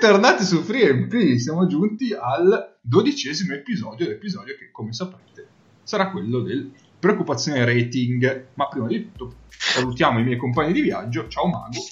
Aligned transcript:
Bentornati 0.00 0.44
su 0.44 0.62
FreeMP, 0.62 1.36
siamo 1.36 1.66
giunti 1.66 2.16
al 2.18 2.76
dodicesimo 2.80 3.52
episodio, 3.52 4.06
l'episodio 4.06 4.54
che 4.58 4.70
come 4.72 4.94
saprete 4.94 5.46
sarà 5.82 6.10
quello 6.10 6.40
del 6.40 6.70
preoccupazione 6.98 7.66
rating. 7.66 8.46
Ma 8.54 8.66
prima 8.68 8.86
di 8.86 9.12
tutto 9.12 9.34
salutiamo 9.46 10.18
i 10.20 10.24
miei 10.24 10.38
compagni 10.38 10.72
di 10.72 10.80
viaggio, 10.80 11.28
ciao 11.28 11.48
Mago. 11.48 11.84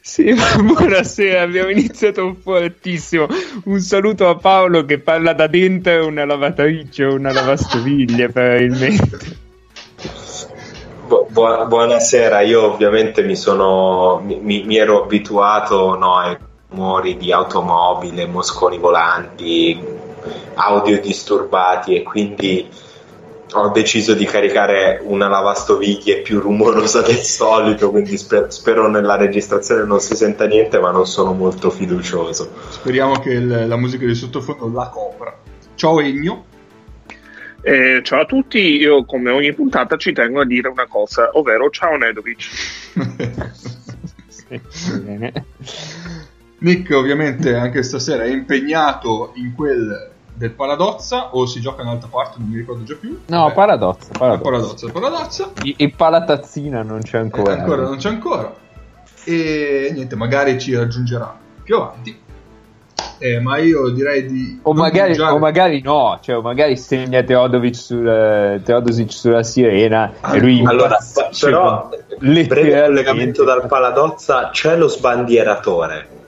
Sì, 0.00 0.32
buonasera, 0.62 1.42
abbiamo 1.42 1.70
iniziato 1.70 2.36
fortissimo. 2.40 3.26
Un 3.64 3.80
saluto 3.80 4.28
a 4.28 4.36
Paolo 4.36 4.84
che 4.84 5.00
parla 5.00 5.32
da 5.32 5.48
dentro 5.48 6.06
una 6.06 6.24
lavatrice 6.24 7.04
o 7.04 7.14
una 7.14 7.32
lavastoviglie 7.32 8.28
probabilmente. 8.28 9.18
Bu- 11.08 11.26
buonasera, 11.32 12.42
io 12.42 12.72
ovviamente 12.72 13.24
mi 13.24 13.34
sono 13.34 14.22
mi, 14.24 14.62
mi 14.62 14.76
ero 14.76 15.02
abituato 15.02 15.96
no, 15.96 16.16
ai 16.16 16.36
rumori 16.70 17.16
di 17.16 17.32
automobile, 17.32 18.26
mosconi 18.26 18.78
volanti, 18.78 19.78
audio 20.54 21.00
disturbati 21.00 21.96
e 21.96 22.02
quindi 22.02 22.68
ho 23.52 23.68
deciso 23.70 24.14
di 24.14 24.24
caricare 24.26 25.00
una 25.02 25.26
lavastoviglie 25.26 26.20
più 26.20 26.38
rumorosa 26.38 27.02
del 27.02 27.16
solito, 27.16 27.90
quindi 27.90 28.16
sper- 28.16 28.52
spero 28.52 28.88
nella 28.88 29.16
registrazione 29.16 29.84
non 29.84 29.98
si 29.98 30.14
senta 30.14 30.46
niente, 30.46 30.78
ma 30.78 30.92
non 30.92 31.06
sono 31.06 31.32
molto 31.32 31.70
fiducioso. 31.70 32.48
Speriamo 32.68 33.18
che 33.18 33.30
il, 33.30 33.66
la 33.66 33.76
musica 33.76 34.06
di 34.06 34.14
sottofondo 34.14 34.70
la 34.72 34.88
copra. 34.88 35.36
Ciao 35.74 36.00
Egno. 36.00 36.44
Eh, 37.62 38.00
ciao 38.04 38.20
a 38.20 38.24
tutti, 38.24 38.58
io 38.58 39.04
come 39.04 39.30
ogni 39.30 39.52
puntata 39.52 39.96
ci 39.96 40.12
tengo 40.12 40.40
a 40.40 40.46
dire 40.46 40.68
una 40.68 40.86
cosa, 40.86 41.30
ovvero 41.32 41.68
ciao 41.70 41.96
Nedovic. 41.96 42.48
Nick 46.60 46.90
ovviamente 46.94 47.54
anche 47.54 47.82
stasera 47.82 48.24
è 48.24 48.30
impegnato 48.30 49.32
in 49.34 49.54
quel 49.54 50.10
del 50.40 50.50
Paladozza 50.52 51.34
o 51.34 51.44
si 51.44 51.60
gioca 51.60 51.82
in 51.82 51.88
altra 51.88 52.08
parte, 52.08 52.36
non 52.38 52.48
mi 52.48 52.56
ricordo 52.56 52.82
già 52.82 52.96
più. 52.98 53.20
No, 53.26 53.40
Vabbè. 53.42 53.54
Paradozza, 53.54 54.08
Paradozza. 54.16 54.42
Paradozza, 54.42 54.90
Paradozza. 54.90 55.52
Il, 55.64 55.74
il 55.76 55.94
Palatazzina 55.94 56.82
non 56.82 57.00
c'è 57.02 57.18
ancora. 57.18 57.54
Eh, 57.54 57.58
ancora 57.58 57.82
non 57.82 57.96
c'è 57.98 58.08
ancora. 58.08 58.54
E 59.24 59.90
niente, 59.92 60.16
magari 60.16 60.58
ci 60.58 60.74
raggiungerà 60.74 61.36
più 61.62 61.76
avanti. 61.76 62.18
Eh, 63.18 63.38
ma 63.40 63.58
io 63.58 63.90
direi 63.90 64.24
di. 64.24 64.60
O 64.62 64.72
magari, 64.72 65.18
o 65.18 65.38
magari, 65.38 65.82
no, 65.82 66.18
cioè, 66.22 66.38
o 66.38 66.40
magari 66.40 66.78
segna 66.78 67.22
Teodosic, 67.22 67.74
sul, 67.74 68.62
Teodosic 68.64 69.12
sulla 69.12 69.42
sirena 69.42 70.12
ah, 70.20 70.36
e 70.36 70.40
lui. 70.40 70.64
Allora, 70.64 70.96
però, 71.38 71.90
breve 72.18 72.84
collegamento 72.86 73.44
dal 73.44 73.66
Paladozza, 73.66 74.48
c'è 74.50 74.74
lo 74.76 74.88
sbandieratore 74.88 76.18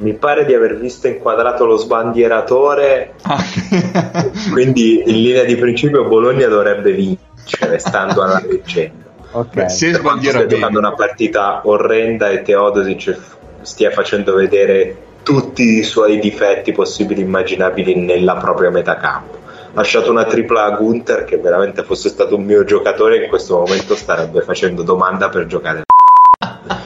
mi 0.00 0.14
pare 0.14 0.44
di 0.44 0.54
aver 0.54 0.78
visto 0.78 1.06
inquadrato 1.08 1.64
lo 1.66 1.76
sbandieratore, 1.76 3.14
ah. 3.22 3.42
quindi 4.52 5.02
in 5.06 5.20
linea 5.20 5.44
di 5.44 5.56
principio 5.56 6.06
Bologna 6.06 6.48
dovrebbe 6.48 6.92
vincere, 6.92 7.78
stando 7.78 8.22
alla 8.22 8.42
leggenda. 8.44 9.08
Okay. 9.32 9.64
Beh, 9.64 9.68
se 9.68 9.92
sbandiera 9.92 10.46
giocando 10.46 10.78
una 10.78 10.94
partita 10.94 11.60
orrenda 11.64 12.30
e 12.30 12.42
Teodosic 12.42 13.16
stia 13.60 13.90
facendo 13.90 14.34
vedere 14.34 14.96
tutti 15.22 15.78
i 15.78 15.82
suoi 15.84 16.18
difetti 16.18 16.72
possibili 16.72 17.20
e 17.20 17.24
immaginabili 17.24 17.94
nella 17.94 18.36
propria 18.36 18.70
metacampo. 18.70 19.38
Ha 19.72 19.74
lasciato 19.74 20.10
una 20.10 20.24
tripla 20.24 20.64
a 20.64 20.70
Gunther 20.70 21.24
che 21.24 21.36
veramente 21.36 21.84
fosse 21.84 22.08
stato 22.08 22.34
un 22.34 22.42
mio 22.42 22.64
giocatore 22.64 23.22
in 23.22 23.28
questo 23.28 23.58
momento 23.58 23.94
starebbe 23.94 24.40
facendo 24.40 24.82
domanda 24.82 25.28
per 25.28 25.46
giocare 25.46 25.82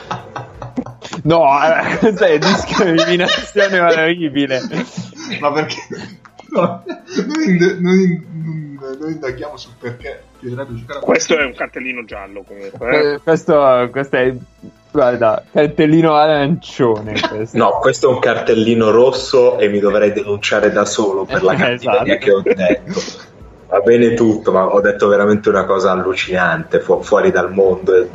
No, 1.22 1.44
eh, 1.62 2.14
cioè, 2.16 2.38
discriminazione 2.38 3.80
orribile. 3.80 4.60
Ma 5.40 5.52
perché? 5.52 5.76
No, 6.50 6.84
noi, 6.84 7.58
noi, 7.80 8.26
noi 8.98 9.12
indaghiamo 9.12 9.56
sul 9.56 9.72
perché 9.78 10.22
bisognerebbe 10.38 10.76
giocare 10.76 10.98
a 11.00 11.02
Questo 11.02 11.36
è 11.36 11.44
un 11.44 11.54
cartellino 11.54 12.04
giallo 12.04 12.42
comunque. 12.42 13.14
Eh. 13.14 13.20
Questo, 13.20 13.88
questo 13.90 14.16
è 14.16 14.34
guarda, 14.90 15.42
cartellino 15.50 16.14
arancione. 16.14 17.20
Questo. 17.20 17.56
No, 17.56 17.78
questo 17.80 18.08
è 18.08 18.12
un 18.12 18.20
cartellino 18.20 18.90
rosso 18.90 19.58
e 19.58 19.68
mi 19.68 19.80
dovrei 19.80 20.12
denunciare 20.12 20.70
da 20.70 20.84
solo 20.84 21.24
per 21.24 21.42
la 21.42 21.54
cattiveria 21.56 22.16
esatto. 22.16 22.18
che 22.18 22.30
ho 22.30 22.42
detto. 22.42 23.00
Va 23.66 23.80
bene 23.80 24.14
tutto, 24.14 24.52
ma 24.52 24.66
ho 24.66 24.80
detto 24.80 25.08
veramente 25.08 25.48
una 25.48 25.64
cosa 25.64 25.90
allucinante, 25.90 26.78
fu- 26.78 27.02
fuori 27.02 27.32
dal 27.32 27.52
mondo, 27.52 27.96
e, 27.96 28.08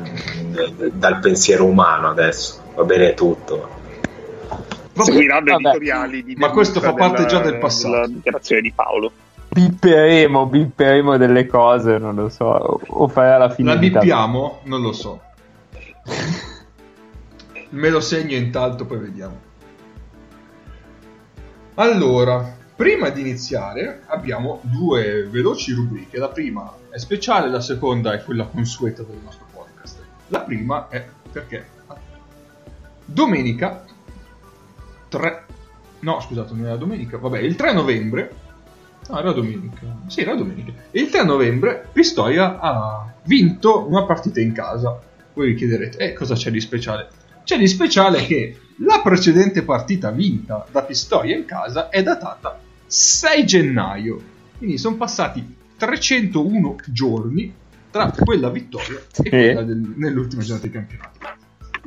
dal 0.94 1.19
pensiero 1.19 1.66
umano 1.66 2.07
adesso 2.07 2.67
va 2.79 2.84
bene 2.85 3.13
tutto. 3.13 3.78
Seguiranno 4.94 5.53
editoriali 5.53 6.23
di 6.23 6.35
Ma 6.35 6.50
questo 6.50 6.79
fa 6.79 6.94
parte 6.94 7.23
della, 7.23 7.28
già 7.28 7.40
del 7.40 7.57
passato. 7.57 7.95
La 7.95 8.07
dichiarazione 8.07 8.62
di 8.62 8.72
Paolo. 8.72 9.12
Bipperemo, 9.50 10.45
bipperemo 10.45 11.18
delle 11.18 11.45
cose, 11.45 11.97
non 11.97 12.16
lo 12.16 12.29
so. 12.29 12.79
O 12.88 13.07
fai 13.07 13.31
alla 13.31 13.50
fine. 13.50 13.73
La 13.73 13.79
bippiamo? 13.79 14.62
Non 14.63 14.81
lo 14.81 14.91
so. 14.91 15.22
Me 17.69 17.89
lo 17.89 18.00
segno 18.00 18.35
intanto, 18.35 18.85
poi 18.85 19.00
vediamo. 19.00 19.47
Allora, 21.75 22.57
prima 22.75 23.09
di 23.09 23.22
iniziare 23.22 24.03
abbiamo 24.07 24.59
due 24.63 25.28
veloci 25.29 25.72
rubriche. 25.73 26.18
La 26.18 26.29
prima 26.29 26.73
è 26.89 26.97
speciale, 26.97 27.50
la 27.50 27.62
seconda 27.62 28.13
è 28.13 28.23
quella 28.23 28.45
consueta 28.45 29.03
del 29.03 29.19
nostro 29.23 29.45
podcast. 29.53 29.97
La 30.28 30.41
prima 30.41 30.89
è 30.89 31.06
perché 31.31 31.78
domenica 33.11 33.85
3 35.09 35.45
no 35.99 36.19
scusate 36.19 36.53
non 36.53 36.65
era 36.65 36.75
domenica. 36.75 37.17
Vabbè 37.17 37.39
il 37.39 37.55
3 37.55 37.73
novembre. 37.73 38.35
No 39.09 39.19
era 39.19 39.31
domenica. 39.31 40.01
Sì 40.07 40.21
era 40.21 40.35
domenica. 40.35 40.71
Il 40.91 41.09
3 41.09 41.23
novembre 41.23 41.87
Pistoia 41.91 42.59
ha 42.59 43.13
vinto 43.23 43.87
una 43.87 44.03
partita 44.05 44.39
in 44.39 44.51
casa. 44.51 44.99
Voi 45.33 45.47
vi 45.49 45.55
chiederete 45.55 45.97
eh 45.97 46.13
cosa 46.13 46.35
c'è 46.35 46.51
di 46.51 46.59
speciale? 46.59 47.09
C'è 47.43 47.57
di 47.57 47.67
speciale 47.67 48.25
che 48.25 48.57
la 48.77 49.01
precedente 49.03 49.63
partita 49.63 50.11
vinta 50.11 50.65
da 50.71 50.83
Pistoia 50.83 51.35
in 51.35 51.45
casa 51.45 51.89
è 51.89 52.03
datata 52.03 52.59
6 52.85 53.45
gennaio. 53.45 54.21
Quindi 54.57 54.77
sono 54.77 54.97
passati 54.97 55.55
301 55.77 56.75
giorni 56.87 57.53
tra 57.89 58.11
quella 58.11 58.49
vittoria 58.49 58.99
e 59.23 59.29
quella 59.29 59.63
del, 59.63 59.93
nell'ultima 59.95 60.43
giornata 60.43 60.67
di 60.67 60.73
campionato 60.73 61.38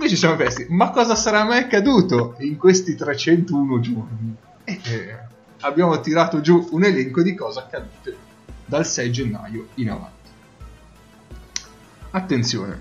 noi 0.03 0.11
ci 0.11 0.17
siamo 0.17 0.35
chiesti, 0.35 0.67
ma 0.69 0.91
cosa 0.91 1.15
sarà 1.15 1.45
mai 1.45 1.61
accaduto 1.61 2.35
in 2.39 2.57
questi 2.57 2.97
301 2.97 3.79
giorni? 3.79 4.37
E 4.65 4.81
eh, 4.83 5.19
abbiamo 5.61 6.01
tirato 6.01 6.41
giù 6.41 6.71
un 6.73 6.83
elenco 6.83 7.23
di 7.23 7.37
cose 7.37 7.61
accadute 7.61 8.17
dal 8.67 8.85
6 8.85 9.13
gennaio 9.13 9.69
in 9.75 9.91
avanti. 9.91 10.31
Attenzione, 12.11 12.81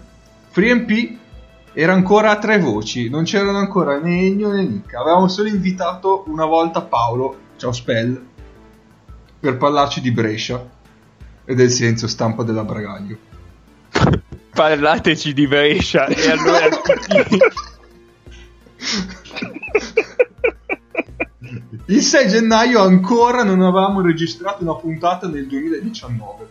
FreeMP 0.49 1.19
era 1.73 1.93
ancora 1.93 2.31
a 2.31 2.39
tre 2.39 2.57
voci, 2.57 3.07
non 3.07 3.23
c'erano 3.23 3.59
ancora 3.59 3.99
né 3.99 4.21
Egno 4.21 4.51
né 4.51 4.63
Nick. 4.63 4.95
Avevamo 4.95 5.27
solo 5.27 5.47
invitato 5.47 6.23
una 6.25 6.45
volta 6.45 6.81
Paolo, 6.81 7.37
ciao 7.57 7.71
Spell, 7.71 8.19
per 9.39 9.57
parlarci 9.57 10.01
di 10.01 10.11
Brescia 10.11 10.67
e 11.45 11.53
del 11.53 11.69
silenzio 11.69 12.07
stampa 12.07 12.41
della 12.41 12.63
Bragaglio 12.63 13.29
parlateci 14.61 15.33
di 15.33 15.47
Brescia 15.47 16.05
e 16.05 16.29
allora 16.29 16.67
il 21.87 22.01
6 22.01 22.27
gennaio 22.27 22.79
ancora 22.83 23.41
non 23.43 23.59
avevamo 23.61 24.01
registrato 24.01 24.61
una 24.61 24.75
puntata 24.75 25.27
nel 25.27 25.47
2019 25.47 26.47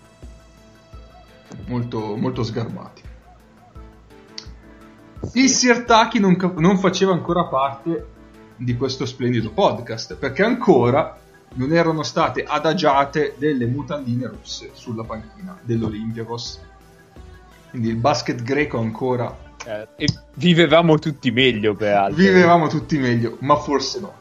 molto, 1.67 2.17
molto 2.17 2.43
sgarbati. 2.43 3.03
Il 5.35 5.49
Sirtaki 5.49 6.19
non, 6.19 6.37
non 6.57 6.79
faceva 6.79 7.13
ancora 7.13 7.45
parte 7.45 8.09
di 8.57 8.77
questo 8.77 9.07
splendido 9.07 9.53
podcast 9.53 10.17
perché 10.17 10.43
ancora 10.43 11.17
non 11.55 11.73
erano 11.73 12.03
state 12.03 12.43
adagiate 12.43 13.37
delle 13.39 13.67
mutandine 13.67 14.27
rosse 14.27 14.71
sulla 14.73 15.05
panchina 15.05 15.57
dell'Olympiakos 15.63 16.70
quindi 17.71 17.89
il 17.89 17.97
basket 17.97 18.43
greco 18.43 18.79
ancora... 18.79 19.49
Eh, 19.65 19.89
e 19.97 20.07
vivevamo 20.35 20.99
tutti 20.99 21.31
meglio, 21.31 21.75
peraltro. 21.75 22.17
Vivevamo 22.17 22.67
tutti 22.67 22.99
meglio, 22.99 23.37
ma 23.41 23.57
forse 23.57 24.01
no. 24.01 24.15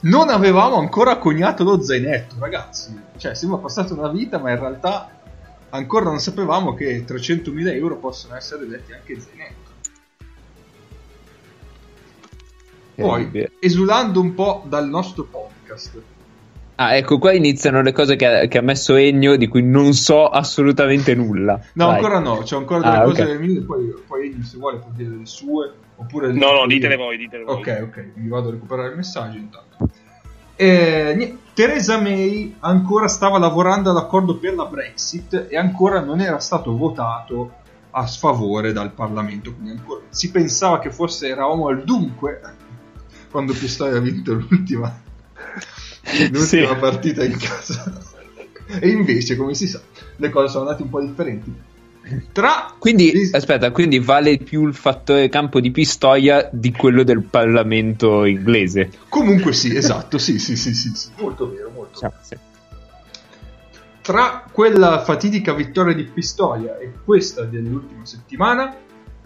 Non 0.00 0.28
avevamo 0.28 0.76
ancora 0.76 1.18
coniato 1.18 1.64
lo 1.64 1.82
zainetto, 1.82 2.36
ragazzi. 2.38 2.98
Cioè, 3.16 3.34
sembra 3.34 3.58
passata 3.58 3.94
una 3.94 4.08
vita, 4.08 4.38
ma 4.38 4.50
in 4.50 4.58
realtà 4.58 5.10
ancora 5.70 6.06
non 6.06 6.18
sapevamo 6.18 6.74
che 6.74 7.04
300.000 7.04 7.74
euro 7.74 7.96
possono 7.96 8.36
essere 8.36 8.66
detti 8.66 8.92
anche 8.92 9.20
zainetto. 9.20 9.66
Poi, 12.94 13.48
esulando 13.60 14.20
un 14.20 14.34
po' 14.34 14.64
dal 14.66 14.88
nostro 14.88 15.24
podcast, 15.24 16.02
Ah, 16.80 16.94
ecco, 16.94 17.18
qua 17.18 17.32
iniziano 17.32 17.82
le 17.82 17.90
cose 17.90 18.14
che 18.14 18.24
ha, 18.26 18.46
che 18.46 18.58
ha 18.58 18.62
messo 18.62 18.94
Ennio 18.94 19.36
di 19.36 19.48
cui 19.48 19.64
non 19.64 19.94
so 19.94 20.28
assolutamente 20.28 21.12
nulla. 21.16 21.60
No, 21.72 21.86
Vai. 21.86 21.96
ancora 21.96 22.20
no, 22.20 22.38
c'è 22.44 22.54
ancora 22.54 22.80
delle 22.80 22.96
Ah, 22.98 23.02
cose 23.02 23.22
ok. 23.22 23.28
del 23.28 23.40
mille, 23.40 23.60
poi, 23.62 23.92
poi 24.06 24.26
Egli, 24.28 24.42
se 24.44 24.58
vuole 24.58 24.78
può 24.78 24.90
dire 24.94 25.16
le 25.16 25.26
sue, 25.26 25.72
oppure... 25.96 26.32
No, 26.32 26.52
no, 26.52 26.66
ditele 26.68 26.94
voi, 26.94 27.16
ditele 27.16 27.42
voi. 27.42 27.56
Ok, 27.56 27.80
ok, 27.82 28.10
mi 28.14 28.28
vado 28.28 28.48
a 28.48 28.50
recuperare 28.52 28.90
il 28.90 28.96
messaggio 28.96 29.38
intanto. 29.38 29.90
Eh, 30.54 31.36
Theresa 31.52 32.00
May 32.00 32.54
ancora 32.60 33.08
stava 33.08 33.38
lavorando 33.38 33.90
all'accordo 33.90 34.36
per 34.38 34.54
la 34.54 34.66
Brexit 34.66 35.46
e 35.48 35.56
ancora 35.56 35.98
non 36.00 36.20
era 36.20 36.38
stato 36.38 36.76
votato 36.76 37.54
a 37.90 38.06
sfavore 38.06 38.72
dal 38.72 38.92
Parlamento, 38.92 39.52
quindi 39.52 39.70
ancora 39.70 40.02
si 40.10 40.30
pensava 40.30 40.78
che 40.78 40.92
forse 40.92 41.26
eravamo 41.26 41.66
al 41.66 41.82
dunque 41.82 42.40
quando 43.32 43.52
Pistoia 43.52 43.96
ha 43.96 44.00
vinto 44.00 44.34
l'ultima, 44.34 45.00
l'ultima 46.30 46.68
Sì. 46.74 46.76
partita 46.78 47.24
in 47.24 47.36
casa. 47.36 48.00
E 48.80 48.88
invece, 48.88 49.36
come 49.36 49.54
si 49.54 49.66
sa, 49.66 49.80
le 50.16 50.30
cose 50.30 50.48
sono 50.48 50.64
andate 50.64 50.82
un 50.82 50.90
po' 50.90 51.00
differenti. 51.00 51.52
Tra 52.32 52.74
Quindi, 52.78 53.26
Sì. 53.26 53.34
aspetta, 53.36 53.70
quindi 53.70 53.98
vale 53.98 54.38
più 54.38 54.66
il 54.66 54.74
fattore 54.74 55.28
campo 55.28 55.60
di 55.60 55.70
Pistoia 55.70 56.48
di 56.50 56.72
quello 56.72 57.02
del 57.02 57.22
Parlamento 57.22 58.24
inglese. 58.24 58.90
Comunque 59.08 59.52
sì, 59.52 59.76
esatto, 59.76 60.16
sì, 60.16 60.38
sì, 60.38 60.56
sì, 60.56 60.74
sì, 60.74 60.90
sì, 60.94 61.08
molto 61.18 61.50
vero, 61.50 61.70
molto 61.74 61.98
vero. 62.00 62.14
Sì. 62.22 62.36
Tra 64.00 64.44
quella 64.50 65.02
fatidica 65.04 65.52
vittoria 65.52 65.94
di 65.94 66.04
Pistoia 66.04 66.78
e 66.78 66.92
questa 67.04 67.42
dell'ultima 67.44 68.06
settimana 68.06 68.74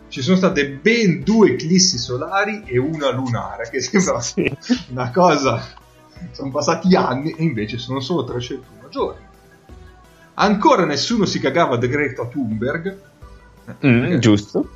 ci 0.08 0.22
sono 0.22 0.36
state 0.36 0.68
ben 0.68 1.22
due 1.22 1.52
eclissi 1.52 1.98
solari 1.98 2.64
e 2.66 2.78
una 2.78 3.12
lunare, 3.12 3.68
che 3.70 3.80
sembra 3.80 4.20
Sì. 4.20 4.52
una 4.88 5.10
cosa... 5.12 5.80
Sono 6.30 6.50
passati 6.50 6.94
anni 6.94 7.30
e 7.32 7.42
invece 7.42 7.78
sono 7.78 8.00
solo 8.00 8.24
301 8.24 8.88
giorni. 8.88 9.20
Ancora 10.34 10.84
nessuno 10.84 11.24
si 11.26 11.38
cagava 11.40 11.76
di 11.76 11.88
Greta 11.88 12.24
Thunberg. 12.26 12.98
Mm, 13.86 14.16
giusto. 14.18 14.68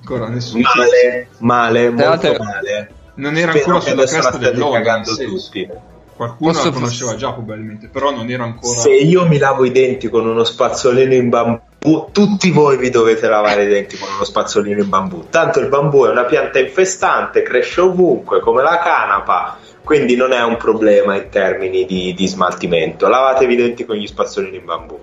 Ancora 0.00 0.28
nessuno. 0.28 0.62
Male, 0.74 1.28
male, 1.38 1.90
molto 1.90 2.08
l'altro- 2.28 2.44
male. 2.44 2.90
Non 3.14 3.36
era 3.36 3.52
Spero 3.52 3.76
ancora 3.76 3.90
sulla 3.90 4.04
cresta 4.04 4.36
dell'onda. 4.36 5.00
tutti. 5.02 5.68
Qualcuno 6.16 6.52
Posso 6.52 6.64
la 6.68 6.72
conosceva 6.72 7.14
già 7.14 7.32
probabilmente, 7.32 7.88
però 7.88 8.10
non 8.10 8.30
era 8.30 8.44
ancora... 8.44 8.80
Se 8.80 8.90
io 8.90 9.26
mi 9.26 9.36
lavo 9.36 9.66
i 9.66 9.70
denti 9.70 10.08
con 10.08 10.26
uno 10.26 10.44
spazzolino 10.44 11.12
in 11.12 11.28
bambù, 11.28 12.08
tutti 12.10 12.50
voi 12.50 12.78
vi 12.78 12.88
dovete 12.88 13.28
lavare 13.28 13.64
i 13.64 13.68
denti 13.68 13.98
con 13.98 14.08
uno 14.14 14.24
spazzolino 14.24 14.80
in 14.80 14.88
bambù. 14.88 15.26
Tanto 15.28 15.60
il 15.60 15.68
bambù 15.68 16.04
è 16.04 16.08
una 16.08 16.24
pianta 16.24 16.58
infestante, 16.58 17.42
cresce 17.42 17.82
ovunque, 17.82 18.40
come 18.40 18.62
la 18.62 18.78
canapa, 18.78 19.58
quindi 19.86 20.16
non 20.16 20.32
è 20.32 20.42
un 20.42 20.56
problema 20.56 21.14
in 21.14 21.28
termini 21.30 21.86
di, 21.86 22.12
di 22.12 22.26
smaltimento. 22.26 23.06
Lavatevi 23.06 23.52
i 23.52 23.56
denti 23.56 23.84
con 23.84 23.94
gli 23.94 24.08
spazzolini 24.08 24.56
in 24.56 24.64
bambù. 24.64 24.98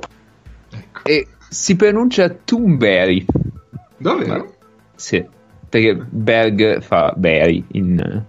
Ecco. 0.69 0.99
E 1.05 1.27
si 1.47 1.77
pronuncia 1.77 2.27
Toonberry. 2.29 3.25
Davvero? 3.95 4.55
Sì, 4.93 5.25
perché 5.69 5.95
Berg 5.95 6.81
fa 6.81 7.13
berry 7.15 7.63
in... 7.71 8.23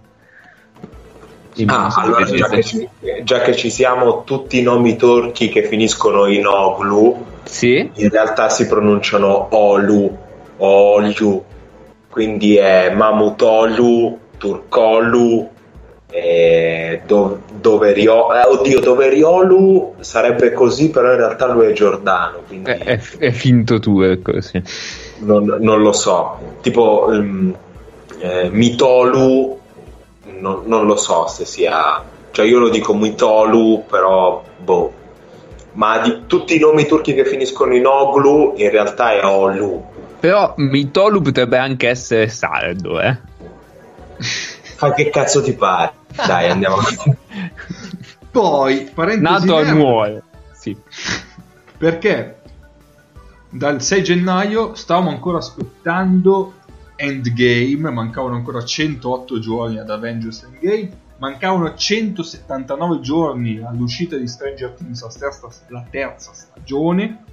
in 1.55 1.69
Ah, 1.69 1.93
allora 1.93 2.23
già 2.23 2.47
che, 2.47 2.63
ci, 2.63 2.87
già 3.23 3.41
che 3.41 3.53
ci 3.53 3.69
siamo, 3.69 4.23
tutti 4.23 4.57
i 4.57 4.61
nomi 4.61 4.95
turchi 4.95 5.49
che 5.49 5.63
finiscono 5.63 6.25
in 6.27 6.47
oglu 6.47 7.21
Sì? 7.43 7.91
in 7.95 8.09
realtà 8.09 8.47
si 8.47 8.65
pronunciano 8.65 9.53
Olu, 9.53 10.17
Olju, 10.55 11.43
quindi 12.09 12.55
è 12.55 12.93
Mamutolu, 12.95 14.19
Turkolu, 14.37 15.49
eh, 16.15 17.01
Do- 17.05 17.41
Doverio- 17.59 18.33
eh, 18.33 18.47
oddio, 18.47 18.79
Doveriolu 18.79 19.95
sarebbe 19.99 20.53
così, 20.53 20.89
però 20.89 21.11
in 21.11 21.17
realtà 21.17 21.47
lui 21.47 21.65
è 21.67 21.73
giordano, 21.73 22.39
quindi 22.47 22.69
È, 22.71 22.77
è, 22.77 23.01
è 23.17 23.31
finto 23.31 23.79
turco, 23.79 24.39
sì. 24.39 24.61
non, 25.19 25.57
non 25.59 25.81
lo 25.81 25.91
so. 25.91 26.37
Tipo 26.61 27.07
mm, 27.11 27.51
eh, 28.19 28.49
Mitolu, 28.49 29.59
non, 30.39 30.61
non 30.65 30.85
lo 30.85 30.95
so 30.95 31.27
se 31.27 31.43
sia, 31.43 32.01
cioè 32.31 32.45
io 32.45 32.59
lo 32.59 32.69
dico 32.69 32.93
Mitolu, 32.93 33.83
però 33.89 34.41
boh. 34.57 35.03
Ma 35.73 35.99
di 35.99 36.21
tutti 36.27 36.55
i 36.55 36.59
nomi 36.59 36.85
turchi 36.85 37.13
che 37.13 37.25
finiscono 37.25 37.75
in 37.75 37.85
Oglu, 37.85 38.53
in 38.55 38.69
realtà 38.69 39.11
è 39.11 39.25
Olu. 39.25 39.83
Però 40.21 40.53
Mitolu 40.57 41.21
potrebbe 41.21 41.57
anche 41.57 41.89
essere 41.89 42.29
sardo, 42.29 43.01
eh. 43.01 43.17
Fa 44.17 44.93
che 44.93 45.09
cazzo 45.09 45.41
ti 45.41 45.51
pare? 45.53 46.03
Dai, 46.15 46.49
andiamo 46.49 46.75
avanti. 46.77 47.15
Poi, 48.31 48.89
parentesi 48.93 49.47
Nato 49.47 49.55
a 49.57 49.71
Nuoro. 49.71 50.21
Sì. 50.53 50.75
perché 51.77 52.41
dal 53.49 53.81
6 53.81 54.03
gennaio 54.03 54.75
stavamo 54.75 55.09
ancora 55.09 55.37
aspettando 55.37 56.53
Endgame, 56.95 57.89
mancavano 57.91 58.35
ancora 58.35 58.63
108 58.63 59.39
giorni 59.39 59.77
ad 59.79 59.89
Avengers 59.89 60.43
Endgame, 60.43 60.91
mancavano 61.17 61.73
179 61.75 62.99
giorni 63.01 63.59
all'uscita 63.59 64.17
di 64.17 64.27
Stranger 64.27 64.71
Things, 64.71 65.01
la 65.01 65.11
terza, 65.19 65.49
la 65.67 65.85
terza 65.89 66.33
stagione. 66.33 67.23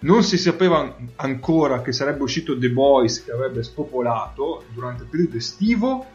Non 0.00 0.22
si 0.22 0.38
sapeva 0.38 0.94
ancora 1.16 1.82
che 1.82 1.92
sarebbe 1.92 2.22
uscito 2.22 2.56
The 2.56 2.70
Boys 2.70 3.24
che 3.24 3.32
avrebbe 3.32 3.62
spopolato 3.64 4.64
durante 4.72 5.02
il 5.02 5.08
periodo 5.08 5.36
estivo 5.36 6.06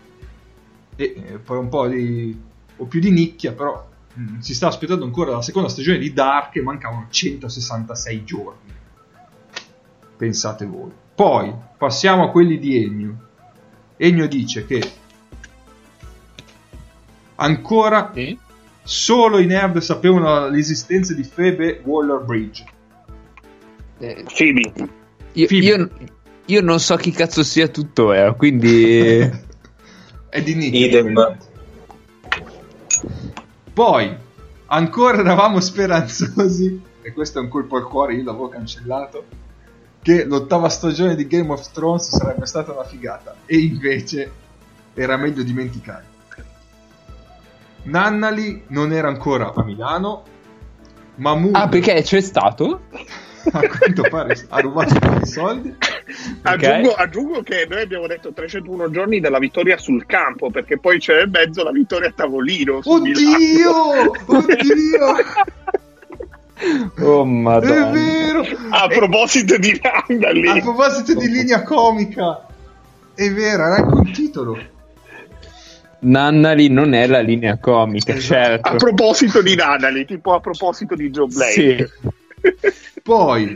e 0.96 1.14
eh, 1.16 1.38
poi 1.38 1.58
un 1.58 1.70
po' 1.70 1.88
di 1.88 2.52
o 2.78 2.86
più 2.86 3.00
di 3.00 3.12
nicchia, 3.12 3.54
però 3.54 3.88
mm, 4.18 4.40
si 4.40 4.54
sta 4.54 4.68
aspettando 4.68 5.06
ancora 5.06 5.32
la 5.32 5.42
seconda 5.42 5.70
stagione 5.70 5.98
di 5.98 6.14
Dark 6.14 6.56
e 6.56 6.62
mancavano 6.62 7.08
166 7.10 8.24
giorni. 8.24 8.72
Pensate 10.18 10.66
voi. 10.66 10.92
Poi 11.16 11.54
passiamo 11.78 12.24
a 12.24 12.30
quelli 12.32 12.58
di 12.58 12.84
Ennio. 12.84 13.18
Ennio 13.98 14.28
dice 14.28 14.66
che 14.66 14.82
ancora 17.36 18.12
Sì? 18.14 18.38
solo 18.84 19.40
i 19.40 19.46
nerd 19.46 19.78
sapevano 19.80 20.48
l'esistenza 20.50 21.14
di 21.14 21.24
Phoebe 21.24 21.82
Waller-Bridge. 21.84 22.66
Eh, 24.00 24.26
Phoebe. 24.36 24.74
io, 25.34 25.48
Phoebe. 25.48 25.66
io, 25.66 25.90
io 26.46 26.62
non 26.62 26.80
so 26.80 26.96
chi 26.96 27.12
cazzo 27.12 27.44
sia 27.44 27.68
tuttora, 27.68 28.34
quindi... 28.34 29.52
È 30.34 30.42
di 30.42 30.56
nicchia. 30.56 30.88
Idem. 30.88 31.38
Poi, 33.72 34.18
ancora 34.66 35.20
eravamo 35.20 35.60
speranzosi, 35.60 36.82
e 37.04 37.14
questo 37.14 37.38
è 37.38 37.42
un 37.44 37.50
colpo 37.50 37.78
al 37.78 37.84
cuore, 37.84 38.16
io 38.16 38.24
l'avevo 38.24 38.50
cancellato, 38.50 39.26
che 40.02 40.26
l'ottava 40.26 40.70
stagione 40.70 41.14
di 41.16 41.28
Game 41.28 41.52
of 41.52 41.72
Thrones 41.72 42.18
sarebbe 42.18 42.48
stata 42.48 42.72
una 42.72 42.84
figata, 42.84 43.36
e 43.46 43.58
invece 43.58 44.32
era 44.96 45.18
meglio 45.18 45.44
dimenticare. 45.44 46.06
Nannali 47.84 48.64
non 48.70 48.92
era 48.92 49.10
ancora 49.10 49.54
a 49.54 49.64
Milano, 49.64 50.24
Mahmood 51.18 51.54
ah, 51.54 51.68
perché 51.68 52.02
c'è 52.02 52.22
stato? 52.22 52.86
a 53.52 53.68
quanto 53.68 54.02
pare 54.10 54.48
ha 54.50 54.60
rubato 54.62 54.94
un 54.96 55.20
po' 55.20 55.26
soldi. 56.06 56.40
Aggiungo, 56.66 56.94
aggiungo 56.94 57.42
che 57.44 57.66
noi 57.70 57.82
abbiamo 57.82 58.08
detto 58.08 58.34
301 58.34 58.90
giorni 58.92 59.20
della 59.20 59.40
vittoria 59.40 59.78
sul 59.78 60.06
campo, 60.06 60.50
perché 60.50 60.80
poi 60.80 61.00
c'è 61.00 61.16
nel 61.16 61.30
mezzo 61.30 61.64
la 61.64 61.72
vittoria 61.72 62.10
a 62.10 62.14
tavolino. 62.16 62.80
Oddio! 62.84 64.12
Oddio! 64.26 65.16
Oh, 67.00 67.24
È 67.24 67.26
madonna. 67.26 67.90
vero! 67.92 68.42
A 68.70 68.86
E- 68.90 68.96
proposito 68.96 69.58
di 69.58 69.78
Randall, 69.82 70.46
A 70.48 70.62
proposito 70.62 71.14
di 71.16 71.28
linea 71.28 71.62
comica, 71.64 72.46
è 73.16 73.30
vero, 73.32 73.64
era 73.66 73.76
anche 73.76 73.94
un 73.96 74.12
titolo. 74.14 74.58
Nannali 76.00 76.70
non 76.70 76.94
è 76.94 77.06
la 77.08 77.20
linea 77.20 77.58
comica, 77.58 78.14
Esatto. 78.14 78.34
certo. 78.46 78.70
a 78.70 78.76
proposito 78.76 79.42
di 79.42 79.56
Nannali, 79.56 80.06
tipo 80.06 80.34
a 80.34 80.40
proposito 80.40 80.96
di 80.96 81.10
Joe 81.10 81.28
Blake. 81.28 81.90
Sì. 82.42 83.02
Poi 83.02 83.56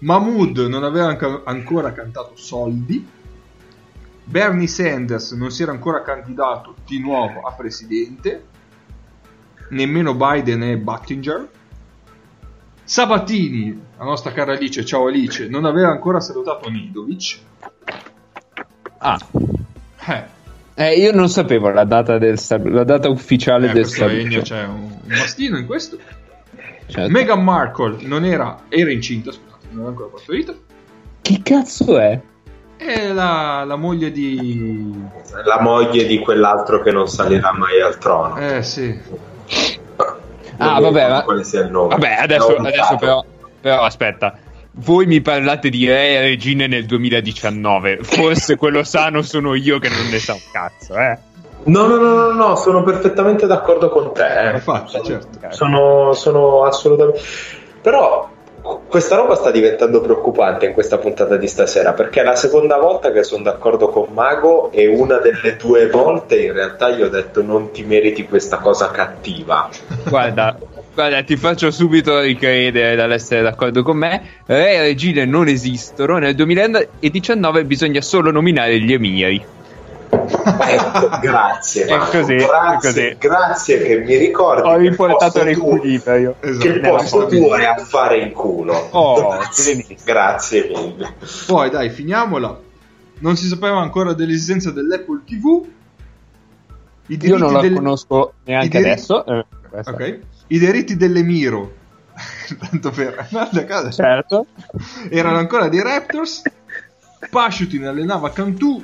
Mahmood 0.00 0.58
non 0.58 0.84
aveva 0.84 1.06
anca- 1.08 1.42
ancora 1.44 1.92
cantato 1.92 2.32
Soldi. 2.34 3.06
Bernie 4.24 4.66
Sanders 4.66 5.32
non 5.32 5.50
si 5.50 5.62
era 5.62 5.72
ancora 5.72 6.02
candidato 6.02 6.74
di 6.86 6.98
nuovo 7.00 7.40
a 7.40 7.52
presidente. 7.52 8.44
Nemmeno 9.70 10.14
Biden 10.14 10.62
e 10.62 10.76
Buttinger. 10.76 11.48
Sabatini, 12.84 13.80
la 13.98 14.04
nostra 14.04 14.32
cara 14.32 14.52
Alice, 14.52 14.84
ciao 14.84 15.06
Alice, 15.08 15.48
non 15.48 15.64
aveva 15.64 15.88
ancora 15.88 16.20
salutato 16.20 16.68
Nidovic. 16.68 17.38
Ah, 18.98 19.18
Eh, 20.08 20.24
eh, 20.74 20.94
io 20.94 21.12
non 21.12 21.28
sapevo 21.28 21.70
la 21.70 21.84
data, 21.84 22.16
del 22.18 22.38
la 22.64 22.84
data 22.84 23.08
ufficiale 23.08 23.70
eh, 23.70 23.72
del 23.72 23.86
saluto. 23.86 24.20
Ennio, 24.20 24.42
c'è 24.42 24.62
un, 24.64 24.82
un 24.82 25.00
mastino 25.08 25.58
in 25.58 25.66
questo. 25.66 25.98
Certo. 26.86 27.10
Meghan 27.10 27.42
Markle 27.42 28.06
non 28.06 28.24
era, 28.24 28.62
era 28.68 28.92
incinta, 28.92 29.32
scusate, 29.32 29.55
non 29.76 29.80
era 29.80 29.88
ancora 29.88 30.08
partorita. 30.08 30.54
Chi 31.22 31.42
cazzo 31.42 31.98
è? 31.98 32.20
È 32.76 33.12
la, 33.12 33.64
la 33.64 33.76
moglie 33.76 34.10
di... 34.10 34.94
La 35.44 35.60
moglie 35.60 36.06
di 36.06 36.18
quell'altro 36.18 36.82
che 36.82 36.90
non 36.92 37.08
salirà 37.08 37.52
mai 37.52 37.80
al 37.80 37.98
trono. 37.98 38.36
Eh 38.38 38.62
sì. 38.62 38.98
Ah, 40.58 40.80
vabbè, 40.80 41.08
ma... 41.08 41.22
quale 41.22 41.44
sia 41.44 41.60
il 41.60 41.70
nome. 41.70 41.88
Vabbè, 41.88 42.16
adesso, 42.20 42.56
adesso 42.56 42.96
però, 42.96 43.24
però 43.60 43.82
aspetta. 43.82 44.38
Voi 44.78 45.06
mi 45.06 45.20
parlate 45.22 45.70
di 45.70 45.86
re 45.86 46.16
e 46.16 46.20
regine 46.20 46.66
nel 46.66 46.84
2019. 46.86 47.98
Forse 48.02 48.56
quello 48.56 48.84
sano 48.84 49.22
sono 49.22 49.54
io 49.54 49.78
che 49.78 49.88
non 49.88 50.06
ne 50.10 50.18
so 50.18 50.34
un 50.34 50.40
cazzo, 50.52 50.94
eh. 50.96 51.18
No, 51.64 51.86
no, 51.86 51.96
no, 51.96 52.14
no, 52.14 52.32
no, 52.32 52.56
sono 52.56 52.82
perfettamente 52.82 53.46
d'accordo 53.46 53.88
con 53.88 54.12
te. 54.12 54.50
eh. 54.50 54.52
Infatti, 54.52 55.02
certo. 55.02 55.38
Sono, 55.48 56.12
sono 56.12 56.64
assolutamente. 56.64 57.20
Però 57.80 58.28
questa 58.88 59.16
roba 59.16 59.34
sta 59.34 59.50
diventando 59.50 60.00
preoccupante 60.00 60.66
in 60.66 60.72
questa 60.72 60.98
puntata 60.98 61.36
di 61.36 61.46
stasera 61.46 61.92
perché 61.92 62.20
è 62.20 62.24
la 62.24 62.34
seconda 62.34 62.76
volta 62.78 63.12
che 63.12 63.22
sono 63.22 63.42
d'accordo 63.42 63.88
con 63.88 64.08
Mago 64.12 64.70
e 64.72 64.86
una 64.86 65.18
delle 65.18 65.56
due 65.56 65.88
volte 65.88 66.42
in 66.42 66.52
realtà 66.52 66.90
gli 66.90 67.02
ho 67.02 67.08
detto 67.08 67.42
non 67.42 67.70
ti 67.70 67.84
meriti 67.84 68.26
questa 68.26 68.58
cosa 68.58 68.90
cattiva. 68.90 69.68
Guarda, 70.08 70.56
guarda, 70.94 71.22
ti 71.22 71.36
faccio 71.36 71.70
subito 71.70 72.20
ricredere 72.20 72.96
dall'essere 72.96 73.42
d'accordo 73.42 73.82
con 73.82 73.96
me. 73.96 74.22
Re 74.46 74.74
e 74.74 74.80
regine 74.80 75.24
non 75.24 75.48
esistono. 75.48 76.18
Nel 76.18 76.34
2019 76.34 77.64
bisogna 77.64 78.00
solo 78.00 78.30
nominare 78.30 78.78
gli 78.80 78.92
emiri. 78.92 79.44
Ecco, 80.08 81.18
grazie. 81.20 81.84
È 81.86 81.96
Marco, 81.96 82.18
così, 82.18 82.34
è 82.34 82.46
grazie, 82.46 82.90
così. 82.92 83.16
grazie 83.18 83.82
che 83.82 83.98
mi 83.98 84.16
ricordi. 84.16 84.68
Ho 84.68 84.76
che 84.76 84.82
il 84.82 84.90
riportato 84.90 85.40
Che 86.40 86.48
il 86.68 86.80
Nella 86.80 86.88
posto 86.98 87.26
tuo 87.26 87.54
è 87.56 87.64
a 87.64 87.76
fare 87.76 88.18
in 88.18 88.32
culo. 88.32 88.88
Oh, 88.90 89.28
grazie, 89.30 89.84
grazie 90.04 90.68
mille. 90.68 91.14
Poi 91.46 91.70
dai, 91.70 91.90
finiamola. 91.90 92.60
Non 93.18 93.36
si 93.36 93.46
sapeva 93.46 93.80
ancora 93.80 94.12
dell'esistenza 94.12 94.70
dell'Apple 94.70 95.22
TV. 95.26 95.66
I 97.08 97.12
Io 97.12 97.16
diritti 97.18 97.38
non 97.38 97.52
la 97.52 97.60
del- 97.60 97.74
conosco 97.74 98.32
neanche 98.44 98.66
i 98.66 98.70
diritti- 98.70 98.90
adesso. 99.12 99.26
eh, 99.26 99.44
questo. 99.68 99.90
Ok. 99.90 100.18
I 100.48 100.58
diritti 100.58 100.96
dell'Emiro. 100.96 101.72
Tanto 102.70 102.90
per 102.90 103.26
guarda 103.30 103.64
casa. 103.64 103.90
Certo. 103.90 104.46
Erano 105.10 105.38
ancora 105.38 105.68
dei 105.68 105.82
Raptors. 105.82 106.42
Pasciutin 107.30 107.86
allenava 107.86 108.30
Cantù. 108.30 108.82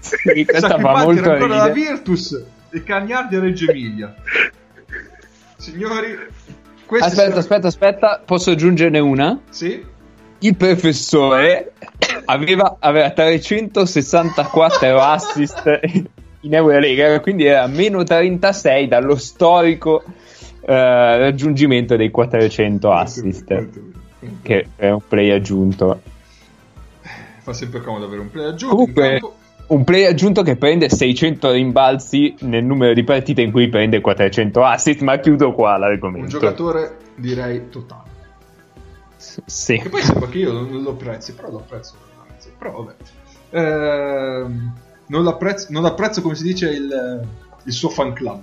Sì, 0.00 0.44
questa 0.44 0.78
fa 0.78 1.04
molto 1.04 1.30
ancora 1.30 1.56
la. 1.56 1.68
Virtus. 1.68 2.44
E 2.70 2.82
Cagnardi 2.82 3.36
a 3.36 3.40
Reggio 3.40 3.70
Emilia. 3.70 4.14
Signori, 5.58 6.16
Aspetta, 7.00 7.38
aspetta, 7.38 7.68
aspetta, 7.68 8.22
posso 8.24 8.50
aggiungerne 8.50 8.98
una? 8.98 9.40
Sì? 9.48 9.82
Il 10.40 10.56
professore 10.56 11.72
aveva, 12.26 12.76
aveva 12.80 13.10
364 13.10 15.00
assist 15.00 15.80
in 16.40 16.54
Eurolega, 16.54 17.20
quindi 17.20 17.46
era 17.46 17.66
meno 17.66 18.02
36 18.02 18.88
dallo 18.88 19.16
storico 19.16 20.02
eh, 20.66 21.16
raggiungimento 21.18 21.96
dei 21.96 22.10
400 22.10 22.92
assist, 22.92 23.68
che 24.42 24.66
è 24.76 24.90
un 24.90 25.00
play 25.06 25.30
aggiunto. 25.30 26.02
Fa 27.42 27.52
sempre 27.52 27.80
comodo 27.80 28.06
avere 28.06 28.20
un 28.20 28.30
play 28.30 28.46
aggiunto. 28.46 28.76
Comunque, 28.76 29.20
un 29.66 29.84
play 29.84 30.04
aggiunto 30.04 30.42
che 30.42 30.56
prende 30.56 30.88
600 30.88 31.50
rimbalzi 31.50 32.36
nel 32.40 32.64
numero 32.64 32.92
di 32.92 33.04
partite 33.04 33.42
in 33.42 33.50
cui 33.50 33.68
prende 33.68 34.00
400 34.00 34.62
assist, 34.62 35.00
ma 35.00 35.18
chiudo 35.18 35.52
qua 35.52 35.76
l'argomento. 35.76 36.24
un 36.24 36.28
giocatore 36.28 36.98
direi 37.16 37.68
totale. 37.68 38.10
Sì. 39.16 39.78
Che 39.78 39.88
poi 39.88 40.02
sembra 40.02 40.28
che 40.28 40.38
io 40.38 40.52
non, 40.52 40.82
lo 40.82 40.90
apprezzi, 40.90 41.32
però 41.34 41.50
lo 41.50 41.58
apprezzo. 41.58 41.94
Però 42.58 42.82
vabbè. 42.82 42.94
Ehm, 43.50 44.72
non, 45.06 45.24
l'apprezzo, 45.24 45.66
non 45.70 45.84
apprezzo 45.84 46.22
come 46.22 46.34
si 46.34 46.42
dice 46.42 46.68
il, 46.70 47.26
il 47.64 47.72
suo 47.72 47.88
fan 47.88 48.12
club. 48.12 48.42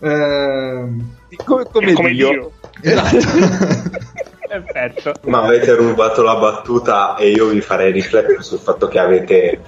Ehm, 0.00 1.14
Come, 1.44 1.64
come 1.70 1.92
come 1.92 2.12
Dio. 2.12 2.30
Dio. 2.30 2.52
esatto. 2.80 4.34
Perfetto. 4.46 5.12
Ma 5.24 5.42
avete 5.42 5.74
rubato 5.74 6.22
la 6.22 6.36
battuta 6.36 7.16
e 7.16 7.30
io 7.30 7.46
vi 7.46 7.60
farei 7.60 7.92
riflettere 7.92 8.42
sul 8.42 8.58
fatto 8.58 8.88
che 8.88 8.98
avete 8.98 9.60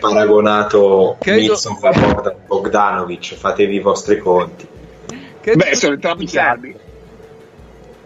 paragonato 0.00 1.16
Credo- 1.20 1.54
a 1.54 1.90
Bogdan- 1.90 2.36
Bogdanovic. 2.46 3.34
Fatevi 3.34 3.76
i 3.76 3.80
vostri 3.80 4.18
conti. 4.18 4.66
Che 5.40 5.56
Beh, 5.56 5.74
sono 5.74 5.94
entrambi 5.94 6.26
serbi. 6.26 6.76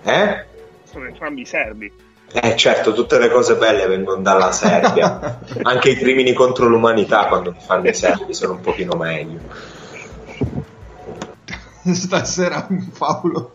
Eh? 0.04 0.44
Sono 0.84 1.06
entrambi 1.06 1.44
serbi. 1.44 1.92
Eh 2.36 2.56
certo, 2.56 2.92
tutte 2.92 3.18
le 3.18 3.28
cose 3.28 3.56
belle 3.56 3.86
vengono 3.86 4.20
dalla 4.20 4.50
Serbia. 4.50 5.38
Anche 5.62 5.90
i 5.90 5.96
crimini 5.96 6.32
contro 6.32 6.66
l'umanità 6.66 7.26
quando 7.26 7.50
li 7.50 7.58
fanno 7.64 7.88
i 7.88 7.94
serbi 7.94 8.34
sono 8.34 8.54
un 8.54 8.60
pochino 8.60 8.96
meglio. 8.96 9.38
Stasera 11.92 12.66
un 12.68 12.88
faulo. 12.92 13.52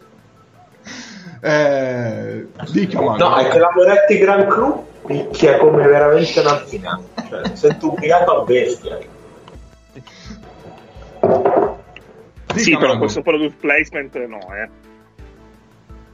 Eh, 1.41 2.47
dica, 2.71 3.01
Mago. 3.01 3.17
No, 3.17 3.35
è 3.37 3.47
che 3.49 3.59
la 3.59 3.71
Moretti 3.73 4.17
Gran 4.17 4.47
Cru 4.47 4.85
picchia 5.05 5.57
come 5.57 5.87
veramente 5.87 6.39
una 6.39 6.57
fina. 6.65 6.99
Cioè, 7.27 7.55
sento 7.55 7.91
ubriaco 7.91 8.41
a 8.41 8.43
bestia. 8.43 8.97
Dica, 11.19 12.59
sì, 12.59 12.71
però 12.71 12.87
Mago. 12.87 12.99
questo 12.99 13.21
product 13.21 13.55
placement 13.59 14.15
no, 14.25 14.39
eh. 14.55 14.69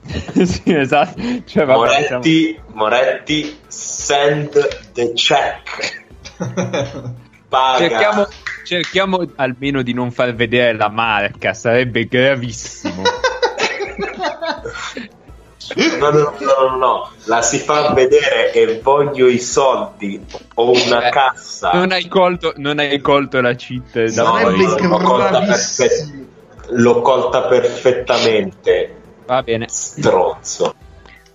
sì, 0.46 0.74
esatto. 0.76 1.22
Cioè, 1.46 1.66
vabbè, 1.66 1.90
siamo- 1.90 2.22
Moretti, 2.22 2.60
Moretti, 2.74 3.60
send 3.68 4.92
the 4.94 5.14
check. 5.14 6.04
Paga. 7.48 7.78
cerchiamo, 7.78 8.28
cerchiamo 8.66 9.26
almeno 9.36 9.82
di 9.82 9.94
non 9.94 10.12
far 10.12 10.34
vedere 10.34 10.76
la 10.76 10.90
marca, 10.90 11.54
sarebbe 11.54 12.06
gravissimo. 12.06 13.04
No, 16.00 16.10
no, 16.12 16.20
no, 16.40 16.70
no, 16.70 16.76
no, 16.78 17.10
la 17.26 17.42
si 17.42 17.58
fa 17.58 17.92
vedere 17.94 18.52
e 18.54 18.80
voglio 18.82 19.28
i 19.28 19.40
soldi 19.40 20.24
o 20.56 20.72
una 20.72 21.08
Eh, 21.08 21.10
cassa. 21.10 21.72
Non 21.74 21.92
hai 21.92 22.08
colto, 22.08 22.54
non 22.58 22.78
hai 22.80 23.00
colto 23.02 23.42
la 23.42 23.54
cheat 23.56 24.14
da 24.14 24.24
No, 24.24 24.40
io 24.52 24.78
l'ho 24.88 24.98
colta, 24.98 25.40
perfett- 25.40 26.14
l'ho 26.70 27.02
colta 27.02 27.42
perfettamente, 27.44 28.96
Va 29.26 29.42
bene. 29.42 29.66
stronzo. 29.70 30.76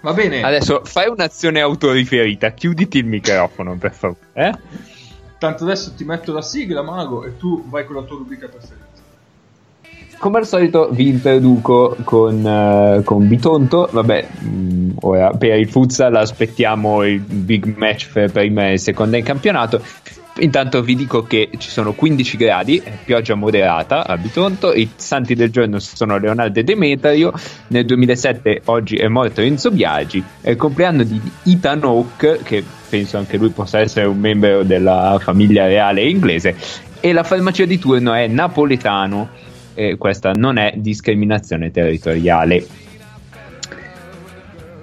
Va 0.03 0.13
bene. 0.13 0.43
Adesso 0.43 0.83
fai 0.85 1.09
un'azione 1.09 1.61
autoriferita, 1.61 2.51
chiuditi 2.53 2.99
il 2.99 3.07
microfono, 3.07 3.77
per 3.77 3.93
favore. 3.93 4.19
Eh? 4.33 4.53
Tanto 5.39 5.65
adesso 5.65 5.93
ti 5.95 6.05
metto 6.05 6.33
la 6.33 6.43
sigla, 6.43 6.83
Mago, 6.83 7.25
e 7.25 7.37
tu 7.37 7.65
vai 7.69 7.85
con 7.85 7.97
la 7.97 8.03
tua 8.03 8.17
rubrica 8.19 8.47
preferita. 8.47 8.80
Come 10.21 10.37
al 10.37 10.47
solito 10.47 10.91
vi 10.93 11.09
introduco 11.09 11.97
con, 12.05 12.47
eh, 12.47 13.01
con 13.05 13.27
Bitonto, 13.27 13.89
vabbè, 13.91 14.27
mh, 14.39 14.91
ora 15.01 15.31
per 15.31 15.59
il 15.59 15.67
futsal 15.67 16.15
aspettiamo 16.15 17.05
il 17.05 17.21
big 17.21 17.75
match 17.79 18.11
per 18.13 18.31
prima 18.31 18.69
e 18.69 18.77
seconda 18.77 19.17
in 19.17 19.25
campionato. 19.25 19.81
Intanto 20.41 20.83
vi 20.83 20.95
dico 20.95 21.23
che 21.23 21.49
ci 21.57 21.71
sono 21.71 21.95
15 21.95 22.37
gradi, 22.37 22.77
è 22.85 22.99
pioggia 23.03 23.35
moderata 23.35 24.07
a 24.07 24.19
Bitonto, 24.19 24.75
i 24.75 24.91
santi 24.95 25.35
del 25.35 25.51
giorno 25.51 25.79
sono 25.79 26.19
Leonardo 26.19 26.61
e 26.61 26.65
Demetrio, 26.65 27.33
nel 27.69 27.87
2007 27.87 28.61
oggi 28.67 28.97
è 28.97 29.09
morto 29.09 29.41
Enzo 29.41 29.71
Biagi, 29.71 30.23
è 30.43 30.51
il 30.51 30.57
compleanno 30.57 31.03
di 31.03 31.19
Ethan 31.45 31.83
Hawke, 31.83 32.41
che 32.43 32.63
penso 32.91 33.17
anche 33.17 33.39
lui 33.39 33.49
possa 33.49 33.79
essere 33.79 34.05
un 34.05 34.19
membro 34.19 34.65
della 34.65 35.17
famiglia 35.19 35.65
reale 35.65 36.07
inglese, 36.07 36.55
e 37.01 37.11
la 37.15 37.23
farmacia 37.23 37.65
di 37.65 37.79
turno 37.79 38.13
è 38.13 38.27
napoletano 38.27 39.49
e 39.89 39.97
questa 39.97 40.33
non 40.33 40.59
è 40.59 40.75
discriminazione 40.77 41.71
territoriale. 41.71 42.67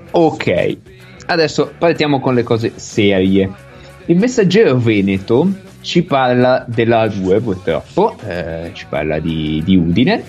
Ok, 0.10 0.78
adesso 1.28 1.72
partiamo 1.78 2.20
con 2.20 2.34
le 2.34 2.42
cose 2.42 2.74
serie. 2.76 3.48
Il 4.06 4.18
messaggero 4.18 4.78
Veneto 4.78 5.48
ci 5.82 6.02
parla 6.02 6.66
della 6.68 7.08
2 7.08 7.40
purtroppo, 7.42 8.16
eh, 8.26 8.72
ci 8.74 8.88
parla 8.90 9.20
di, 9.20 9.62
di 9.64 9.76
Udine, 9.76 10.24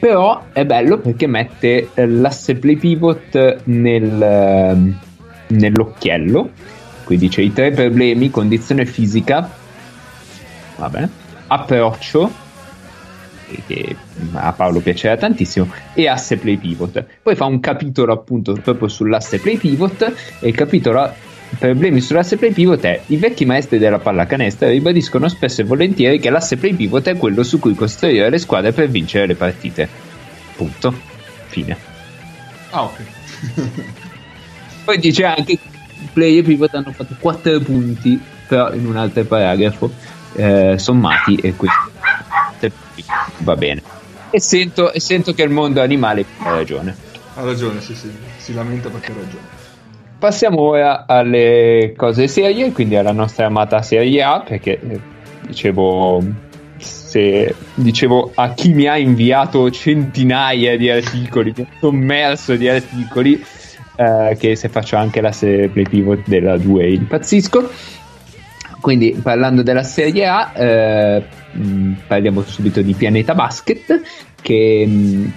però 0.00 0.46
è 0.52 0.64
bello 0.64 0.98
perché 0.98 1.28
mette 1.28 1.90
eh, 1.94 2.06
l'asse 2.06 2.56
play 2.56 2.76
pivot 2.76 3.62
nel, 3.64 4.20
ehm, 4.20 4.98
nell'occhiello, 5.46 6.50
qui 7.04 7.16
dice 7.18 7.42
i 7.42 7.52
tre 7.52 7.70
problemi, 7.70 8.30
condizione 8.30 8.84
fisica, 8.84 9.48
vabbè, 10.76 11.08
approccio, 11.46 12.41
che 13.66 13.96
a 14.32 14.52
Paolo 14.52 14.80
piacerà 14.80 15.16
tantissimo, 15.16 15.70
e 15.94 16.08
asse 16.08 16.36
play 16.36 16.56
pivot. 16.56 17.04
Poi 17.22 17.34
fa 17.34 17.44
un 17.44 17.60
capitolo 17.60 18.12
appunto 18.12 18.52
proprio 18.62 18.88
sull'asse 18.88 19.38
play 19.38 19.56
pivot 19.56 20.12
e 20.40 20.48
il 20.48 20.54
capitolo 20.54 21.30
problemi 21.58 22.00
sull'asse 22.00 22.36
play 22.36 22.52
pivot 22.52 22.80
è 22.82 23.00
i 23.06 23.16
vecchi 23.16 23.44
maestri 23.44 23.78
della 23.78 23.98
pallacanestro 23.98 24.68
ribadiscono 24.68 25.28
spesso 25.28 25.60
e 25.60 25.64
volentieri 25.64 26.18
che 26.18 26.30
l'asse 26.30 26.56
play 26.56 26.72
pivot 26.72 27.06
è 27.08 27.16
quello 27.16 27.42
su 27.42 27.58
cui 27.58 27.74
costruire 27.74 28.30
le 28.30 28.38
squadre 28.38 28.72
per 28.72 28.88
vincere 28.88 29.26
le 29.26 29.34
partite. 29.34 29.88
Punto. 30.56 30.94
Fine. 31.46 31.76
Ah, 32.70 32.84
ok. 32.84 33.00
Poi 34.84 34.98
dice 34.98 35.24
anche 35.24 35.44
che 35.44 35.52
i 35.52 36.08
player 36.12 36.42
pivot 36.42 36.74
hanno 36.74 36.92
fatto 36.92 37.14
4 37.18 37.60
punti, 37.60 38.20
però 38.48 38.72
in 38.72 38.86
un 38.86 38.96
altro 38.96 39.24
paragrafo, 39.24 39.90
eh, 40.34 40.76
sommati 40.78 41.36
e 41.36 41.54
quindi 41.54 41.91
va 43.38 43.56
bene. 43.56 43.82
e, 44.30 44.40
sento, 44.40 44.92
e 44.92 45.00
sento 45.00 45.34
che 45.34 45.42
il 45.42 45.50
mondo 45.50 45.80
animale 45.80 46.24
ha 46.38 46.54
ragione. 46.54 46.96
Ha 47.34 47.42
ragione, 47.42 47.80
sì, 47.80 47.94
sì, 47.94 48.10
si 48.38 48.54
lamenta 48.54 48.88
perché 48.88 49.12
ha 49.12 49.14
ragione. 49.14 49.60
Passiamo 50.18 50.60
ora 50.60 51.04
alle 51.06 51.94
cose 51.96 52.28
serie, 52.28 52.70
quindi 52.72 52.96
alla 52.96 53.12
nostra 53.12 53.46
amata 53.46 53.82
Serie 53.82 54.22
A, 54.22 54.40
perché 54.40 54.78
eh, 54.80 55.00
dicevo, 55.46 56.22
se, 56.78 57.54
dicevo 57.74 58.30
a 58.34 58.52
chi 58.54 58.72
mi 58.72 58.86
ha 58.86 58.96
inviato 58.96 59.70
centinaia 59.70 60.76
di 60.76 60.88
articoli, 60.88 61.52
sommerso 61.80 62.54
di 62.54 62.68
articoli, 62.68 63.44
eh, 63.96 64.36
che 64.38 64.54
se 64.54 64.68
faccio 64.68 64.96
anche 64.96 65.20
la 65.20 65.32
serie 65.32 65.68
play 65.68 65.88
pivot 65.88 66.28
della 66.28 66.56
2 66.56 66.88
impazzisco. 66.88 67.70
Quindi 68.80 69.18
parlando 69.20 69.62
della 69.62 69.82
Serie 69.82 70.26
A, 70.26 70.52
eh, 70.54 71.24
mh, 71.52 71.92
parliamo 72.06 72.42
subito 72.42 72.82
di 72.82 72.94
Pianeta 72.94 73.34
Basket, 73.34 74.00
che 74.40 74.86
mh, 74.86 75.32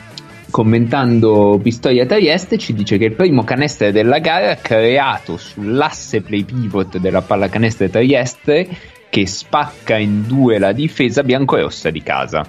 commentando 0.49 1.59
Pistoia 1.61 2.05
Trieste 2.05 2.57
ci 2.57 2.73
dice 2.73 2.97
che 2.97 3.05
il 3.05 3.15
primo 3.15 3.43
canestro 3.43 3.91
della 3.91 4.19
gara 4.19 4.55
creato 4.55 5.37
sull'asse 5.37 6.21
play 6.21 6.43
pivot 6.43 6.97
della 6.97 7.21
pallacanestro 7.21 7.89
Trieste 7.89 8.93
che 9.09 9.27
spacca 9.27 9.97
in 9.97 10.27
due 10.27 10.57
la 10.57 10.71
difesa 10.71 11.23
biancorossa 11.23 11.89
di 11.89 12.03
casa. 12.03 12.45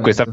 Questa, 0.00 0.24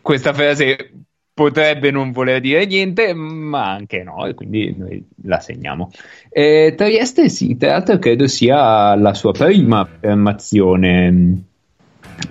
questa, 0.00 0.32
frase 0.32 0.92
potrebbe 1.32 1.90
non 1.90 2.10
voler 2.12 2.40
dire 2.40 2.66
niente, 2.66 3.14
ma 3.14 3.70
anche 3.70 4.02
no, 4.02 4.26
e 4.26 4.34
quindi 4.34 4.74
noi 4.76 5.04
la 5.22 5.40
segniamo. 5.40 5.90
Eh, 6.36 6.74
Trieste, 6.76 7.28
sì, 7.28 7.56
tra 7.56 7.70
l'altro 7.70 8.00
credo 8.00 8.26
sia 8.26 8.96
la 8.96 9.14
sua 9.14 9.30
prima 9.30 9.80
affermazione 9.80 11.44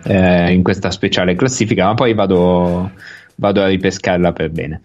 eh, 0.03 0.51
in 0.51 0.62
questa 0.62 0.91
speciale 0.91 1.36
classifica, 1.36 1.86
ma 1.86 1.93
poi 1.93 2.13
vado, 2.13 2.91
vado 3.36 3.62
a 3.62 3.67
ripescarla 3.67 4.33
per 4.33 4.50
bene. 4.50 4.81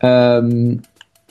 Um, 0.00 0.78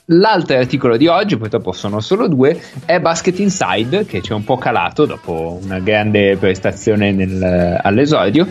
L'altro 0.07 0.57
articolo 0.57 0.97
di 0.97 1.07
oggi, 1.07 1.37
purtroppo 1.37 1.71
sono 1.71 2.01
solo 2.01 2.27
due, 2.27 2.61
è 2.83 2.99
Basket 2.99 3.39
Inside, 3.39 4.05
che 4.05 4.21
ci 4.21 4.31
è 4.31 4.35
un 4.35 4.43
po' 4.43 4.57
calato 4.57 5.05
dopo 5.05 5.57
una 5.63 5.79
grande 5.79 6.35
prestazione 6.35 7.13
nel, 7.13 7.79
all'esordio. 7.81 8.45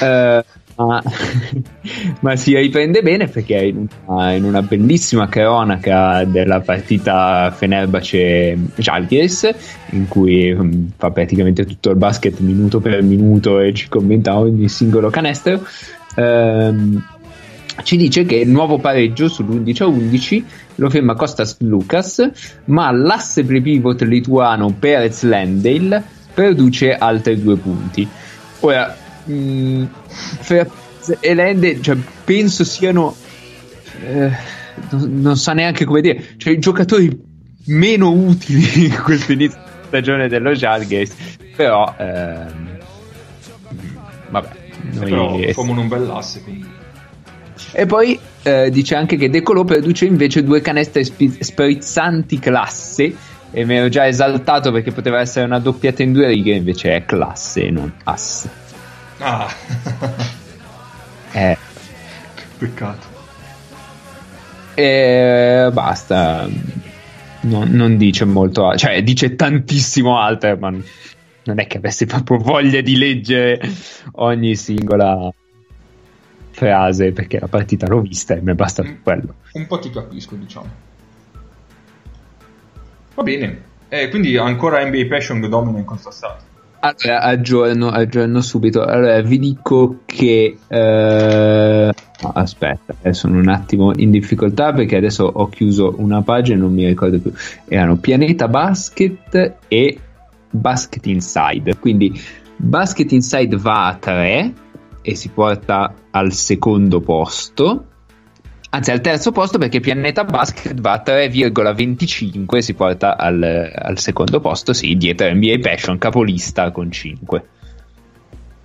Uh, 0.00 0.40
ma, 0.76 1.02
ma, 2.20 2.36
si 2.36 2.56
riprende 2.56 3.02
bene 3.02 3.28
perché 3.28 3.56
in 3.56 3.86
una, 4.04 4.32
in 4.32 4.44
una 4.44 4.62
bellissima 4.62 5.28
cronaca 5.28 6.24
della 6.24 6.60
partita 6.60 7.50
Fenerbahce-Jalgiris 7.50 9.54
in 9.90 10.08
cui 10.08 10.52
um, 10.52 10.90
fa 10.96 11.10
praticamente 11.10 11.64
tutto 11.64 11.90
il 11.90 11.96
basket 11.96 12.38
minuto 12.40 12.80
per 12.80 13.02
minuto 13.02 13.60
e 13.60 13.72
ci 13.72 13.88
commenta 13.88 14.38
ogni 14.38 14.68
singolo 14.68 15.10
canestro. 15.10 15.64
Um, 16.16 17.02
ci 17.82 17.96
dice 17.96 18.24
che 18.24 18.36
il 18.36 18.48
nuovo 18.48 18.78
pareggio 18.78 19.26
sull'11 19.26 19.82
a 19.82 19.86
11 19.86 20.44
lo 20.76 20.88
firma 20.88 21.14
Costas 21.14 21.56
Lucas 21.60 22.30
ma 22.66 22.90
l'asse 22.90 23.44
pre-pivot 23.44 24.00
lituano 24.02 24.74
Perez 24.78 25.22
Landale 25.22 26.02
produce 26.32 26.94
altri 26.94 27.40
due 27.40 27.56
punti. 27.56 28.06
Ora 28.60 29.04
mh, 29.26 29.32
mm, 29.32 29.84
e 31.20 31.34
Lende, 31.34 31.80
cioè, 31.80 31.96
penso 32.24 32.64
siano 32.64 33.14
eh, 34.04 34.30
non, 34.90 35.20
non 35.20 35.36
sa 35.36 35.52
neanche 35.52 35.84
come 35.84 36.00
dire, 36.00 36.34
cioè 36.36 36.52
i 36.52 36.58
giocatori 36.58 37.34
meno 37.66 38.10
utili 38.10 38.86
in 38.86 39.02
questo 39.02 39.32
inizio 39.32 39.58
di 39.58 39.86
stagione 39.86 40.28
dello 40.28 40.52
Jalgate, 40.52 41.10
però 41.54 41.94
ehm, 41.96 42.78
vabbè, 44.30 44.48
noi 44.92 45.10
però 45.10 45.52
formano 45.52 45.80
un 45.80 45.88
bell'asse 45.88 46.42
quindi. 46.42 46.74
E 47.72 47.86
poi 47.86 48.18
eh, 48.42 48.70
dice 48.70 48.94
anche 48.94 49.16
che 49.16 49.28
De 49.28 49.42
Colò 49.42 49.64
produce 49.64 50.06
invece 50.06 50.44
due 50.44 50.60
canestre 50.60 51.04
sp- 51.04 51.40
sprizzanti 51.40 52.38
classe 52.38 53.14
e 53.50 53.64
mi 53.64 53.76
ero 53.76 53.88
già 53.88 54.06
esaltato 54.06 54.70
perché 54.70 54.92
poteva 54.92 55.20
essere 55.20 55.46
una 55.46 55.58
doppiata 55.58 56.02
in 56.02 56.12
due 56.12 56.28
righe, 56.28 56.54
invece 56.54 56.94
è 56.94 57.04
classe, 57.04 57.70
non 57.70 57.92
asse. 58.04 58.64
Ah. 59.18 59.52
eh. 61.32 61.56
Peccato. 62.58 63.06
E 64.74 65.70
basta. 65.72 66.48
Non, 67.40 67.70
non, 67.70 67.96
dice 67.96 68.24
molto, 68.24 68.74
cioè 68.76 69.02
dice 69.02 69.36
tantissimo 69.36 70.18
altro, 70.18 70.56
ma 70.56 70.70
non 70.70 71.60
è 71.60 71.66
che 71.66 71.76
avessi 71.78 72.06
proprio 72.06 72.38
voglia 72.38 72.80
di 72.80 72.96
leggere 72.96 73.60
ogni 74.14 74.56
singola 74.56 75.32
frase 76.50 77.12
perché 77.12 77.38
la 77.38 77.46
partita 77.46 77.86
l'ho 77.86 78.00
vista 78.00 78.34
e 78.34 78.40
mi 78.40 78.50
è 78.52 78.54
bastato 78.54 78.96
quello. 79.02 79.34
Un 79.52 79.66
po' 79.66 79.78
ti 79.78 79.90
capisco, 79.90 80.34
diciamo. 80.34 80.84
Va 83.14 83.22
bene, 83.22 83.62
eh, 83.88 84.08
quindi 84.08 84.36
ancora 84.36 84.84
NBA 84.84 85.06
Passion 85.08 85.40
domina 85.40 85.78
in 85.78 85.84
contrastato. 85.84 86.55
Allora, 86.94 87.20
aggiorno, 87.22 87.88
aggiorno 87.88 88.40
subito. 88.40 88.84
Allora, 88.84 89.20
vi 89.20 89.38
dico 89.38 90.00
che. 90.04 90.56
Eh... 90.66 91.92
aspetta, 92.32 92.94
eh, 93.02 93.12
sono 93.12 93.38
un 93.38 93.48
attimo 93.48 93.92
in 93.96 94.10
difficoltà 94.10 94.72
perché 94.72 94.96
adesso 94.96 95.24
ho 95.24 95.48
chiuso 95.48 95.94
una 95.98 96.22
pagina 96.22 96.56
e 96.56 96.60
non 96.60 96.72
mi 96.72 96.86
ricordo 96.86 97.18
più. 97.18 97.32
Erano 97.66 97.96
Pianeta 97.96 98.46
Basket 98.46 99.54
e 99.66 99.98
Basket 100.50 101.06
Inside. 101.06 101.76
Quindi 101.78 102.20
Basket 102.56 103.10
Inside 103.10 103.56
va 103.56 103.86
a 103.88 103.94
3 103.94 104.52
e 105.02 105.14
si 105.14 105.28
porta 105.30 105.92
al 106.10 106.32
secondo 106.32 107.00
posto 107.00 107.86
anzi 108.70 108.90
al 108.90 109.00
terzo 109.00 109.32
posto 109.32 109.58
perché 109.58 109.80
Pianeta 109.80 110.24
Basket 110.24 110.80
va 110.80 110.92
a 110.92 111.02
3,25 111.04 112.58
si 112.58 112.74
porta 112.74 113.16
al, 113.16 113.72
al, 113.74 113.98
secondo 113.98 114.40
posto 114.40 114.72
sì, 114.72 114.96
dietro 114.96 115.32
NBA 115.32 115.58
Passion 115.60 115.98
capolista 115.98 116.70
con 116.70 116.90
5 116.90 117.44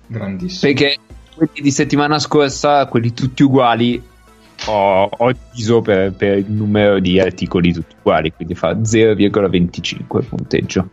grandissimo. 0.06 0.72
Perché 0.72 0.98
quelli 1.34 1.62
di 1.62 1.70
settimana 1.70 2.18
scorsa 2.18 2.86
quelli 2.86 3.12
tutti 3.12 3.42
uguali 3.42 4.02
ho, 4.66 5.04
ho 5.04 5.32
diviso 5.50 5.80
per, 5.80 6.12
per, 6.12 6.38
il 6.38 6.50
numero 6.50 7.00
di 7.00 7.18
articoli 7.18 7.72
tutti 7.72 7.94
uguali 7.98 8.32
quindi 8.32 8.54
fa 8.54 8.72
0,25 8.72 10.24
punteggio. 10.28 10.88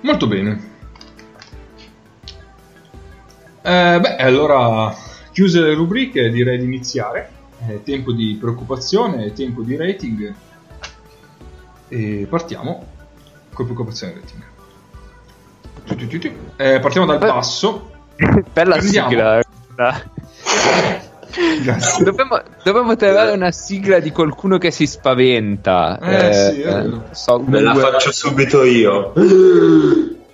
Molto 0.00 0.26
bene. 0.26 0.72
Eh, 3.62 3.98
beh 4.00 4.16
allora 4.16 4.94
chiuse 5.32 5.60
le 5.60 5.74
rubriche 5.74 6.30
direi 6.30 6.58
di 6.58 6.64
iniziare 6.64 7.33
è 7.58 7.82
tempo 7.82 8.12
di 8.12 8.36
preoccupazione, 8.40 9.24
è 9.24 9.32
tempo 9.32 9.62
di 9.62 9.76
rating 9.76 10.34
e 11.88 12.26
partiamo 12.28 12.86
con 13.52 13.64
preoccupazione 13.66 14.12
e 14.12 14.16
rating. 14.20 14.42
Eh, 16.56 16.80
partiamo 16.80 17.06
dal 17.06 17.18
basso. 17.18 17.90
Bella 18.52 18.76
Prendiamo. 18.76 19.08
sigla. 19.08 19.42
Dovremmo, 22.04 22.42
dovremmo 22.62 22.96
trovare 22.96 23.32
una 23.32 23.50
sigla 23.50 23.98
di 23.98 24.10
qualcuno 24.10 24.58
che 24.58 24.70
si 24.70 24.86
spaventa. 24.86 25.98
Eh, 26.00 26.28
eh 26.28 26.32
sì, 26.32 26.60
eh, 26.62 26.90
so, 27.10 27.40
Me 27.40 27.60
la 27.60 27.74
faccio 27.74 28.12
subito 28.12 28.62
io. 28.62 29.12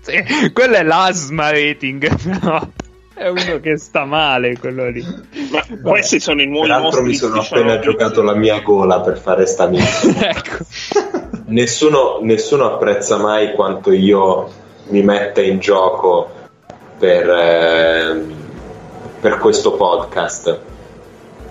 sì, 0.00 0.52
quello 0.52 0.74
è 0.74 0.82
l'asma 0.82 1.50
rating. 1.50 2.08
No 2.42 2.72
è 3.20 3.28
uno 3.28 3.60
che 3.60 3.76
sta 3.76 4.06
male 4.06 4.56
quello 4.56 4.88
lì. 4.88 5.04
Ma 5.50 5.62
Vabbè. 5.68 5.82
questi 5.82 6.18
sono 6.20 6.40
i 6.40 6.46
nuovi 6.46 6.68
Peraltro 6.68 7.02
mi 7.02 7.14
sono 7.14 7.40
appena 7.40 7.78
giocato 7.78 8.22
la 8.22 8.34
mia 8.34 8.60
gola 8.60 9.00
per 9.00 9.18
fare 9.18 9.44
sta 9.44 9.66
mia. 9.66 9.84
ecco. 9.84 10.64
nessuno, 11.48 12.20
nessuno 12.22 12.64
apprezza 12.64 13.18
mai 13.18 13.52
quanto 13.52 13.92
io 13.92 14.48
mi 14.88 15.02
metta 15.02 15.42
in 15.42 15.58
gioco 15.58 16.30
per, 16.98 17.28
eh, 17.28 18.24
per 19.20 19.36
questo 19.36 19.72
podcast. 19.72 20.58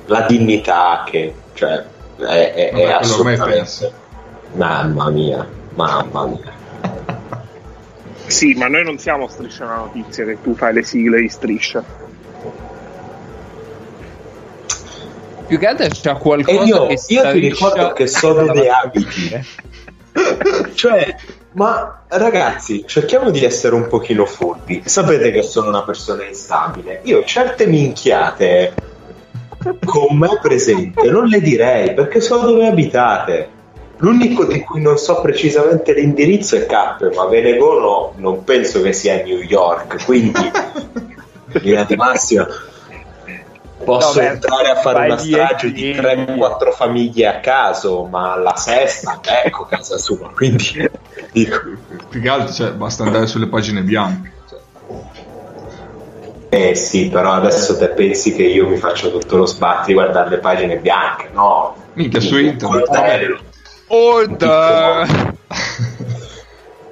La 0.08 0.22
dignità 0.22 1.04
che 1.06 1.36
cioè, 1.54 1.84
è, 2.18 2.54
è, 2.54 2.72
Vabbè, 2.72 2.84
è 2.84 2.92
assolutamente... 2.94 4.08
Mamma 4.54 5.12
mia, 5.12 5.48
mamma 5.76 6.26
mia. 6.26 6.59
Sì, 8.30 8.54
ma 8.54 8.68
noi 8.68 8.84
non 8.84 8.98
siamo 8.98 9.28
striscia 9.28 9.66
la 9.66 9.76
notizia 9.76 10.24
che 10.24 10.42
tu 10.42 10.56
fai 10.56 10.74
le 10.74 10.84
sigle 10.84 11.20
di 11.20 11.30
striscia. 11.30 11.84
Più 15.48 15.58
che 15.58 15.66
altro 15.66 15.88
c'è 15.88 16.16
qualcosa 16.16 16.64
io, 16.64 16.86
che 16.86 17.00
io 17.08 17.32
ti 17.32 17.40
ricordo 17.40 17.92
che 17.94 18.06
sono 18.06 18.54
dei 18.54 18.70
abiti. 18.70 19.32
cioè, 20.76 21.16
ma 21.54 22.04
ragazzi, 22.08 22.84
cerchiamo 22.86 23.32
di 23.32 23.44
essere 23.44 23.74
un 23.74 23.88
pochino 23.88 24.26
furbi. 24.26 24.84
Sapete 24.86 25.32
che 25.32 25.42
sono 25.42 25.70
una 25.70 25.82
persona 25.82 26.24
instabile. 26.24 27.02
Io 27.06 27.24
certe 27.24 27.66
minchiate 27.66 28.74
con 29.84 30.18
me 30.18 30.38
presente 30.42 31.10
non 31.10 31.26
le 31.26 31.42
direi 31.42 31.94
perché 31.96 32.22
so 32.22 32.38
dove 32.38 32.68
abitate. 32.68 33.58
L'unico 34.02 34.46
di 34.46 34.62
cui 34.62 34.82
non 34.82 34.98
so 34.98 35.20
precisamente 35.22 35.94
l'indirizzo 35.94 36.56
è 36.56 36.66
Cappe, 36.66 37.12
ma 37.14 37.26
Venegono 37.26 38.14
non 38.18 38.44
penso 38.44 38.82
che 38.82 38.94
sia 38.94 39.22
New 39.24 39.40
York, 39.40 40.06
quindi 40.06 40.40
in 41.52 41.62
linea 41.62 41.84
di 41.84 41.96
massima 41.96 42.48
posso 43.84 44.22
No, 44.22 44.28
beh, 44.28 44.34
entrare 44.34 44.70
a 44.70 44.76
fare 44.76 45.06
una 45.06 45.18
strage 45.18 45.72
di 45.72 45.82
dieci. 45.82 46.00
3-4 46.00 46.72
famiglie 46.74 47.28
a 47.28 47.40
caso, 47.40 48.04
ma 48.06 48.36
la 48.38 48.56
sesta, 48.56 49.20
ecco 49.44 49.66
casa 49.66 49.98
sua, 49.98 50.32
quindi 50.34 50.90
dico, 51.32 51.62
Più 52.10 52.22
che 52.22 52.30
altro, 52.30 52.54
cioè, 52.54 52.72
basta 52.72 53.04
andare 53.04 53.28
sulle 53.28 53.48
pagine 53.48 53.82
bianche. 53.82 54.32
Cioè, 54.48 54.60
eh 56.50 56.76
sì, 56.76 57.10
però 57.10 57.34
adesso 57.34 57.78
te 57.78 57.90
pensi 57.90 58.34
che 58.34 58.44
io 58.44 58.68
mi 58.68 58.78
faccio 58.78 59.12
tutto 59.12 59.38
lo 59.38 59.46
sbatti 59.46 59.88
di 59.88 59.94
guardare 59.94 60.30
le 60.30 60.38
pagine 60.38 60.78
bianche, 60.78 61.30
no? 61.34 61.76
Minchia, 61.94 62.20
su 62.20 62.38
internet. 62.38 62.86
Coltello. 62.86 63.40
Order! 63.90 65.38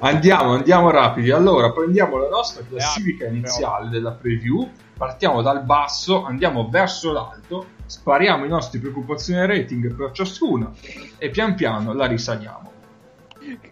Andiamo, 0.00 0.54
andiamo 0.54 0.90
rapidi. 0.90 1.30
Allora, 1.30 1.72
prendiamo 1.72 2.18
la 2.18 2.28
nostra 2.28 2.62
classifica 2.68 3.26
iniziale 3.26 3.88
della 3.88 4.12
preview, 4.12 4.68
partiamo 4.96 5.42
dal 5.42 5.64
basso, 5.64 6.24
andiamo 6.24 6.68
verso 6.68 7.10
l'alto, 7.10 7.66
spariamo 7.84 8.44
i 8.44 8.48
nostri 8.48 8.78
preoccupazioni 8.78 9.44
rating 9.44 9.92
per 9.94 10.12
ciascuna 10.12 10.70
e 11.18 11.30
pian 11.30 11.56
piano 11.56 11.92
la 11.94 12.06
risaliamo. 12.06 12.72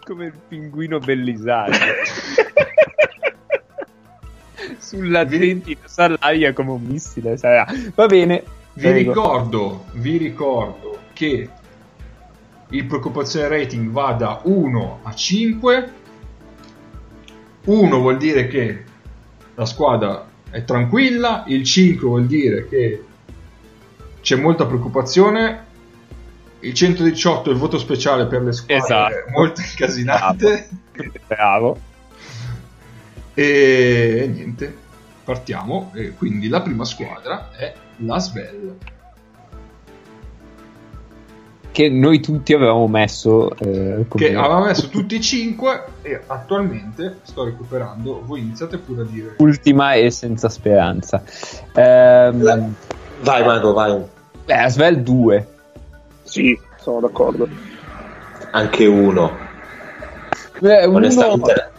Come 0.05 0.27
il 0.27 0.39
pinguino 0.49 0.99
Bellisani. 0.99 1.77
Sull'Atlantide 4.79 5.79
all'aria 5.97 6.53
come 6.53 6.71
un 6.73 6.83
missile. 6.83 7.37
sarà. 7.37 7.67
Va 7.95 8.07
bene. 8.07 8.43
Vi 8.73 8.91
ricordo, 8.91 9.85
vi 9.93 10.17
ricordo 10.17 10.99
che 11.13 11.49
il 12.71 12.85
preoccupazione 12.87 13.49
rating 13.49 13.91
va 13.91 14.13
da 14.13 14.41
1 14.43 15.01
a 15.03 15.15
5. 15.15 15.93
1 17.65 17.99
vuol 17.99 18.17
dire 18.17 18.47
che 18.47 18.85
la 19.55 19.65
squadra 19.65 20.29
è 20.51 20.65
tranquilla, 20.65 21.45
il 21.47 21.65
5 21.65 22.07
vuol 22.07 22.27
dire 22.27 22.69
che 22.69 23.05
c'è 24.21 24.37
molta 24.37 24.67
preoccupazione, 24.67 25.65
il 26.61 26.75
118 26.75 27.51
è 27.51 27.53
il 27.53 27.59
voto 27.59 27.79
speciale 27.79 28.27
per 28.27 28.43
le 28.43 28.53
squadre 28.53 28.85
Esatto. 28.85 29.31
molto 29.31 29.61
incasinate 29.61 30.69
Bravo. 31.27 31.79
e 33.35 34.31
niente, 34.33 34.77
partiamo. 35.25 35.93
E 35.95 36.11
quindi 36.17 36.49
la 36.49 36.63
prima 36.63 36.85
squadra 36.85 37.51
è 37.53 37.73
la 37.99 38.19
Svel. 38.19 38.77
Che 41.77 41.91
noi 41.91 42.21
tutti 42.21 42.55
avevamo 42.55 42.87
messo. 42.89 43.51
eh, 43.59 44.07
come- 44.09 44.25
che 44.29 44.35
aveva 44.35 44.61
messo 44.65 44.89
tutti 44.89 45.17
e 45.17 45.21
cinque 45.21 45.85
e 46.01 46.19
attualmente 46.27 47.19
sto 47.21 47.45
recuperando. 47.45 48.23
Voi 48.25 48.41
iniziate 48.41 48.79
pure 48.79 49.03
a 49.03 49.05
dire. 49.05 49.35
Ultima 49.37 49.93
e 49.93 50.11
senza 50.11 50.49
speranza. 50.49 51.23
Ehm, 51.75 52.43
La- 52.43 52.59
Vai 53.21 53.45
Mago, 53.45 53.75
vai. 53.75 54.03
beh, 54.47 54.55
Asvel 54.55 55.03
2. 55.03 55.47
Sì, 56.23 56.59
sono 56.81 57.01
d'accordo. 57.01 57.47
Anche 58.53 58.87
uno. 58.87 59.37
Beh, 60.61 60.87
uno- 60.87 60.97
Onestamente, 60.97 61.71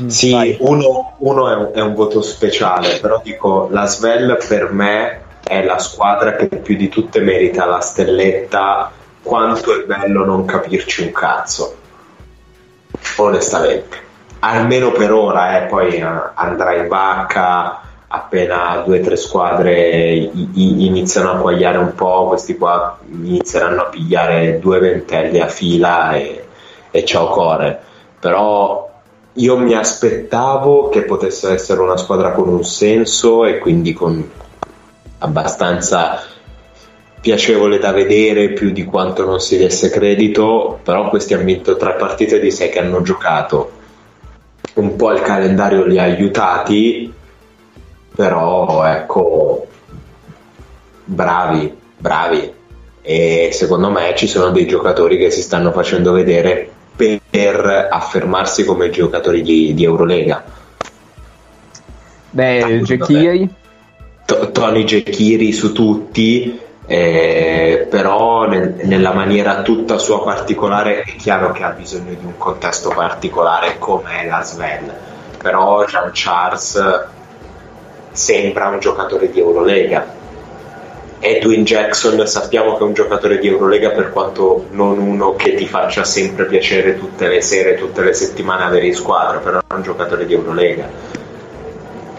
Mm, 0.00 0.06
sì, 0.08 0.56
uno, 0.58 1.14
uno 1.18 1.48
è, 1.48 1.54
un, 1.54 1.70
è 1.72 1.80
un 1.80 1.94
voto 1.94 2.20
speciale, 2.20 2.98
però 3.00 3.20
dico 3.22 3.68
la 3.70 3.86
Svel 3.86 4.38
per 4.48 4.72
me 4.72 5.20
è 5.44 5.62
la 5.62 5.78
squadra 5.78 6.34
che 6.34 6.48
più 6.48 6.74
di 6.76 6.88
tutte 6.88 7.20
merita 7.20 7.64
la 7.64 7.78
stelletta. 7.78 8.90
Quanto 9.24 9.74
è 9.74 9.84
bello 9.86 10.26
non 10.26 10.44
capirci 10.44 11.02
un 11.02 11.12
cazzo, 11.12 11.74
onestamente. 13.16 13.96
Almeno 14.40 14.92
per 14.92 15.12
ora, 15.14 15.62
eh, 15.62 15.66
poi 15.66 15.94
eh, 15.94 16.04
andrà 16.34 16.74
in 16.74 16.88
vacca 16.88 17.80
appena 18.08 18.82
due 18.84 19.00
o 19.00 19.02
tre 19.02 19.16
squadre 19.16 20.30
iniziano 20.52 21.32
a 21.32 21.36
quagliare 21.36 21.78
un 21.78 21.94
po', 21.94 22.26
questi 22.28 22.58
qua 22.58 22.98
inizieranno 23.10 23.80
a 23.80 23.86
pigliare 23.86 24.58
due 24.60 24.78
ventelle 24.78 25.40
a 25.40 25.48
fila 25.48 26.12
e, 26.12 26.44
e 26.90 27.04
ciao 27.06 27.28
core. 27.28 27.80
Però 28.20 28.90
io 29.32 29.56
mi 29.56 29.72
aspettavo 29.72 30.90
che 30.90 31.02
potesse 31.04 31.50
essere 31.50 31.80
una 31.80 31.96
squadra 31.96 32.32
con 32.32 32.46
un 32.46 32.62
senso 32.62 33.46
e 33.46 33.56
quindi 33.56 33.94
con 33.94 34.30
abbastanza 35.20 36.22
piacevole 37.24 37.78
da 37.78 37.90
vedere 37.90 38.50
più 38.50 38.70
di 38.70 38.84
quanto 38.84 39.24
non 39.24 39.40
si 39.40 39.56
desse 39.56 39.88
credito, 39.88 40.78
però 40.82 41.08
questi 41.08 41.32
hanno 41.32 41.44
vinto 41.44 41.74
tre 41.78 41.94
partite 41.94 42.38
di 42.38 42.50
sei 42.50 42.68
che 42.68 42.80
hanno 42.80 43.00
giocato. 43.00 43.72
Un 44.74 44.94
po' 44.94 45.10
il 45.10 45.22
calendario 45.22 45.86
li 45.86 45.98
ha 45.98 46.02
aiutati, 46.02 47.10
però 48.14 48.84
ecco, 48.84 49.66
bravi, 51.06 51.74
bravi. 51.96 52.52
E 53.00 53.48
secondo 53.52 53.88
me 53.88 54.12
ci 54.14 54.26
sono 54.26 54.50
dei 54.50 54.66
giocatori 54.66 55.16
che 55.16 55.30
si 55.30 55.40
stanno 55.40 55.72
facendo 55.72 56.12
vedere 56.12 56.70
per 56.94 57.88
affermarsi 57.90 58.66
come 58.66 58.90
giocatori 58.90 59.40
di, 59.40 59.72
di 59.72 59.82
Eurolega. 59.82 60.44
Beh, 62.28 62.62
Ah, 62.62 62.68
Jekiri. 62.68 63.48
To- 64.26 64.50
Tony 64.50 64.84
Jekiri 64.84 65.52
su 65.52 65.72
tutti, 65.72 66.58
eh, 66.86 67.86
però 67.88 68.46
nel- 68.46 68.74
nella 68.84 69.12
maniera 69.12 69.62
tutta 69.62 69.98
sua 69.98 70.22
particolare 70.22 71.02
è 71.02 71.16
chiaro 71.16 71.50
che 71.52 71.62
ha 71.62 71.70
bisogno 71.70 72.14
di 72.14 72.24
un 72.24 72.36
contesto 72.36 72.90
particolare 72.90 73.78
come 73.78 74.26
la 74.26 74.42
Sven, 74.42 74.92
però 75.38 75.84
Jean 75.86 76.10
Charles 76.12 76.78
sembra 78.10 78.68
un 78.68 78.78
giocatore 78.80 79.30
di 79.30 79.38
Eurolega. 79.40 80.14
Edwin 81.18 81.64
Jackson 81.64 82.26
sappiamo 82.26 82.76
che 82.76 82.80
è 82.80 82.86
un 82.86 82.92
giocatore 82.92 83.38
di 83.38 83.48
Eurolega 83.48 83.90
per 83.90 84.10
quanto 84.12 84.66
non 84.70 84.98
uno 84.98 85.34
che 85.36 85.54
ti 85.54 85.66
faccia 85.66 86.04
sempre 86.04 86.44
piacere 86.46 86.98
tutte 86.98 87.28
le 87.28 87.40
sere, 87.40 87.76
tutte 87.76 88.02
le 88.02 88.12
settimane 88.12 88.64
avere 88.64 88.86
in 88.86 88.94
squadra, 88.94 89.38
però 89.38 89.58
è 89.58 89.72
un 89.74 89.82
giocatore 89.82 90.26
di 90.26 90.34
Eurolega 90.34 90.90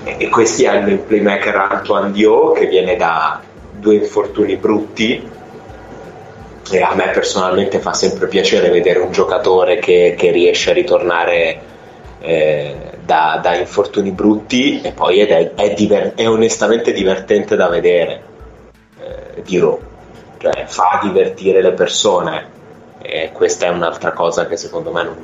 e 0.03 0.29
questi 0.29 0.65
hanno 0.67 0.89
il 0.89 0.99
playmaker 0.99 1.55
Antoine 1.55 2.11
Dio 2.11 2.51
che 2.51 2.67
viene 2.67 2.95
da 2.95 3.41
due 3.85 3.95
infortuni 3.97 4.55
brutti 4.55 5.29
e 6.71 6.81
a 6.81 6.95
me 6.95 7.11
personalmente 7.13 7.77
fa 7.77 7.93
sempre 7.93 8.27
piacere 8.27 8.71
vedere 8.71 8.97
un 8.97 9.11
giocatore 9.11 9.77
che, 9.77 10.15
che 10.17 10.31
riesce 10.31 10.71
a 10.71 10.73
ritornare 10.73 11.61
eh, 12.19 12.75
da, 13.03 13.39
da 13.43 13.55
infortuni 13.55 14.09
brutti 14.09 14.81
e 14.81 14.91
poi 14.91 15.19
è, 15.19 15.53
è 15.53 15.73
diver- 15.75 16.15
è 16.15 16.27
onestamente 16.27 16.91
divertente 16.93 17.55
da 17.55 17.67
vedere 17.67 18.23
eh, 18.99 19.43
dirò 19.43 19.77
cioè 20.39 20.65
fa 20.65 20.99
divertire 21.03 21.61
le 21.61 21.73
persone 21.73 22.53
e 23.03 23.29
questa 23.31 23.67
è 23.67 23.69
un'altra 23.69 24.13
cosa 24.13 24.47
che 24.47 24.57
secondo 24.57 24.91
me 24.91 25.03
non 25.03 25.15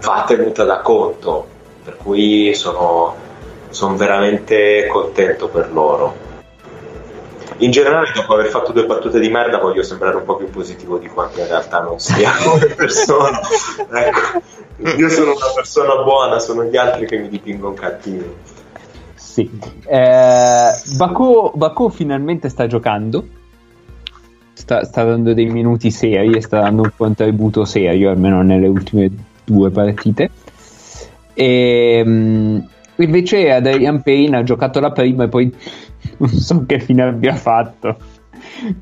va 0.00 0.24
tenuta 0.26 0.64
da 0.64 0.78
conto 0.80 1.46
per 1.84 1.96
cui 1.96 2.52
sono 2.54 3.28
sono 3.70 3.94
veramente 3.94 4.88
contento 4.88 5.46
per 5.46 5.72
loro. 5.72 6.28
In 7.58 7.70
generale, 7.70 8.12
dopo 8.14 8.34
aver 8.34 8.46
fatto 8.46 8.72
due 8.72 8.86
battute 8.86 9.20
di 9.20 9.28
merda, 9.28 9.58
voglio 9.58 9.82
sembrare 9.82 10.16
un 10.16 10.24
po' 10.24 10.36
più 10.36 10.48
positivo 10.48 10.98
di 10.98 11.08
quanto 11.08 11.40
in 11.40 11.46
realtà 11.46 11.80
non 11.80 11.98
sia 11.98 12.30
come 12.42 12.66
persona. 12.66 13.40
Ecco, 13.92 14.96
io 14.96 15.08
sono 15.08 15.32
una 15.32 15.52
persona 15.54 16.02
buona, 16.02 16.38
sono 16.38 16.64
gli 16.64 16.76
altri 16.76 17.06
che 17.06 17.18
mi 17.18 17.28
dipingono 17.28 17.74
cattivo. 17.74 18.34
Sì. 19.14 19.50
Eh, 19.86 20.70
Bako 20.96 21.88
finalmente 21.90 22.48
sta 22.48 22.66
giocando. 22.66 23.38
Sta, 24.52 24.84
sta 24.84 25.04
dando 25.04 25.32
dei 25.32 25.46
minuti 25.46 25.90
seri, 25.90 26.40
sta 26.42 26.60
dando 26.60 26.82
un 26.82 26.92
contributo 26.96 27.64
serio, 27.64 28.10
almeno 28.10 28.42
nelle 28.42 28.68
ultime 28.68 29.10
due 29.44 29.70
partite. 29.70 30.30
E, 31.32 32.02
mh, 32.04 32.68
invece 32.96 33.50
Adrian 33.52 34.02
Payne 34.02 34.38
ha 34.38 34.42
giocato 34.42 34.80
la 34.80 34.90
prima 34.90 35.24
e 35.24 35.28
poi 35.28 35.54
non 36.18 36.28
so 36.30 36.64
che 36.66 36.80
fine 36.80 37.02
abbia 37.02 37.34
fatto. 37.34 37.96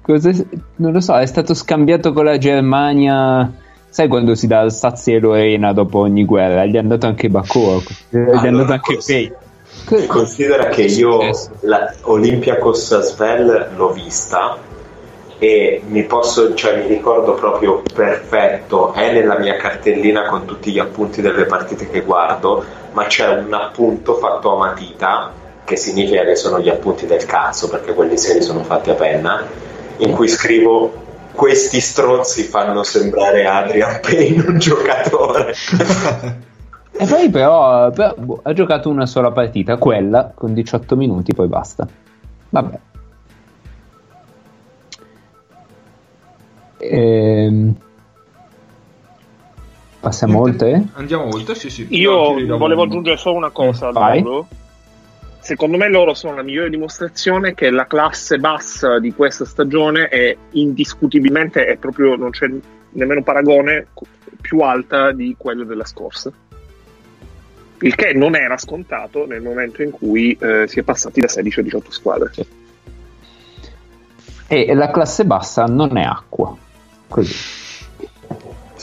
Cosa- 0.03 0.31
non 0.77 0.93
lo 0.93 1.01
so, 1.01 1.17
è 1.17 1.27
stato 1.27 1.55
scambiato 1.55 2.13
con 2.13 2.25
la 2.25 2.39
Germania. 2.39 3.53
Sai 3.91 4.09
quando 4.09 4.35
si 4.35 4.47
dà 4.47 4.61
il 4.61 4.71
Sazio 4.71 5.17
e 5.17 5.19
Lorena 5.19 5.73
dopo 5.73 5.99
ogni 5.99 6.25
guerra? 6.25 6.65
Gli 6.67 6.75
è 6.75 6.79
andato 6.79 7.07
anche 7.07 7.29
Bako, 7.29 7.83
gli 8.11 8.17
è 8.17 8.19
Allora, 8.19 8.49
andato 8.49 8.73
anche. 8.73 8.99
Payne. 9.05 10.07
Considera 10.07 10.67
che 10.69 10.83
io 10.83 11.21
Olympiacos 12.03 12.99
Svel 13.01 13.71
l'ho 13.75 13.93
vista 13.93 14.57
e 15.39 15.83
mi 15.87 16.03
posso, 16.05 16.55
cioè 16.55 16.83
mi 16.83 16.89
ricordo 16.89 17.35
proprio 17.35 17.83
perfetto, 17.95 18.93
è 18.93 19.13
nella 19.13 19.39
mia 19.39 19.57
cartellina 19.57 20.27
con 20.27 20.45
tutti 20.45 20.73
gli 20.73 20.79
appunti 20.79 21.21
delle 21.23 21.45
partite 21.45 21.89
che 21.89 22.03
guardo, 22.03 22.65
ma 22.93 23.05
c'è 23.05 23.29
un 23.29 23.55
appunto 23.55 24.17
fatto 24.17 24.55
a 24.55 24.59
matita, 24.59 25.33
che 25.69 25.77
significa 25.77 26.25
che 26.25 26.35
sono 26.35 26.61
gli 26.61 26.71
appunti 26.71 27.05
del 27.05 27.27
cazzo, 27.27 27.69
perché 27.69 27.93
quelli 27.93 28.17
seri 28.17 28.41
sono 28.41 28.65
fatti 28.65 28.89
a 28.89 28.95
penna, 28.95 29.47
in 29.99 30.13
cui 30.13 30.27
scrivo 30.27 31.05
questi 31.33 31.79
stronzi 31.79 32.45
fanno 32.45 32.83
sembrare 32.83 33.45
Adrian 33.45 34.01
Payne 34.01 34.47
un 34.49 34.59
giocatore. 34.59 35.53
e 36.91 37.05
poi 37.05 37.29
però, 37.29 37.91
però 37.91 38.15
boh, 38.17 38.41
ha 38.43 38.53
giocato 38.55 38.89
una 38.89 39.05
sola 39.05 39.31
partita, 39.31 39.77
quella 39.77 40.33
con 40.35 40.55
18 40.55 40.97
minuti, 40.97 41.35
poi 41.35 41.49
basta. 41.49 41.87
Vabbè. 42.49 42.79
Ehm... 46.79 47.75
Passiamo 50.01 50.41
oltre? 50.41 50.87
Andiamo 50.95 51.29
oltre, 51.31 51.55
sì, 51.55 51.69
sì. 51.69 51.87
Io 51.91 52.33
volevo 52.57 52.83
un- 52.83 52.89
aggiungere 52.89 53.19
solo 53.19 53.37
una 53.37 53.51
cosa 53.51 53.91
Vai. 53.91 54.19
al 54.19 54.25
loro. 54.25 54.47
Secondo 55.49 55.79
me 55.79 55.89
loro 55.89 56.13
sono 56.13 56.37
la 56.37 56.43
migliore 56.43 56.69
dimostrazione 56.69 57.55
che 57.55 57.71
la 57.71 57.87
classe 57.87 58.37
bassa 58.37 58.99
di 58.99 59.15
questa 59.15 59.47
stagione 59.47 60.09
è 60.09 60.37
indiscutibilmente, 60.51 61.65
è 61.65 61.79
proprio, 61.79 62.17
non 62.17 62.33
c'è 62.33 62.51
nemmeno 62.91 63.23
paragone, 63.23 63.87
più 64.43 64.59
alta 64.59 65.11
di 65.13 65.35
quella 65.39 65.65
della 65.65 65.87
scorsa. 65.87 66.31
Il 67.81 67.95
che 67.95 68.13
non 68.13 68.37
era 68.37 68.59
scontato 68.59 69.27
nel 69.27 69.41
momento 69.41 69.83
in 69.83 69.91
cui 69.91 70.37
eh, 70.39 70.69
si 70.69 70.81
è 70.81 70.83
passati 70.83 71.23
da 71.23 71.29
16 71.29 71.61
a 71.61 71.63
18 71.63 71.91
squadre. 71.93 72.31
E 74.49 74.75
la 74.75 74.91
classe 74.91 75.25
bassa 75.25 75.65
non 75.65 75.97
è 75.97 76.03
acqua. 76.03 76.55
Così. 77.09 77.68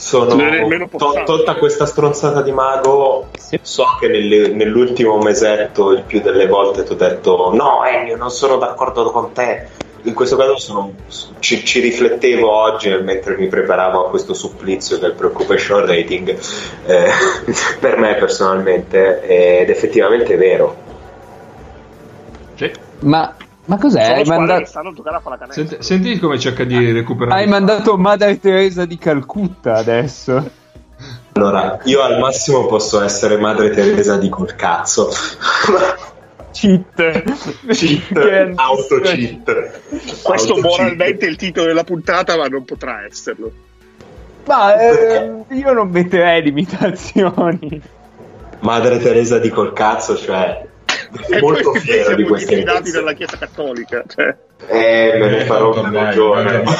Sono 0.06 0.88
to- 0.96 1.22
tolta 1.24 1.56
questa 1.56 1.84
stronzata 1.84 2.40
di 2.40 2.52
mago. 2.52 3.30
Sì. 3.36 3.58
So 3.60 3.84
che 3.98 4.06
nelle- 4.06 4.48
nell'ultimo 4.50 5.18
mesetto 5.18 5.90
il 5.90 6.02
più 6.02 6.20
delle 6.20 6.46
volte 6.46 6.84
ti 6.84 6.92
ho 6.92 6.94
detto 6.94 7.50
no 7.52 7.84
Ennio 7.84 8.16
non 8.16 8.30
sono 8.30 8.56
d'accordo 8.56 9.10
con 9.10 9.32
te 9.32 9.66
in 10.02 10.14
questo 10.14 10.36
caso 10.36 10.58
sono- 10.58 10.92
ci, 11.40 11.64
ci 11.64 11.80
riflettevo 11.80 12.48
oggi 12.48 12.88
mentre 13.02 13.36
mi 13.36 13.48
preparavo 13.48 14.06
a 14.06 14.08
questo 14.10 14.32
supplizio 14.34 14.98
del 14.98 15.12
preoccupation 15.14 15.84
rating 15.84 16.38
eh, 16.86 17.06
per 17.80 17.96
me 17.98 18.14
personalmente 18.14 19.22
ed 19.22 19.68
effettivamente 19.70 20.34
è 20.34 20.38
vero 20.38 20.76
Sì. 22.54 22.70
Ma, 23.00 23.34
ma 23.66 23.76
cos'è? 23.78 24.14
Hai 24.14 24.24
mandato. 24.24 24.70
Senti, 25.50 25.76
senti 25.80 26.18
come 26.18 26.38
cerca 26.38 26.64
di 26.64 26.92
recuperare. 26.92 27.40
hai 27.40 27.46
mandato 27.48 27.96
Madre 27.96 28.38
Teresa 28.40 28.84
di 28.84 28.96
Calcutta 28.98 29.74
adesso. 29.74 30.50
allora 31.32 31.78
io 31.84 32.00
al 32.02 32.18
massimo 32.18 32.66
posso 32.66 33.02
essere 33.02 33.36
madre 33.36 33.70
Teresa 33.70 34.16
di 34.16 34.28
col 34.30 34.54
cazzo 34.56 35.10
Cheat. 36.52 37.22
cheat 37.66 38.12
Che- 38.12 38.52
auto 38.54 39.00
cheat 39.00 39.70
Questo 40.22 40.54
Auto-cheat. 40.54 40.60
moralmente 40.64 41.26
è 41.26 41.28
il 41.28 41.36
titolo 41.36 41.66
della 41.66 41.84
puntata, 41.84 42.36
ma 42.38 42.46
non 42.46 42.64
potrà 42.64 43.04
esserlo. 43.04 43.52
Ma 44.46 44.78
eh, 44.78 45.44
io 45.50 45.72
non 45.72 45.90
metterei 45.90 46.40
limitazioni. 46.42 47.82
Madre 48.60 48.98
Teresa 49.00 49.38
di 49.38 49.50
col 49.50 49.74
cazzo, 49.74 50.16
cioè 50.16 50.66
E 51.28 51.40
molto 51.40 51.72
fiero 51.74 52.14
di 52.14 52.24
questa 52.24 52.54
inizio. 52.54 52.92
dalla 52.92 53.12
Chiesa 53.12 53.36
Cattolica. 53.36 54.04
Cioè. 54.06 54.36
Eh, 54.68 55.18
me 55.18 55.30
ne 55.30 55.44
farò 55.44 55.78
un 55.78 55.92
ragione. 55.92 56.62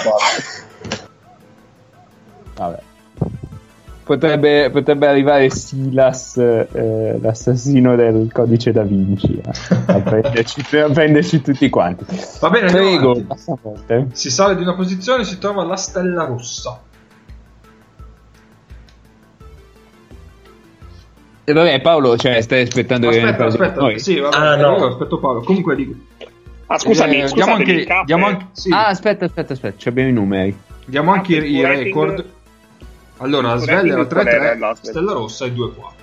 Vabbè. 2.56 2.78
Potrebbe, 4.06 4.70
potrebbe 4.70 5.08
arrivare 5.08 5.50
Silas, 5.50 6.36
eh, 6.36 7.18
l'assassino 7.20 7.96
del 7.96 8.30
codice 8.32 8.70
da 8.70 8.82
Vinci, 8.82 9.40
a, 9.44 9.50
a 9.92 10.00
prenderci, 10.00 10.62
a 10.78 10.88
prenderci 10.88 11.42
tutti 11.42 11.68
quanti. 11.68 12.06
Va 12.38 12.48
bene, 12.50 12.70
Prego. 12.70 13.20
Si 14.12 14.30
sale 14.30 14.54
di 14.54 14.62
una 14.62 14.76
posizione 14.76 15.24
si 15.24 15.38
trova 15.38 15.64
la 15.64 15.74
stella 15.74 16.24
rossa. 16.24 16.82
E 21.48 21.52
vabbè, 21.52 21.80
Paolo, 21.80 22.16
cioè, 22.16 22.40
stai 22.40 22.62
aspettando 22.62 23.08
che 23.08 23.18
Aspetta, 23.20 23.36
parliamo 23.36 23.64
aspetta, 23.64 23.80
noi? 23.80 23.98
sì, 24.00 24.18
vabbè, 24.18 24.36
Ah, 24.36 24.56
no. 24.56 24.76
io 24.78 24.86
aspetto 24.88 25.18
Paolo. 25.20 25.40
Comunque 25.42 25.76
dico. 25.76 25.92
Ah, 26.66 26.76
scusami, 26.78 27.20
Eh, 27.20 27.28
scusami, 27.28 27.34
diamo 27.34 27.54
anche, 27.54 27.84
è- 27.84 28.04
anche, 28.26 28.46
sì, 28.52 28.72
Ah, 28.72 28.86
aspetta, 28.88 29.24
aspetta, 29.26 29.52
aspetta, 29.52 29.88
abbiamo 29.88 30.08
i 30.08 30.12
numeri. 30.12 30.58
diamo 30.86 31.12
anche 31.12 31.36
i, 31.36 31.64
record. 31.64 32.24
Allora, 33.18 33.54
la 33.54 33.58
era 33.58 33.76
rating 33.94 34.06
qual 34.08 34.26
era 34.26 34.54
3-3, 34.54 34.58
la 34.58 34.74
sveglia? 34.74 34.90
stella 34.90 35.12
rossa 35.12 35.44
è 35.46 35.50
2-4. 35.50 35.94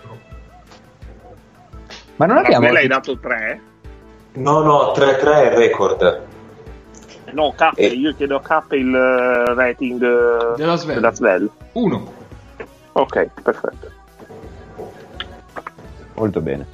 Ma 2.15 2.25
non 2.25 2.37
abbiamo... 2.37 2.59
Svella 2.65 2.79
hai 2.79 2.87
dato 2.87 3.17
3? 3.19 3.61
No, 4.35 4.61
no, 4.61 4.93
3-3 4.95 5.33
è 5.33 5.45
il 5.47 5.51
record. 5.57 6.21
No, 7.33 7.53
Cap, 7.57 7.73
Eh. 7.77 7.87
io 7.87 8.13
chiedo 8.15 8.37
a 8.37 8.41
Cap 8.41 8.71
il 8.71 8.93
eh, 8.95 9.53
rating 9.55 10.01
eh, 10.01 10.55
Della 10.55 10.75
Svella. 10.77 10.99
della 10.99 11.13
Svel. 11.13 11.49
1. 11.73 12.13
Ok, 12.93 13.27
perfetto. 13.41 13.91
Molto 16.15 16.41
bene. 16.41 16.65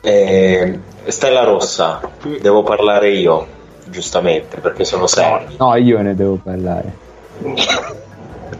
Eh, 0.00 0.78
stella 1.06 1.44
rossa, 1.44 2.00
devo 2.40 2.62
parlare 2.62 3.10
io, 3.10 3.46
giustamente, 3.86 4.58
perché 4.58 4.84
sono 4.84 5.06
serio. 5.06 5.48
No, 5.58 5.74
io 5.76 6.00
ne 6.00 6.14
devo 6.14 6.38
parlare. 6.42 7.06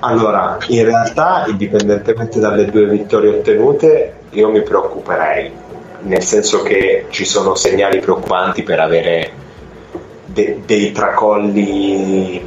Allora, 0.01 0.59
in 0.69 0.85
realtà, 0.85 1.45
indipendentemente 1.49 2.39
dalle 2.39 2.67
due 2.67 2.87
vittorie 2.87 3.39
ottenute, 3.39 4.15
io 4.31 4.51
mi 4.51 4.63
preoccuperei, 4.63 5.51
nel 6.01 6.23
senso 6.23 6.63
che 6.63 7.07
ci 7.11 7.25
sono 7.25 7.55
segnali 7.55 7.99
preoccupanti 7.99 8.63
per 8.63 8.81
avere 8.81 9.31
de- 10.27 10.63
dei 10.65 10.93
tracolli 10.93 12.47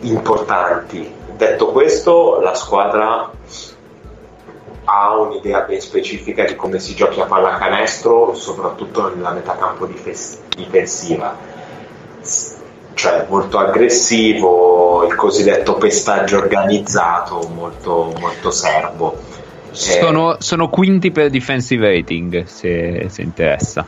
importanti. 0.00 1.14
Detto 1.36 1.68
questo, 1.68 2.40
la 2.40 2.54
squadra 2.54 3.30
ha 4.90 5.14
un'idea 5.18 5.60
ben 5.60 5.80
specifica 5.80 6.44
di 6.44 6.56
come 6.56 6.78
si 6.78 6.94
giochi 6.94 7.20
a 7.20 7.26
pallacanestro, 7.26 8.34
soprattutto 8.34 9.12
nella 9.14 9.32
metà 9.32 9.54
campo 9.54 9.84
difes- 9.84 10.40
difensiva. 10.56 11.36
Cioè 12.94 13.26
molto 13.28 13.58
aggressivo, 13.58 15.04
il 15.06 15.14
cosiddetto 15.14 15.74
pestaggio 15.74 16.38
organizzato, 16.38 17.46
molto, 17.54 18.12
molto 18.18 18.50
serbo. 18.50 19.18
Sono, 19.70 20.36
sono 20.40 20.68
quinti 20.70 21.10
per 21.10 21.28
defensive 21.30 21.92
rating, 21.94 22.44
se, 22.44 23.06
se 23.08 23.22
interessa. 23.22 23.86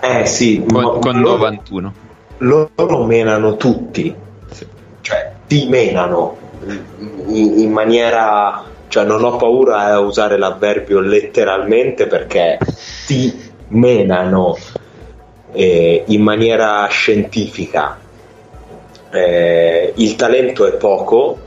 Eh 0.00 0.26
sì, 0.26 0.64
Con, 0.70 1.00
con 1.00 1.18
loro- 1.20 1.38
91. 1.38 1.94
loro 2.38 3.04
menano 3.04 3.56
tutti, 3.56 4.14
cioè 5.00 5.32
ti 5.46 5.66
menano 5.68 6.36
in, 7.26 7.60
in 7.60 7.72
maniera, 7.72 8.62
cioè 8.88 9.04
non 9.04 9.24
ho 9.24 9.36
paura 9.36 9.84
a 9.84 10.00
usare 10.00 10.36
l'avverbio 10.36 11.00
letteralmente 11.00 12.06
perché 12.06 12.58
ti 13.06 13.52
menano 13.68 14.56
eh, 15.52 16.04
in 16.06 16.22
maniera 16.22 16.86
scientifica. 16.88 17.98
Eh, 19.10 19.92
il 19.96 20.16
talento 20.16 20.66
è 20.66 20.72
poco, 20.72 21.38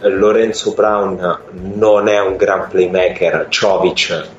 Lorenzo 0.00 0.72
Brown 0.74 1.38
non 1.74 2.08
è 2.08 2.20
un 2.20 2.36
gran 2.36 2.68
playmaker, 2.68 3.46
Jovic 3.48 4.36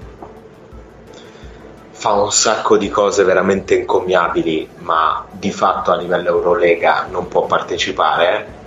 fa 2.00 2.14
un 2.14 2.32
sacco 2.32 2.78
di 2.78 2.88
cose 2.88 3.26
veramente 3.26 3.76
incommiabili, 3.76 4.70
ma 4.78 5.26
di 5.30 5.52
fatto 5.52 5.92
a 5.92 5.98
livello 5.98 6.30
Eurolega 6.30 7.08
non 7.12 7.28
può 7.28 7.46
partecipare. 7.46 8.59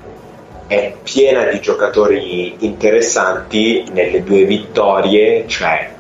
È 0.67 0.95
piena 1.03 1.45
di 1.45 1.61
giocatori 1.61 2.57
interessanti 2.65 3.85
nelle 3.93 4.23
due 4.23 4.45
vittorie, 4.45 5.45
c'è 5.45 5.91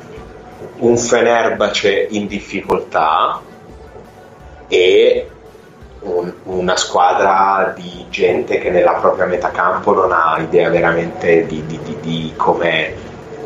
un 0.78 0.96
Fenerbahce 0.96 2.06
in 2.10 2.26
difficoltà 2.26 3.40
e 4.68 5.28
un- 6.00 6.32
una 6.44 6.76
squadra 6.76 7.72
di 7.76 8.06
gente 8.08 8.58
che 8.58 8.70
nella 8.70 8.92
propria 8.94 9.26
metà 9.26 9.50
campo 9.50 9.92
non 9.92 10.10
ha 10.12 10.38
idea 10.40 10.70
veramente 10.70 11.44
di, 11.46 11.64
di- 11.66 11.78
di- 11.82 11.96
di 12.00 12.32
come 12.36 12.94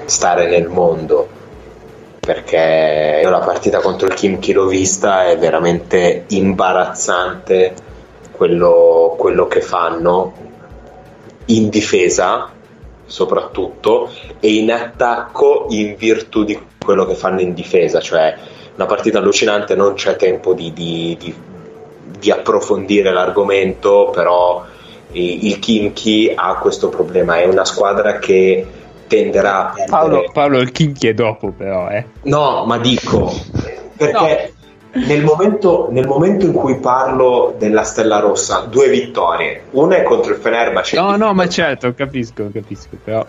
stare 0.05 0.47
nel 0.49 0.69
mondo. 0.69 1.29
Perché 2.21 3.23
la 3.25 3.39
partita 3.39 3.81
contro 3.81 4.07
il 4.09 4.15
Kim 4.15 4.39
che 4.41 4.53
l'ho 4.53 4.67
vista 4.67 5.27
è 5.29 5.37
veramente 5.39 6.25
imbarazzante 6.29 7.75
quello, 8.33 9.15
quello 9.19 9.47
che 9.47 9.61
fanno 9.61 10.33
in 11.47 11.69
difesa 11.69 12.51
soprattutto 13.05 14.11
e 14.41 14.55
in 14.55 14.71
attacco 14.73 15.67
in 15.71 15.95
virtù 15.97 16.45
di 16.45 16.59
quello 16.85 17.07
che 17.07 17.15
fanno 17.15 17.41
in 17.41 17.55
difesa 17.55 18.01
cioè 18.01 18.37
una 18.75 18.87
partita 18.87 19.19
allucinante 19.19 19.75
non 19.75 19.95
c'è 19.95 20.17
tempo 20.17 20.53
di, 20.55 20.73
di- 20.73 21.17
di- 21.19 21.35
di 22.19 22.31
approfondire 22.31 23.13
l'argomento 23.13 24.11
però 24.13 24.65
il 25.13 25.59
Kimchi 25.61 26.33
ha 26.35 26.57
questo 26.57 26.89
problema 26.89 27.39
è 27.39 27.47
una 27.47 27.65
squadra 27.65 28.19
che 28.19 28.67
tenderà 29.07 29.71
a 29.71 29.73
perdere 29.73 29.89
Paolo, 29.89 30.31
Paolo 30.33 30.59
il 30.59 30.73
kinky 30.73 31.09
è 31.09 31.15
dopo, 31.15 31.53
però, 31.53 31.89
eh. 31.89 32.05
No, 32.23 32.65
ma 32.67 32.79
dico 32.79 33.33
perché 33.97 34.53
nel 34.97 35.23
momento, 35.23 35.89
nel 35.91 36.07
momento 36.07 36.47
in 36.47 36.53
cui 36.53 36.79
parlo 36.79 37.55
della 37.59 37.83
Stella 37.83 38.19
Rossa, 38.19 38.61
due 38.69 38.89
vittorie, 38.89 39.65
una 39.71 39.97
è 39.97 40.03
contro 40.03 40.33
il 40.33 40.39
Fenerbahce. 40.39 40.97
No, 40.97 41.17
no, 41.17 41.33
ma 41.35 41.49
certo, 41.49 41.93
capisco, 41.95 42.49
capisco, 42.53 42.97
però... 43.03 43.25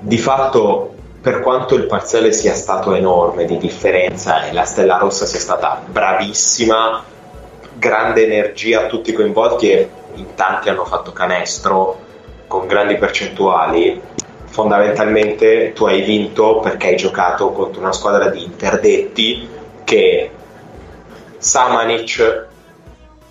Di 0.00 0.18
fatto, 0.18 0.94
per 1.20 1.40
quanto 1.40 1.74
il 1.74 1.86
parziale 1.86 2.32
sia 2.32 2.54
stato 2.54 2.94
enorme 2.94 3.46
di 3.46 3.56
differenza 3.56 4.46
e 4.46 4.52
la 4.52 4.64
Stella 4.64 4.98
Rossa 4.98 5.26
sia 5.26 5.40
stata 5.40 5.82
bravissima, 5.84 7.02
grande 7.74 8.24
energia 8.24 8.82
a 8.82 8.86
tutti 8.86 9.12
coinvolti 9.12 9.70
e 9.70 9.88
in 10.14 10.34
tanti 10.34 10.68
hanno 10.68 10.84
fatto 10.84 11.12
canestro 11.12 12.06
con 12.46 12.66
grandi 12.66 12.96
percentuali, 12.96 14.00
fondamentalmente 14.46 15.72
tu 15.72 15.84
hai 15.84 16.02
vinto 16.02 16.60
perché 16.60 16.88
hai 16.88 16.96
giocato 16.96 17.50
contro 17.50 17.80
una 17.80 17.92
squadra 17.92 18.28
di 18.28 18.42
interdetti 18.42 19.48
che 19.84 20.30
Samanic 21.38 22.46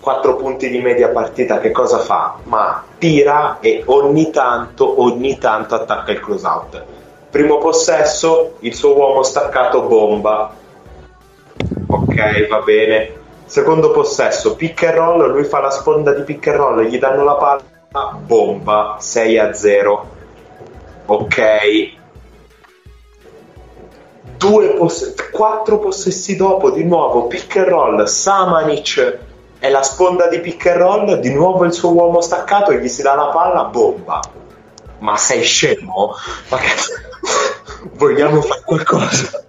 4 0.00 0.36
punti 0.36 0.70
di 0.70 0.80
media 0.80 1.08
partita 1.08 1.58
che 1.60 1.70
cosa 1.70 1.98
fa? 1.98 2.36
Ma 2.44 2.82
tira 2.98 3.58
e 3.60 3.82
ogni 3.86 4.30
tanto, 4.30 5.02
ogni 5.02 5.38
tanto 5.38 5.74
attacca 5.74 6.12
il 6.12 6.20
close 6.20 6.46
out. 6.46 6.84
Primo 7.30 7.58
possesso, 7.58 8.54
il 8.60 8.74
suo 8.74 8.96
uomo 8.96 9.22
staccato 9.22 9.82
bomba. 9.82 10.50
Ok, 11.88 12.48
va 12.48 12.60
bene. 12.60 13.12
Secondo 13.44 13.90
possesso, 13.90 14.56
pick 14.56 14.84
and 14.84 14.94
roll, 14.94 15.30
lui 15.30 15.44
fa 15.44 15.60
la 15.60 15.70
sponda 15.70 16.12
di 16.12 16.22
pick 16.22 16.46
and 16.48 16.56
roll, 16.56 16.82
gli 16.82 16.98
danno 16.98 17.24
la 17.24 17.34
palla, 17.34 18.12
bomba, 18.18 18.96
6 18.98 19.38
a 19.38 19.52
0. 19.52 20.08
Ok, 21.06 21.97
poss- 24.38 25.14
quattro 25.30 25.78
possessi 25.78 26.36
dopo, 26.36 26.70
di 26.70 26.84
nuovo 26.84 27.26
pick 27.26 27.56
and 27.56 27.66
roll, 27.68 28.04
Samanic 28.04 29.18
è 29.58 29.68
la 29.68 29.82
sponda 29.82 30.28
di 30.28 30.38
pick 30.40 30.66
and 30.66 30.76
roll, 30.76 31.14
di 31.18 31.32
nuovo 31.32 31.64
il 31.64 31.72
suo 31.72 31.92
uomo 31.92 32.20
staccato 32.20 32.70
e 32.70 32.80
gli 32.80 32.88
si 32.88 33.02
dà 33.02 33.14
la 33.14 33.26
palla, 33.26 33.64
bomba. 33.64 34.20
Ma 35.00 35.16
sei 35.16 35.42
scemo? 35.42 36.14
Ma 36.48 36.56
che... 36.58 36.68
Vogliamo 37.94 38.40
fare 38.40 38.62
qualcosa? 38.64 39.44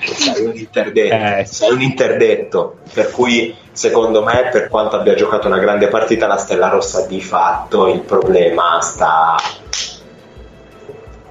Sei 0.00 0.44
un 0.44 0.56
interdetto, 0.56 1.14
Eh. 1.14 1.44
sei 1.44 1.70
un 1.72 1.80
interdetto, 1.82 2.78
per 2.92 3.10
cui 3.10 3.54
secondo 3.72 4.22
me 4.22 4.48
per 4.50 4.68
quanto 4.68 4.96
abbia 4.96 5.14
giocato 5.14 5.46
una 5.46 5.58
grande 5.58 5.88
partita 5.88 6.26
la 6.26 6.36
Stella 6.36 6.68
Rossa 6.68 7.06
di 7.06 7.20
fatto 7.20 7.88
il 7.88 8.00
problema 8.00 8.80
sta 8.80 9.36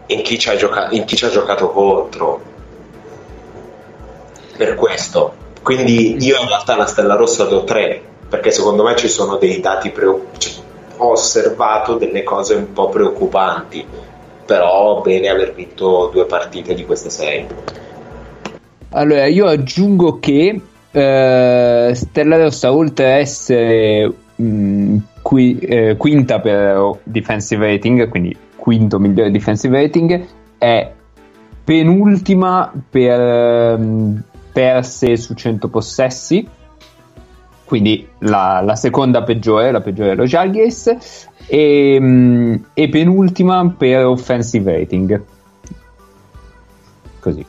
in 0.07 0.21
chi 0.21 0.39
ci 0.39 0.49
ha, 0.49 0.55
gioca- 0.55 0.89
in 0.91 1.05
chi 1.05 1.15
ci 1.15 1.25
ha 1.25 1.29
giocato 1.29 1.69
contro 1.69 2.41
per 4.57 4.75
questo. 4.75 5.45
Quindi 5.61 6.17
io 6.19 6.41
in 6.41 6.47
realtà 6.47 6.75
la 6.75 6.85
Stella 6.85 7.15
Rossa 7.15 7.45
do 7.45 7.63
3 7.63 8.01
perché 8.29 8.51
secondo 8.51 8.83
me 8.83 8.95
ci 8.95 9.07
sono 9.07 9.37
dei 9.37 9.59
dati 9.61 9.89
preoccupanti 9.89 10.39
cioè, 10.39 10.65
ho 10.97 11.11
osservato 11.11 11.95
delle 11.95 12.23
cose 12.23 12.55
un 12.55 12.73
po' 12.73 12.89
preoccupanti 12.89 13.85
però 14.45 15.01
bene 15.01 15.27
aver 15.27 15.53
vinto 15.53 16.09
due 16.11 16.25
partite 16.25 16.73
di 16.73 16.85
queste 16.85 17.09
sei. 17.09 17.45
Allora, 18.91 19.25
io 19.25 19.45
aggiungo 19.45 20.19
che 20.19 20.59
eh, 20.89 21.91
Stella 21.93 22.37
Rossa, 22.37 22.73
oltre 22.73 23.05
a 23.05 23.17
essere 23.17 24.11
mh, 24.35 24.97
qui- 25.21 25.59
eh, 25.59 25.97
quinta 25.97 26.39
per 26.39 26.99
defensive 27.03 27.67
rating, 27.67 28.07
quindi 28.07 28.35
quinto 28.55 28.97
migliore 28.97 29.29
defensive 29.29 29.81
rating, 29.81 30.25
è 30.57 30.91
penultima 31.63 32.71
per 32.89 33.19
ehm, 33.19 34.23
perse 34.57 35.17
su 35.17 35.35
100 35.35 35.67
possessi, 35.67 36.49
quindi 37.63 38.07
la, 38.21 38.59
la 38.65 38.75
seconda 38.75 39.21
peggiore, 39.21 39.69
la 39.69 39.81
peggiore 39.81 40.09
dello 40.09 40.23
Jalgiris, 40.23 41.27
e, 41.45 41.99
mh, 41.99 42.69
e 42.73 42.89
penultima 42.89 43.71
per 43.77 44.05
offensive 44.05 44.75
rating. 44.75 45.23
Così. 47.19 47.45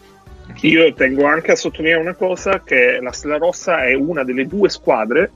Io 0.61 0.93
tengo 0.93 1.25
anche 1.25 1.53
a 1.53 1.57
sottolineare 1.57 2.03
una 2.03 2.15
cosa, 2.15 2.61
che 2.63 2.99
la 3.01 3.13
Stella 3.13 3.39
Rossa 3.39 3.85
è 3.85 3.95
una 3.95 4.23
delle 4.23 4.47
due 4.47 4.69
squadre 4.69 5.31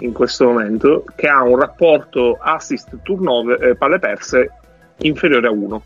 in 0.00 0.12
questo 0.12 0.46
momento 0.46 1.04
che 1.14 1.28
ha 1.28 1.44
un 1.44 1.56
rapporto 1.56 2.36
assist 2.40 2.98
turnover 3.02 3.62
eh, 3.62 3.76
palle 3.76 4.00
perse 4.00 4.50
inferiore 4.96 5.46
a 5.46 5.52
1. 5.52 5.82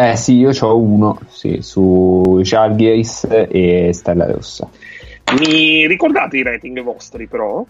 Eh 0.00 0.14
sì, 0.14 0.36
io 0.36 0.52
ho 0.60 0.76
uno 0.76 1.18
sì, 1.26 1.60
su 1.60 2.38
Jalgiris 2.40 3.26
e 3.28 3.90
Stella 3.92 4.30
Rossa. 4.30 4.70
Mi 5.40 5.88
ricordate 5.88 6.36
i 6.36 6.44
rating 6.44 6.80
vostri 6.84 7.26
però? 7.26 7.66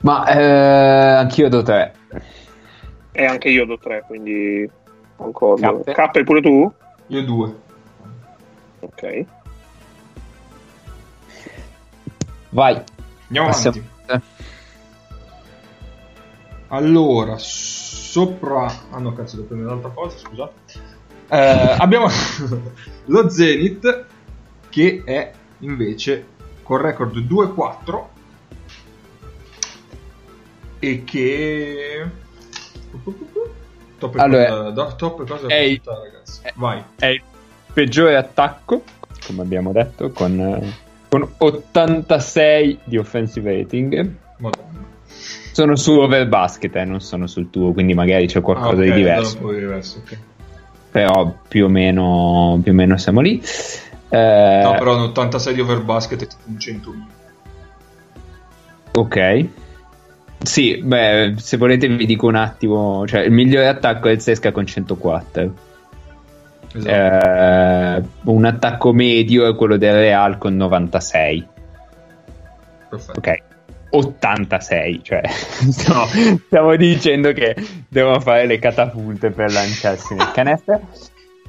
Ma 0.00 0.26
eh, 0.28 1.12
anch'io 1.18 1.50
do 1.50 1.60
3. 1.60 1.94
E 3.12 3.24
anche 3.26 3.50
io 3.50 3.66
do 3.66 3.76
3, 3.76 4.04
quindi 4.06 4.66
concordo. 5.14 5.60
Cappe. 5.60 5.92
Cappe 5.92 6.24
pure 6.24 6.40
tu? 6.40 6.72
Io 7.08 7.22
due. 7.22 7.54
Ok. 8.80 9.24
Vai. 12.48 12.82
Andiamo 13.26 13.48
passiamo. 13.48 13.76
avanti. 14.06 14.26
Allora, 16.68 17.36
sopra... 18.12 18.66
Ah 18.90 18.98
no, 18.98 19.14
cazzo, 19.14 19.36
devo 19.36 19.48
prendere 19.48 19.70
un'altra 19.72 19.90
cosa, 19.94 20.18
scusate. 20.18 20.52
Eh, 21.28 21.76
abbiamo 21.78 22.08
lo 23.06 23.28
Zenith 23.30 24.04
che 24.68 25.02
è 25.02 25.32
invece 25.60 26.26
con 26.62 26.76
record 26.82 27.16
2-4 27.16 28.02
e 30.78 31.04
che... 31.04 32.06
Top 33.98 34.14
Allora, 34.18 34.72
cosa, 34.74 34.92
top 34.94 35.26
cosa 35.26 35.46
è 35.46 35.54
il- 35.60 35.80
portare, 35.80 36.10
ragazzi. 36.10 36.40
è- 36.42 36.52
Vai. 36.56 36.84
È 36.96 37.06
il 37.06 37.22
peggiore 37.72 38.16
attacco, 38.16 38.82
come 39.26 39.40
abbiamo 39.40 39.72
detto, 39.72 40.10
con, 40.10 40.38
eh, 40.38 40.72
con 41.08 41.26
86 41.38 42.80
di 42.84 42.98
offensive 42.98 43.56
rating. 43.56 44.14
Madonna. 44.38 44.81
Sono 45.52 45.76
su 45.76 45.92
Overbasket, 45.98 46.74
eh, 46.76 46.84
non 46.84 47.00
sono 47.00 47.26
sul 47.26 47.50
tuo, 47.50 47.72
quindi 47.72 47.94
magari 47.94 48.26
c'è 48.26 48.40
qualcosa 48.40 48.70
Ah, 48.70 48.74
ok, 48.74 48.82
di 48.84 48.92
diverso. 48.92 49.52
Diverso, 49.52 49.98
ok. 49.98 50.18
Però 50.90 51.34
più 51.46 51.66
o 51.66 51.68
meno, 51.68 52.58
più 52.62 52.72
o 52.72 52.74
meno 52.74 52.96
siamo 52.96 53.20
lì. 53.20 53.40
Eh, 54.08 54.60
No, 54.62 54.74
però 54.78 54.96
un 54.96 55.02
86 55.04 55.54
di 55.54 55.60
overbasket 55.60 56.22
è 56.22 56.26
tipo 56.26 56.42
un 56.46 56.56
100.000. 56.56 56.94
Ok. 58.94 59.46
Sì, 60.42 60.82
beh, 60.82 61.34
se 61.36 61.56
volete 61.56 61.86
vi 61.88 62.04
dico 62.04 62.26
un 62.26 62.34
attimo, 62.34 63.06
cioè 63.06 63.20
il 63.20 63.30
migliore 63.30 63.68
attacco 63.68 64.08
è 64.08 64.12
il 64.12 64.20
Sesca 64.20 64.52
con 64.52 64.66
104. 64.66 65.54
Esatto. 66.74 66.88
Eh, 66.88 68.02
un 68.24 68.44
attacco 68.44 68.92
medio 68.92 69.46
è 69.48 69.54
quello 69.54 69.76
del 69.76 69.94
Real 69.94 70.38
con 70.38 70.56
96. 70.56 71.46
Perfetto. 72.88 73.18
Ok. 73.18 73.42
86, 73.94 75.00
cioè 75.02 75.22
stiamo, 75.28 76.06
stiamo 76.46 76.76
dicendo 76.76 77.32
che 77.32 77.54
devono 77.88 78.20
fare 78.20 78.46
le 78.46 78.58
catapulte 78.58 79.30
per 79.30 79.52
lanciarsi 79.52 80.14
nel 80.14 80.30
canestro. 80.32 80.80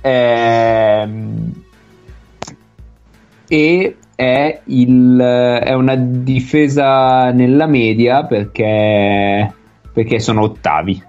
Ehm, 0.01 1.63
e 3.47 3.97
è, 4.15 4.61
il, 4.65 5.17
è 5.17 5.73
una 5.73 5.95
difesa 5.95 7.31
nella 7.31 7.65
media 7.65 8.25
perché, 8.25 9.53
perché 9.91 10.19
sono 10.19 10.41
ottavi. 10.41 11.01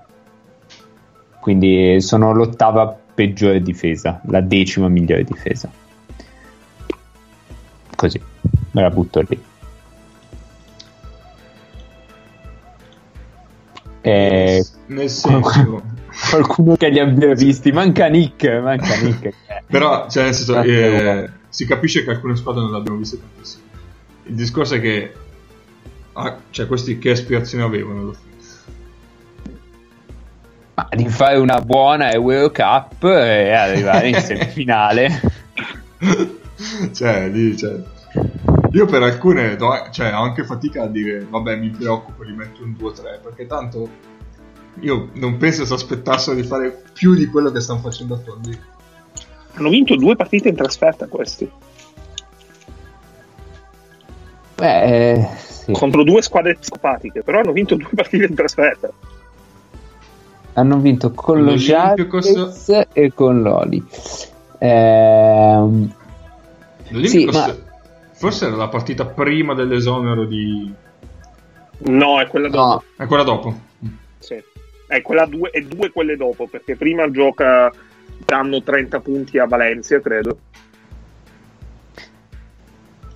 Quindi 1.40 2.00
sono 2.00 2.32
l'ottava 2.32 2.96
peggiore 3.14 3.60
difesa, 3.60 4.20
la 4.28 4.40
decima 4.40 4.88
migliore 4.88 5.24
difesa. 5.24 5.70
Così, 7.94 8.20
me 8.72 8.82
la 8.82 8.90
butto 8.90 9.20
lì. 9.28 9.52
Eh, 14.06 14.62
Nel 14.88 15.08
senso... 15.08 15.82
qualcuno 16.30 16.76
che 16.76 16.90
li 16.90 16.98
abbia 16.98 17.32
visti, 17.34 17.72
manca 17.72 18.06
Nick, 18.06 18.46
manca 18.60 19.00
Nick. 19.00 19.34
Però, 19.66 20.08
cioè, 20.10 20.24
nel 20.24 20.34
senso, 20.34 20.60
eh, 20.60 21.30
si 21.48 21.64
capisce 21.64 22.04
che 22.04 22.10
alcune 22.10 22.36
squadre 22.36 22.60
non 22.60 22.72
le 22.72 22.76
abbiamo 22.76 22.98
viste 22.98 23.18
tantissimo. 23.18 23.62
Il 24.24 24.34
discorso 24.34 24.74
è 24.74 24.80
che, 24.80 25.14
ah, 26.12 26.36
cioè, 26.50 26.66
questi 26.66 26.98
che 26.98 27.10
aspirazioni 27.10 27.64
avevano? 27.64 28.14
Ma 30.74 30.88
di 30.90 31.08
fare 31.08 31.38
una 31.38 31.60
buona 31.60 32.12
Euro 32.12 32.50
Cup 32.50 33.04
e 33.04 33.52
arrivare 33.52 34.08
in 34.08 34.16
semifinale. 34.20 35.20
cioè, 36.92 37.28
lì, 37.28 37.56
cioè, 37.56 37.80
io 38.74 38.86
per 38.86 39.02
alcune 39.02 39.54
do- 39.56 39.86
cioè, 39.90 40.12
ho 40.12 40.22
anche 40.22 40.44
fatica 40.44 40.82
a 40.82 40.86
dire, 40.88 41.24
vabbè, 41.28 41.56
mi 41.56 41.68
preoccupo, 41.70 42.24
gli 42.24 42.32
metto 42.34 42.62
un 42.64 42.74
2-3, 42.76 43.20
perché 43.22 43.46
tanto 43.46 43.88
io 44.80 45.10
non 45.14 45.36
penso 45.36 45.64
si 45.64 45.72
aspettassero 45.72 46.34
di 46.34 46.42
fare 46.42 46.82
più 46.92 47.14
di 47.14 47.26
quello 47.26 47.52
che 47.52 47.60
stanno 47.60 47.78
facendo 47.78 48.14
attualmente. 48.14 48.72
Hanno 49.54 49.68
vinto 49.68 49.94
due 49.94 50.16
partite 50.16 50.48
in 50.48 50.56
trasferta 50.56 51.06
questi. 51.06 51.48
Beh, 54.56 55.28
sì. 55.38 55.72
contro 55.72 56.04
due 56.04 56.22
squadre 56.22 56.56
psicopatiche, 56.56 57.22
però 57.22 57.40
hanno 57.40 57.52
vinto 57.52 57.74
due 57.76 57.90
partite 57.94 58.24
in 58.24 58.34
trasferta. 58.34 58.90
Hanno 60.54 60.78
vinto 60.78 61.10
con 61.12 61.38
lo 61.38 61.50
L'Olympiacos- 61.50 62.34
Jaltes 62.34 62.86
e 62.92 63.12
con 63.12 63.42
l'Oli. 63.42 63.84
Ehm, 64.58 65.92
Sì, 67.04 67.24
ma- 67.26 67.54
forse 68.24 68.46
era 68.46 68.56
la 68.56 68.68
partita 68.68 69.04
prima 69.04 69.52
dell'esonero 69.52 70.24
di... 70.24 70.72
No, 71.76 72.20
è 72.22 72.26
quella 72.26 72.48
dopo. 72.48 72.84
no, 72.96 73.04
È 73.04 73.06
quella 73.06 73.22
dopo. 73.22 73.54
Sì. 74.18 74.42
È 74.86 75.02
quella 75.02 75.26
due 75.26 75.50
e 75.50 75.60
due 75.60 75.90
quelle 75.90 76.16
dopo, 76.16 76.46
perché 76.46 76.74
prima 76.74 77.10
gioca 77.10 77.70
danno 78.24 78.62
30 78.62 79.00
punti 79.00 79.38
a 79.38 79.44
Valencia, 79.44 80.00
credo. 80.00 80.38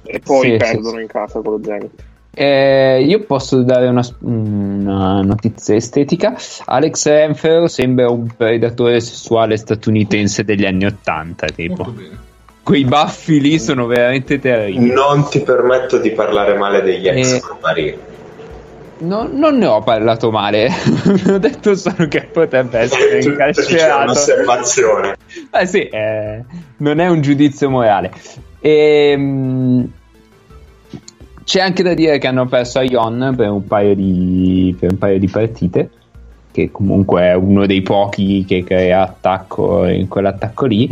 E 0.05 0.19
poi 0.19 0.51
Sì, 0.51 0.57
perdono 0.59 0.97
sì. 0.97 1.01
in 1.01 1.07
casa 1.07 1.41
con 1.41 1.53
lo 1.53 1.61
Zenit. 1.65 2.03
Eh, 2.35 3.03
io 3.07 3.21
posso 3.25 3.63
dare 3.63 3.89
una, 3.89 4.07
una 4.21 5.23
notizia 5.23 5.75
estetica. 5.75 6.37
Alex 6.67 7.07
Renfro 7.07 7.67
sembra 7.67 8.11
un 8.11 8.27
predatore 8.37 9.01
sessuale 9.01 9.57
statunitense 9.57 10.45
degli 10.45 10.67
anni 10.67 10.85
Ottanta. 10.85 11.47
Tipo. 11.47 11.85
Molto 11.85 11.93
bene. 11.93 12.27
Quei 12.69 12.85
baffi 12.85 13.41
lì 13.41 13.59
sono 13.59 13.87
veramente 13.87 14.39
terribili. 14.39 14.93
Non 14.93 15.27
ti 15.31 15.41
permetto 15.41 15.97
di 15.97 16.11
parlare 16.11 16.53
male 16.55 16.83
degli 16.83 17.09
ex 17.09 17.41
Eh. 17.75 17.99
No- 18.99 19.27
non 19.33 19.57
ne 19.57 19.65
ho 19.65 19.81
parlato 19.81 20.31
male. 20.31 20.69
ho 21.31 21.39
detto 21.39 21.75
solo 21.75 22.07
che 22.09 22.29
potrebbe 22.31 22.81
essere 22.81 23.23
incarcerato. 23.25 24.03
un'osservazione. 24.03 25.17
Eh 25.51 25.67
sì, 25.67 25.89
eh, 25.89 26.45
non 26.77 26.99
è 26.99 27.09
un 27.09 27.23
giudizio 27.23 27.71
morale. 27.71 28.13
Ehm, 28.61 29.91
c'è 31.45 31.61
anche 31.61 31.83
da 31.83 31.95
dire 31.95 32.19
che 32.19 32.27
hanno 32.27 32.45
perso 32.49 32.81
a 32.81 32.83
Ion 32.83 33.33
per 33.35 33.49
un 33.49 33.67
paio 33.67 33.95
di, 33.95 34.77
per 34.79 34.91
un 34.93 34.99
paio 34.99 35.19
di 35.19 35.29
partite, 35.29 35.89
che 36.59 36.71
comunque 36.73 37.23
è 37.23 37.35
uno 37.35 37.67
dei 37.67 37.83
pochi 37.83 38.45
che 38.45 38.65
crea 38.65 39.03
attacco 39.03 39.87
in 39.87 40.09
quell'attacco 40.09 40.67
lì, 40.67 40.91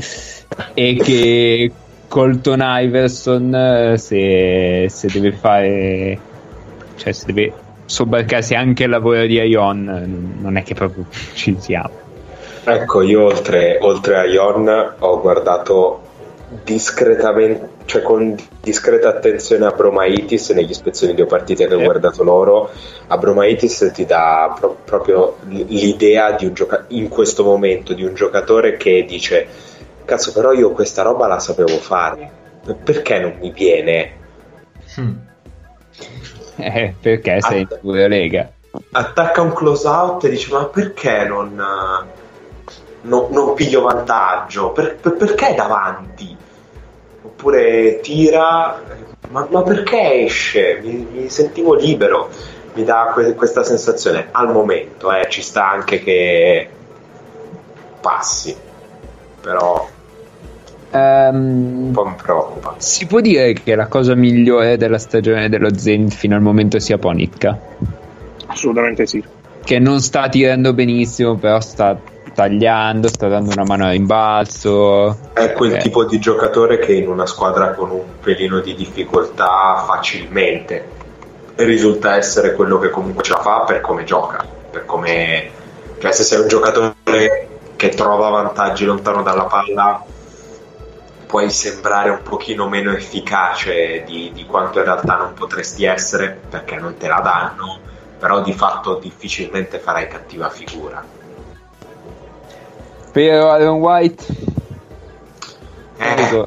e 0.75 0.95
che 0.95 1.73
Colton 2.07 2.63
Iverson 2.63 3.53
eh, 3.53 3.99
se, 3.99 4.87
se 4.89 5.09
deve 5.13 5.33
fare, 5.33 6.19
cioè 6.95 7.13
se 7.13 7.27
deve 7.27 7.53
sobbarcarsi 7.85 8.55
anche 8.55 8.85
il 8.85 8.91
lavoro 8.91 9.27
di 9.27 9.41
Ion, 9.41 10.37
non 10.41 10.57
è 10.57 10.63
che 10.63 10.75
proprio 10.75 11.07
ci 11.35 11.57
siamo. 11.59 12.05
Ecco, 12.65 13.03
io 13.03 13.25
oltre, 13.25 13.79
oltre 13.81 14.19
a 14.19 14.25
Ion 14.25 14.95
ho 14.99 15.21
guardato 15.21 16.03
discretamente, 16.49 17.69
cioè 17.87 18.03
con 18.03 18.35
discreta 18.61 19.09
attenzione 19.09 19.67
a 19.67 19.71
Bromaitis 19.71 20.51
negli 20.51 20.73
spezzoni 20.75 21.15
di 21.15 21.25
partite 21.25 21.67
che 21.67 21.75
ho 21.75 21.81
guardato 21.83 22.23
loro. 22.23 22.71
A 23.09 23.17
Bromaitis 23.19 23.91
ti 23.93 24.05
dà 24.05 24.55
pro- 24.59 24.77
proprio 24.85 25.39
l'idea 25.49 26.33
di 26.33 26.47
un 26.47 26.55
gioca- 26.55 26.85
in 26.89 27.09
questo 27.09 27.43
momento 27.45 27.93
di 27.95 28.05
un 28.05 28.15
giocatore 28.15 28.77
che 28.77 29.05
dice: 29.07 29.47
Cazzo, 30.05 30.33
però 30.33 30.53
io 30.53 30.71
questa 30.71 31.03
roba 31.03 31.27
la 31.27 31.39
sapevo 31.39 31.77
fare. 31.79 32.31
Perché 32.83 33.19
non 33.19 33.37
mi 33.41 33.51
viene? 33.51 34.13
Mm. 35.01 35.13
Eh, 36.59 36.95
perché 36.99 37.39
sei 37.43 37.61
in 37.61 37.67
Ah. 37.71 37.77
pure 37.77 38.09
Lega. 38.09 38.51
attacca 38.93 39.43
un 39.43 39.53
close 39.53 39.87
out 39.87 40.25
e 40.25 40.31
dice 40.31 40.51
ma 40.53 40.65
perché 40.65 41.23
non, 41.27 41.55
eh, 43.07 43.09
non, 43.09 43.29
non 43.31 43.55
piglio 43.55 43.83
vantaggio. 43.83 44.71
Per- 44.71 44.97
per- 44.97 45.15
perché 45.17 45.55
davanti? 45.55 46.37
Oppure 47.23 48.01
tira 48.01 48.81
ma, 49.31 49.47
ma 49.51 49.63
perché 49.63 50.25
esce? 50.25 50.79
Mi, 50.83 51.07
mi 51.11 51.29
sentivo 51.29 51.75
libero 51.75 52.31
mi 52.75 52.85
dà 52.85 53.11
que- 53.15 53.35
questa 53.35 53.65
sensazione. 53.65 54.29
Al 54.33 54.53
momento 54.53 55.11
eh, 55.13 55.27
ci 55.29 55.43
sta 55.43 55.69
anche 55.71 56.01
che 56.03 56.69
passi 58.01 58.55
però 59.41 59.89
un 60.91 60.99
Ehm, 60.99 61.91
po' 61.93 62.05
mi 62.07 62.15
preoccupa. 62.21 62.75
si 62.79 63.07
può 63.07 63.21
dire 63.21 63.53
che 63.55 63.75
la 63.75 63.87
cosa 63.87 64.15
migliore 64.15 64.77
della 64.77 64.99
stagione 64.99 65.49
dello 65.49 65.77
Zenit 65.77 66.13
fino 66.15 66.35
al 66.37 66.43
momento 66.43 66.79
sia 66.79 66.97
Ponitka, 66.97 67.59
Assolutamente 68.47 69.07
sì. 69.07 69.23
che 69.65 69.79
non 69.79 70.01
sta 70.01 70.29
tirando 70.29 70.73
benissimo, 70.73 71.35
però 71.35 71.61
sta 71.61 71.99
tagliando, 72.37 73.09
sta 73.09 73.29
dando 73.29 73.51
una 73.51 73.65
mano 73.65 73.87
a 73.87 73.91
rimbalzo. 73.91 75.19
È 75.33 75.53
quel 75.53 75.75
Eh, 75.75 75.79
tipo 75.79 76.05
di 76.05 76.19
giocatore 76.19 76.79
che 76.79 76.93
in 76.93 77.09
una 77.09 77.27
squadra 77.27 77.73
con 77.75 77.91
un 77.91 78.19
pelino 78.21 78.61
di 78.61 78.75
difficoltà 78.75 79.83
facilmente 79.87 80.93
risulta 81.57 82.17
essere 82.17 82.53
quello 82.55 82.79
che 82.79 82.91
comunque 82.91 83.23
ce 83.25 83.33
la 83.33 83.41
fa 83.41 83.61
per 83.61 83.81
come 83.81 84.05
gioca, 84.05 84.45
per 84.71 84.85
come 84.85 85.51
cioè 85.99 86.13
se 86.13 86.23
sei 86.25 86.41
un 86.41 86.49
giocatore 86.49 87.49
che 87.77 87.89
trova 87.91 88.29
vantaggi 88.29 88.85
lontano 88.85 89.23
dalla 89.23 89.45
palla 89.45 90.05
puoi 91.27 91.51
sembrare 91.51 92.11
un 92.11 92.23
pochino 92.23 92.69
meno 92.69 92.93
efficace 92.93 94.05
di, 94.07 94.31
di 94.33 94.45
quanto 94.47 94.79
in 94.79 94.85
realtà 94.85 95.17
non 95.17 95.35
potresti 95.35 95.85
essere 95.85 96.39
perché 96.49 96.77
non 96.77 96.97
te 96.97 97.09
la 97.09 97.21
danno, 97.21 97.81
però 98.19 98.43
di 98.43 98.53
fatto 98.53 98.99
difficilmente 98.99 99.79
farai 99.79 100.07
cattiva 100.09 100.49
figura. 100.51 101.05
Per 103.17 103.33
Aaron 103.33 103.79
White, 103.81 104.25
Eh, 105.99 106.47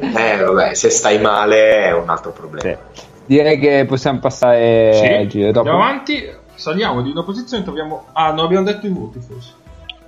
eh, 0.14 0.42
vabbè, 0.44 0.74
se 0.74 0.90
stai 0.90 1.18
male 1.18 1.84
è 1.86 1.94
un 1.94 2.10
altro 2.10 2.30
problema. 2.32 2.76
sì. 2.92 3.02
direi 3.24 3.58
che 3.58 3.86
possiamo 3.88 4.18
passare 4.18 4.92
Sì, 4.92 5.06
al 5.06 5.26
giro 5.28 5.46
dopo. 5.52 5.60
andiamo 5.70 5.82
avanti, 5.82 6.30
saliamo 6.56 7.00
di 7.00 7.08
una 7.10 7.22
posizione, 7.24 7.62
troviamo... 7.64 8.04
Ah, 8.12 8.32
non 8.32 8.44
abbiamo 8.44 8.64
detto 8.66 8.86
i 8.86 8.90
voti 8.90 9.18
forse. 9.18 9.52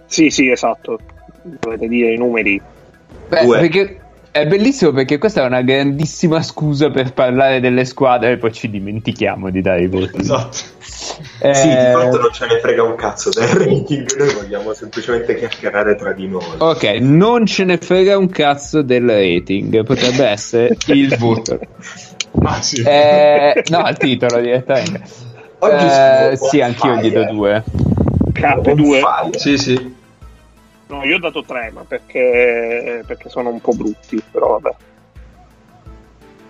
Sì, 0.05 0.29
sì, 0.29 0.51
esatto. 0.51 0.99
Dovete 1.43 1.89
dire 1.89 2.13
i 2.13 2.19
numeri. 2.19 2.61
Beh, 3.29 3.43
Due. 3.45 3.59
perché 3.59 4.02
è 4.33 4.47
bellissimo 4.47 4.93
perché 4.93 5.19
questa 5.19 5.43
è 5.43 5.47
una 5.47 5.61
grandissima 5.61 6.43
scusa 6.43 6.91
per 6.91 7.13
parlare 7.13 7.61
delle 7.61 7.85
squadre 7.85 8.33
e 8.33 8.37
poi 8.39 8.51
ci 8.53 8.71
dimentichiamo 8.71 9.51
di 9.51 9.61
dare 9.61 9.83
i 9.83 9.89
voti. 9.89 10.21
Esatto. 10.21 10.57
Eh, 11.41 11.55
Sì, 11.55 11.69
di 11.69 11.75
fatto 11.75 12.19
non 12.19 12.33
ce 12.33 12.47
ne 12.47 12.59
frega 12.61 12.83
un 12.83 12.95
cazzo 12.95 13.29
del 13.31 13.47
rating, 13.49 14.17
noi 14.17 14.33
vogliamo 14.35 14.73
semplicemente 14.73 15.35
chiacchierare 15.37 15.97
tra 15.97 16.13
di 16.13 16.29
noi. 16.29 16.45
Ok, 16.59 16.85
non 17.01 17.45
ce 17.45 17.65
ne 17.65 17.77
frega 17.77 18.17
un 18.17 18.29
cazzo 18.31 18.81
del 18.83 19.07
rating, 19.07 19.85
potrebbe 19.85 20.25
essere 20.27 20.77
il 20.87 21.15
voto. 21.19 21.59
Ah, 22.45 22.63
sì. 22.63 22.83
Eh, 22.83 23.63
no, 23.69 23.87
il 23.87 23.97
titolo 23.99 24.41
direttamente. 24.41 25.03
Oggi 25.59 25.85
Eh, 25.85 26.37
sì, 26.37 26.63
anch'io 26.63 26.97
gli 26.97 27.13
do 27.13 27.27
due. 27.31 27.63
K2. 28.33 28.75
Fire. 28.75 29.39
Sì, 29.39 29.59
sì. 29.59 29.95
No, 30.93 31.03
io 31.05 31.17
ho 31.17 31.21
dato 31.21 31.43
3, 31.43 31.71
ma 31.73 31.85
perché, 31.85 33.03
perché 33.07 33.31
sono 33.31 33.49
un 33.49 33.63
po' 33.63 33.73
brutti, 33.73 34.23
però 34.31 34.59
vabbè. 34.59 34.77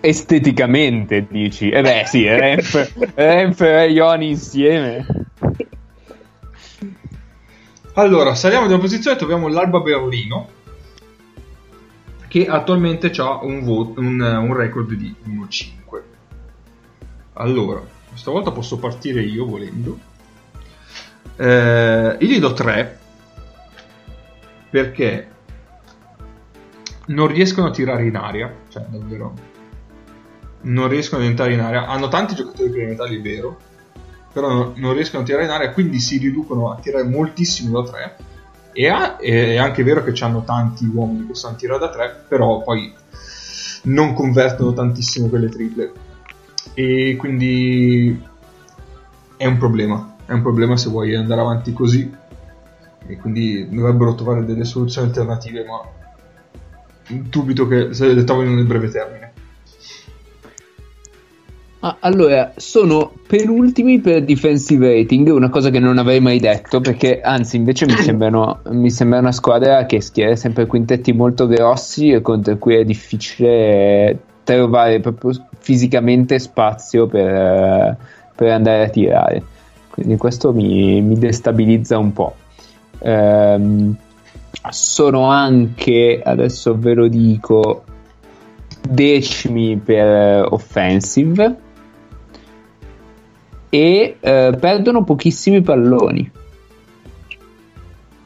Esteticamente 0.01 1.25
dici, 1.29 1.69
eh 1.69 1.81
beh, 1.81 2.03
sì, 2.05 2.27
Renf, 2.27 3.13
Renf 3.15 3.61
e 3.61 3.89
Ioni 3.91 4.27
insieme. 4.27 5.05
Allora, 7.93 8.35
saliamo 8.35 8.67
di 8.67 8.73
una 8.73 8.81
posizione 8.81 9.15
e 9.15 9.19
troviamo 9.19 9.47
l'Alba 9.47 9.79
Berlino 9.79 10.49
che 12.27 12.45
attualmente 12.45 13.13
ha 13.15 13.41
un, 13.45 13.63
vo- 13.63 13.93
un, 13.95 14.19
un 14.19 14.53
record 14.53 14.91
di 14.91 15.15
1-5. 15.25 16.01
Allora, 17.35 17.81
stavolta 18.15 18.51
posso 18.51 18.77
partire 18.77 19.21
io 19.21 19.45
volendo. 19.45 19.97
Eh, 21.37 22.17
io 22.19 22.27
gli 22.27 22.39
do 22.39 22.51
3 22.51 22.99
perché 24.73 25.27
non 27.07 27.27
riescono 27.27 27.67
a 27.67 27.71
tirare 27.71 28.07
in 28.07 28.15
aria, 28.15 28.51
cioè 28.69 28.81
davvero 28.89 29.35
non 30.61 30.87
riescono 30.87 31.21
ad 31.21 31.27
entrare 31.27 31.53
in 31.53 31.59
aria. 31.59 31.85
Hanno 31.85 32.07
tanti 32.07 32.33
giocatori 32.33 32.71
perimetrali, 32.71 33.19
è 33.19 33.21
vero, 33.21 33.59
però 34.33 34.73
non, 34.75 34.93
riescono 34.93 35.21
a 35.21 35.25
tirare 35.25 35.43
in 35.43 35.51
aria, 35.51 35.71
quindi 35.73 35.99
si 35.99 36.17
riducono 36.17 36.71
a 36.71 36.79
tirare 36.79 37.03
moltissimo 37.03 37.79
da 37.79 37.87
3. 37.87 38.15
E 38.71 38.87
ha- 38.87 39.17
è 39.17 39.57
anche 39.57 39.83
vero 39.83 40.03
che 40.03 40.23
hanno 40.23 40.43
tanti 40.43 40.89
uomini 40.91 41.27
che 41.27 41.35
sanno 41.35 41.55
tirare 41.55 41.79
da 41.79 41.89
3, 41.91 42.25
però 42.27 42.63
poi 42.63 42.91
non 43.83 44.15
convertono 44.15 44.73
tantissimo 44.73 45.27
quelle 45.27 45.49
triple. 45.49 45.91
E 46.73 47.15
quindi 47.15 48.19
è 49.37 49.45
un 49.45 49.57
problema. 49.59 50.15
È 50.25 50.31
un 50.31 50.41
problema 50.41 50.77
se 50.77 50.89
vuoi 50.89 51.13
andare 51.13 51.41
avanti 51.41 51.73
così. 51.73 52.21
E 53.13 53.17
quindi 53.17 53.69
dovrebbero 53.69 54.15
trovare 54.15 54.43
delle 54.43 54.65
soluzioni 54.65 55.07
alternative, 55.07 55.63
ma 55.65 55.81
dubito 57.29 57.67
che 57.67 57.93
se 57.93 58.11
le 58.11 58.23
trovino 58.23 58.55
nel 58.55 58.65
breve 58.65 58.89
termine. 58.89 59.31
Ah, 61.81 61.97
allora, 61.99 62.53
sono 62.55 63.11
penultimi 63.27 63.99
per 63.99 64.23
defensive 64.23 64.95
rating, 64.95 65.27
una 65.27 65.49
cosa 65.49 65.69
che 65.69 65.79
non 65.79 65.97
avrei 65.97 66.21
mai 66.21 66.39
detto, 66.39 66.79
perché 66.79 67.19
anzi 67.21 67.57
invece 67.57 67.85
mi, 67.85 67.93
sembrano, 67.97 68.61
mi 68.69 68.89
sembra 68.89 69.19
una 69.19 69.33
squadra 69.33 69.85
che 69.85 70.01
schiera 70.01 70.35
sempre 70.35 70.65
quintetti 70.65 71.11
molto 71.11 71.45
grossi 71.45 72.09
e 72.09 72.21
contro 72.21 72.57
cui 72.57 72.77
è 72.77 72.85
difficile 72.85 74.17
trovare 74.43 75.01
proprio 75.01 75.31
fisicamente 75.59 76.39
spazio 76.39 77.05
per, 77.05 77.97
per 78.33 78.49
andare 78.49 78.85
a 78.85 78.89
tirare. 78.89 79.43
Quindi 79.89 80.15
questo 80.17 80.53
mi, 80.53 81.01
mi 81.01 81.19
destabilizza 81.19 81.97
un 81.97 82.13
po'. 82.13 82.33
Ehm, 83.03 83.95
sono 84.69 85.25
anche, 85.29 86.21
adesso 86.23 86.77
ve 86.77 86.93
lo 86.93 87.07
dico, 87.07 87.83
decimi 88.81 89.77
per 89.77 90.47
offensive. 90.49 91.57
E 93.69 94.17
eh, 94.19 94.57
perdono 94.59 95.03
pochissimi 95.03 95.61
palloni. 95.61 96.31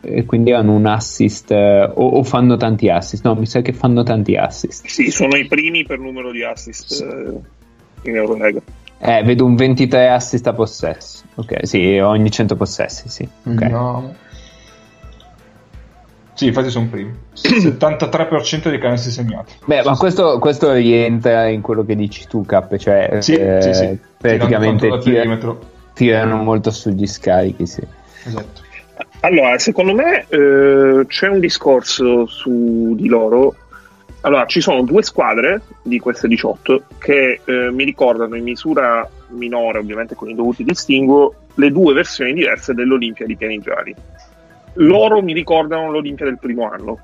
E 0.01 0.25
quindi 0.25 0.51
hanno 0.51 0.73
un 0.73 0.86
assist 0.86 1.51
eh, 1.51 1.84
o, 1.84 2.07
o, 2.07 2.23
fanno 2.23 2.57
tanti 2.57 2.89
assist. 2.89 3.23
No 3.25 3.36
mi 3.36 3.45
sa 3.45 3.61
che 3.61 3.73
fanno 3.73 4.03
tanti 4.03 4.36
assist. 4.36 4.86
Sì 4.86 5.09
sono 5.09 5.36
i 5.38 5.47
primi 5.47 5.86
per 5.86 5.99
numero 5.99 6.32
di 6.32 6.43
assist 6.43 6.93
sì. 6.93 7.03
eh, 7.03 8.09
in 8.09 8.15
Eurolega 8.15 8.61
eh, 8.99 9.23
vedo 9.23 9.45
un 9.45 9.55
23 9.55 10.09
assist 10.09 10.47
a 10.47 10.53
possesso. 10.53 11.23
Ok 11.36 11.67
sì 11.67 11.97
ogni 11.99 12.32
100 12.32 12.55
possessi 12.55 13.09
sì. 13.09 13.28
Okay. 13.43 13.69
no 13.69 14.15
sì, 16.38 16.45
infatti 16.45 16.69
sono 16.69 16.85
primi. 16.85 17.11
73% 17.33 18.69
dei 18.69 18.77
canestri 18.77 19.09
segnati. 19.09 19.53
Beh, 19.65 19.81
ma 19.83 19.97
questo, 19.97 20.38
questo, 20.38 20.71
rientra 20.71 21.47
in 21.47 21.61
quello 21.61 21.83
che 21.83 21.95
dici 21.95 22.27
tu, 22.27 22.45
Cap, 22.45 22.77
cioè 22.77 23.17
sì, 23.21 23.33
eh, 23.33 23.59
sì, 23.63 23.73
sì. 23.73 23.97
praticamente 24.15 24.99
tira, 24.99 25.55
tirano 25.93 26.35
molto 26.35 26.69
sugli 26.69 27.07
scarichi, 27.07 27.65
sì. 27.65 27.81
Esatto. 28.23 28.61
Allora, 29.21 29.57
secondo 29.57 29.95
me 29.95 30.27
eh, 30.29 31.05
c'è 31.07 31.27
un 31.27 31.39
discorso 31.39 32.27
su 32.27 32.93
di 32.95 33.07
loro. 33.07 33.55
Allora, 34.21 34.45
ci 34.45 34.61
sono 34.61 34.83
due 34.83 35.01
squadre 35.01 35.61
di 35.81 35.97
queste 35.97 36.27
18 36.27 36.83
che 36.99 37.41
eh, 37.43 37.71
mi 37.71 37.83
ricordano 37.83 38.35
in 38.35 38.43
misura 38.43 39.09
minore, 39.29 39.79
ovviamente 39.79 40.13
con 40.13 40.29
i 40.29 40.35
dovuti 40.35 40.63
distinguo, 40.63 41.33
le 41.55 41.71
due 41.71 41.95
versioni 41.95 42.33
diverse 42.33 42.75
dell'Olimpia 42.75 43.25
di 43.25 43.35
Pianigiani 43.35 43.95
loro 44.78 45.21
mi 45.21 45.34
ricordano 45.34 45.91
l'Olimpia 45.91 46.25
del 46.25 46.39
primo 46.39 46.69
anno. 46.69 46.99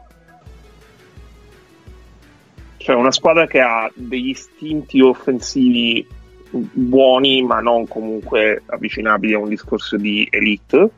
Cioè 2.77 2.95
una 2.95 3.11
squadra 3.11 3.47
che 3.47 3.61
ha 3.61 3.89
degli 3.93 4.29
istinti 4.29 4.99
offensivi 4.99 6.05
buoni, 6.49 7.41
ma 7.41 7.59
non 7.61 7.87
comunque 7.87 8.61
avvicinabili 8.65 9.33
a 9.33 9.39
un 9.39 9.49
discorso 9.49 9.95
di 9.97 10.27
elite. 10.29 10.89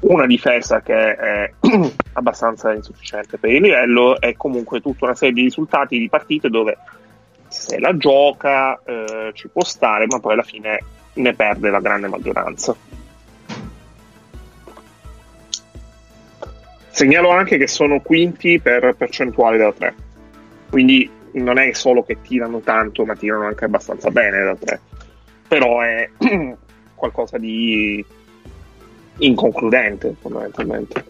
Una 0.00 0.26
difesa 0.26 0.80
che 0.80 1.14
è 1.14 1.52
abbastanza 2.14 2.72
insufficiente 2.72 3.38
per 3.38 3.50
il 3.50 3.62
livello 3.62 4.20
e 4.20 4.36
comunque 4.36 4.80
tutta 4.80 5.06
una 5.06 5.14
serie 5.14 5.34
di 5.34 5.42
risultati 5.42 5.98
di 5.98 6.08
partite 6.08 6.48
dove 6.48 6.76
se 7.48 7.78
la 7.78 7.96
gioca 7.96 8.80
eh, 8.84 9.30
ci 9.34 9.48
può 9.48 9.62
stare, 9.62 10.06
ma 10.06 10.18
poi 10.18 10.32
alla 10.32 10.42
fine 10.42 10.78
ne 11.14 11.34
perde 11.34 11.70
la 11.70 11.80
grande 11.80 12.08
maggioranza. 12.08 12.74
Segnalo 16.92 17.30
anche 17.30 17.56
che 17.56 17.66
sono 17.66 18.00
quinti 18.00 18.60
per 18.60 18.94
percentuali 18.98 19.56
da 19.56 19.72
3, 19.72 19.94
quindi 20.68 21.08
non 21.32 21.58
è 21.58 21.72
solo 21.72 22.02
che 22.02 22.18
tirano 22.20 22.60
tanto, 22.60 23.06
ma 23.06 23.16
tirano 23.16 23.46
anche 23.46 23.64
abbastanza 23.64 24.10
bene 24.10 24.44
da 24.44 24.54
3. 24.54 24.80
Però 25.48 25.80
è 25.80 26.10
qualcosa 26.94 27.38
di 27.38 28.04
inconcludente, 29.16 30.14
fondamentalmente. 30.20 31.04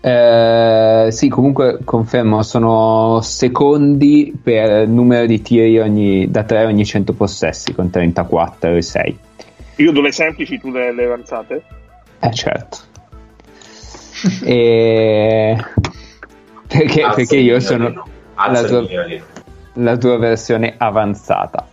Eh, 0.00 1.08
sì, 1.12 1.28
comunque 1.28 1.78
confermo, 1.84 2.42
sono 2.42 3.20
secondi 3.22 4.36
per 4.42 4.88
numero 4.88 5.24
di 5.26 5.40
tiri 5.40 5.78
ogni, 5.78 6.28
da 6.28 6.42
3 6.42 6.64
ogni 6.64 6.84
100 6.84 7.12
possessi, 7.12 7.72
con 7.72 7.90
34 7.90 8.74
e 8.74 8.82
6. 8.82 9.18
Io 9.76 9.92
dove 9.92 10.10
semplici, 10.10 10.58
tu 10.58 10.72
delle 10.72 11.04
avanzate? 11.04 11.62
Eh 12.18 12.32
certo 12.32 12.92
e... 14.44 15.56
perché, 16.66 17.10
perché, 17.14 17.36
io 17.36 17.60
sono 17.60 18.06
la 18.34 18.62
tua, 18.62 18.86
la 19.74 19.96
tua, 19.96 20.18
versione 20.18 20.74
avanzata. 20.76 21.66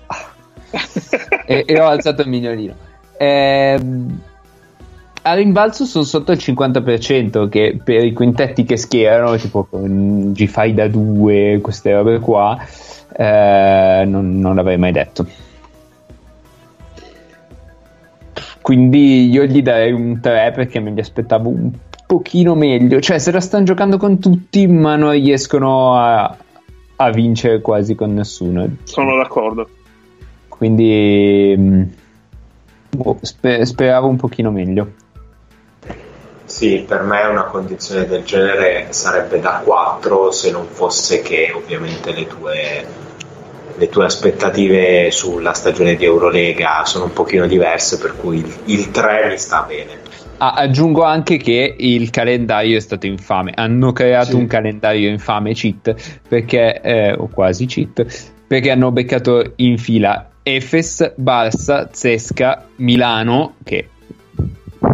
E, 1.46 1.66
e, 1.68 1.80
ho 1.80 1.88
alzato 1.88 2.22
il 2.22 2.30
migliorino 2.30 2.74
eh, 3.22 3.80
a 5.24 5.34
rimbalzo 5.36 5.86
sono 5.86 6.04
sotto 6.04 6.32
il 6.32 6.40
50% 6.40 7.48
che 7.50 7.80
per 7.84 8.04
i 8.04 8.14
quintetti 8.14 8.64
che 8.64 8.78
schierano 8.78 9.36
tipo 9.36 9.66
con 9.66 10.32
G-Fai 10.32 10.74
da 10.74 10.88
2 10.88 11.60
queste 11.62 11.94
robe 11.94 12.18
qua 12.18 12.58
eh, 13.16 14.04
non, 14.08 14.40
non 14.40 14.56
l'avrei 14.56 14.78
mai 14.78 14.92
detto. 14.92 15.28
Quindi 18.62 19.30
io 19.30 19.44
gli 19.46 19.62
darei 19.62 19.92
un 19.92 20.20
3 20.20 20.52
perché 20.56 20.80
me 20.80 20.90
li 20.92 21.00
aspettavo 21.00 21.50
un 21.50 21.72
pochino 22.12 22.56
meglio. 22.56 23.00
Cioè, 23.00 23.20
se 23.20 23.32
la 23.32 23.40
stanno 23.40 23.64
giocando 23.64 23.96
con 23.96 24.20
tutti, 24.20 24.68
ma 24.68 24.98
non 24.98 25.12
riescono 25.12 25.96
a, 25.96 26.36
a 26.98 27.10
vincere 27.10 27.62
quasi 27.62 27.96
con 27.96 28.14
nessuno. 28.14 28.68
Sono 28.84 29.16
d'accordo. 29.16 29.70
Quindi 30.50 31.56
mm, 31.58 31.84
boh, 32.90 33.18
sper- 33.22 33.64
speravo 33.64 34.10
un 34.10 34.18
pochino 34.18 34.52
meglio. 34.52 34.92
Sì, 36.44 36.84
per 36.86 37.04
me 37.04 37.24
una 37.24 37.46
condizione 37.46 38.06
del 38.06 38.26
genere 38.26 38.88
sarebbe 38.90 39.40
da 39.40 39.62
4 39.64 40.32
se 40.32 40.52
non 40.52 40.66
fosse 40.66 41.22
che 41.22 41.54
ovviamente 41.56 42.12
le 42.12 42.28
tue, 42.28 42.86
le 43.74 43.88
tue 43.88 44.04
aspettative 44.04 45.12
sulla 45.12 45.54
stagione 45.54 45.96
di 45.96 46.04
Eurolega 46.04 46.84
sono 46.84 47.06
un 47.06 47.14
pochino 47.14 47.48
diverse, 47.48 47.98
per 47.98 48.18
cui 48.18 48.40
il, 48.40 48.54
il 48.66 48.92
3 48.92 49.30
mi 49.30 49.38
sta 49.38 49.62
bene. 49.66 50.01
Ah, 50.44 50.54
aggiungo 50.54 51.04
anche 51.04 51.38
che 51.38 51.76
il 51.78 52.10
calendario 52.10 52.76
è 52.76 52.80
stato 52.80 53.06
infame. 53.06 53.52
Hanno 53.54 53.92
creato 53.92 54.32
sì. 54.32 54.36
un 54.38 54.48
calendario 54.48 55.08
infame 55.08 55.54
cheat 55.54 56.20
perché, 56.28 56.82
eh, 56.82 57.14
o 57.14 57.28
quasi 57.28 57.68
cheat, 57.68 58.32
perché 58.48 58.72
hanno 58.72 58.92
beccato 58.92 59.54
in 59.58 59.78
fila 59.78 60.32
Efes, 60.42 61.14
Barça, 61.16 61.90
Zesca, 61.92 62.66
Milano, 62.78 63.54
che 63.64 63.90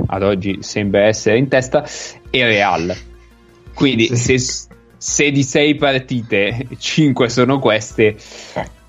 ad 0.08 0.22
oggi 0.22 0.58
sembra 0.60 1.06
essere 1.06 1.38
in 1.38 1.48
testa, 1.48 1.86
e 2.30 2.46
Real. 2.46 2.94
Quindi 3.74 4.18
sì. 4.18 4.38
se, 4.38 4.68
se 4.98 5.32
di 5.32 5.44
sei 5.44 5.76
partite, 5.76 6.68
cinque 6.78 7.30
sono 7.30 7.60
queste, 7.60 8.18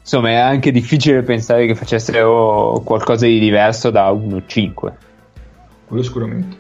insomma 0.01 0.31
è 0.31 0.35
anche 0.35 0.73
difficile 0.73 1.23
pensare 1.23 1.67
che 1.67 1.77
facessero 1.77 2.83
qualcosa 2.85 3.27
di 3.27 3.39
diverso 3.39 3.91
da 3.91 4.11
1-5 4.11 5.07
quello 5.89 6.03
sicuramente. 6.03 6.57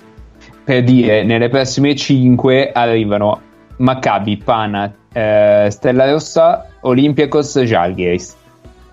Per 0.65 0.83
dire, 0.83 1.23
nelle 1.23 1.49
prossime 1.49 1.95
5 1.95 2.73
arrivano 2.73 3.41
Maccabi, 3.77 4.37
Pana, 4.39 4.93
eh, 5.13 5.69
Stella 5.71 6.11
Rossa, 6.11 6.67
Olympiacos, 6.81 7.61
Jalgiris. 7.61 8.37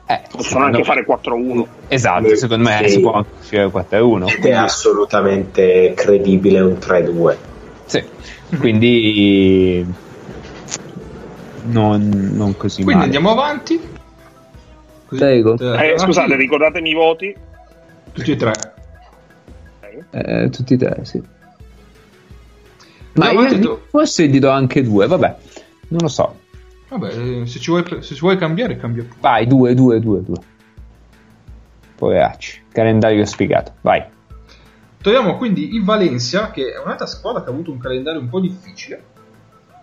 Eh, 0.07 0.21
Possono 0.29 0.65
anche 0.65 0.79
me... 0.79 0.83
fare 0.83 1.05
4-1. 1.05 1.65
Esatto, 1.87 2.27
Le... 2.27 2.35
secondo 2.35 2.69
me 2.69 2.79
sì. 2.83 2.89
si 2.89 2.99
può 2.99 3.13
anche 3.13 3.29
fare 3.39 4.01
4-1. 4.01 4.35
Ed 4.37 4.45
è 4.45 4.51
assolutamente 4.51 5.93
credibile 5.95 6.59
un 6.59 6.73
3-2. 6.73 7.35
Sì, 7.85 8.03
quindi 8.59 9.85
non, 11.67 12.31
non 12.33 12.55
così 12.57 12.83
quindi 12.83 12.93
male. 12.93 13.05
andiamo 13.05 13.31
avanti. 13.31 13.79
Così, 15.07 15.21
Prego. 15.21 15.57
Eh, 15.57 15.97
scusate, 15.97 16.35
ricordatemi 16.35 16.89
i 16.89 16.93
voti. 16.93 17.35
Tutti 18.11 18.31
e 18.31 18.35
tre. 18.35 18.53
Eh, 20.09 20.49
tutti 20.49 20.73
e 20.73 20.77
tre, 20.77 21.05
sì. 21.05 21.21
Ma 23.13 23.31
no, 23.31 23.41
io 23.41 23.49
detto... 23.49 23.85
forse 23.89 24.27
gli 24.27 24.39
do 24.39 24.49
anche 24.49 24.83
due, 24.83 25.07
vabbè, 25.07 25.35
non 25.89 25.99
lo 26.01 26.07
so. 26.07 26.39
Vabbè, 26.89 27.45
se 27.45 27.59
ci 27.59 27.71
vuoi, 27.71 27.83
se 28.01 28.13
ci 28.13 28.19
vuoi 28.19 28.37
cambiare, 28.37 28.77
cambia 28.77 29.03
pure. 29.03 29.17
Vai, 29.19 29.47
due, 29.47 29.73
due, 29.73 29.99
due, 29.99 30.23
due. 30.23 30.37
Poveracci, 31.95 32.63
calendario 32.71 33.25
spiegato, 33.25 33.73
vai. 33.81 34.03
Troviamo 35.01 35.37
quindi 35.37 35.75
il 35.75 35.83
Valencia, 35.83 36.51
che 36.51 36.73
è 36.73 36.79
un'altra 36.79 37.05
squadra 37.05 37.43
che 37.43 37.49
ha 37.49 37.53
avuto 37.53 37.71
un 37.71 37.77
calendario 37.77 38.19
un 38.19 38.27
po' 38.27 38.39
difficile 38.39 39.01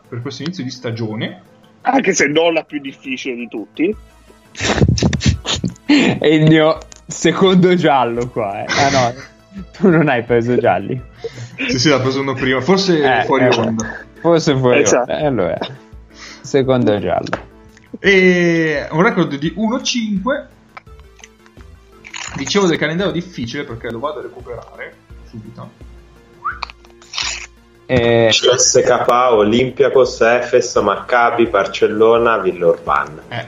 per 0.09 0.21
questo 0.21 0.43
inizio 0.43 0.63
di 0.63 0.71
stagione. 0.71 1.43
Anche 1.83 2.13
se 2.13 2.27
non 2.27 2.53
la 2.53 2.65
più 2.65 2.81
difficile 2.81 3.35
di 3.35 3.49
tutti. 3.49 3.97
è 5.87 6.27
il 6.27 6.43
mio 6.43 6.79
secondo 7.07 7.75
giallo 7.75 8.29
qua, 8.29 8.63
eh. 8.63 8.67
Ah 8.69 8.91
no, 8.91 9.15
tu 9.77 9.89
non 9.89 10.09
hai 10.09 10.23
preso 10.25 10.57
gialli. 10.57 11.01
sì, 11.69 11.79
sì, 11.79 11.89
l'ha 11.89 12.01
preso 12.01 12.21
uno 12.21 12.35
prima, 12.35 12.61
forse 12.61 13.21
eh, 13.21 13.25
fuori 13.25 13.45
eh, 13.45 13.59
onda. 13.59 14.05
Forse 14.21 14.57
fuori 14.57 14.83
esatto. 14.83 15.11
onda. 15.11 15.19
Eh, 15.19 15.27
allora, 15.27 15.59
secondo 16.41 16.99
giallo. 16.99 17.51
E 17.99 18.89
un 18.91 19.03
record 19.03 19.37
di 19.37 19.55
1-5. 19.57 20.47
Dicevo 22.35 22.67
del 22.67 22.79
calendario 22.79 23.13
difficile 23.13 23.65
perché 23.65 23.91
lo 23.91 23.99
vado 23.99 24.21
a 24.21 24.23
recuperare 24.23 24.95
subito. 25.29 25.91
Eh, 27.85 28.29
CSKA, 28.31 29.35
Olympiacos, 29.35 30.21
Efes, 30.23 30.75
Maccabi, 30.77 31.47
Barcellona, 31.47 32.39
Villorban. 32.39 33.21
Eh. 33.29 33.47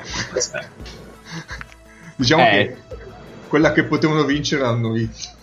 diciamo 2.17 2.43
eh. 2.43 2.51
che 2.51 2.77
quella 3.49 3.73
che 3.73 3.85
potevano 3.85 4.25
vincere 4.25 4.65
hanno 4.65 4.91
vinto. 4.91 5.34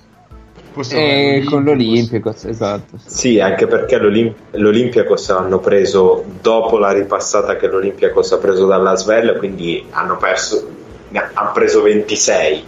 E 0.90 1.44
con 1.46 1.64
l'Olympiacos, 1.64 2.46
esatto. 2.46 2.98
Sì, 3.06 3.40
anche 3.40 3.68
perché 3.68 3.98
l'Olimp- 3.98 4.38
l'Olympiacos 4.52 5.30
l'hanno 5.30 5.60
preso 5.60 6.24
dopo 6.42 6.78
la 6.78 6.92
ripassata 6.92 7.58
che 7.58 7.68
l'Olympiacos 7.68 8.32
ha 8.32 8.38
preso 8.38 8.66
dalla 8.66 8.96
Svel, 8.96 9.36
quindi 9.38 9.86
hanno 9.92 10.18
perso, 10.18 10.66
hanno 11.12 11.52
preso 11.54 11.82
26. 11.82 12.64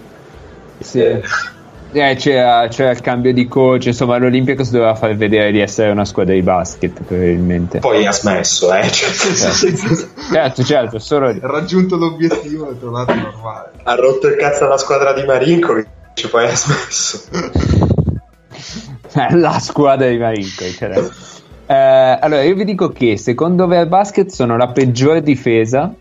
Sì. 0.80 1.00
Eh. 1.00 1.22
Eh, 1.96 2.16
c'era, 2.16 2.68
c'era, 2.70 2.90
il 2.90 3.02
cambio 3.02 3.32
di 3.32 3.48
coach, 3.48 3.86
insomma 3.86 4.18
l'Olympiacos 4.18 4.72
doveva 4.72 4.96
far 4.96 5.16
vedere 5.16 5.52
di 5.52 5.60
essere 5.60 5.92
una 5.92 6.06
squadra 6.06 6.34
di 6.34 6.42
basket 6.42 7.04
probabilmente. 7.04 7.80
Poi 7.80 8.04
ha 8.08 8.12
smesso, 8.12 8.74
eh. 8.74 8.90
Cioè, 8.90 9.12
certo, 9.12 10.08
certo, 10.32 10.64
certo 10.64 11.00
solo... 11.00 11.28
Ha 11.28 11.38
raggiunto 11.42 11.96
l'obiettivo 11.96 12.70
e 12.70 12.72
è 12.72 12.80
tornato 12.80 13.14
normale. 13.14 13.72
Ha 13.84 13.96
rotto 13.96 14.28
il 14.28 14.36
cazzo 14.38 14.66
alla 14.66 14.78
squadra 14.78 15.14
di 15.14 15.24
Marinkovic, 15.24 16.30
poi 16.32 16.46
ha 16.46 16.56
smesso. 16.56 17.22
La 19.36 19.60
squadra 19.60 20.10
di 20.10 20.18
Marinkovic. 20.18 20.78
Cioè. 20.78 21.10
Eh, 21.66 22.18
allora, 22.22 22.44
io 22.44 22.56
vi 22.56 22.66
dico 22.66 22.90
che 22.90 23.18
secondo 23.18 23.68
Basket 23.68 24.30
sono 24.30 24.58
la 24.58 24.68
peggiore 24.68 25.22
difesa 25.22 25.94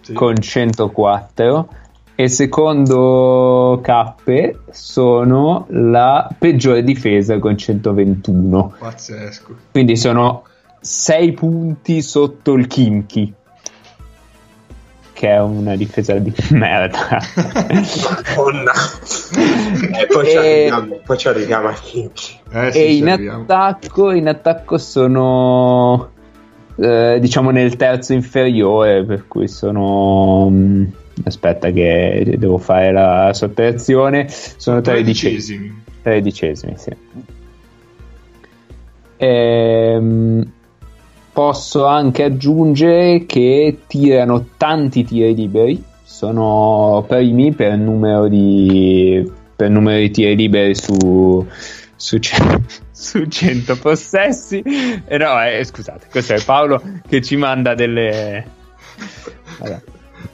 sì. 0.00 0.12
con 0.12 0.40
104 0.40 1.68
e 2.14 2.28
secondo 2.28 3.80
Cappe 3.82 4.60
sono 4.70 5.66
la 5.68 6.28
peggiore 6.36 6.82
difesa 6.82 7.38
con 7.38 7.56
121. 7.56 8.74
Pazzesco. 8.78 9.56
Quindi 9.70 9.96
sono 9.96 10.44
6 10.80 11.32
punti 11.32 12.02
sotto 12.02 12.54
il 12.54 12.66
Kimchi. 12.66 13.32
Che 15.18 15.28
è 15.28 15.40
una 15.40 15.74
difesa 15.74 16.14
di 16.14 16.32
merda. 16.54 17.18
Madonna. 18.36 18.72
e 19.98 20.06
poi, 20.06 20.26
e... 20.26 20.30
Ci 20.30 20.36
arriviamo, 20.36 21.00
poi 21.04 21.18
ci 21.18 21.26
arriviamo 21.26 21.66
al 21.66 21.80
Kimchi. 21.80 22.38
Eh, 22.52 22.70
sì, 22.70 22.78
e 22.78 22.94
in 22.94 23.08
attacco, 23.08 24.12
in 24.12 24.28
attacco 24.28 24.78
sono 24.78 26.10
eh, 26.76 27.18
diciamo 27.20 27.50
nel 27.50 27.74
terzo 27.74 28.12
inferiore, 28.12 29.04
per 29.04 29.26
cui 29.26 29.48
sono. 29.48 30.48
Mh, 30.48 30.54
mm, 30.54 30.84
aspetta 31.24 31.70
che 31.72 32.36
devo 32.38 32.58
fare 32.58 32.92
la 32.92 33.32
sottrazione, 33.34 34.28
sono 34.28 34.80
tredicesimi. 34.80 35.82
Tredicesimi, 36.00 36.74
sì. 36.76 36.96
Ehm, 39.16 40.52
posso 41.38 41.86
anche 41.86 42.24
aggiungere 42.24 43.24
che 43.24 43.82
tirano 43.86 44.46
tanti 44.56 45.04
tiri 45.04 45.36
liberi, 45.36 45.80
sono 46.02 47.04
primi 47.06 47.52
per 47.52 47.76
numero 47.76 48.26
di, 48.26 49.24
per 49.54 49.70
numero 49.70 49.98
di 50.00 50.10
tiri 50.10 50.34
liberi 50.34 50.74
su, 50.74 51.46
su, 51.94 52.18
su 52.90 53.24
100 53.24 53.78
possessi. 53.78 54.60
Eh, 55.06 55.16
no, 55.16 55.40
eh, 55.44 55.62
scusate, 55.62 56.08
questo 56.10 56.34
è 56.34 56.42
Paolo 56.42 56.82
che 57.08 57.22
ci 57.22 57.36
manda 57.36 57.76
delle... 57.76 58.44
Vabbè 59.60 59.82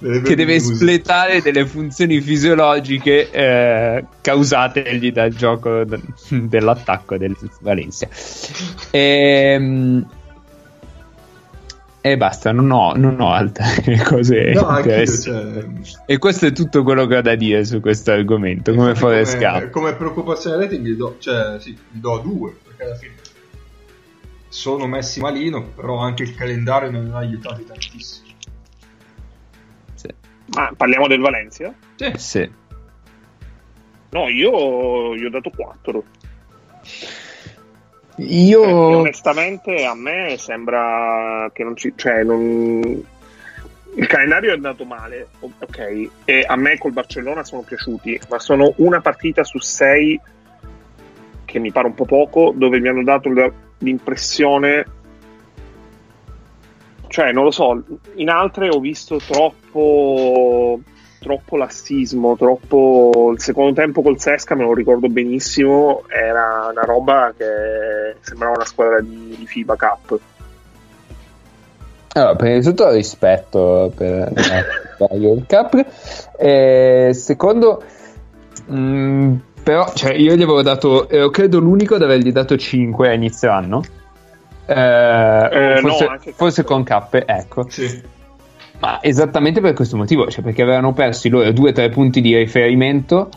che 0.00 0.34
deve 0.34 0.54
espletare 0.54 1.40
delle 1.40 1.66
funzioni 1.66 2.20
fisiologiche 2.20 3.30
eh, 3.30 4.04
causategli 4.20 5.12
dal 5.12 5.30
gioco 5.30 5.84
dell'attacco 6.30 7.16
del 7.16 7.36
Valencia. 7.60 8.08
Ehm, 8.90 10.06
e 12.06 12.18
basta, 12.18 12.52
non 12.52 12.70
ho, 12.70 12.92
non 12.94 13.18
ho 13.18 13.32
altre 13.32 13.96
cose 14.04 14.52
no, 14.52 14.82
cioè... 14.82 15.66
E 16.04 16.18
questo 16.18 16.44
è 16.44 16.52
tutto 16.52 16.82
quello 16.82 17.06
che 17.06 17.16
ho 17.16 17.22
da 17.22 17.34
dire 17.34 17.64
su 17.64 17.80
questo 17.80 18.12
argomento. 18.12 18.74
Come 18.74 18.94
Forest 18.94 19.38
come, 19.38 19.70
come 19.70 19.94
preoccupazione 19.94 20.58
rating 20.58 20.84
gli 20.84 20.96
do, 20.96 21.16
cioè, 21.18 21.58
sì, 21.58 21.70
gli 21.70 21.98
do 21.98 22.18
due, 22.18 22.54
perché 22.62 22.82
alla 22.82 22.94
fine 22.96 23.14
sono 24.48 24.86
messi 24.86 25.20
malino, 25.20 25.62
però 25.62 25.96
anche 25.96 26.24
il 26.24 26.34
calendario 26.34 26.90
non 26.90 27.10
ha 27.14 27.20
aiutato 27.20 27.62
tantissimo. 27.62 28.32
Ma 30.54 30.72
parliamo 30.76 31.06
del 31.06 31.20
Valencia? 31.20 31.72
Sì. 31.94 32.12
sì. 32.16 32.50
No, 34.10 34.28
io 34.28 35.16
gli 35.16 35.24
ho 35.24 35.30
dato 35.30 35.48
4. 35.48 36.04
Io 38.16 38.62
eh, 38.62 38.94
onestamente 38.94 39.84
a 39.84 39.94
me 39.94 40.36
sembra 40.38 41.50
che 41.52 41.64
non 41.64 41.76
ci 41.76 41.92
cioè 41.96 42.22
non 42.22 43.12
il 43.96 44.06
calendario 44.08 44.50
è 44.50 44.54
andato 44.54 44.84
male, 44.84 45.28
ok, 45.38 46.08
e 46.24 46.44
a 46.46 46.56
me 46.56 46.78
col 46.78 46.92
Barcellona 46.92 47.44
sono 47.44 47.62
piaciuti, 47.62 48.20
ma 48.28 48.40
sono 48.40 48.72
una 48.78 49.00
partita 49.00 49.44
su 49.44 49.58
sei 49.58 50.20
che 51.44 51.58
mi 51.60 51.70
pare 51.70 51.86
un 51.86 51.94
po' 51.94 52.04
poco, 52.04 52.52
dove 52.56 52.80
mi 52.80 52.88
hanno 52.88 53.04
dato 53.04 53.30
l'impressione 53.78 54.84
cioè, 57.14 57.30
non 57.30 57.44
lo 57.44 57.52
so, 57.52 57.80
in 58.16 58.28
altre 58.28 58.68
ho 58.70 58.80
visto 58.80 59.18
troppo 59.18 60.80
troppo 61.24 61.56
lassismo, 61.56 62.36
troppo 62.36 63.30
il 63.32 63.40
secondo 63.40 63.72
tempo 63.72 64.02
col 64.02 64.20
Sesca 64.20 64.54
me 64.54 64.64
lo 64.64 64.74
ricordo 64.74 65.08
benissimo, 65.08 66.02
era 66.06 66.68
una 66.70 66.82
roba 66.82 67.32
che 67.34 68.16
sembrava 68.20 68.56
una 68.56 68.66
squadra 68.66 69.00
di, 69.00 69.34
di 69.38 69.46
FIBA 69.46 69.76
Cup. 69.76 70.20
Allora, 72.12 72.36
prima 72.36 72.58
di 72.58 72.62
tutto 72.62 72.90
rispetto 72.90 73.90
per 73.96 74.32
la 74.98 75.08
World 75.16 75.46
Cup, 75.46 75.86
e 76.38 77.10
secondo 77.14 77.82
mh, 78.66 78.76
mm, 78.76 79.34
però 79.62 79.90
cioè, 79.94 80.12
io 80.12 80.34
gli 80.34 80.42
avevo 80.42 80.60
dato, 80.60 81.08
ero 81.08 81.30
credo 81.30 81.58
l'unico 81.58 81.94
ad 81.94 82.02
avergli 82.02 82.30
dato 82.32 82.56
5 82.56 83.08
a 83.08 83.12
inizio 83.14 83.50
anno 83.50 83.82
eh, 84.66 85.76
eh, 85.76 85.80
forse, 85.80 86.04
no, 86.04 86.18
forse 86.34 86.64
con 86.64 86.84
K, 86.84 87.22
ecco. 87.26 87.68
Sì. 87.68 88.12
Ma 88.80 89.02
esattamente 89.02 89.60
per 89.60 89.72
questo 89.72 89.96
motivo, 89.96 90.28
cioè 90.28 90.44
perché 90.44 90.62
avevano 90.62 90.92
perso 90.92 91.26
i 91.26 91.30
loro 91.30 91.50
due 91.52 91.70
o 91.70 91.72
tre 91.72 91.88
punti 91.88 92.20
di 92.20 92.36
riferimento 92.36 93.30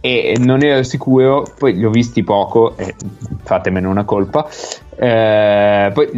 e 0.00 0.36
non 0.38 0.62
ero 0.62 0.82
sicuro, 0.82 1.46
poi 1.58 1.74
li 1.74 1.84
ho 1.84 1.90
visti 1.90 2.22
poco, 2.22 2.76
e 2.76 2.94
fatemene 3.42 3.86
una 3.86 4.04
colpa, 4.04 4.48
eh, 4.96 5.90
poi 5.92 6.08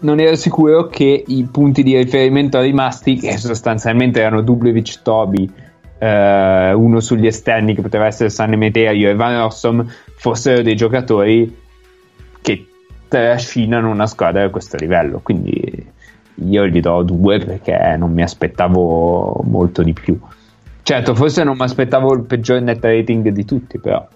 non 0.00 0.20
ero 0.20 0.36
sicuro 0.36 0.86
che 0.86 1.24
i 1.26 1.48
punti 1.50 1.82
di 1.82 1.96
riferimento 1.96 2.60
rimasti, 2.60 3.16
che 3.16 3.36
sostanzialmente 3.36 4.20
erano 4.20 4.42
Dublevic 4.42 5.02
Tobi, 5.02 5.50
eh, 5.98 6.72
uno 6.72 7.00
sugli 7.00 7.26
esterni 7.26 7.74
che 7.74 7.82
poteva 7.82 8.06
essere 8.06 8.30
San 8.30 8.52
Emeterio 8.52 9.10
e 9.10 9.14
Van 9.14 9.36
Rossum, 9.38 9.84
fossero 10.16 10.62
dei 10.62 10.76
giocatori 10.76 11.56
che 12.40 12.66
trascinano 13.08 13.90
una 13.90 14.06
squadra 14.06 14.44
a 14.44 14.50
questo 14.50 14.76
livello. 14.76 15.20
Quindi 15.22 15.57
io 16.44 16.66
gli 16.66 16.80
do 16.80 17.02
due 17.02 17.38
perché 17.38 17.96
non 17.98 18.12
mi 18.12 18.22
aspettavo 18.22 19.42
molto 19.44 19.82
di 19.82 19.92
più. 19.92 20.18
Certo, 20.82 21.14
forse 21.14 21.44
non 21.44 21.56
mi 21.56 21.64
aspettavo 21.64 22.14
il 22.14 22.22
peggior 22.22 22.60
net 22.60 22.82
rating 22.82 23.28
di 23.28 23.44
tutti, 23.44 23.78
però. 23.78 24.06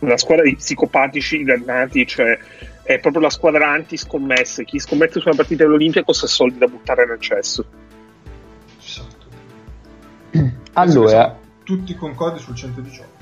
Una 0.00 0.16
squadra 0.16 0.42
di 0.44 0.56
psicopatici 0.56 1.44
dannati 1.44 2.04
cioè 2.06 2.36
è 2.82 2.98
proprio 2.98 3.22
la 3.22 3.30
squadra 3.30 3.70
anti-scommesse. 3.70 4.64
Chi 4.64 4.80
scommette 4.80 5.20
su 5.20 5.28
una 5.28 5.36
partita 5.36 5.62
dell'Olimpia 5.62 6.02
costa 6.02 6.26
soldi 6.26 6.58
da 6.58 6.66
buttare 6.66 7.06
nel 7.06 7.20
cesso. 7.20 7.64
Esatto. 8.80 9.26
allora. 10.72 11.38
Tutti 11.62 11.94
concordi 11.94 12.40
sul 12.40 12.56
118 12.56 13.21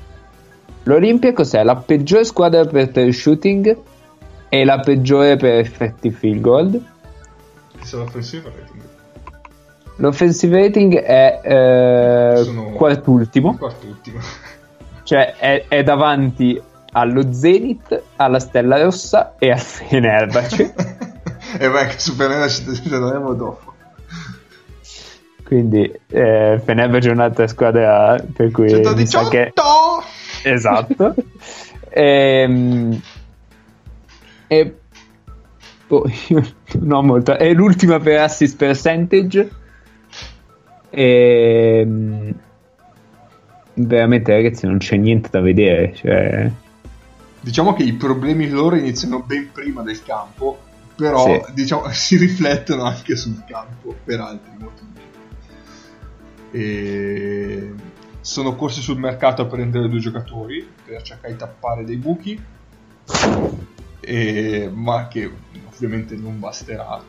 L'Olimpia 0.91 1.33
cos'è? 1.33 1.63
La 1.63 1.77
peggiore 1.77 2.25
squadra 2.25 2.65
per 2.65 2.89
tre 2.89 3.13
shooting 3.13 3.77
e 4.49 4.65
la 4.65 4.81
peggiore 4.81 5.37
per 5.37 5.61
effetti 5.61 6.11
field 6.11 6.41
goal. 6.41 6.85
l'offensive 7.93 8.51
rating? 8.53 8.83
L'offensive 9.95 10.61
rating 10.61 10.97
è 10.97 11.41
eh, 11.45 12.73
quartultimo. 12.75 13.57
Quartultimo. 13.57 14.19
Cioè, 15.03 15.35
è, 15.39 15.65
è 15.67 15.83
davanti 15.83 16.61
allo 16.93 17.33
Zenith, 17.33 18.01
alla 18.15 18.39
Stella 18.39 18.81
Rossa 18.81 19.35
e 19.39 19.51
al 19.51 19.59
Fenerbahce. 19.59 20.73
e 21.59 21.69
vai 21.69 21.89
che 21.89 21.99
su 21.99 22.15
Fenerbahce 22.15 22.75
ci 22.75 22.89
torneremo 22.89 23.35
dopo. 23.35 23.75
Quindi 25.45 25.93
eh, 26.11 26.61
Fenerbahce 26.65 27.09
è 27.09 27.13
un'altra 27.13 27.49
squadra 27.49 28.23
per 28.33 28.53
cui 28.53 28.69
118! 28.69 29.53
Esatto. 30.43 31.15
e, 31.89 32.03
ehm, 32.43 33.01
e 34.47 34.75
boh, 35.87 36.11
io 36.29 36.55
non 36.81 36.93
ho 36.93 37.03
molto. 37.03 37.37
È 37.37 37.53
l'ultima 37.53 37.99
per 37.99 38.21
assist 38.21 38.57
percentage. 38.57 39.51
E 40.91 41.81
ehm, 41.83 42.35
veramente 43.75 44.33
ragazzi 44.33 44.67
non 44.67 44.79
c'è 44.79 44.97
niente 44.97 45.29
da 45.31 45.41
vedere. 45.41 45.95
Cioè... 45.95 46.51
Diciamo 47.41 47.75
che 47.75 47.85
i 47.85 47.93
problemi 47.93 48.49
loro 48.49 48.77
iniziano 48.77 49.23
ben 49.23 49.51
prima 49.53 49.83
del 49.83 50.03
campo, 50.03 50.59
però 50.97 51.25
sì. 51.25 51.53
diciamo, 51.55 51.89
si 51.93 52.17
riflettono 52.17 52.85
anche 52.85 53.17
sul 53.17 53.43
campo 53.47 53.95
per 54.05 54.21
altri 54.21 54.51
motivi 54.59 54.89
e 56.53 57.73
sono 58.21 58.55
corsi 58.57 58.81
sul 58.81 58.99
mercato 58.99 59.43
a 59.43 59.47
prendere 59.47 59.89
due 59.89 60.01
giocatori 60.01 60.69
per 60.85 61.03
cercare 61.03 61.33
di 61.33 61.39
tappare 61.39 61.85
dei 61.85 61.97
buchi. 61.97 62.43
E, 64.01 64.71
ma 64.73 65.09
che 65.09 65.31
ovviamente 65.73 66.17
non 66.17 66.39
basterà. 66.39 67.03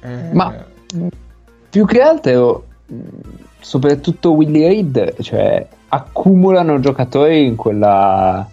Eh, 0.00 0.32
ma 0.32 0.64
più 1.68 1.84
che 1.84 2.00
altro 2.00 2.66
soprattutto 3.60 4.30
Willy 4.30 4.66
Reid 4.66 5.20
cioè 5.20 5.66
accumulano 5.88 6.78
giocatori 6.78 7.44
in 7.44 7.56
quella 7.56 8.48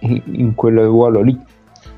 in, 0.00 0.54
quel 0.54 0.78
ruolo 0.80 1.22
lì. 1.22 1.38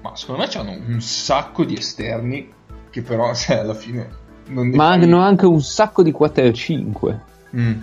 Ma 0.03 0.15
secondo 0.15 0.43
me 0.43 0.49
hanno 0.55 0.85
un 0.87 1.01
sacco 1.01 1.65
di 1.65 1.75
esterni 1.75 2.53
che 2.91 3.03
però 3.03 3.33
cioè, 3.35 3.59
alla 3.59 3.75
fine 3.75 4.23
ma 4.47 4.91
hanno 4.91 5.21
anche 5.21 5.47
un 5.47 5.63
sacco 5.63 6.03
di 6.03 6.13
4 6.13 6.45
e 6.45 6.53
5. 6.53 7.21
Mm. 7.57 7.79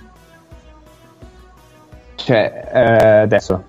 Cioè, 2.16 2.70
eh, 2.74 3.18
adesso 3.22 3.64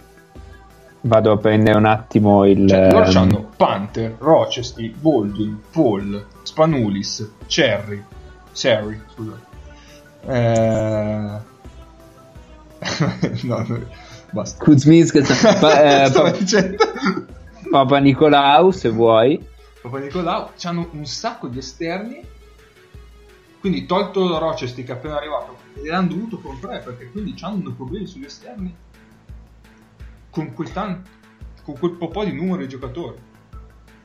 vado 1.02 1.32
a 1.32 1.36
prendere 1.38 1.78
un 1.78 1.86
attimo 1.86 2.44
il. 2.44 2.68
Cioè, 2.68 2.90
loro 2.90 3.10
um... 3.10 3.16
hanno 3.16 3.50
Panther, 3.56 4.16
Rochester, 4.18 4.90
Baldwin, 4.90 5.60
Paul, 5.70 6.24
Spanulis, 6.42 7.30
Cherry, 7.46 8.02
Serry, 8.52 9.00
scusa. 9.12 9.38
Eh... 10.26 11.50
no, 13.42 13.64
no, 13.66 13.78
basta. 14.30 14.64
Kuzminska, 14.64 15.20
pa- 15.60 16.04
eh, 16.04 16.10
pa- 16.10 16.34
Papa 17.70 17.98
Nicolau, 17.98 18.70
se 18.70 18.90
vuoi. 18.90 19.40
Papa 19.80 19.98
Nicolau, 19.98 20.50
hanno 20.64 20.88
un 20.92 21.06
sacco 21.06 21.48
di 21.48 21.58
esterni 21.58 22.31
quindi 23.62 23.86
tolto 23.86 24.40
Rochester 24.40 24.84
che 24.84 24.90
è 24.90 24.96
appena 24.96 25.18
arrivato, 25.18 25.56
e 25.74 25.86
l'hanno 25.86 26.08
dovuto 26.08 26.40
comprare 26.40 26.80
perché 26.80 27.08
quindi 27.12 27.36
hanno 27.42 27.72
problemi 27.72 28.06
sugli 28.06 28.24
esterni 28.24 28.74
con 30.30 30.52
quel, 30.52 30.72
tanto, 30.72 31.08
con 31.62 31.78
quel 31.78 31.92
po' 31.92 32.24
di 32.24 32.32
numero 32.32 32.62
di 32.62 32.66
giocatori. 32.66 33.18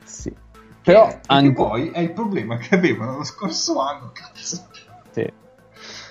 Sì. 0.04 0.32
Però 0.80 1.08
che, 1.08 1.18
anche... 1.26 1.52
poi 1.54 1.90
è 1.90 1.98
il 1.98 2.12
problema 2.12 2.56
che 2.56 2.76
avevano 2.76 3.16
lo 3.16 3.24
scorso 3.24 3.80
anno, 3.80 4.12
cazzo. 4.14 4.64
Sì. 5.10 5.28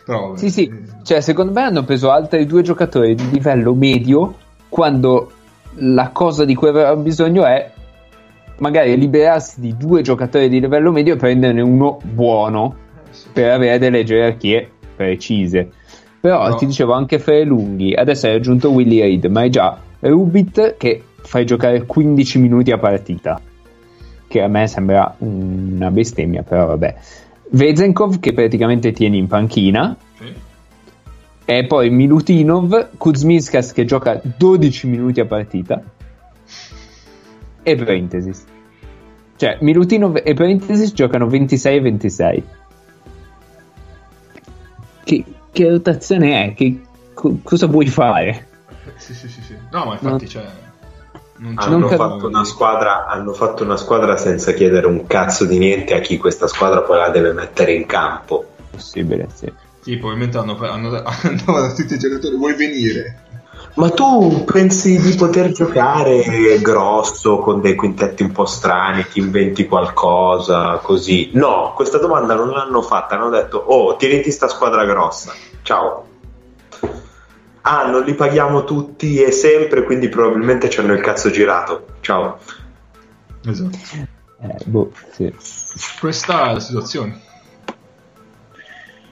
Però, 0.03 0.35
sì, 0.35 0.49
sì, 0.49 0.67
eh... 0.67 1.03
cioè 1.03 1.21
secondo 1.21 1.53
me 1.53 1.61
hanno 1.61 1.85
preso 1.85 2.11
altri 2.11 2.45
due 2.45 2.63
giocatori 2.63 3.15
di 3.15 3.29
livello 3.29 3.73
medio 3.73 4.35
quando 4.67 5.31
la 5.75 6.09
cosa 6.09 6.43
di 6.43 6.53
cui 6.53 6.67
aveva 6.67 6.93
bisogno 6.97 7.45
è 7.45 7.71
magari 8.57 8.97
liberarsi 8.97 9.61
di 9.61 9.77
due 9.77 10.01
giocatori 10.01 10.49
di 10.49 10.59
livello 10.59 10.91
medio 10.91 11.13
e 11.13 11.17
prenderne 11.17 11.61
uno 11.61 11.97
buono 12.03 12.85
per 13.31 13.51
avere 13.51 13.77
delle 13.77 14.03
gerarchie 14.03 14.69
precise. 14.95 15.69
Però 16.19 16.49
no. 16.49 16.55
ti 16.55 16.65
dicevo 16.65 16.93
anche 16.93 17.19
Fere 17.19 17.45
Lunghi, 17.45 17.93
adesso 17.93 18.27
hai 18.27 18.35
aggiunto 18.35 18.71
Willy 18.71 18.99
Reid, 18.99 19.25
ma 19.25 19.43
è 19.43 19.49
già 19.49 19.79
Rubit 19.99 20.75
che 20.77 21.01
fai 21.15 21.45
giocare 21.45 21.85
15 21.85 22.39
minuti 22.39 22.71
a 22.71 22.77
partita, 22.77 23.39
che 24.27 24.41
a 24.41 24.47
me 24.47 24.67
sembra 24.67 25.15
una 25.19 25.91
bestemmia, 25.91 26.43
però 26.43 26.65
vabbè. 26.67 26.95
Vezenkov 27.49 28.19
che 28.19 28.33
praticamente 28.33 28.91
tieni 28.91 29.17
in 29.17 29.27
panchina, 29.27 29.95
sì. 30.17 30.33
e 31.45 31.65
poi 31.65 31.89
Milutinov, 31.89 32.97
Kuzminskas 32.97 33.71
che 33.71 33.85
gioca 33.85 34.19
12 34.21 34.87
minuti 34.87 35.19
a 35.19 35.25
partita, 35.25 35.81
e 37.63 37.75
Parenthesis. 37.75 38.45
Cioè, 39.35 39.57
Milutinov 39.61 40.19
e 40.23 40.33
Parenthesis 40.33 40.93
giocano 40.93 41.27
26 41.27 41.75
e 41.75 41.81
26 41.81 42.43
che, 45.07 45.23
che 45.53 45.69
rotazione 45.69 46.43
è? 46.43 46.53
Che, 46.53 46.81
co- 47.13 47.39
cosa 47.41 47.65
vuoi 47.67 47.87
fare? 47.87 48.47
Sì, 48.97 49.13
sì, 49.13 49.29
sì, 49.29 49.41
sì. 49.41 49.57
No, 49.71 49.85
ma 49.85 49.93
infatti 49.93 50.25
no. 50.25 50.29
c'è. 50.29 50.45
Hanno 51.55 51.87
fatto, 51.87 52.27
una 52.27 52.43
squadra, 52.43 53.05
hanno 53.05 53.31
fatto 53.31 53.63
una 53.63 53.77
squadra 53.77 54.17
senza 54.17 54.53
chiedere 54.53 54.87
un 54.87 55.05
cazzo 55.05 55.45
di 55.45 55.59
niente 55.59 55.93
a 55.93 55.99
chi 55.99 56.17
questa 56.17 56.47
squadra 56.47 56.81
poi 56.81 56.97
la 56.97 57.09
deve 57.09 57.31
mettere 57.31 57.73
in 57.73 57.85
campo. 57.85 58.53
Possibile, 58.71 59.27
sì. 59.33 59.51
Sì, 59.81 59.97
probabilmente 59.97 60.37
hanno, 60.37 60.57
hanno, 60.57 60.89
hanno 61.05 61.43
dato 61.45 61.75
tutti 61.75 61.93
i 61.93 61.99
giocatori, 61.99 62.35
vuoi 62.35 62.55
venire? 62.55 63.26
Ma 63.77 63.91
tu 63.91 64.43
pensi 64.43 64.99
di 64.99 65.15
poter 65.15 65.51
giocare 65.51 66.59
grosso 66.61 67.37
con 67.37 67.61
dei 67.61 67.75
quintetti 67.75 68.23
un 68.23 68.31
po' 68.31 68.45
strani, 68.45 69.05
ti 69.07 69.19
inventi 69.19 69.67
qualcosa 69.67 70.77
così? 70.77 71.29
No, 71.33 71.73
questa 71.75 71.99
domanda 71.99 72.33
non 72.33 72.49
l'hanno 72.49 72.81
fatta, 72.81 73.13
hanno 73.13 73.29
detto 73.29 73.57
"Oh, 73.57 73.95
tieniti 73.95 74.31
sta 74.31 74.47
squadra 74.47 74.83
grossa". 74.83 75.31
Ciao. 75.61 76.05
Ah, 77.61 77.85
non 77.87 78.01
li 78.03 78.15
paghiamo 78.15 78.63
tutti 78.63 79.21
e 79.21 79.31
sempre, 79.31 79.83
quindi 79.83 80.09
probabilmente 80.09 80.71
ci 80.71 80.79
hanno 80.79 80.93
il 80.93 81.01
cazzo 81.01 81.29
girato. 81.29 81.85
Ciao. 81.99 82.39
Esatto. 83.45 83.77
Eh, 84.41 84.55
boh, 84.65 84.91
sì. 85.11 85.31
Questa 85.99 86.49
è 86.49 86.53
la 86.53 86.59
situazione. 86.59 87.21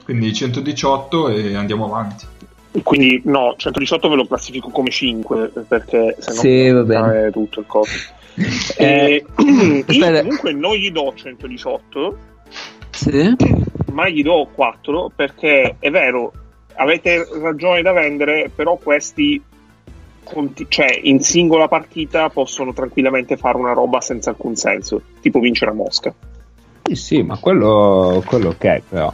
Quindi 0.02 0.32
118 0.34 1.28
e 1.28 1.54
andiamo 1.54 1.84
avanti. 1.84 2.34
Quindi 2.82 3.22
no, 3.24 3.54
118 3.56 4.08
ve 4.08 4.16
lo 4.16 4.26
classifico 4.26 4.68
come 4.68 4.90
5 4.90 5.50
perché 5.66 6.16
se 6.18 6.32
no 6.32 6.40
sì, 6.40 7.30
tutto 7.32 7.60
il 7.60 7.66
coso. 7.66 7.92
Eh, 8.76 9.24
io 9.88 10.12
comunque 10.20 10.52
non 10.52 10.74
gli 10.74 10.90
do 10.90 11.10
118, 11.14 12.18
sì. 12.90 13.34
ma 13.92 14.10
gli 14.10 14.22
do 14.22 14.50
4 14.52 15.10
perché 15.16 15.76
è 15.78 15.90
vero, 15.90 16.32
avete 16.74 17.26
ragione 17.40 17.80
da 17.80 17.92
vendere, 17.92 18.50
però 18.54 18.76
questi 18.76 19.42
cioè, 20.68 20.98
in 21.02 21.20
singola 21.20 21.68
partita 21.68 22.28
possono 22.30 22.72
tranquillamente 22.72 23.36
fare 23.36 23.56
una 23.56 23.72
roba 23.72 24.00
senza 24.00 24.30
alcun 24.30 24.56
senso, 24.56 25.00
tipo 25.20 25.38
vincere 25.38 25.70
a 25.70 25.74
Mosca. 25.74 26.12
Sì, 26.82 26.94
sì, 26.94 27.22
ma 27.22 27.36
quello, 27.38 28.22
quello 28.26 28.48
ok, 28.50 28.82
però. 28.88 29.12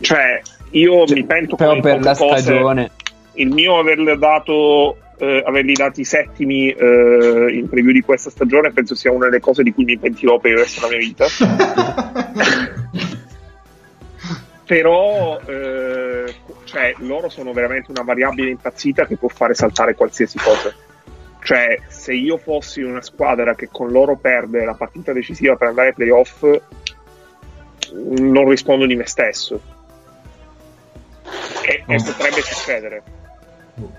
Cioè, 0.00 0.40
io 0.70 1.06
cioè, 1.06 1.16
mi 1.16 1.24
pento 1.24 1.56
però 1.56 1.80
per 1.80 2.00
la 2.00 2.14
cose. 2.14 2.40
stagione. 2.40 2.90
Il 3.34 3.48
mio 3.48 3.78
averle 3.78 4.16
dato 4.18 4.96
eh, 5.20 5.42
averli 5.44 5.74
dati 5.74 6.02
settimi 6.04 6.70
eh, 6.70 7.50
in 7.52 7.68
preview 7.68 7.92
di 7.92 8.00
questa 8.00 8.30
stagione 8.30 8.72
penso 8.72 8.94
sia 8.94 9.12
una 9.12 9.26
delle 9.26 9.40
cose 9.40 9.62
di 9.62 9.72
cui 9.72 9.84
mi 9.84 9.98
pentirò 9.98 10.38
per 10.38 10.52
il 10.52 10.58
resto 10.58 10.80
della 10.80 10.96
mia 10.96 11.06
vita. 11.06 11.26
Però 14.64 15.38
eh, 15.46 16.34
cioè, 16.64 16.94
loro 16.98 17.28
sono 17.28 17.52
veramente 17.52 17.90
una 17.90 18.02
variabile 18.02 18.50
impazzita 18.50 19.04
che 19.04 19.16
può 19.16 19.28
fare 19.28 19.54
saltare 19.54 19.94
qualsiasi 19.94 20.38
cosa. 20.38 20.72
Cioè 21.42 21.80
se 21.88 22.14
io 22.14 22.38
fossi 22.38 22.80
una 22.80 23.02
squadra 23.02 23.54
che 23.54 23.68
con 23.70 23.90
loro 23.90 24.16
perde 24.16 24.64
la 24.64 24.74
partita 24.74 25.12
decisiva 25.12 25.56
per 25.56 25.68
andare 25.68 25.88
ai 25.88 25.94
playoff 25.94 26.46
non 27.92 28.48
rispondo 28.48 28.86
di 28.86 28.94
me 28.94 29.06
stesso 29.06 29.78
e, 31.62 31.84
e 31.86 32.02
potrebbe 32.02 32.42
succedere 32.42 33.02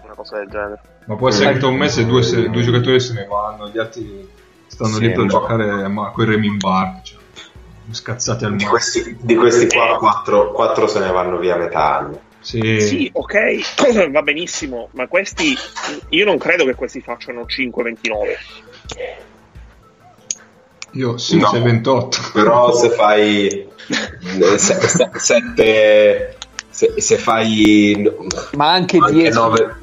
una 0.03 0.13
cosa 0.15 0.37
del 0.37 0.49
genere. 0.49 0.81
Ma 1.05 1.15
può 1.15 1.29
essere 1.29 1.53
che 1.53 1.59
tra 1.59 1.67
un 1.67 1.75
mese 1.75 2.05
due, 2.05 2.21
se, 2.23 2.49
due 2.49 2.61
giocatori 2.61 2.99
se 2.99 3.13
ne 3.13 3.25
vanno, 3.25 3.69
gli 3.69 3.79
altri 3.79 4.29
stanno 4.67 4.95
sì, 4.95 5.07
lì 5.07 5.11
per 5.11 5.25
giocare 5.25 5.87
ma 5.87 6.11
con 6.11 6.23
i 6.25 6.27
remi 6.27 6.47
in 6.47 6.57
bar, 6.57 7.01
cioè, 7.03 7.17
scazzati 7.89 8.45
al 8.45 8.55
di 8.55 8.65
questi, 8.65 9.17
di 9.19 9.35
questi 9.35 9.67
qua, 9.67 9.97
quattro, 9.97 10.51
quattro 10.51 10.87
se 10.87 10.99
ne 10.99 11.11
vanno 11.11 11.37
via 11.37 11.55
metà 11.55 11.97
anno. 11.97 12.29
Sì. 12.39 12.79
sì. 12.79 13.09
ok, 13.13 14.09
va 14.09 14.21
benissimo, 14.21 14.89
ma 14.93 15.07
questi 15.07 15.55
io 16.09 16.25
non 16.25 16.37
credo 16.37 16.65
che 16.65 16.75
questi 16.75 17.01
facciano 17.01 17.41
5-29. 17.41 18.37
Io 20.93 21.17
sì, 21.17 21.39
no, 21.39 21.49
6-28. 21.51 22.31
Però 22.33 22.73
se 22.73 22.89
fai 22.89 23.69
7 24.57 26.35
Se, 26.81 26.99
se 26.99 27.17
fai 27.17 28.11
Ma 28.53 28.71
anche 28.71 28.97
10. 28.97 29.29
9, 29.37 29.75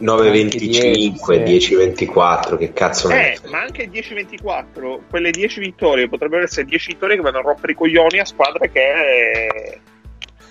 9-25, 0.00 1.44
10, 1.44 1.76
10-24, 1.76 2.56
che 2.56 2.72
cazzo 2.72 3.10
Eh, 3.10 3.38
ma 3.50 3.60
anche 3.60 3.90
10-24, 3.90 5.00
quelle 5.10 5.32
10 5.32 5.60
vittorie 5.60 6.08
potrebbero 6.08 6.44
essere 6.44 6.64
10 6.64 6.92
vittorie 6.92 7.16
che 7.16 7.20
vanno 7.20 7.40
a 7.40 7.42
rompere 7.42 7.72
i 7.72 7.74
coglioni 7.74 8.20
a 8.20 8.24
squadre 8.24 8.70
che, 8.70 9.80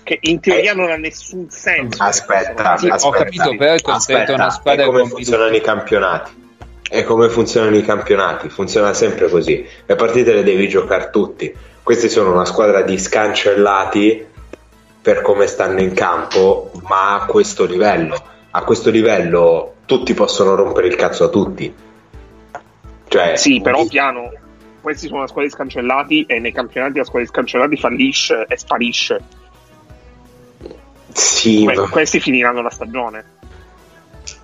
che 0.04 0.18
in 0.20 0.38
teoria 0.38 0.70
Eh. 0.70 0.74
non 0.76 0.92
ha 0.92 0.96
nessun 0.96 1.50
senso. 1.50 2.00
Aspetta, 2.00 2.76
Sì, 2.76 2.86
ho 2.86 2.92
aspetta, 2.92 3.24
capito, 3.24 3.56
però 3.56 3.74
è 3.74 4.32
una 4.32 4.50
squadra 4.50 4.84
come 4.84 5.00
con 5.00 5.08
funzionano 5.08 5.56
i 5.56 5.60
campionati? 5.60 6.30
E 6.88 7.02
come 7.02 7.28
funzionano 7.30 7.76
i 7.76 7.82
campionati? 7.82 8.48
Funziona 8.48 8.92
sempre 8.92 9.28
così. 9.28 9.66
Le 9.84 9.94
partite 9.96 10.32
le 10.34 10.44
devi 10.44 10.68
giocare 10.68 11.10
tutti. 11.10 11.52
Questi 11.82 12.08
sono 12.08 12.30
una 12.30 12.44
squadra 12.44 12.82
di 12.82 12.96
scancellati 12.96 14.34
per 15.06 15.22
come 15.22 15.46
stanno 15.46 15.78
in 15.80 15.94
campo, 15.94 16.72
ma 16.88 17.20
a 17.20 17.26
questo 17.26 17.64
livello. 17.64 18.20
A 18.50 18.64
questo 18.64 18.90
livello 18.90 19.74
tutti 19.86 20.14
possono 20.14 20.56
rompere 20.56 20.88
il 20.88 20.96
cazzo 20.96 21.22
a 21.22 21.28
tutti. 21.28 21.72
Cioè, 23.06 23.36
Sì, 23.36 23.60
però 23.60 23.86
piano. 23.86 24.32
Questi 24.80 25.06
sono 25.06 25.18
una 25.18 25.28
squadra 25.28 25.48
di 25.48 25.54
scancellati 25.54 26.24
e 26.26 26.40
nei 26.40 26.50
campionati 26.50 26.98
la 26.98 27.04
squadra 27.04 27.22
di 27.22 27.28
scancellati 27.28 27.76
fallisce 27.76 28.46
e 28.48 28.58
sparisce. 28.58 29.20
Sì, 31.12 31.62
Que- 31.62 31.74
ma- 31.76 31.88
questi 31.88 32.18
finiranno 32.18 32.60
la 32.62 32.70
stagione. 32.70 33.24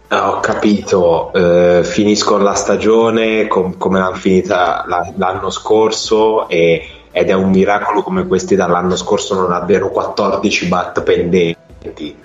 Ah, 0.09 0.31
Ho 0.31 0.39
capito, 0.39 1.33
eh, 1.33 1.83
finiscono 1.83 2.45
la 2.45 2.55
stagione 2.55 3.49
com- 3.49 3.77
come 3.77 3.99
l'hanno 3.99 4.15
finita 4.15 4.85
la- 4.87 5.13
l'anno 5.17 5.51
scorso 5.51 6.49
e- 6.49 6.89
ed 7.13 7.29
è 7.29 7.35
un 7.35 7.51
miracolo 7.51 8.03
come 8.03 8.27
questi 8.27 8.57
dall'anno 8.57 8.97
scorso 8.97 9.35
non 9.35 9.53
abbiano 9.53 9.91
14 9.91 10.67
bat 10.67 11.03
pendenti 11.03 12.17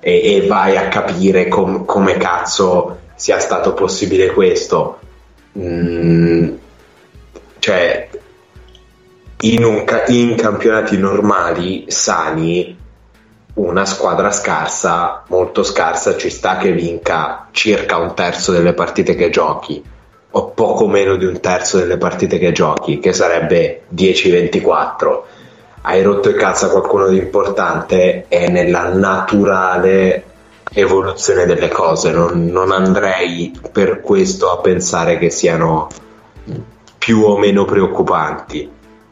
e, 0.00 0.34
e 0.34 0.46
vai 0.46 0.76
a 0.76 0.88
capire 0.88 1.48
com- 1.48 1.84
come 1.84 2.16
cazzo 2.16 2.98
sia 3.14 3.38
stato 3.38 3.72
possibile 3.72 4.32
questo. 4.32 4.98
Mm, 5.58 6.54
cioè, 7.58 8.08
in, 9.42 9.64
un 9.64 9.84
in 10.08 10.34
campionati 10.34 10.96
normali, 10.96 11.84
sani, 11.88 12.76
una 13.54 13.84
squadra 13.84 14.30
scarsa, 14.30 15.24
molto 15.28 15.62
scarsa, 15.62 16.16
ci 16.16 16.30
sta 16.30 16.56
che 16.56 16.72
vinca 16.72 17.48
circa 17.50 17.98
un 17.98 18.14
terzo 18.14 18.52
delle 18.52 18.72
partite 18.72 19.14
che 19.14 19.30
giochi, 19.30 19.82
o 20.32 20.50
poco 20.50 20.86
meno 20.86 21.16
di 21.16 21.24
un 21.24 21.40
terzo 21.40 21.78
delle 21.78 21.96
partite 21.96 22.38
che 22.38 22.52
giochi, 22.52 22.98
che 22.98 23.12
sarebbe 23.12 23.82
10-24. 23.94 25.20
Hai 25.82 26.02
rotto 26.02 26.28
il 26.28 26.36
cazzo 26.36 26.66
a 26.66 26.70
qualcuno 26.70 27.08
di 27.08 27.18
importante, 27.18 28.26
è 28.28 28.48
nella 28.48 28.92
naturale 28.92 30.24
evoluzione 30.72 31.46
delle 31.46 31.68
cose. 31.68 32.12
Non, 32.12 32.46
non 32.46 32.70
andrei 32.70 33.58
per 33.72 34.00
questo 34.00 34.50
a 34.50 34.58
pensare 34.58 35.18
che 35.18 35.30
siano 35.30 35.88
più 36.98 37.22
o 37.22 37.38
meno 37.38 37.64
preoccupanti. 37.64 38.70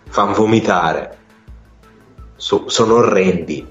Fan 0.09 0.33
vomitare. 0.33 1.18
So- 2.39 2.69
sono 2.69 2.95
orrendi. 2.95 3.67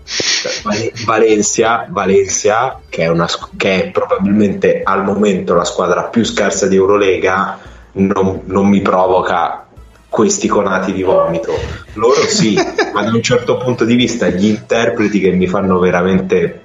Val- 0.62 0.92
Valencia, 1.06 1.88
Valencia 1.90 2.82
che, 2.90 3.04
è 3.04 3.08
una 3.08 3.28
che 3.56 3.86
è 3.86 3.90
probabilmente 3.92 4.82
al 4.84 5.06
momento 5.06 5.56
la 5.56 5.64
squadra 5.64 6.04
più 6.04 6.26
scarsa 6.26 6.68
di 6.68 6.76
Eurolega, 6.76 7.58
non, 7.94 8.42
non 8.46 8.68
mi 8.68 8.82
provoca 8.82 9.68
questi 10.10 10.48
conati 10.48 10.92
di 10.92 11.04
vomito. 11.04 11.54
Loro 11.94 12.22
sì, 12.28 12.56
ma 12.94 13.04
da 13.04 13.12
un 13.12 13.22
certo 13.22 13.58
punto 13.58 13.86
di 13.86 13.96
vista 13.96 14.28
gli 14.28 14.48
interpreti 14.48 15.20
che 15.20 15.32
mi 15.32 15.48
fanno 15.48 15.80
veramente 15.80 16.62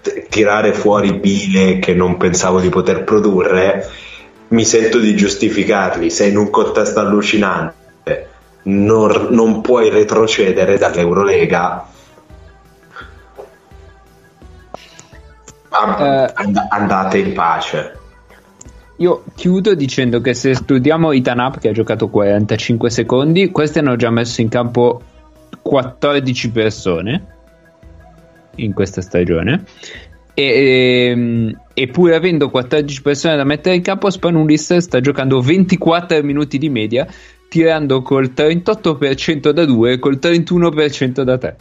t- 0.00 0.28
tirare 0.28 0.72
fuori 0.72 1.12
bile 1.12 1.78
che 1.78 1.94
non 1.94 2.16
pensavo 2.16 2.60
di 2.60 2.68
poter 2.70 3.04
produrre, 3.04 3.90
mi 4.48 4.64
sento 4.64 4.98
di 4.98 5.14
giustificarli. 5.14 6.10
Sei 6.10 6.30
in 6.30 6.36
un 6.36 6.50
contesto 6.50 7.00
allucinante, 7.00 7.74
non, 8.64 9.28
non 9.30 9.60
puoi 9.60 9.90
retrocedere 9.90 10.78
dall'Eurolega. 10.78 11.88
Eh. 15.74 16.32
and- 16.34 16.66
andate 16.68 17.18
in 17.18 17.32
pace. 17.32 17.98
Io 18.98 19.24
chiudo 19.34 19.74
dicendo 19.74 20.20
che 20.20 20.34
se 20.34 20.54
studiamo 20.54 21.12
Itanap 21.12 21.58
che 21.58 21.68
ha 21.68 21.72
giocato 21.72 22.08
45 22.08 22.90
secondi, 22.90 23.50
questi 23.50 23.80
hanno 23.80 23.96
già 23.96 24.10
messo 24.10 24.40
in 24.40 24.48
campo 24.48 25.02
14 25.60 26.50
persone 26.50 27.26
in 28.56 28.72
questa 28.72 29.00
stagione. 29.00 29.64
E, 30.32 31.08
ehm, 31.08 31.60
e 31.74 31.88
pur 31.88 32.12
avendo 32.12 32.50
14 32.50 33.02
persone 33.02 33.36
da 33.36 33.44
mettere 33.44 33.74
in 33.74 33.82
campo, 33.82 34.10
Spanulis 34.10 34.76
sta 34.76 35.00
giocando 35.00 35.40
24 35.40 36.22
minuti 36.22 36.58
di 36.58 36.68
media, 36.68 37.06
tirando 37.54 38.02
col 38.02 38.32
38% 38.34 39.50
da 39.50 39.64
2 39.64 39.92
e 39.92 39.98
col 40.00 40.18
31% 40.20 41.22
da 41.22 41.38
3. 41.38 41.56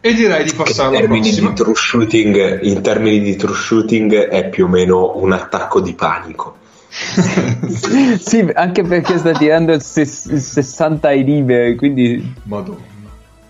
E 0.00 0.14
direi 0.14 0.44
di 0.44 0.52
passare 0.54 0.88
in 0.88 0.96
alla 0.96 0.98
termini, 1.00 1.20
prossima. 1.28 1.48
di 1.50 1.54
true 1.56 1.74
shooting, 1.74 2.62
in 2.62 2.80
termini 2.80 3.20
di 3.20 3.36
true 3.36 3.54
shooting 3.54 4.14
è 4.28 4.48
più 4.48 4.64
o 4.64 4.68
meno 4.68 5.12
un 5.18 5.32
attacco 5.32 5.80
di 5.82 5.92
panico. 5.92 6.56
sì, 8.18 8.48
anche 8.54 8.82
perché 8.82 9.18
sta 9.18 9.32
tirando 9.32 9.74
il, 9.74 9.82
ses- 9.82 10.24
il 10.30 10.40
60 10.40 11.08
ai 11.08 11.22
liberi, 11.22 11.76
quindi 11.76 12.32
Madonna. 12.44 12.78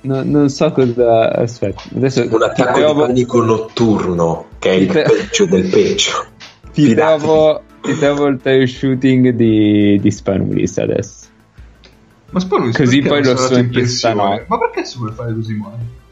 no- 0.01 0.23
non 0.25 0.49
so 0.49 0.73
cosa. 0.73 1.31
Aspetta, 1.31 1.83
adesso 1.95 2.27
Un 2.29 2.43
attacco 2.43 2.81
ti 2.81 2.85
di 2.95 3.01
panico 3.01 3.43
notturno 3.45 4.47
che 4.59 4.71
è 4.71 4.75
il 4.75 4.87
peggio 4.89 5.47
del 5.47 5.69
peggio. 5.69 6.27
ti 6.73 6.83
Fidatevi. 6.87 7.23
trovo, 7.23 7.63
ti 7.87 7.99
trovo 7.99 8.27
il 8.27 8.41
tire 8.41 8.67
shooting 8.67 9.31
di, 9.31 9.99
di 10.01 10.11
Spanulis 10.11 10.79
adesso. 10.79 11.27
Ma 12.31 12.41
Spanulis 12.41 12.77
Così 12.77 13.01
poi 13.03 13.25
lo 13.25 13.37
so 13.37 13.57
in 13.57 13.71
no. 14.15 14.45
Ma 14.47 14.59
perché 14.59 14.85
si 14.85 14.99
vuole 14.99 15.13
fare 15.13 15.33
così 15.33 15.55
male? 15.55 16.05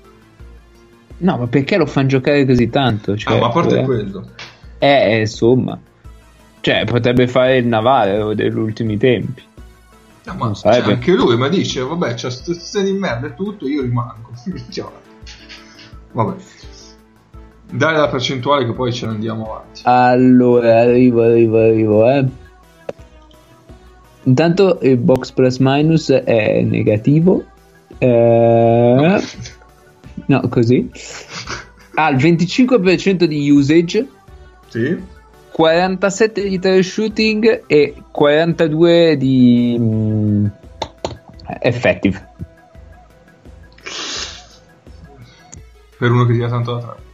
No, 1.18 1.39
ma 1.39 1.47
perché 1.47 1.77
lo 1.77 1.87
fanno 1.87 2.09
giocare 2.09 2.47
così 2.47 2.70
tanto? 2.70 3.16
Cioè, 3.16 3.37
ah, 3.37 3.41
ma 3.41 3.47
a 3.47 3.51
parte 3.51 3.81
eh, 3.81 3.85
quello. 3.85 4.29
eh, 4.79 5.20
insomma, 5.20 5.79
cioè, 6.61 6.85
potrebbe 6.85 7.29
fare 7.29 7.59
il 7.59 7.66
navale 7.66 8.35
degli 8.35 8.57
ultimi 8.57 8.97
tempi. 8.97 9.43
No, 10.25 10.35
ma 10.35 10.45
Non 10.47 10.55
cioè, 10.55 10.81
anche 10.81 11.12
lui, 11.12 11.37
ma 11.37 11.49
dice, 11.49 11.83
vabbè, 11.83 12.14
c'è 12.14 12.31
st- 12.31 12.81
di 12.83 12.93
merda 12.93 13.27
e 13.27 13.35
tutto, 13.35 13.68
io 13.68 13.83
rimango. 13.83 14.31
Cioè, 14.70 14.91
vabbè. 16.12 16.35
Dai 17.75 17.97
la 17.97 18.09
percentuale 18.09 18.66
che 18.66 18.72
poi 18.72 18.93
ce 18.93 19.07
ne 19.07 19.14
andiamo 19.14 19.51
avanti. 19.51 19.81
Allora, 19.83 20.79
arrivo, 20.79 21.22
arrivo, 21.22 21.59
arrivo, 21.59 22.09
eh. 22.09 22.25
Intanto 24.22 24.79
il 24.83 24.97
box 24.97 25.33
plus 25.33 25.59
minus 25.59 26.09
è 26.09 26.62
negativo. 26.62 27.43
Eh, 27.99 29.22
no, 30.27 30.49
così. 30.49 30.89
Ha 31.95 32.11
il 32.14 32.16
25% 32.16 33.25
di 33.25 33.51
usage, 33.51 34.09
Sì? 34.68 34.97
47 35.51 36.49
di 36.49 36.59
trail 36.61 36.85
shooting 36.85 37.64
e 37.66 37.95
42 38.09 39.16
di 39.16 39.77
mm, 39.81 40.47
effective. 41.59 42.29
Per 45.99 46.11
uno 46.11 46.25
che 46.25 46.33
tira 46.35 46.49
tanto 46.49 46.75
da 46.75 46.79
tre. 46.79 47.12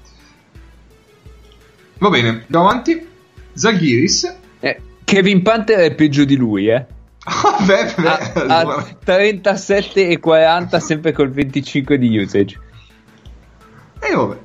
Va 2.01 2.09
bene, 2.09 2.28
andiamo 2.28 2.68
avanti. 2.68 3.07
Zaghiris. 3.53 4.36
Eh, 4.61 4.80
Kevin 5.05 5.42
Panther 5.42 5.78
è 5.80 5.94
peggio 5.94 6.24
di 6.24 6.36
lui, 6.36 6.68
eh. 6.68 6.86
Ah, 7.22 7.62
beh, 7.64 7.94
beh, 7.96 8.09
Ha, 8.09 8.32
allora. 8.61 8.76
ha 8.78 8.96
37 9.05 10.09
e 10.09 10.18
40 10.18 10.80
sempre 10.80 11.12
col 11.12 11.30
25 11.30 11.98
di 11.98 12.16
usage. 12.18 12.59
E 14.01 14.14
vabbè. 14.14 14.36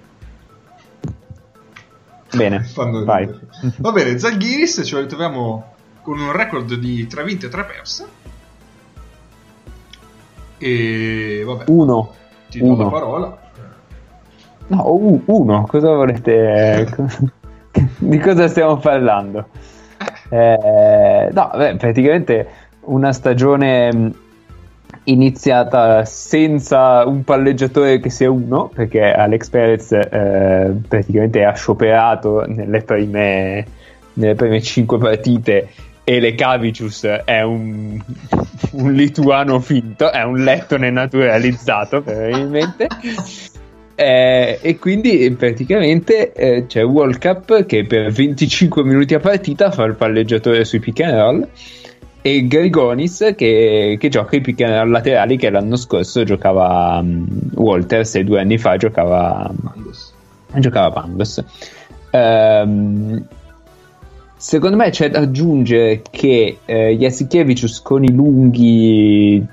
Bene. 2.36 2.68
Va 3.78 3.92
bene, 3.94 4.20
Zaghiris 4.20 4.82
ce 4.84 4.96
lo 4.96 5.02
ritroviamo 5.02 5.74
con 6.02 6.20
un 6.20 6.34
record 6.34 6.74
di 6.76 7.08
3 7.08 7.24
vinte 7.24 7.46
e 7.46 7.50
3 7.50 7.64
perse. 7.64 8.06
E 10.58 11.44
vabbè, 11.46 11.64
Uno. 11.68 12.14
ti 12.50 12.60
do 12.60 12.66
uno. 12.66 12.84
la 12.84 12.90
parola. 12.90 13.40
No, 14.68 15.22
uno, 15.26 15.66
cosa 15.68 15.94
volete? 15.94 16.88
di 17.98 18.18
cosa 18.20 18.48
stiamo 18.48 18.78
parlando? 18.78 19.48
Eh, 20.30 21.30
no, 21.32 21.52
beh, 21.56 21.76
praticamente 21.78 22.48
una 22.82 23.14
stagione 23.14 23.94
mh, 23.94 24.16
iniziata 25.06 26.04
senza 26.06 27.06
un 27.06 27.24
palleggiatore 27.24 28.00
che 28.00 28.10
sia 28.10 28.30
uno, 28.30 28.70
perché 28.74 29.12
Alex 29.12 29.50
Perez 29.50 29.92
eh, 29.92 30.74
praticamente 30.88 31.44
ha 31.44 31.54
scioperato 31.54 32.46
nelle 32.48 32.82
prime, 32.82 33.66
nelle 34.14 34.36
prime 34.36 34.62
cinque 34.62 34.98
partite 34.98 35.70
e 36.04 36.20
le 36.20 36.36
Cavicius 36.36 37.04
è 37.04 37.42
un 37.42 38.00
un 38.76 38.94
lituano 38.94 39.60
finto, 39.60 40.12
è 40.12 40.24
un 40.24 40.44
lettone 40.44 40.90
naturalizzato 40.90 42.02
probabilmente. 42.04 42.88
Eh, 43.98 44.60
e 44.62 44.78
quindi 44.78 45.34
praticamente 45.38 46.34
eh, 46.34 46.66
c'è 46.68 46.84
World 46.84 47.18
Cup 47.18 47.66
che 47.66 47.86
per 47.86 48.12
25 48.12 48.84
minuti 48.84 49.14
a 49.14 49.22
partita 49.22 49.72
fa 49.72 49.86
il 49.86 49.96
palleggiatore 49.96 50.66
sui 50.66 50.80
pick 50.80 51.00
and 51.00 51.14
roll 51.14 51.48
e 52.22 52.46
Grigonis 52.46 53.34
che, 53.38 53.96
che 53.98 54.10
gioca 54.10 54.36
i 54.36 54.42
pick 54.42 54.60
and 54.62 54.74
roll 54.74 54.90
laterali 54.90 55.38
che 55.38 55.50
l'anno 55.50 55.78
scorso 55.78 56.24
giocava 56.24 56.98
um, 57.00 57.26
Walters 57.54 58.16
e 58.16 58.26
due 58.26 58.42
anni 58.42 58.58
fa 58.58 58.76
giocava 58.76 59.50
Pangos. 59.64 60.14
Giocava 60.56 60.92
Pangos. 60.92 61.44
Um, 62.12 63.26
secondo 64.36 64.76
me 64.76 64.90
c'è 64.90 65.10
da 65.10 65.20
aggiungere 65.20 66.02
che 66.10 66.58
eh, 66.66 66.98
Jasikevicius 66.98 67.82
con 67.82 68.04
i 68.04 68.12
lunghi 68.12 69.46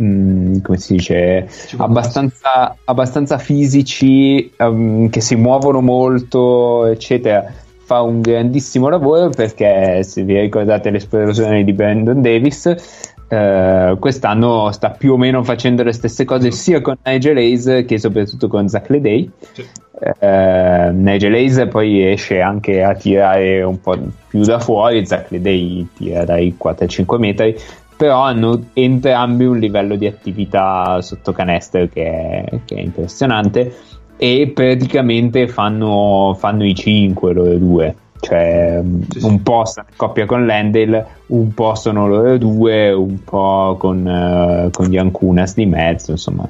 Mm, 0.00 0.58
come 0.62 0.76
si 0.78 0.94
dice, 0.96 1.48
abbastanza, 1.76 2.76
abbastanza 2.84 3.38
fisici, 3.38 4.50
um, 4.58 5.08
che 5.08 5.20
si 5.20 5.36
muovono 5.36 5.80
molto, 5.80 6.86
eccetera. 6.86 7.52
Fa 7.84 8.00
un 8.00 8.22
grandissimo 8.22 8.88
lavoro 8.88 9.28
perché, 9.28 10.02
se 10.02 10.22
vi 10.22 10.40
ricordate 10.40 10.90
l'esplosione 10.90 11.64
di 11.64 11.72
Brandon 11.72 12.20
Davis, 12.20 13.12
Uh, 13.26 13.98
quest'anno 13.98 14.70
sta 14.70 14.90
più 14.90 15.14
o 15.14 15.16
meno 15.16 15.42
facendo 15.42 15.82
le 15.82 15.92
stesse 15.92 16.26
cose 16.26 16.50
sia 16.50 16.82
con 16.82 16.98
Nigel 17.04 17.38
Hayes 17.38 17.84
che 17.86 17.98
soprattutto 17.98 18.48
con 18.48 18.68
Zach 18.68 18.90
Leday. 18.90 19.28
Sì. 19.52 19.66
Uh, 19.98 20.90
Nigel 20.92 21.32
Hayes 21.32 21.66
poi 21.70 22.12
esce 22.12 22.40
anche 22.40 22.82
a 22.82 22.94
tirare 22.94 23.62
un 23.62 23.80
po' 23.80 23.96
più 24.28 24.42
da 24.42 24.60
fuori, 24.60 25.06
Zach 25.06 25.30
Leday 25.30 25.86
tira 25.96 26.24
dai 26.24 26.54
4-5 26.62 27.18
metri, 27.18 27.56
però 28.04 28.20
hanno 28.20 28.66
entrambi 28.74 29.46
un 29.46 29.58
livello 29.58 29.96
di 29.96 30.06
attività 30.06 31.00
sotto 31.00 31.32
canestro 31.32 31.88
che 31.88 32.04
è, 32.04 32.58
che 32.66 32.74
è 32.74 32.80
impressionante 32.80 33.74
e 34.18 34.52
praticamente 34.54 35.48
fanno, 35.48 36.36
fanno 36.38 36.66
i 36.66 36.74
5 36.74 37.32
loro 37.32 37.56
due. 37.56 37.94
Cioè 38.20 38.82
sì, 39.08 39.24
un 39.24 39.42
po' 39.42 39.64
stanno 39.64 39.88
in 39.90 39.96
coppia 39.96 40.26
con 40.26 40.44
Lendl 40.44 41.04
un 41.26 41.52
po' 41.54 41.74
sono 41.74 42.06
loro 42.06 42.36
due 42.36 42.92
un 42.92 43.24
po' 43.24 43.76
con, 43.78 44.04
uh, 44.06 44.70
con 44.70 44.86
gli 44.86 44.98
Ancunas 44.98 45.54
di 45.54 45.64
mezzo 45.64 46.10
insomma. 46.10 46.46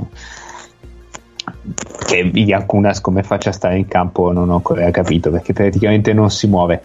Che 2.07 2.31
gli 2.33 2.53
Ancunas 2.53 3.01
come 3.01 3.23
faccia 3.23 3.51
a 3.51 3.53
stare 3.53 3.79
in 3.79 3.87
campo 3.87 4.33
non 4.33 4.51
ho 4.51 4.55
ancora 4.55 4.91
capito 4.91 5.31
perché 5.31 5.53
praticamente 5.53 6.13
non 6.13 6.31
si 6.31 6.49
muove. 6.49 6.83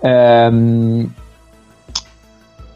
Um, 0.00 1.10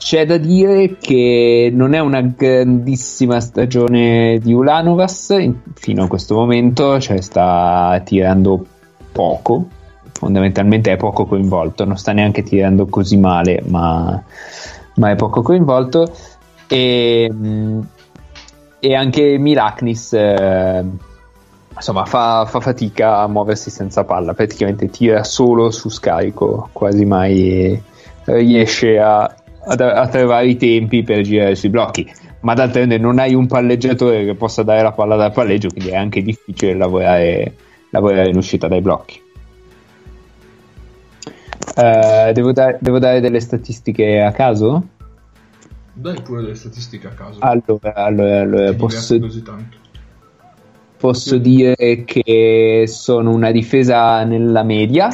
c'è 0.07 0.25
da 0.25 0.37
dire 0.37 0.99
che 0.99 1.69
non 1.75 1.93
è 1.93 1.99
una 1.99 2.21
grandissima 2.21 3.41
stagione 3.41 4.39
di 4.41 4.53
Ulanovas 4.53 5.31
in, 5.31 5.57
fino 5.75 6.05
a 6.05 6.07
questo 6.07 6.37
momento, 6.37 7.01
cioè 7.01 7.21
sta 7.21 8.01
tirando 8.05 8.65
poco, 9.11 9.67
fondamentalmente 10.13 10.93
è 10.93 10.97
poco 10.97 11.27
coinvolto, 11.27 11.85
non 11.85 11.97
sta 11.97 12.13
neanche 12.13 12.45
tirando 12.45 12.87
così 12.87 13.17
male, 13.17 13.65
ma, 13.67 14.23
ma 14.95 15.11
è 15.11 15.17
poco 15.17 15.43
coinvolto. 15.43 16.15
E, 16.69 17.29
e 18.79 18.95
anche 18.95 19.39
Milaknis 19.39 20.13
eh, 20.13 20.85
insomma 21.75 22.05
fa, 22.05 22.45
fa, 22.47 22.61
fatica 22.61 23.23
a 23.23 23.27
muoversi 23.27 23.71
senza 23.71 24.05
palla, 24.05 24.35
praticamente 24.35 24.89
tira 24.89 25.25
solo 25.25 25.73
su 25.73 25.89
scarico, 25.89 26.69
quasi 26.71 27.05
mai 27.05 27.83
riesce 28.27 29.01
a 29.01 29.36
a, 29.67 29.75
a 29.75 30.09
trovare 30.09 30.49
i 30.49 30.57
tempi 30.57 31.03
per 31.03 31.23
girare 31.23 31.55
sui 31.55 31.69
blocchi. 31.69 32.09
Ma 32.41 32.55
d'altronde 32.55 32.99
non 32.99 33.19
hai 33.19 33.35
un 33.35 33.47
palleggiatore 33.47 34.25
che 34.25 34.35
possa 34.35 34.63
dare 34.63 34.83
la 34.83 34.93
palla 34.93 35.17
dal 35.17 35.33
palleggio, 35.33 35.69
quindi 35.69 35.91
è 35.91 35.97
anche 35.97 36.23
difficile 36.23 36.75
lavorare, 36.75 37.55
lavorare 37.91 38.29
in 38.29 38.37
uscita 38.37 38.69
dai 38.69 38.81
blocchi. 38.81 39.25
Uh, 41.77 42.33
devo, 42.33 42.53
dare, 42.53 42.79
devo, 42.81 42.99
dare, 42.99 43.21
delle 43.21 43.41
statistiche 43.41 44.23
a 44.23 44.31
caso? 44.31 44.87
Dai 45.93 46.21
pure 46.23 46.43
delle 46.43 46.55
statistiche 46.55 47.09
a 47.09 47.11
caso. 47.11 47.41
Allora, 47.41 47.95
allora, 47.95 48.41
allora 48.41 48.73
posso, 48.75 49.19
posso 50.97 51.37
dire 51.39 52.05
che 52.05 52.85
sono 52.87 53.33
una 53.33 53.51
difesa 53.51 54.23
nella 54.25 54.63
media. 54.63 55.09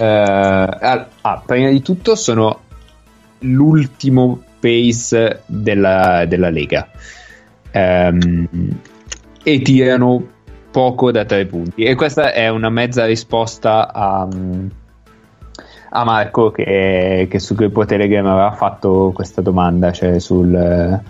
Uh, 0.00 0.02
ah, 0.02 1.42
prima 1.44 1.68
di 1.70 1.82
tutto 1.82 2.14
sono 2.14 2.60
l'ultimo 3.40 4.42
pace 4.60 5.42
della, 5.46 6.24
della 6.26 6.50
Lega. 6.50 6.88
Um, 7.72 8.48
e 9.42 9.62
tirano 9.62 10.26
poco 10.70 11.10
da 11.10 11.24
tre 11.24 11.46
punti. 11.46 11.84
E 11.84 11.94
questa 11.94 12.32
è 12.32 12.48
una 12.48 12.70
mezza 12.70 13.04
risposta 13.04 13.92
a, 13.92 14.28
a 15.90 16.04
Marco 16.04 16.50
che, 16.50 17.26
che 17.30 17.38
sul 17.38 17.56
gruppo 17.56 17.84
Telegram 17.84 18.26
aveva 18.26 18.52
fatto 18.52 19.10
questa 19.14 19.40
domanda 19.40 19.90
cioè 19.90 20.18
sul, 20.18 21.00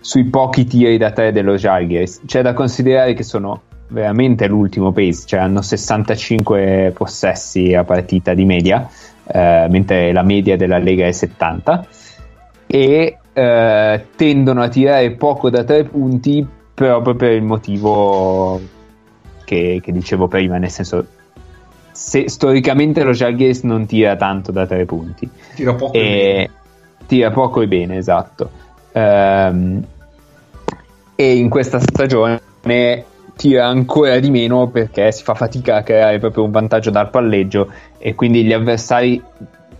sui 0.00 0.24
pochi 0.24 0.64
tiri 0.64 0.98
da 0.98 1.10
tre 1.10 1.32
dello 1.32 1.56
Jalgiris 1.56 2.22
c'è 2.26 2.42
da 2.42 2.54
considerare 2.54 3.14
che 3.14 3.24
sono 3.24 3.62
veramente 3.88 4.46
l'ultimo 4.46 4.92
pace 4.92 5.22
cioè 5.26 5.40
hanno 5.40 5.62
65 5.62 6.92
possessi 6.94 7.74
a 7.74 7.82
partita 7.82 8.34
di 8.34 8.44
media 8.44 8.88
eh, 9.32 9.66
mentre 9.68 10.12
la 10.12 10.22
media 10.22 10.56
della 10.56 10.78
Lega 10.78 11.06
è 11.06 11.12
70 11.12 11.86
e 12.66 13.18
eh, 13.32 14.04
tendono 14.16 14.62
a 14.62 14.68
tirare 14.68 15.10
poco 15.12 15.50
da 15.50 15.64
tre 15.64 15.84
punti 15.84 16.46
proprio 16.74 17.14
per 17.14 17.32
il 17.32 17.42
motivo 17.42 18.60
che, 19.44 19.80
che 19.82 19.92
dicevo 19.92 20.28
prima, 20.28 20.58
nel 20.58 20.70
senso 20.70 21.06
se 21.92 22.28
storicamente 22.28 23.02
lo 23.02 23.12
Jalgis 23.12 23.62
non 23.62 23.86
tira 23.86 24.16
tanto 24.16 24.52
da 24.52 24.66
tre 24.66 24.84
punti. 24.84 25.28
Tira 25.54 25.74
poco 25.74 25.92
e, 25.92 26.00
e 26.00 26.32
bene. 26.32 26.50
tira 27.06 27.30
poco 27.30 27.60
e 27.60 27.68
bene 27.68 27.96
esatto. 27.96 28.50
Um, 28.92 29.84
e 31.14 31.36
in 31.36 31.48
questa 31.48 31.78
stagione 31.78 32.40
tira 33.40 33.66
ancora 33.66 34.18
di 34.18 34.28
meno 34.28 34.68
perché 34.68 35.10
si 35.12 35.22
fa 35.22 35.32
fatica 35.32 35.76
a 35.76 35.82
creare 35.82 36.18
proprio 36.18 36.44
un 36.44 36.50
vantaggio 36.50 36.90
dal 36.90 37.08
palleggio 37.08 37.72
e 37.96 38.14
quindi 38.14 38.44
gli 38.44 38.52
avversari 38.52 39.22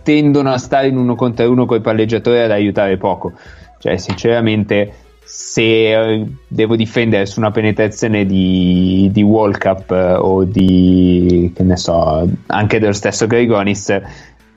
tendono 0.01 0.51
a 0.51 0.57
stare 0.57 0.87
in 0.87 0.97
uno 0.97 1.13
contro 1.13 1.47
uno 1.47 1.67
con 1.67 1.77
i 1.77 1.81
palleggiatori 1.81 2.39
ad 2.39 2.49
aiutare 2.49 2.97
poco. 2.97 3.33
Cioè, 3.77 3.97
sinceramente, 3.97 4.91
se 5.23 5.61
eh, 5.93 6.25
devo 6.47 6.75
difendere 6.75 7.27
su 7.27 7.39
una 7.39 7.51
penetrazione 7.51 8.25
di, 8.25 9.09
di 9.11 9.21
World 9.21 9.59
Cup 9.59 9.91
eh, 9.91 10.13
o 10.15 10.43
di, 10.43 11.51
che 11.55 11.61
ne 11.61 11.77
so, 11.77 12.27
anche 12.47 12.79
dello 12.79 12.93
stesso 12.93 13.27
Grigonis, 13.27 13.95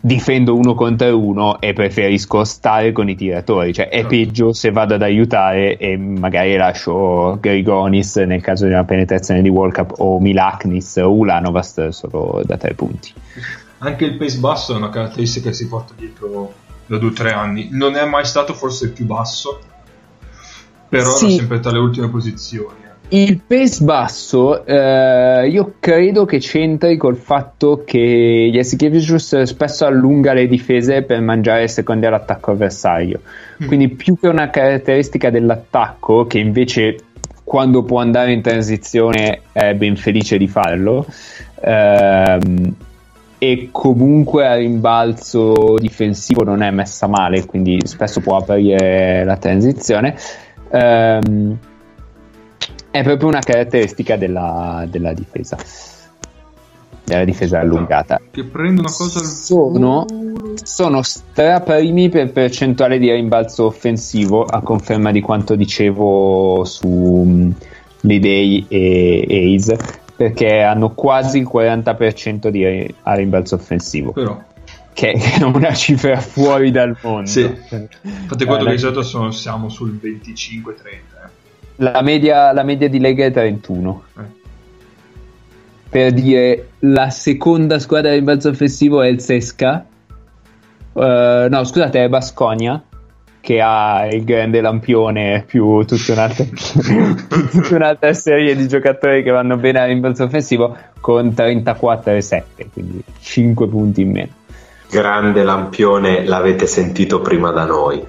difendo 0.05 0.55
uno 0.55 0.75
contro 0.75 1.19
uno 1.19 1.59
e 1.63 1.73
preferisco 1.73 2.45
stare 2.45 2.93
con 2.93 3.09
i 3.09 3.15
tiratori. 3.15 3.73
Cioè, 3.73 3.89
è 3.89 4.05
peggio 4.05 4.53
se 4.53 4.71
vado 4.71 4.95
ad 4.95 5.03
aiutare 5.03 5.79
e 5.79 5.97
magari 5.97 6.55
lascio 6.57 7.39
Grigonis 7.41 8.17
nel 8.17 8.43
caso 8.43 8.67
di 8.67 8.73
una 8.73 8.85
penetrazione 8.85 9.41
di 9.41 9.49
World 9.49 9.73
Cup 9.73 9.95
o 9.99 10.21
Milaknis 10.21 10.97
o 10.97 11.11
Ulanovast 11.11 11.89
solo 11.89 12.43
da 12.45 12.59
tre 12.59 12.75
punti. 12.75 13.15
Anche 13.79 14.05
il 14.05 14.19
pace 14.19 14.39
basso 14.39 14.75
è 14.75 14.77
una 14.77 14.91
caratteristica 14.91 15.49
che 15.49 15.55
si 15.55 15.69
porta 15.69 15.95
dietro 15.97 16.53
da 16.85 16.99
due 16.99 17.09
o 17.09 17.13
tre 17.13 17.33
anni. 17.33 17.69
Non 17.71 17.97
è 17.97 18.05
mai 18.05 18.27
stato 18.27 18.53
forse 18.53 18.85
il 18.85 18.91
più 18.91 19.07
basso, 19.07 19.59
però 20.87 21.11
sì. 21.13 21.25
era 21.25 21.35
sempre 21.37 21.61
tra 21.61 21.71
le 21.71 21.79
ultime 21.79 22.11
posizioni. 22.11 22.84
Il 23.09 23.41
pace 23.47 23.85
basso 23.85 24.65
eh, 24.65 25.47
io 25.49 25.75
credo 25.79 26.25
che 26.25 26.39
c'entri 26.39 26.97
col 26.97 27.17
fatto 27.17 27.83
che 27.85 28.51
Jasikevicius 28.51 29.43
spesso 29.43 29.85
allunga 29.85 30.33
le 30.33 30.49
difese 30.49 31.03
per 31.03 31.21
mangiare 31.21 31.69
secondi 31.69 32.07
all'attacco 32.07 32.53
avversario. 32.53 33.21
Mm. 33.63 33.67
Quindi 33.67 33.89
più 33.91 34.19
che 34.19 34.27
una 34.27 34.49
caratteristica 34.49 35.31
dell'attacco, 35.31 36.27
che 36.27 36.39
invece 36.39 36.97
quando 37.45 37.83
può 37.83 38.01
andare 38.01 38.33
in 38.33 38.41
transizione 38.41 39.43
è 39.53 39.75
ben 39.75 39.97
felice 39.97 40.39
di 40.39 40.49
farlo, 40.49 41.07
ehm, 41.61 42.75
e 43.39 43.69
comunque 43.71 44.47
a 44.47 44.55
rimbalzo 44.55 45.77
difensivo 45.79 46.43
non 46.43 46.63
è 46.63 46.71
messa 46.71 47.07
male, 47.07 47.45
quindi 47.45 47.79
spesso 47.85 48.21
può 48.21 48.39
aprire 48.39 49.25
la 49.25 49.37
transizione. 49.37 50.17
Ehm, 50.71 51.59
è 52.95 53.03
proprio 53.03 53.27
una 53.27 53.41
caratteristica 53.41 54.15
della, 54.17 54.87
della 54.89 55.13
difesa 55.13 55.57
della 57.03 57.25
difesa 57.25 57.59
allungata 57.59 58.21
che 58.31 58.45
prende 58.45 58.83
una 58.83 58.93
cosa 58.93 59.19
al 59.19 59.25
sono, 59.25 60.07
sono 60.63 61.03
straprimi 61.03 62.09
per 62.09 62.31
percentuale 62.31 63.01
di 63.01 63.11
rimbalzo 63.11 63.67
offensivo 63.67 64.45
a 64.45 64.61
conferma 64.61 65.11
di 65.11 65.21
quanto 65.21 65.57
dicevo 65.57 66.63
su 66.65 66.87
um, 66.87 67.53
Lidei 68.03 68.65
e 68.69 69.57
Ace 69.57 69.77
perché 70.15 70.61
hanno 70.61 70.91
quasi 70.91 71.39
il 71.39 71.51
40% 71.53 72.47
di 72.47 72.95
a 73.03 73.15
rimbalzo 73.15 73.57
offensivo 73.57 74.13
però 74.13 74.41
che 74.93 75.11
è 75.11 75.43
una 75.43 75.75
cifra 75.75 76.21
fuori 76.21 76.71
dal 76.71 76.97
mondo. 77.03 77.29
Sì. 77.29 77.43
Infatti, 77.43 78.45
quando 78.45 78.69
Eh, 78.69 78.71
di 78.71 78.79
solito 78.79 79.03
sono- 79.03 79.33
siamo 79.33 79.69
sul 79.69 79.99
25-30. 80.01 81.14
La, 81.77 82.03
media, 82.03 82.53
la 82.53 82.63
media 82.63 82.89
di 82.89 82.99
Lega 82.99 83.25
è 83.25 83.31
31. 83.31 84.03
eh. 84.19 84.43
Per 85.89 86.13
dire, 86.13 86.69
la 86.81 87.11
seconda 87.11 87.79
squadra 87.79 88.11
di 88.11 88.17
rimbalzo 88.17 88.49
offensivo 88.49 89.03
è 89.03 89.09
il 89.09 89.21
Sesca. 89.21 89.85
Eh, 90.93 91.47
no, 91.49 91.65
scusate, 91.65 92.05
è 92.05 92.09
Basconia. 92.09 92.83
Che 93.41 93.61
ha 93.61 94.07
il 94.07 94.25
grande 94.25 94.63
lampione 94.63 95.45
più 95.47 95.85
tutta 95.85 96.13
un'altra, 96.13 96.45
tutta 96.49 97.75
un'altra 97.75 98.15
serie 98.15 98.57
di 98.57 98.67
giocatori 98.67 99.23
che 99.23 99.31
vanno 99.31 99.59
bene 99.59 99.81
al 99.81 99.89
rimbalzo 99.89 100.25
offensivo 100.25 100.75
con 100.99 101.35
34 101.35 102.13
e 102.13 102.21
7, 102.23 102.71
quindi 102.73 103.05
5 103.21 103.69
punti 103.69 104.01
in 104.01 104.11
meno. 104.11 104.33
Grande 104.91 105.43
lampione, 105.43 106.25
l'avete 106.25 106.67
sentito 106.67 107.21
prima 107.21 107.51
da 107.51 107.67
noi. 107.67 108.03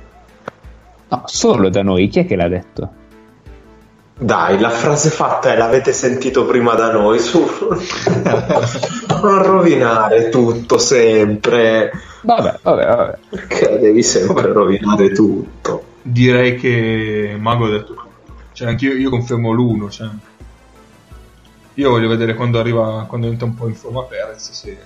No, 1.10 1.22
solo 1.26 1.68
da 1.68 1.84
noi, 1.84 2.08
chi 2.08 2.20
è 2.20 2.26
che 2.26 2.38
l'ha 2.38 2.48
detto? 2.48 2.90
Dai, 4.18 4.58
la 4.60 4.70
frase 4.70 5.10
fatta 5.10 5.52
è 5.52 5.58
l'avete 5.58 5.92
sentito 5.92 6.46
prima 6.46 6.74
da 6.74 6.90
noi. 6.92 7.20
Su, 7.20 7.46
non 9.22 9.44
rovinare 9.44 10.30
tutto 10.30 10.78
sempre. 10.78 11.92
Vabbè, 12.22 12.60
vabbè, 12.62 12.86
vabbè. 12.86 13.18
Perché 13.30 13.78
devi 13.78 14.02
sempre 14.02 14.44
Vabbè. 14.44 14.54
rovinare 14.54 15.12
tutto? 15.12 15.84
Direi 16.02 16.56
che 16.56 17.36
Mago 17.38 17.66
ha 17.66 17.70
detto 17.72 17.94
tutto. 17.94 18.04
Cioè, 18.54 18.70
anche 18.70 18.86
io, 18.86 18.94
io 18.94 19.10
confermo 19.10 19.52
l'uno. 19.52 19.90
Cioè. 19.90 20.08
Io 21.74 21.90
voglio 21.90 22.08
vedere 22.08 22.36
quando 22.36 22.58
arriva, 22.58 23.04
quando 23.10 23.28
entra 23.28 23.46
un 23.46 23.56
po' 23.56 23.68
in 23.68 23.76
forma 23.76 24.04
Perez, 24.04 24.52
se, 24.52 24.78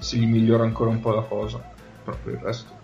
se 0.00 0.16
gli 0.16 0.26
migliora 0.26 0.64
ancora 0.64 0.90
un 0.90 1.00
po' 1.00 1.12
la 1.12 1.22
cosa. 1.22 1.62
Per 2.04 2.16
il 2.24 2.40
resto. 2.42 2.81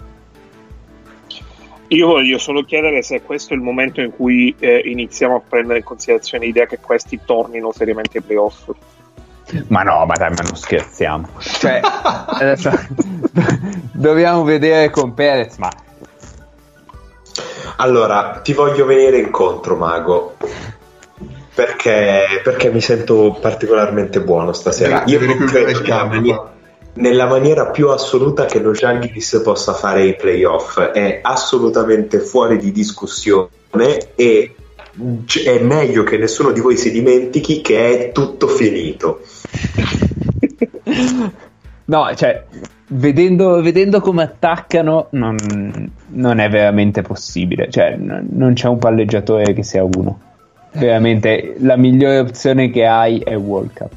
Io 1.89 2.07
voglio 2.07 2.37
solo 2.39 2.65
chiedere 2.65 3.03
se 3.03 3.23
questo 3.23 3.55
è 3.55 3.57
il 3.57 3.63
momento 3.63 4.03
in 4.03 4.11
cui 4.11 4.55
eh, 4.59 4.83
iniziamo 4.85 5.37
a 5.37 5.43
prendere 5.47 5.79
in 5.79 5.85
considerazione 5.85 6.45
l'idea 6.45 6.67
che 6.67 6.79
questi 6.79 7.21
tornino 7.25 7.73
seriamente 7.73 8.19
ai 8.19 8.25
playoff. 8.25 8.71
Ma 9.69 9.83
no, 9.83 10.05
ma 10.05 10.13
dai, 10.15 10.29
ma 10.31 10.43
non 10.43 10.57
scherziamo. 10.57 11.29
Cioè, 11.39 11.81
adesso 11.83 12.71
dobbiamo 13.93 14.45
vedere 14.45 14.91
con 14.91 15.15
Perez, 15.15 15.57
ma 15.57 15.71
Allora, 17.77 18.41
ti 18.43 18.53
voglio 18.53 18.85
venire 18.85 19.19
incontro, 19.19 19.77
Mago. 19.77 20.37
Perché, 21.55 22.41
perché 22.45 22.71
mi 22.71 22.81
sento 22.81 23.39
particolarmente 23.41 24.21
buono 24.21 24.53
stasera. 24.53 25.05
Io 25.07 25.25
non 25.25 25.39
credo 25.39 25.71
il 25.71 25.81
nella, 25.81 25.97
cambio, 25.97 26.21
mani- 26.21 26.35
qua. 26.35 26.57
Nella 26.99 27.27
maniera 27.27 27.67
più 27.71 27.91
assoluta 27.91 28.45
che 28.45 28.59
lo 28.61 28.73
Žalgiris 28.73 29.41
possa 29.43 29.73
fare 29.73 30.05
i 30.05 30.17
playoff. 30.17 30.81
È 30.81 31.21
assolutamente 31.23 32.19
fuori 32.21 32.59
di 32.59 32.73
discussione 32.73 33.49
e 34.15 34.55
è 35.45 35.59
meglio 35.61 36.03
che 36.03 36.19
nessuno 36.19 36.51
di 36.51 36.61
voi 36.61 36.77
si 36.77 36.91
dimentichi 36.91 37.61
che 37.61 38.09
è 38.09 38.13
tutto 38.13 38.49
finito. 38.49 39.21
no, 41.87 42.15
cioè, 42.15 42.45
vedendo, 42.89 43.63
vedendo 43.63 44.01
come 44.01 44.25
attaccano, 44.25 45.07
non, 45.11 45.37
non 46.09 46.39
è 46.39 46.49
veramente 46.49 47.03
possibile. 47.03 47.71
Cioè, 47.71 47.97
n- 47.97 48.27
non 48.33 48.55
c'è 48.55 48.67
un 48.67 48.79
palleggiatore 48.79 49.53
che 49.53 49.63
sia 49.63 49.85
uno. 49.85 50.21
Veramente, 50.73 51.55
la 51.61 51.77
migliore 51.77 52.19
opzione 52.19 52.71
che 52.71 52.85
hai 52.85 53.21
è 53.21 53.37
World 53.37 53.73
Cup. 53.73 53.93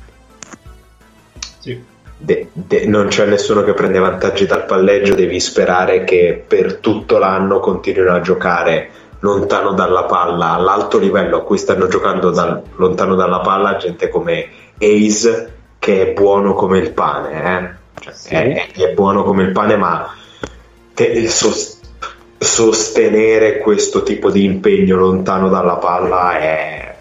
De- 2.23 2.49
de- 2.53 2.85
non 2.85 3.07
c'è 3.07 3.25
nessuno 3.25 3.63
che 3.63 3.73
prende 3.73 3.97
vantaggi 3.97 4.45
dal 4.45 4.65
palleggio, 4.65 5.15
devi 5.15 5.39
sperare 5.39 6.03
che 6.03 6.43
per 6.47 6.75
tutto 6.75 7.17
l'anno 7.17 7.59
continuino 7.59 8.13
a 8.13 8.21
giocare 8.21 8.89
lontano 9.21 9.71
dalla 9.73 10.03
palla, 10.03 10.51
all'alto 10.51 10.99
livello 10.99 11.37
a 11.37 11.43
cui 11.43 11.57
stanno 11.57 11.87
giocando 11.87 12.29
dal- 12.29 12.61
lontano 12.75 13.15
dalla 13.15 13.39
palla, 13.39 13.77
gente 13.77 14.07
come 14.09 14.47
Ace 14.77 15.53
che 15.79 16.09
è 16.09 16.13
buono 16.13 16.53
come 16.53 16.77
il 16.77 16.91
pane, 16.91 17.43
eh? 17.43 17.79
Cioè, 17.99 18.13
Sì. 18.13 18.33
è, 18.35 18.71
è 18.71 18.93
buono 18.93 19.23
come 19.23 19.41
il 19.43 19.51
pane, 19.51 19.75
ma 19.75 20.13
te- 20.93 21.27
sos- 21.27 21.79
sostenere 22.37 23.57
questo 23.57 24.03
tipo 24.03 24.29
di 24.29 24.43
impegno 24.43 24.95
lontano 24.97 25.49
dalla 25.49 25.75
palla 25.77 26.37
è 26.37 26.95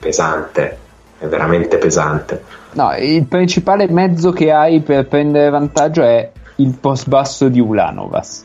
pesante, 0.00 0.78
è 1.18 1.26
veramente 1.26 1.78
pesante. 1.78 2.42
No, 2.72 2.94
il 2.96 3.24
principale 3.26 3.88
mezzo 3.88 4.32
che 4.32 4.50
hai 4.50 4.80
per 4.80 5.06
prendere 5.06 5.48
vantaggio 5.50 6.02
è 6.02 6.30
il 6.56 6.76
post 6.80 7.08
basso 7.08 7.48
di 7.48 7.60
Ulanovas. 7.60 8.44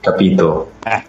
Capito? 0.00 0.72
Eh. 0.84 1.02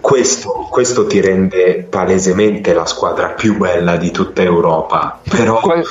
Questo, 0.00 0.68
questo 0.70 1.06
ti 1.06 1.20
rende 1.20 1.86
palesemente 1.88 2.72
la 2.72 2.86
squadra 2.86 3.28
più 3.30 3.56
bella 3.56 3.96
di 3.96 4.10
tutta 4.10 4.42
Europa, 4.42 5.20
però 5.28 5.58
Que- 5.60 5.82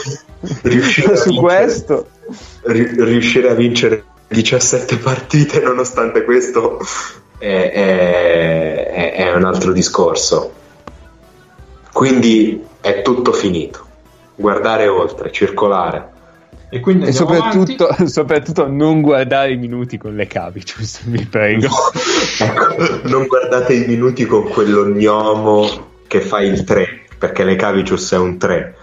riuscire 0.64 1.14
a 1.14 1.24
vincere- 1.24 1.39
questo 1.41 2.08
ri- 2.64 3.03
riuscire 3.03 3.49
a 3.49 3.53
vincere 3.53 4.03
17 4.28 4.97
partite 4.97 5.60
nonostante 5.62 6.24
questo 6.24 6.80
è, 7.38 7.45
è- 7.74 8.91
è- 8.91 9.14
è 9.16 9.34
un 9.34 9.43
altro 9.45 9.72
discorso. 9.74 10.51
Quindi 11.91 12.64
è 12.88 13.01
tutto 13.01 13.33
finito. 13.33 13.85
Guardare 14.35 14.88
oltre, 14.88 15.31
circolare. 15.31 16.15
E 16.69 16.79
quindi 16.79 17.05
e 17.05 17.07
andiamo 17.07 17.33
soprattutto, 17.33 17.95
soprattutto 18.07 18.67
non 18.67 19.01
guardare 19.01 19.53
i 19.53 19.57
minuti 19.57 19.97
con 19.97 20.15
le 20.15 20.27
Cavicius, 20.27 21.03
vi 21.05 21.25
prego. 21.25 21.67
Ecco, 22.39 23.07
non 23.07 23.25
guardate 23.25 23.73
i 23.73 23.88
minuti 23.88 24.25
con 24.25 24.47
quello 24.47 24.85
gnomo 24.85 25.95
che 26.07 26.21
fa 26.21 26.39
il 26.41 26.63
3, 26.63 27.05
perché 27.17 27.43
le 27.43 27.55
Cavicius 27.55 28.13
è 28.13 28.17
un 28.17 28.38
3. 28.38 28.77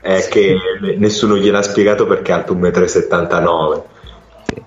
È 0.00 0.28
che 0.28 0.56
nessuno 0.96 1.36
gliel'ha 1.36 1.62
spiegato 1.62 2.06
perché 2.06 2.30
è 2.30 2.34
alto 2.34 2.54
1,79 2.54 3.76
m. 3.76 4.62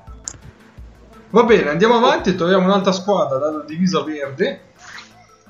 Va 1.29 1.43
bene, 1.43 1.69
andiamo 1.69 1.95
avanti. 1.95 2.35
Troviamo 2.35 2.65
un'altra 2.65 2.91
squadra 2.91 3.37
dalla 3.37 3.63
divisa 3.65 4.03
verde, 4.03 4.61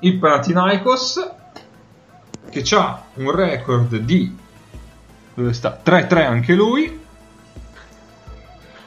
il 0.00 0.18
Panathinaikos, 0.18 1.37
che 2.50 2.64
ha 2.74 3.04
un 3.14 3.30
record 3.30 3.96
di 3.96 4.34
dove 5.34 5.52
sta? 5.52 5.80
3-3 5.84 6.24
anche 6.26 6.54
lui, 6.54 6.98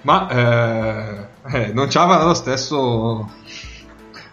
ma 0.02 0.30
eh, 0.30 1.28
eh, 1.54 1.72
non 1.74 1.88
c'aveva 1.90 2.26
lo 2.26 2.34
stesso 2.34 3.30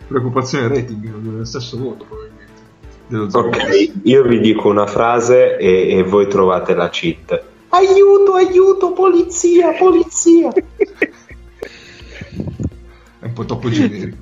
preoccupazione 0.07 0.69
rating, 0.69 1.12
lo 1.23 1.44
stesso 1.44 1.78
voto 1.78 2.05
probabilmente. 2.05 3.36
Ok, 3.36 3.93
io 4.02 4.23
vi 4.24 4.40
dico 4.40 4.69
una 4.69 4.86
frase 4.86 5.57
e, 5.57 5.97
e 5.97 6.02
voi 6.02 6.27
trovate 6.28 6.74
la 6.74 6.89
cheat. 6.89 7.43
Aiuto, 7.69 8.35
aiuto, 8.35 8.93
polizia, 8.93 9.73
polizia. 9.73 10.51
È 13.20 13.24
un 13.24 13.32
po' 13.32 13.44
troppo 13.44 13.69
generico. 13.70 14.16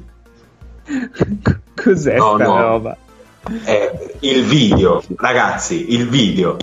Cos'è 1.74 2.16
No, 2.16 2.34
sta 2.34 2.44
no. 2.44 2.60
roba? 2.60 2.96
Eh, 3.64 4.16
il 4.20 4.44
video, 4.44 5.02
ragazzi, 5.18 5.92
il 5.94 6.08
video. 6.08 6.56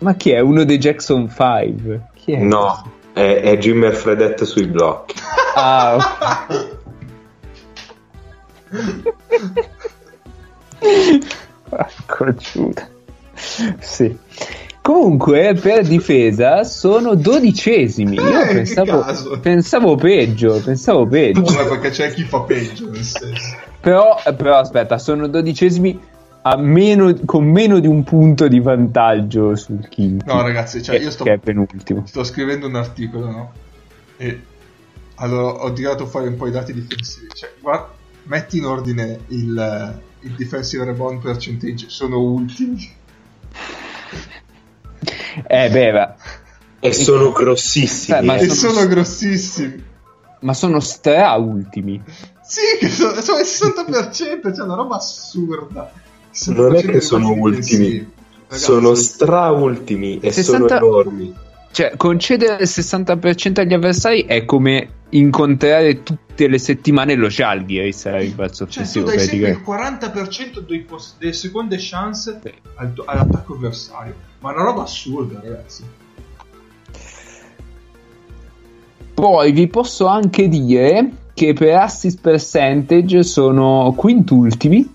Ma 0.00 0.14
chi 0.14 0.30
è? 0.30 0.40
Uno 0.40 0.64
dei 0.64 0.78
Jackson 0.78 1.28
5? 1.28 2.08
Chi 2.14 2.32
è? 2.32 2.38
No, 2.40 2.90
è, 3.12 3.40
è 3.42 3.56
Jimmer 3.58 3.94
Fredette 3.94 4.44
sui 4.44 4.66
blocchi. 4.66 5.14
Ah, 5.54 6.46
Porco 11.68 12.34
Giuda. 12.34 12.88
Sì. 13.80 14.16
Comunque, 14.82 15.54
per 15.60 15.84
difesa 15.84 16.62
sono 16.62 17.14
dodicesimi. 17.14 18.14
Io 18.16 18.40
Eh, 18.42 18.46
pensavo, 18.54 19.04
pensavo 19.40 19.96
peggio, 19.96 20.60
pensavo 20.64 21.06
peggio. 21.06 21.40
Ma 21.40 21.64
perché 21.64 21.90
c'è 21.90 22.12
chi 22.12 22.22
fa 22.22 22.40
peggio, 22.42 22.88
nel 22.90 23.02
senso. 23.02 23.56
Però, 23.86 24.20
però 24.36 24.58
aspetta, 24.58 24.98
sono 24.98 25.28
dodicesimi 25.28 25.96
a 26.42 26.56
meno, 26.56 27.14
con 27.24 27.44
meno 27.44 27.78
di 27.78 27.86
un 27.86 28.02
punto 28.02 28.48
di 28.48 28.58
vantaggio 28.58 29.54
sul 29.54 29.88
quinto. 29.88 30.24
No, 30.34 30.42
ragazzi, 30.42 30.82
cioè, 30.82 30.96
che, 30.96 31.04
io 31.04 31.10
sto- 31.12 31.22
che 31.22 31.34
è 31.34 31.38
penultimo. 31.38 32.04
Sto 32.04 32.24
scrivendo 32.24 32.66
un 32.66 32.74
articolo, 32.74 33.30
no? 33.30 33.52
E 34.16 34.42
allora 35.14 35.62
ho 35.62 35.72
tirato 35.72 36.04
fuori 36.06 36.26
un 36.26 36.34
po' 36.34 36.48
i 36.48 36.50
dati 36.50 36.72
difensivi. 36.72 37.28
Cioè, 37.32 37.52
guarda, 37.60 37.94
metti 38.24 38.58
in 38.58 38.64
ordine 38.64 39.20
il, 39.28 40.00
il 40.18 40.30
defensive 40.32 40.84
rebound 40.84 41.20
percentage, 41.22 41.88
sono 41.88 42.18
ultimi. 42.18 42.92
Eh, 45.46 45.70
beh, 45.70 45.92
ma, 45.92 46.16
E 46.80 46.92
sono 46.92 47.30
grossissimi. 47.30 48.18
Eh, 48.18 48.22
ma 48.22 48.34
e 48.34 48.46
eh. 48.46 48.48
sono 48.48 48.84
grossissimi. 48.88 49.80
ma 50.40 50.54
sono 50.54 50.80
stra 50.80 51.34
ultimi. 51.34 52.02
Sì, 52.46 52.60
che 52.78 52.88
sono, 52.88 53.20
sono 53.20 53.38
il 53.40 53.44
60%, 53.44 54.12
cioè 54.54 54.64
una 54.64 54.74
roba 54.76 54.96
assurda. 54.96 55.92
Il 56.32 56.54
Non 56.54 56.76
è 56.76 56.80
60% 56.80 56.90
che 56.90 57.00
sono 57.00 57.30
ultimi, 57.30 57.56
difensivi. 57.56 58.10
Ragazzi, 58.48 58.62
sono 58.64 58.94
straultimi 58.94 60.20
e 60.20 60.30
60 60.30 60.78
sono 60.78 60.86
enormi. 60.86 61.34
Cioè, 61.72 61.96
concedere 61.96 62.62
il 62.62 62.68
60% 62.68 63.60
agli 63.60 63.74
avversari 63.74 64.24
è 64.24 64.44
come 64.44 64.90
incontrare 65.10 66.02
tutte 66.02 66.46
le 66.46 66.58
settimane 66.58 67.14
lo 67.16 67.28
Žalgiris 67.28 68.06
al 68.06 68.20
rimbalzo 68.20 68.66
Cioè, 68.66 68.86
tu 68.86 69.02
dai 69.02 69.18
sempre 69.18 69.50
il 69.50 69.60
praticamente. 69.60 70.58
40% 70.60 70.60
dei 70.60 70.80
pos- 70.82 71.16
delle 71.18 71.32
seconde 71.32 71.76
chance 71.78 72.40
al- 72.76 73.02
all'attacco 73.04 73.54
avversario. 73.54 74.14
Ma 74.40 74.50
è 74.50 74.54
una 74.54 74.64
roba 74.64 74.82
assurda, 74.82 75.40
ragazzi. 75.42 75.84
Poi 79.14 79.52
vi 79.52 79.66
posso 79.66 80.06
anche 80.06 80.48
dire 80.48 81.10
che 81.36 81.52
per 81.52 81.74
assist 81.76 82.18
percentage 82.22 83.22
sono 83.22 83.92
quintultimi. 83.94 84.94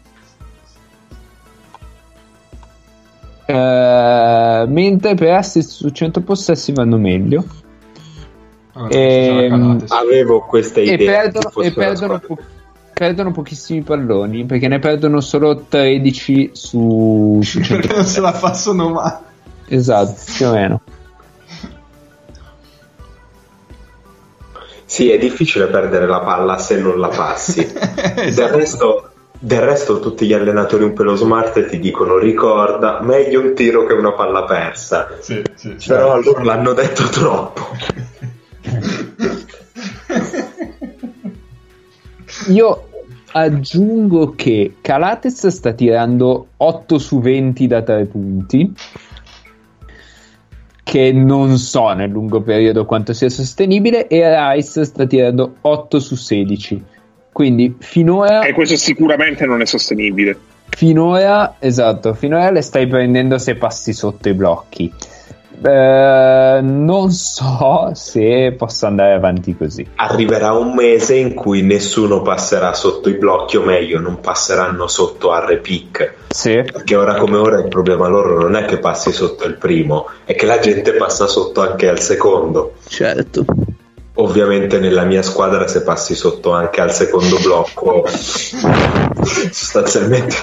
Eh, 3.45 4.65
mentre 4.67 5.13
per 5.15 5.33
assist 5.33 5.69
su 5.69 5.89
100 5.89 6.21
possessi 6.21 6.71
vanno 6.71 6.97
meglio 6.97 7.43
Allora, 8.73 8.89
Ehm, 8.95 9.09
ci 9.19 9.25
sarà 9.25 9.47
Calates. 9.49 9.91
Avevo 9.91 10.45
questa 10.45 10.79
e 10.79 10.83
idea. 10.93 11.21
perdono, 11.21 11.45
che 11.45 11.51
fosse 11.51 11.67
e 11.67 11.71
perdono 11.73 12.19
po- 12.19 12.37
perdono 12.93 13.31
pochissimi 13.31 13.81
palloni 13.81 14.45
perché 14.45 14.67
ne 14.67 14.79
perdono 14.79 15.19
solo 15.21 15.65
13 15.67 16.49
su, 16.53 17.39
su 17.43 17.61
100 17.61 17.81
Perché 17.81 17.95
non 17.95 18.05
se 18.05 18.19
la 18.21 18.31
passano 18.31 18.89
mai. 18.89 19.13
esatto 19.67 20.15
più 20.37 20.47
o 20.47 20.51
meno 20.53 20.81
Sì, 24.91 25.09
è 25.09 25.17
difficile 25.17 25.67
perdere 25.67 26.05
la 26.05 26.19
palla 26.19 26.57
se 26.57 26.77
non 26.77 26.99
la 26.99 27.07
passi. 27.07 27.63
Del, 27.65 28.25
Esatto. 28.25 28.57
resto, 28.57 29.09
del 29.39 29.61
resto 29.61 30.01
tutti 30.01 30.27
gli 30.27 30.33
allenatori 30.33 30.83
un 30.83 30.91
pelo 30.91 31.15
smart 31.15 31.65
ti 31.67 31.79
dicono 31.79 32.17
ricorda, 32.17 32.99
meglio 33.01 33.39
un 33.39 33.55
tiro 33.55 33.85
che 33.85 33.93
una 33.93 34.11
palla 34.11 34.43
persa. 34.43 35.07
Sì, 35.21 35.41
sì, 35.55 35.75
sì. 35.77 35.87
Però 35.87 36.19
loro 36.19 36.43
l'hanno 36.43 36.73
detto 36.73 37.03
troppo. 37.03 37.67
io 42.49 42.89
aggiungo 43.31 44.33
che 44.35 44.75
Calates 44.81 45.47
sta 45.47 45.71
tirando 45.71 46.47
8 46.57 46.97
su 46.97 47.21
20 47.21 47.65
da 47.65 47.81
3 47.81 48.05
punti 48.07 48.73
che 50.91 51.13
non 51.13 51.57
so 51.57 51.93
nel 51.93 52.09
lungo 52.09 52.41
periodo 52.41 52.83
quanto 52.83 53.13
sia 53.13 53.29
sostenibile 53.29 54.07
e 54.07 54.51
Rice 54.53 54.83
sta 54.83 55.05
tirando 55.05 55.55
8 55.61 55.99
su 56.01 56.15
16 56.15 56.83
quindi 57.31 57.75
finora 57.79 58.41
E 58.41 58.51
questo 58.51 58.75
sicuramente 58.75 59.45
non 59.45 59.61
è 59.61 59.65
sostenibile. 59.65 60.37
Finora, 60.67 61.55
esatto, 61.59 62.13
finora 62.13 62.51
le 62.51 62.61
stai 62.61 62.87
prendendo 62.87 63.37
se 63.37 63.55
passi 63.55 63.93
sotto 63.93 64.29
i 64.29 64.33
blocchi. 64.33 64.91
Eh, 65.63 66.59
non 66.61 67.11
so 67.11 67.91
se 67.93 68.55
possa 68.57 68.87
andare 68.87 69.13
avanti 69.13 69.55
così. 69.55 69.85
Arriverà 69.95 70.53
un 70.53 70.73
mese 70.73 71.15
in 71.15 71.35
cui 71.35 71.61
nessuno 71.61 72.21
passerà 72.23 72.73
sotto 72.73 73.09
i 73.09 73.13
blocchi, 73.13 73.57
o 73.57 73.61
meglio, 73.61 73.99
non 73.99 74.19
passeranno 74.19 74.87
sotto 74.87 75.31
a 75.31 75.45
repick. 75.45 76.15
Sì, 76.29 76.63
Perché 76.63 76.95
ora 76.95 77.15
come 77.15 77.37
ora 77.37 77.59
il 77.59 77.67
problema 77.67 78.07
loro 78.07 78.39
non 78.41 78.55
è 78.55 78.65
che 78.65 78.79
passi 78.79 79.11
sotto 79.11 79.45
il 79.45 79.55
primo, 79.55 80.09
è 80.25 80.33
che 80.33 80.45
la 80.45 80.59
gente 80.59 80.93
passa 80.93 81.27
sotto 81.27 81.61
anche 81.61 81.87
al 81.89 81.99
secondo. 81.99 82.75
certo. 82.87 83.45
Ovviamente 84.15 84.79
nella 84.79 85.03
mia 85.03 85.21
squadra 85.21 85.67
se 85.67 85.83
passi 85.83 86.15
sotto 86.15 86.51
anche 86.51 86.81
al 86.81 86.93
secondo 86.93 87.37
blocco, 87.39 88.03
sostanzialmente 89.51 90.35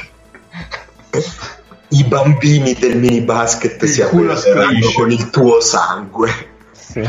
i 1.90 2.04
bambini 2.04 2.74
del 2.74 2.98
mini 2.98 3.20
basket 3.22 3.82
Il 3.82 3.88
si 3.88 4.02
avveleneranno 4.02 4.36
strisce. 4.68 4.94
con 4.94 5.10
il 5.10 5.30
tuo 5.30 5.60
sangue. 5.60 6.30
Sì. 6.72 7.08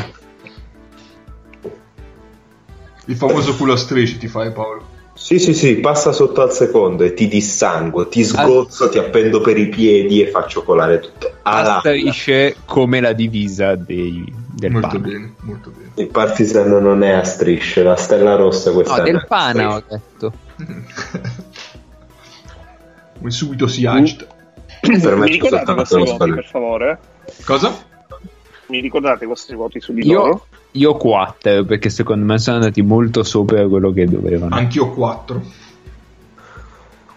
Il 3.06 3.16
famoso 3.16 3.56
culo 3.56 3.74
a 3.74 3.78
strisce 3.78 4.18
ti 4.18 4.28
fai 4.28 4.52
Paolo. 4.52 4.98
Sì, 5.14 5.38
sì, 5.38 5.54
sì, 5.54 5.76
passa 5.78 6.14
sotto 6.14 6.42
al 6.42 6.54
secondo 6.54 7.04
e 7.04 7.14
ti 7.14 7.28
dissanguo, 7.28 8.08
ti 8.08 8.24
sgozzo, 8.24 8.88
ti 8.88 8.98
appendo 9.00 9.42
per 9.42 9.58
i 9.58 9.68
piedi 9.68 10.22
e 10.22 10.28
faccio 10.30 10.64
colare 10.64 11.00
tutto. 11.00 11.28
A 11.42 11.58
Alla 11.60 11.80
strisce 11.80 12.56
come 12.64 13.02
la 13.02 13.12
divisa 13.12 13.76
dei, 13.76 14.24
del 14.56 14.72
molto 14.72 14.88
pana. 14.88 15.00
bene, 15.00 15.34
molto 15.42 15.72
bene. 15.76 15.92
il 15.96 16.08
partisano 16.08 16.80
non 16.80 17.04
è 17.04 17.10
a 17.12 17.24
strisce, 17.26 17.84
la 17.84 17.98
stella 17.98 18.36
rossa 18.36 18.72
questa 18.72 18.96
No, 18.98 19.04
del 19.04 19.26
pana 19.28 19.76
ho 19.76 19.84
detto. 19.90 20.32
Come 23.18 23.32
subito 23.32 23.68
si 23.68 23.86
agita. 23.86 24.26
Per 24.82 25.16
me 25.16 25.26
Mi 25.26 25.32
ricordate 25.32 25.72
i 25.72 25.76
vostri 25.76 26.04
voti, 26.04 26.34
per 26.34 26.46
favore? 26.46 27.00
Cosa? 27.46 27.88
Mi 28.68 28.80
ricordate 28.80 29.24
i 29.24 29.28
vostri 29.28 29.56
voti 29.56 29.80
su 29.80 29.94
di 29.94 30.06
loro? 30.06 30.46
Io, 30.72 30.92
io 30.92 30.96
4 30.96 31.66
perché 31.66 31.90
secondo 31.90 32.26
me 32.26 32.38
sono 32.38 32.58
andati 32.58 32.82
molto 32.82 33.24
sopra 33.24 33.68
quello 33.68 33.92
che 33.92 34.06
dovevano. 34.06 34.56
Anch'io 34.56 34.92
4. 34.92 35.42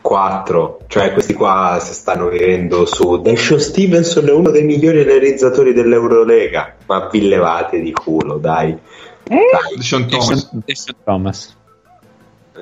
4, 0.03 0.81
cioè 0.89 1.13
questi 1.13 1.33
qua 1.33 1.79
si 1.81 1.95
stanno 1.95 2.29
vivendo 2.29 2.85
su 2.87 3.21
Deshaun 3.21 3.61
Stevenson 3.61 4.27
è 4.27 4.33
uno 4.33 4.51
dei 4.51 4.65
migliori 4.65 5.05
realizzatori 5.05 5.73
dell'Eurolega 5.73 6.75
ma 6.87 7.09
vi 7.09 7.29
levate 7.29 7.81
di 7.81 7.93
culo 7.93 8.37
dai 8.37 8.77
dai 9.23 9.81
Sean 9.81 10.09
Thomas. 10.09 10.29
Deshaun 10.29 10.63
Deshaun 10.65 10.97
Thomas. 11.05 11.57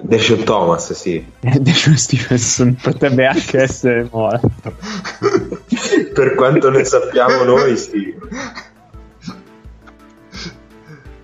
Deshaun 0.02 0.44
Thomas 0.44 0.92
sì 0.92 1.24
Deshaun 1.40 1.96
Stevenson 1.96 2.76
potrebbe 2.80 3.26
anche 3.26 3.62
essere 3.62 4.08
morto. 4.10 4.50
per 6.14 6.34
quanto 6.34 6.70
ne 6.70 6.84
sappiamo 6.84 7.42
noi 7.42 7.76
sì 7.76 8.14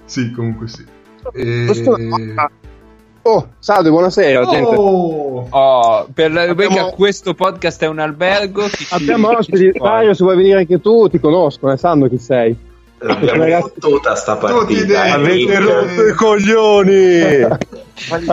Sì, 0.04 0.30
comunque 0.32 0.68
sì. 0.68 0.84
E... 1.32 1.64
Questo- 1.66 1.96
Oh, 3.28 3.48
salve, 3.58 3.90
buonasera, 3.90 4.46
gente. 4.46 4.76
Oh! 4.76 5.48
Oh, 5.50 6.06
per 6.14 6.30
la 6.30 6.46
rubrica 6.46 6.70
Abbiamo- 6.70 6.90
questo 6.92 7.34
podcast 7.34 7.82
è 7.82 7.88
un 7.88 7.98
albergo. 7.98 8.62
Abbiamo 8.90 9.36
ospiti. 9.36 9.72
Mario, 9.80 10.14
se 10.14 10.22
vuoi 10.22 10.36
venire 10.36 10.60
anche 10.60 10.80
tu, 10.80 11.08
ti 11.08 11.18
conoscono 11.18 11.72
e 11.72 11.76
sanno 11.76 12.08
chi 12.08 12.18
sei. 12.18 12.56
L'abbiamo 12.98 13.42
Ragazzi- 13.42 13.72
fottuta 13.80 14.14
sta 14.14 14.36
partita 14.36 14.84
dentro. 15.02 15.20
Avete 15.20 15.58
rotto 15.58 16.06
i 16.06 16.12
coglioni! 16.12 17.64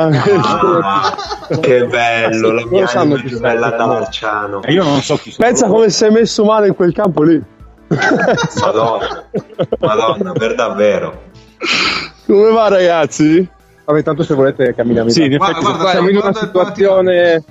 Ah, 0.02 1.16
che 1.62 1.86
bello 1.86 2.52
la 2.52 2.66
mia 2.66 2.90
anima 2.94 3.22
più 3.22 3.40
bella 3.40 3.70
da 3.70 3.78
no. 3.86 3.88
Marciano 3.94 4.62
E 4.64 4.74
io 4.74 4.84
non 4.84 5.02
so 5.02 5.16
chi 5.16 5.32
sono. 5.32 5.48
Pensa 5.48 5.68
come 5.68 5.90
sei 5.90 6.12
messo 6.12 6.44
male 6.44 6.68
in 6.68 6.76
quel 6.76 6.92
campo 6.94 7.24
lì. 7.24 7.42
madonna 8.60 9.24
madonna 9.80 10.32
per 10.32 10.56
davvero 10.56 11.22
Come 12.26 12.52
va, 12.52 12.68
ragazzi? 12.70 13.48
Vabbè, 13.86 14.02
tanto 14.04 14.24
se 14.24 14.34
volete 14.34 14.74
camminare. 14.74 15.10
Sì, 15.12 15.24
in 15.26 15.36
Guarda, 15.38 15.58
effetti 15.60 15.72
guarda, 15.74 15.90
siamo 15.92 16.10
in 16.10 16.16
una 16.16 16.30
guarda 16.32 16.40
il 16.46 16.50
partito. 16.52 16.90
situazione. 16.90 17.44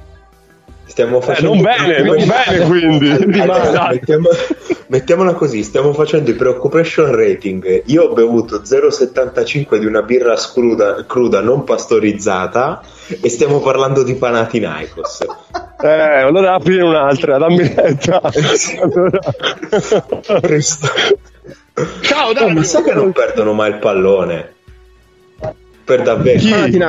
Stiamo 0.84 1.20
facendo 1.22 1.54
non 1.54 1.62
bene, 1.62 2.02
non 2.02 2.16
bene, 2.26 2.66
quindi. 2.66 3.10
Allora, 3.40 3.88
mettiamo- 3.92 4.28
mettiamola 4.88 5.32
così, 5.32 5.62
stiamo 5.62 5.94
facendo 5.94 6.30
i 6.30 6.34
preoccupation 6.34 7.14
rating. 7.14 7.84
Io 7.86 8.02
ho 8.04 8.12
bevuto 8.12 8.60
0,75 8.60 9.76
di 9.76 9.86
una 9.86 10.02
birra 10.02 10.36
scruda- 10.36 11.04
cruda 11.06 11.40
non 11.40 11.64
pastorizzata 11.64 12.82
e 13.20 13.28
stiamo 13.30 13.60
parlando 13.60 14.02
di 14.02 14.14
Panathinaikos. 14.14 15.24
Eh, 15.82 15.88
allora 15.88 16.54
apri 16.54 16.78
un'altra, 16.80 17.38
dammi 17.38 17.72
retta. 17.74 18.20
Allora... 18.82 19.18
Cristo. 20.42 20.86
Ciao, 22.02 22.32
Oh, 22.32 22.48
ma 22.50 22.62
sai 22.64 22.82
che 22.82 22.92
non 22.92 23.12
perdono 23.12 23.54
mai 23.54 23.70
il 23.70 23.78
pallone? 23.78 24.52
Per 25.84 26.02
davvero. 26.02 26.38
Chi? 26.38 26.82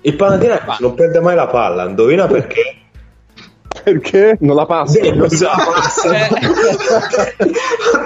Il 0.00 0.16
Panathinaikos 0.16 0.80
non 0.80 0.94
perde 0.94 1.20
mai 1.20 1.36
la 1.36 1.46
palla, 1.46 1.84
indovina 1.84 2.26
perché? 2.26 2.78
Perché 3.82 4.36
non 4.40 4.56
la 4.56 4.66
passa? 4.66 5.00
Beh, 5.00 5.12
non 5.12 5.28
se 5.28 5.44
la 5.44 5.56
passa. 5.72 6.10
Non 6.10 6.28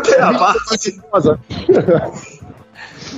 te 0.03 0.17
la 0.19 0.35
passi. 0.39 1.01
Cosa? 1.11 1.39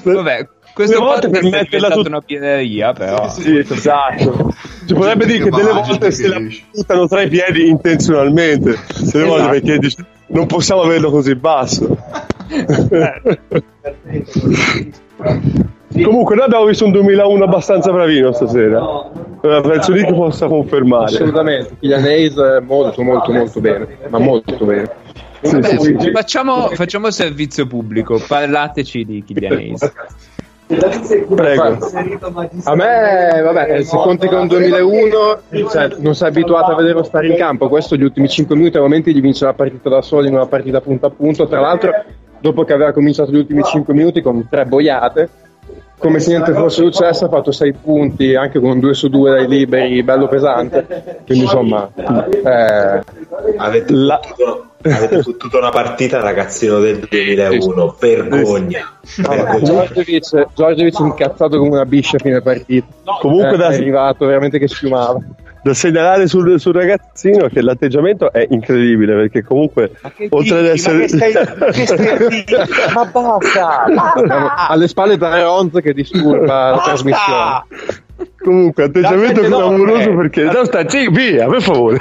Vabbè, 0.02 0.48
questo 0.74 0.94
Delle 0.94 1.05
volte 1.05 1.28
per 1.28 1.44
è 1.44 1.48
metterla 1.48 1.90
tut- 1.90 2.06
una 2.06 2.20
pianeria, 2.20 2.93
però. 2.93 3.28
Sì, 3.31 3.59
esatto. 3.59 4.52
Si 4.86 4.94
potrebbe 4.94 5.27
dire 5.27 5.44
che 5.44 5.51
delle 5.51 5.72
volte 5.72 6.10
se 6.10 6.27
la 6.28 6.40
buttano 6.72 7.06
tra 7.06 7.22
i 7.22 7.28
piedi 7.28 7.68
intenzionalmente, 7.68 8.78
delle 9.10 9.24
volte 9.24 9.43
Esatto. 9.43 9.51
perché 9.51 9.78
dici, 9.78 10.05
non 10.28 10.47
possiamo 10.47 10.82
averlo 10.82 11.10
così 11.10 11.35
basso. 11.36 11.97
Comunque 15.92 16.36
noi 16.36 16.44
abbiamo 16.44 16.66
visto 16.66 16.84
un 16.84 16.92
2001 16.92 17.44
abbastanza 17.44 17.90
bravino 17.90 18.32
stasera. 18.32 19.10
Eh, 19.42 19.60
Penso 19.62 19.92
lì 19.92 20.04
che 20.04 20.14
possa 20.14 20.46
confermare. 20.46 21.06
Assolutamente, 21.06 21.76
Kylian 21.80 22.04
Hayes 22.04 22.36
è 22.36 22.60
molto 22.60 23.02
molto 23.02 23.32
molto 23.32 23.60
bene, 23.60 23.98
ma 24.08 24.18
molto 24.18 24.64
bene. 24.64 24.90
Sì, 25.42 25.58
sì, 25.62 25.78
sì, 25.78 25.96
sì. 25.98 26.10
Facciamo, 26.12 26.68
facciamo 26.68 27.10
servizio 27.10 27.66
pubblico, 27.66 28.22
parlateci 28.24 29.04
di 29.04 29.24
Kylian 29.24 29.52
Hayes. 29.52 29.92
Prego. 31.34 31.78
A 32.64 32.74
me, 32.76 33.40
vabbè, 33.42 33.82
se 33.82 33.96
conti 33.96 34.28
con 34.28 34.46
2001, 34.46 35.08
cioè, 35.68 35.88
non 35.98 36.14
sei 36.14 36.28
abituato 36.28 36.70
a 36.70 36.76
vederlo 36.76 37.02
stare 37.02 37.26
in 37.26 37.36
campo, 37.36 37.68
questo 37.68 37.96
gli 37.96 38.04
ultimi 38.04 38.28
5 38.28 38.54
minuti 38.54 38.76
al 38.76 38.84
momento 38.84 39.10
gli 39.10 39.20
vince 39.20 39.44
la 39.44 39.54
partita 39.54 39.88
da 39.88 40.02
solo 40.02 40.28
in 40.28 40.34
una 40.34 40.46
partita 40.46 40.80
punto 40.80 41.06
a 41.06 41.10
punto, 41.10 41.48
tra 41.48 41.60
l'altro 41.60 41.90
dopo 42.38 42.64
che 42.64 42.72
aveva 42.72 42.92
cominciato 42.92 43.32
gli 43.32 43.38
ultimi 43.38 43.62
5 43.64 43.92
minuti 43.92 44.22
con 44.22 44.46
tre 44.48 44.64
boiate, 44.64 45.28
come 46.01 46.18
se 46.18 46.31
niente 46.31 46.52
fosse 46.52 46.82
successo, 46.82 47.27
ha 47.27 47.28
fatto 47.28 47.52
6 47.52 47.72
punti 47.74 48.35
anche 48.35 48.59
con 48.59 48.81
2 48.81 48.94
su 48.94 49.09
2 49.09 49.31
dai 49.31 49.47
liberi, 49.47 50.02
bello 50.02 50.27
pesante. 50.27 51.20
Quindi 51.27 51.44
insomma, 51.44 51.89
eh, 51.94 53.02
Avete, 53.56 53.93
La- 53.93 54.18
fottuto, 54.22 54.66
avete 54.82 55.22
fottuto 55.22 55.59
una 55.59 55.70
partita 55.70 56.20
ragazzino 56.20 56.78
del 56.81 56.98
2001, 57.09 57.97
vergogna. 57.98 58.98
Vergogna. 59.16 59.62
Giorgevic, 59.62 60.47
Giorgevic 60.55 60.98
incazzato 60.98 61.59
come 61.59 61.70
una 61.70 61.85
biscia 61.85 62.16
a 62.16 62.20
fine 62.20 62.40
partita. 62.40 62.86
Comunque 63.20 63.55
Eh, 63.55 63.56
da- 63.59 63.68
è 63.70 63.74
arrivato 63.74 64.27
veramente 64.27 64.59
che 64.59 64.68
schiumava. 64.68 65.18
Da 65.62 65.74
segnalare 65.74 66.26
sul, 66.26 66.58
sul 66.58 66.72
ragazzino 66.72 67.48
che 67.48 67.60
l'atteggiamento 67.60 68.32
è 68.32 68.46
incredibile 68.48 69.14
perché 69.14 69.42
comunque 69.42 69.92
oltre 70.30 70.58
ad 70.58 70.64
essere 70.64 71.06
ma 72.94 73.04
basta! 73.04 73.82
Abbiamo 74.14 74.50
alle 74.68 74.88
spalle 74.88 75.18
Ronz 75.18 75.78
che 75.82 75.92
disturba 75.92 76.70
la 76.70 76.82
trasmissione. 76.82 77.64
comunque 78.42 78.84
atteggiamento 78.84 79.42
clamoroso 79.42 80.14
perché 80.14 80.44
no 80.44 80.64
sta 80.64 80.88
sì, 80.88 81.10
via 81.10 81.46
per 81.46 81.62
favore. 81.62 82.00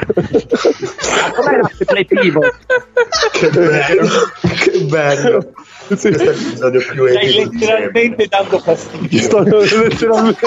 Che 3.31 3.49
bello, 3.49 4.07
che 4.41 4.85
bello. 4.85 5.51
Questo 5.87 6.07
è 6.07 6.11
l'episodio 6.11 6.81
più 6.91 7.07
Stai 7.07 7.33
letteralmente 7.33 8.27
dando 8.27 8.59
fastidio. 8.59 9.19
Sto 9.19 9.43
letteralmente 9.43 10.37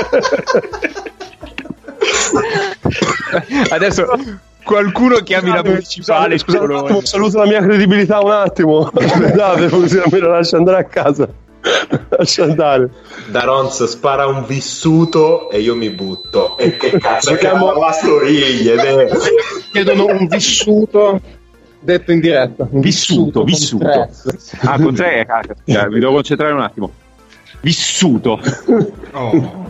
Adesso 3.70 4.06
qualcuno 4.64 5.16
chiami 5.16 5.50
la 5.50 5.62
municipale. 5.64 6.38
scusate 6.38 6.62
un 6.62 6.66
Bologna. 6.68 6.84
attimo 6.86 7.04
saluto 7.04 7.38
la 7.38 7.46
mia 7.46 7.60
credibilità 7.62 8.20
un 8.20 8.30
attimo 8.30 8.90
scusate 8.94 9.68
così 9.68 9.98
almeno 9.98 10.28
lascia 10.28 10.56
andare 10.56 10.78
a 10.78 10.84
casa 10.84 11.28
lascia 12.16 12.44
andare 12.44 12.90
Daronz 13.30 13.84
spara 13.84 14.26
un 14.26 14.44
vissuto 14.46 15.50
e 15.50 15.60
io 15.60 15.74
mi 15.76 15.90
butto. 15.90 16.56
E 16.58 16.76
che 16.76 16.98
cazzo 16.98 17.34
chiamo 17.36 17.72
la 17.72 17.92
storiglia? 17.92 18.82
eh? 18.82 19.08
Chiedono 19.72 20.06
un 20.06 20.26
vissuto 20.26 21.20
detto 21.78 22.12
in 22.12 22.20
diretta. 22.20 22.66
Un 22.70 22.80
Vissuto, 22.80 23.40
con 23.40 23.44
vissuto. 23.44 23.84
tre. 23.84 24.10
Ah, 24.64 24.78
con 24.80 24.94
tre, 24.94 25.24
cazzo, 25.26 25.54
mi 25.64 25.98
devo 26.00 26.12
concentrare 26.12 26.52
un 26.52 26.60
attimo. 26.60 26.90
Vissuto. 27.60 28.40
Oh, 29.12 29.68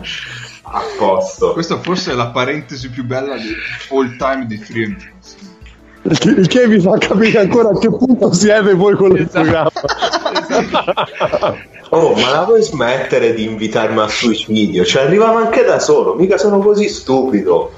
A 0.75 0.81
posto. 0.97 1.53
questa 1.53 1.79
forse 1.79 2.11
è 2.11 2.15
la 2.15 2.27
parentesi 2.27 2.89
più 2.89 3.05
bella 3.05 3.35
di 3.35 3.53
all 3.91 4.17
time 4.17 4.45
di 4.47 4.57
Free 4.57 4.97
il 6.05 6.47
che, 6.47 6.67
vi 6.67 6.81
fa 6.81 6.97
capire 6.97 7.39
ancora 7.39 7.69
a 7.69 7.77
che 7.77 7.87
punto 7.87 8.33
siete 8.33 8.73
voi 8.73 8.93
con 8.95 9.15
il 9.15 9.25
programma 9.29 9.71
Oh, 11.89 12.13
ma 12.15 12.31
la 12.31 12.43
vuoi 12.43 12.63
smettere 12.63 13.33
di 13.33 13.45
invitarmi 13.45 13.99
al 13.99 14.09
suicidio? 14.09 14.83
Ci 14.83 14.97
arrivavo 14.97 15.37
anche 15.37 15.63
da 15.63 15.77
solo, 15.79 16.15
mica 16.15 16.39
sono 16.39 16.57
così 16.59 16.89
stupido. 16.89 17.71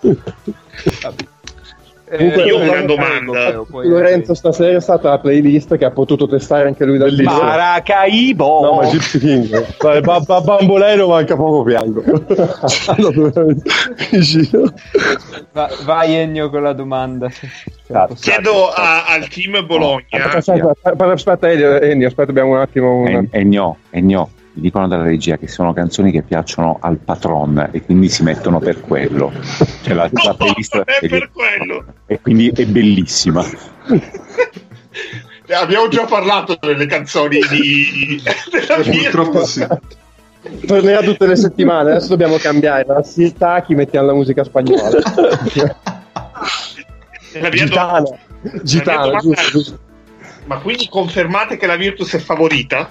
Comunque, 2.16 2.42
Io 2.44 2.54
ho 2.56 2.60
una 2.60 2.66
Lorenzo- 2.66 2.86
domanda. 2.94 3.64
Lorenzo 3.88 4.34
stasera 4.34 4.76
è 4.76 4.80
stata 4.80 5.08
la 5.10 5.18
playlist 5.18 5.76
che 5.76 5.84
ha 5.84 5.90
potuto 5.90 6.26
testare 6.28 6.66
anche 6.68 6.84
lui 6.84 6.98
dal 6.98 7.14
vivo. 7.14 7.30
Maracaibo. 7.30 8.60
no 8.62 8.74
ma 8.80 8.86
Gypsy 8.88 9.18
King 9.18 9.76
Vabbè, 9.78 10.00
ba- 10.00 10.20
ba- 10.20 10.40
bambolero 10.40 11.08
manca 11.08 11.34
poco 11.36 11.62
piango. 11.64 12.02
Va- 15.52 15.70
vai 15.84 16.14
Ennio 16.14 16.50
con 16.50 16.62
la 16.62 16.72
domanda. 16.72 17.28
Chiedo 18.20 18.70
a- 18.70 19.04
al 19.06 19.28
team 19.28 19.64
Bologna. 19.66 20.04
Aspetta, 20.10 20.70
aspetta, 20.70 21.12
aspetta, 21.12 21.50
Elio, 21.50 21.80
Ennio, 21.80 22.06
aspetta, 22.08 22.30
abbiamo 22.30 22.52
un 22.52 22.58
attimo 22.58 22.94
una... 23.00 23.18
E, 23.20 23.28
e 23.30 23.44
no, 23.44 23.76
e 23.90 24.00
no, 24.00 24.30
mi 24.54 24.62
dicono 24.62 24.86
dalla 24.86 25.02
regia 25.02 25.36
che 25.36 25.48
sono 25.48 25.72
canzoni 25.72 26.12
che 26.12 26.22
piacciono 26.22 26.78
al 26.80 26.98
patron 26.98 27.70
e 27.72 27.82
quindi 27.82 28.08
si 28.08 28.22
mettono 28.22 28.60
per 28.60 28.80
quello. 28.80 29.32
Cioè 29.82 29.94
la, 29.94 30.08
la 30.12 30.34
playlist 30.34 30.76
è 30.78 30.98
e- 31.02 31.08
per 31.08 31.30
quello. 31.32 31.84
e 32.06 32.20
quindi 32.20 32.48
è 32.50 32.64
bellissima. 32.64 33.44
Abbiamo 35.48 35.88
già 35.88 36.04
parlato 36.04 36.56
delle 36.60 36.86
canzoni 36.86 37.38
di... 37.50 38.22
della 38.50 38.76
Purtroppo 38.76 39.44
sì. 39.44 39.66
Tornerà 40.66 41.00
tutte 41.02 41.26
le 41.26 41.36
settimane, 41.36 41.90
adesso 41.90 42.08
dobbiamo 42.08 42.36
cambiare. 42.36 42.84
Da 42.84 43.02
Sirtaki 43.02 43.74
mettiamo 43.74 44.06
la 44.06 44.14
musica 44.14 44.44
spagnola. 44.44 44.90
mia 47.32 47.50
Gitana 47.50 48.04
Gitana, 48.62 49.18
giusto, 49.18 49.50
giusto. 49.50 49.78
Ma 50.44 50.58
quindi 50.58 50.88
confermate 50.88 51.56
che 51.56 51.66
la 51.66 51.76
Virtus 51.76 52.14
è 52.14 52.18
favorita? 52.18 52.90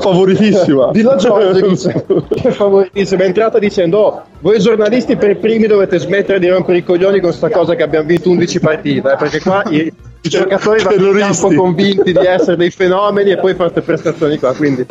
Favoritissima 0.00 0.90
Dillo 0.92 1.10
a 1.10 1.16
Giorgio 1.16 2.26
che 2.28 2.52
favoritissimo, 2.52 3.22
è 3.22 3.26
entrata 3.26 3.58
dicendo 3.58 3.98
oh, 3.98 4.22
voi 4.40 4.58
giornalisti 4.58 5.16
per 5.16 5.38
primi 5.38 5.66
dovete 5.66 5.98
smettere 5.98 6.38
di 6.38 6.48
rompere 6.48 6.78
i 6.78 6.84
coglioni 6.84 7.20
con 7.20 7.32
sta 7.32 7.50
cosa 7.50 7.74
che 7.74 7.82
abbiamo 7.82 8.06
vinto 8.06 8.30
11 8.30 8.60
partite, 8.60 9.12
eh, 9.12 9.16
perché 9.16 9.40
qua 9.40 9.62
i, 9.68 9.92
i 10.22 10.28
giocatori 10.28 10.82
vanno 10.82 11.10
in 11.10 11.18
campo 11.18 11.52
convinti 11.52 12.12
di 12.12 12.26
essere 12.26 12.56
dei 12.56 12.70
fenomeni 12.70 13.30
e 13.30 13.38
poi 13.38 13.54
fate 13.54 13.80
prestazioni 13.80 14.38
qua, 14.38 14.54
quindi 14.54 14.86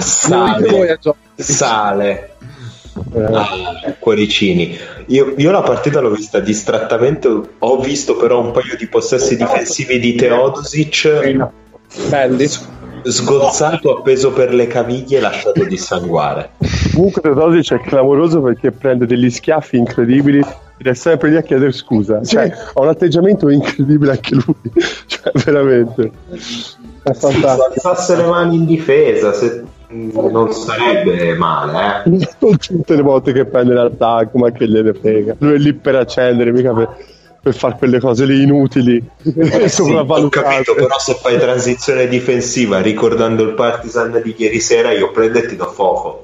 Giorgio. 0.87 1.15
Sale. 1.35 2.21
Eh, 2.21 2.29
Ah, 3.13 3.95
cuoricini. 3.97 4.77
Io, 5.07 5.33
io 5.37 5.51
la 5.51 5.61
partita 5.61 6.01
l'ho 6.01 6.11
vista 6.11 6.39
distrattamente, 6.39 7.27
ho 7.57 7.79
visto 7.79 8.17
però 8.17 8.41
un 8.41 8.51
paio 8.51 8.75
di 8.77 8.87
possessi 8.87 9.37
difensivi 9.37 9.99
di 9.99 10.15
Teodosic 10.15 11.47
belli. 12.09 12.47
Sgozzato 13.03 13.97
appeso 13.97 14.31
per 14.31 14.53
le 14.53 14.67
caviglie 14.67 15.17
e 15.17 15.21
lasciato 15.21 15.63
dissanguare. 15.63 16.51
Comunque 16.93 17.21
Teodosic 17.21 17.73
è 17.73 17.81
clamoroso 17.81 18.41
perché 18.41 18.71
prende 18.71 19.05
degli 19.05 19.29
schiaffi 19.29 19.77
incredibili 19.77 20.39
ed 20.77 20.87
è 20.87 20.93
sempre 20.93 21.29
lì 21.29 21.35
a 21.35 21.41
chiedere 21.41 21.71
scusa. 21.71 22.23
Cioè, 22.23 22.51
ha 22.73 22.81
un 22.81 22.87
atteggiamento 22.87 23.49
incredibile 23.49 24.11
anche 24.11 24.35
lui. 24.35 24.71
Cioè, 25.09 25.31
veramente. 25.43 26.11
È 26.31 27.13
Se 27.13 27.13
fantastico. 27.13 27.65
alzasse 27.65 28.15
le 28.15 28.25
mani 28.25 28.55
in 28.55 28.65
difesa, 28.65 29.33
se- 29.33 29.63
non 29.89 30.53
sarebbe 30.53 31.33
male, 31.35 32.03
eh. 32.05 32.09
Non 32.09 32.25
tutte 32.59 32.95
le 32.95 33.01
volte 33.01 33.33
che 33.33 33.45
prende 33.45 33.73
l'attacco, 33.73 34.37
ma 34.37 34.51
che 34.51 34.67
gliene 34.69 34.93
frega. 34.93 35.35
Lui 35.39 35.55
è 35.55 35.57
lì 35.57 35.73
per 35.73 35.95
accendere, 35.95 36.51
mica 36.51 36.73
per, 36.73 36.95
per 37.41 37.55
fare 37.55 37.75
quelle 37.77 37.99
cose 37.99 38.25
lì 38.25 38.41
inutili 38.43 38.97
e 39.23 39.63
Eh 39.63 39.67
sì, 39.69 39.81
ho 39.81 39.89
capito, 39.89 39.99
sopravvalutate. 39.99 40.73
però 40.75 40.99
se 40.99 41.17
fai 41.21 41.37
transizione 41.39 42.07
difensiva 42.07 42.81
ricordando 42.81 43.43
il 43.43 43.53
Partizan 43.53 44.19
di 44.23 44.35
ieri 44.37 44.59
sera, 44.59 44.91
io 44.91 45.11
prendo 45.11 45.39
e 45.39 45.45
ti 45.47 45.55
do 45.55 45.65
fuoco. 45.71 46.23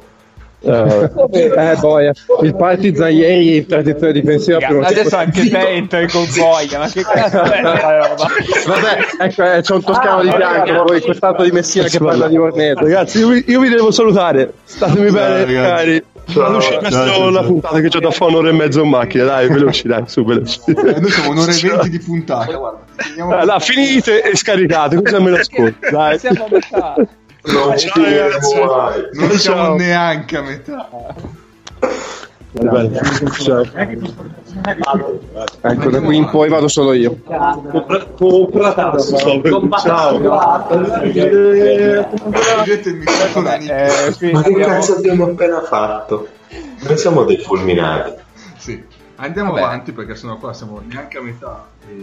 Eh, 0.68 1.12
Eh, 1.32 1.76
boia. 1.80 2.12
Il 2.42 2.56
Partizan 2.56 3.12
ieri 3.14 3.58
in 3.58 3.68
transizione 3.68 4.14
difensiva 4.14 4.58
tempo- 4.58 4.86
Adesso 4.86 5.16
anche 5.16 5.48
te 5.50 5.68
entri 5.70 6.08
con 6.08 6.26
Goya, 6.36 6.80
ma 6.80 6.88
che 6.90 7.04
cazzo 7.04 7.42
è 7.44 7.62
roba? 7.62 8.28
Vabbè, 8.66 8.98
ecco, 9.20 9.44
eh, 9.54 9.62
c'è 9.62 9.74
un 9.74 9.84
toscano 9.84 10.22
di 10.24 10.32
fianco, 10.32 10.72
ma 10.72 10.84
poi 10.84 11.02
quest'altro 11.02 11.44
di 11.44 11.52
Messina 11.52 11.86
che 11.88 12.00
parla 12.00 12.28
di 12.28 12.38
Orneto. 12.38 12.80
Ragazzi, 12.82 13.20
io 13.20 13.28
vi, 13.30 13.44
io 13.48 13.60
vi 13.60 13.70
devo 13.70 13.92
salutare. 13.92 14.54
Statemi 14.64 15.12
bene, 15.12 15.46
ragazzi. 15.46 15.54
cari. 15.54 16.04
Uscì 16.28 16.72
ciao, 16.72 16.80
questa 16.80 17.08
ciao, 17.08 17.30
la 17.30 17.44
puntata 17.44 17.80
che 17.80 17.88
c'ho 17.88 18.00
da 18.00 18.12
fare 18.12 18.32
un'ora 18.32 18.50
e 18.50 18.54
mezzo 18.54 18.82
in 18.82 18.90
macchina, 18.90 19.26
dai, 19.26 19.48
veloci, 19.48 19.88
dai, 19.88 20.04
su, 20.08 20.26
veloci. 20.26 20.60
Eh, 20.66 21.00
noi 21.00 21.10
siamo 21.12 21.30
un'ora 21.32 21.52
e 21.52 21.60
venti 21.60 21.90
di 21.90 22.00
puntata, 22.00 22.56
guarda. 22.56 23.42
Eh, 23.42 23.46
là, 23.46 23.60
finite 23.60 24.24
e 24.24 24.36
scaricate, 24.36 25.02
così 25.02 25.16
almeno 25.16 25.38
ascolto. 25.38 25.90
Dai. 25.90 26.18
Siamo 26.20 26.46
a 26.46 26.48
metà. 26.50 26.96
Non 27.46 27.78
ci 27.78 27.88
Ciao, 27.88 28.04
ragazzi. 28.04 28.54
diremo 28.54 28.76
mai. 28.76 29.10
Non 29.14 29.30
siamo 29.38 29.76
neanche 29.76 30.38
a 30.38 30.42
metà. 30.42 30.90
Ciao. 32.56 33.64
Ecco, 35.62 35.90
da 35.90 36.02
qui 36.02 36.16
in 36.16 36.30
poi 36.30 36.48
vado 36.48 36.70
solo 36.70 36.94
io. 36.94 37.20
Ciao. 37.28 37.62
Microfono 42.94 43.56
in 43.56 43.70
Eh, 43.70 44.32
Ma 44.32 44.42
che 44.42 44.54
cazzo 44.54 44.96
abbiamo 44.96 45.26
appena 45.26 45.62
fatto? 45.64 46.28
Noi 46.84 46.98
siamo 46.98 47.24
dei 47.24 47.38
fulminati. 47.38 48.14
Sì. 48.58 48.84
Andiamo 49.18 49.52
Vabbè. 49.52 49.64
avanti 49.64 49.92
perché 49.92 50.16
sennò 50.16 50.38
qua 50.38 50.54
siamo 50.54 50.82
neanche 50.86 51.18
a 51.18 51.22
metà 51.22 51.66
e, 51.88 51.94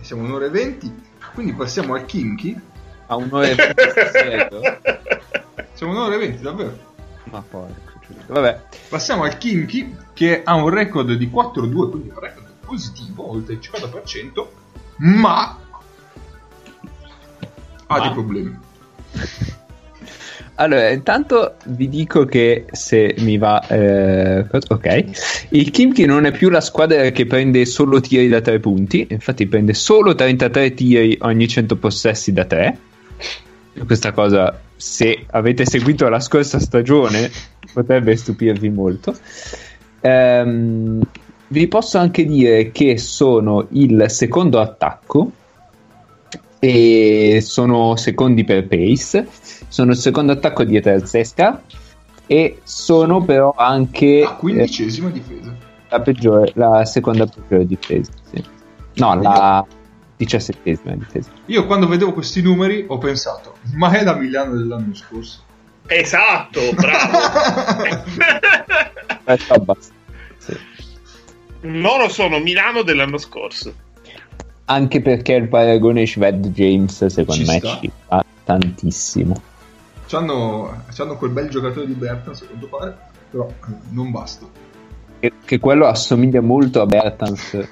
e 0.00 0.04
siamo 0.04 0.22
un'ora 0.22 0.46
e 0.46 0.50
venti. 0.50 1.02
Quindi 1.34 1.52
passiamo 1.52 1.94
al 1.94 2.04
Kinky. 2.06 2.58
a 3.06 3.16
un'ora 3.16 3.46
e 3.46 3.54
venti. 3.54 3.82
Siamo 5.74 5.92
un'ora 5.92 6.14
e 6.14 6.18
venti, 6.18 6.42
davvero. 6.42 6.76
Ma 7.24 7.42
porco. 7.48 7.89
Vabbè. 8.26 8.60
Passiamo 8.88 9.24
al 9.24 9.38
Kinky 9.38 9.94
che 10.12 10.42
ha 10.44 10.54
un 10.54 10.68
record 10.68 11.12
di 11.12 11.26
4-2, 11.26 11.90
quindi 11.90 12.08
un 12.08 12.20
record 12.20 12.46
positivo, 12.64 13.30
oltre 13.30 13.54
il 13.54 13.60
50%, 13.60 14.46
ma 14.98 15.58
ha 17.86 18.00
dei 18.00 18.12
problemi. 18.12 18.58
Allora, 20.60 20.90
intanto 20.90 21.54
vi 21.68 21.88
dico 21.88 22.26
che 22.26 22.66
se 22.70 23.14
mi 23.20 23.38
va, 23.38 23.66
eh, 23.66 24.44
ok, 24.50 25.04
il 25.50 25.70
Kimchi 25.70 26.04
non 26.04 26.26
è 26.26 26.32
più 26.32 26.50
la 26.50 26.60
squadra 26.60 27.08
che 27.12 27.24
prende 27.24 27.64
solo 27.64 27.98
tiri 27.98 28.28
da 28.28 28.42
3 28.42 28.60
punti, 28.60 29.06
infatti 29.08 29.46
prende 29.46 29.72
solo 29.72 30.14
33 30.14 30.74
tiri 30.74 31.16
ogni 31.22 31.48
100 31.48 31.76
possessi 31.76 32.34
da 32.34 32.44
3. 32.44 32.78
questa 33.86 34.12
cosa, 34.12 34.60
se 34.76 35.24
avete 35.30 35.64
seguito 35.64 36.06
la 36.10 36.20
scorsa 36.20 36.58
stagione, 36.58 37.30
potrebbe 37.72 38.16
stupirvi 38.16 38.68
molto. 38.70 39.14
Ehm, 40.00 41.00
vi 41.48 41.66
posso 41.68 41.98
anche 41.98 42.24
dire 42.24 42.70
che 42.70 42.96
sono 42.98 43.66
il 43.70 44.04
secondo 44.08 44.60
attacco 44.60 45.30
e 46.58 47.40
sono 47.42 47.96
secondi 47.96 48.44
per 48.44 48.66
pace. 48.66 49.26
Sono 49.68 49.92
il 49.92 49.96
secondo 49.96 50.32
attacco 50.32 50.64
di 50.64 50.76
Eterzesca 50.76 51.62
e 52.26 52.60
sono 52.62 53.22
però 53.24 53.54
anche 53.56 54.20
La 54.20 54.34
quindicesima 54.34 55.10
difesa. 55.10 55.54
la 55.88 56.00
peggiore, 56.00 56.52
la 56.54 56.84
seconda 56.84 57.26
peggiore 57.26 57.66
difesa. 57.66 58.12
sì. 58.30 58.44
No, 58.94 59.20
la 59.20 59.64
diciassettesima 60.16 60.94
difesa. 60.94 61.30
Io 61.46 61.66
quando 61.66 61.86
vedevo 61.88 62.12
questi 62.12 62.42
numeri 62.42 62.84
ho 62.86 62.98
pensato, 62.98 63.56
ma 63.74 63.90
è 63.92 64.04
la 64.04 64.14
Milano 64.14 64.54
dell'anno 64.56 64.94
scorso. 64.94 65.42
Esatto, 65.90 66.60
bravo. 66.74 67.18
Eh, 69.30 69.38
sì. 70.38 70.56
Loro 71.60 72.08
sono 72.08 72.40
Milano 72.40 72.82
dell'anno 72.82 73.18
scorso. 73.18 73.72
Anche 74.64 75.00
perché 75.02 75.34
il 75.34 75.46
paragone 75.46 76.04
Shved 76.04 76.48
James 76.48 77.06
secondo 77.06 77.44
Ci 77.44 77.48
me 77.48 77.58
sta. 77.58 77.78
ci 77.80 77.92
fa 78.08 78.24
tantissimo. 78.42 79.40
C'hanno, 80.06 80.84
c'hanno 80.92 81.16
quel 81.16 81.30
bel 81.30 81.48
giocatore 81.48 81.86
di 81.86 81.92
Bertrand, 81.92 82.36
a 82.42 82.46
quanto 82.46 82.66
pare, 82.66 82.98
però 83.30 83.52
non 83.90 84.10
basta. 84.10 84.46
Che, 85.20 85.32
che 85.44 85.58
quello 85.60 85.86
assomiglia 85.86 86.40
molto 86.40 86.80
a 86.80 86.86
Bertans. 86.86 87.68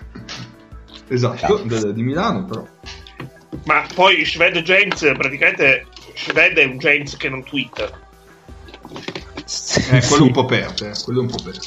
Esatto, 1.09 1.63
de- 1.65 1.93
di 1.93 2.03
Milano, 2.03 2.45
però. 2.45 2.67
Ma 3.65 3.85
poi 3.95 4.25
Shved 4.25 4.59
James, 4.61 5.01
praticamente 5.17 5.87
Shved 6.15 6.59
è 6.59 6.65
un 6.65 6.79
James 6.79 7.17
che 7.17 7.29
non 7.29 7.43
twitta. 7.43 8.07
Eh, 9.91 10.03
quello 10.07 10.25
un 10.25 10.31
po' 10.33 10.45
perde, 10.45 10.91
eh, 10.91 10.95
quello 11.05 11.21
un 11.23 11.27
po' 11.29 11.39
perde. 11.43 11.61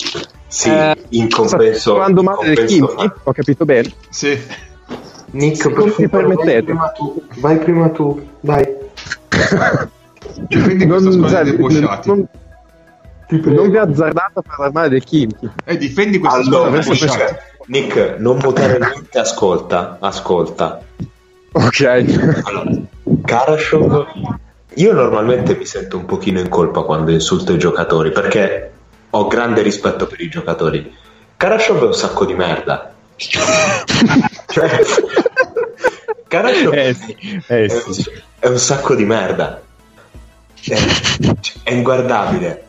Sì, 0.48 0.70
Eh, 0.70 0.96
in 1.10 1.30
compenso. 1.30 1.94
parlando 1.94 2.20
in 2.22 2.26
male 2.26 2.54
del 2.54 2.66
Kimchi, 2.66 3.12
ho 3.24 3.32
capito 3.32 3.66
bene. 3.66 3.92
Sì, 4.10 4.40
Nick, 5.32 5.64
per 5.70 5.78
non 5.78 5.90
favore, 5.90 6.10
permettete. 6.10 6.62
vai 6.62 6.64
prima 6.64 6.88
tu. 6.90 7.24
Vai 7.38 7.58
prima 7.58 7.90
tu, 7.90 8.28
vai. 8.42 8.68
difendi 10.48 10.86
questa 10.88 11.10
Non, 11.10 11.14
squadra 11.14 11.44
cioè, 11.44 11.52
debosciati. 11.52 12.08
non, 12.10 12.28
non 13.30 13.70
vi 13.72 13.78
azzardate 13.78 14.40
a 14.40 14.42
parlare 14.42 14.72
male 14.74 14.90
del 14.90 15.04
Kimchi. 15.04 15.50
Eh, 15.66 15.78
difendi 15.78 16.20
questa 16.20 16.44
squadra 16.44 16.80
Allora. 16.80 16.82
Nick, 16.84 17.40
Nick, 17.68 18.16
non 18.20 18.38
mutare 18.42 18.78
niente, 18.80 19.20
ascolta, 19.20 19.98
ascolta. 20.00 20.82
Ok. 21.54 22.42
Allora, 22.44 22.72
Karashov, 23.26 24.06
io 24.76 24.94
normalmente 24.94 25.56
mi 25.56 25.66
sento 25.66 25.98
un 25.98 26.06
pochino 26.06 26.40
in 26.40 26.48
colpa 26.48 26.84
quando 26.84 27.12
insulto 27.12 27.54
i 27.54 27.58
giocatori 27.58 28.12
perché 28.12 28.72
ho 29.10 29.28
grande 29.28 29.62
rispetto 29.62 30.08
per 30.08 30.22
i 30.22 30.30
giocatori. 30.30 30.96
Karashov 31.36 31.82
è 31.82 31.86
un 31.86 31.94
sacco 31.94 32.26
di 32.26 32.34
merda. 32.34 32.94
cioè, 33.18 34.80
Karashov 36.28 36.74
Eh 36.74 36.94
sì, 36.94 37.42
eh 37.48 37.66
è, 37.66 37.84
un, 37.86 37.94
sì. 37.94 38.12
è 38.40 38.48
un 38.48 38.58
sacco 38.58 38.96
di 38.96 39.04
merda. 39.04 39.62
È, 40.64 40.78
è 41.64 41.74
inguardabile. 41.74 42.66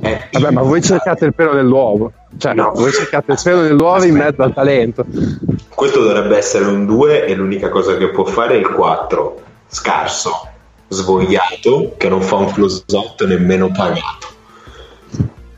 È 0.00 0.28
Vabbè, 0.32 0.50
ma 0.50 0.62
voi 0.62 0.80
cercate 0.82 1.26
il 1.26 1.34
pelo 1.34 1.52
nell'uovo. 1.52 2.12
Cioè, 2.38 2.54
no, 2.54 2.72
voi 2.74 2.92
cercate 2.92 3.32
il 3.32 3.40
pelo 3.42 3.60
nell'uovo 3.60 4.04
in 4.04 4.14
mezzo 4.14 4.42
al 4.42 4.54
talento. 4.54 5.04
Questo 5.68 6.02
dovrebbe 6.02 6.36
essere 6.36 6.64
un 6.64 6.86
2 6.86 7.26
e 7.26 7.34
l'unica 7.34 7.68
cosa 7.68 7.96
che 7.96 8.08
può 8.10 8.24
fare 8.24 8.54
è 8.54 8.58
il 8.58 8.70
4. 8.70 9.42
Scarso, 9.66 10.48
svogliato, 10.88 11.94
che 11.96 12.08
non 12.08 12.22
fa 12.22 12.36
un 12.36 12.52
close 12.52 12.84
out 12.92 13.24
nemmeno 13.26 13.70
pagato. 13.70 14.26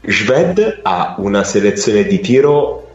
Sved 0.02 0.80
ha 0.82 1.14
una 1.18 1.44
selezione 1.44 2.04
di 2.04 2.20
tiro 2.20 2.88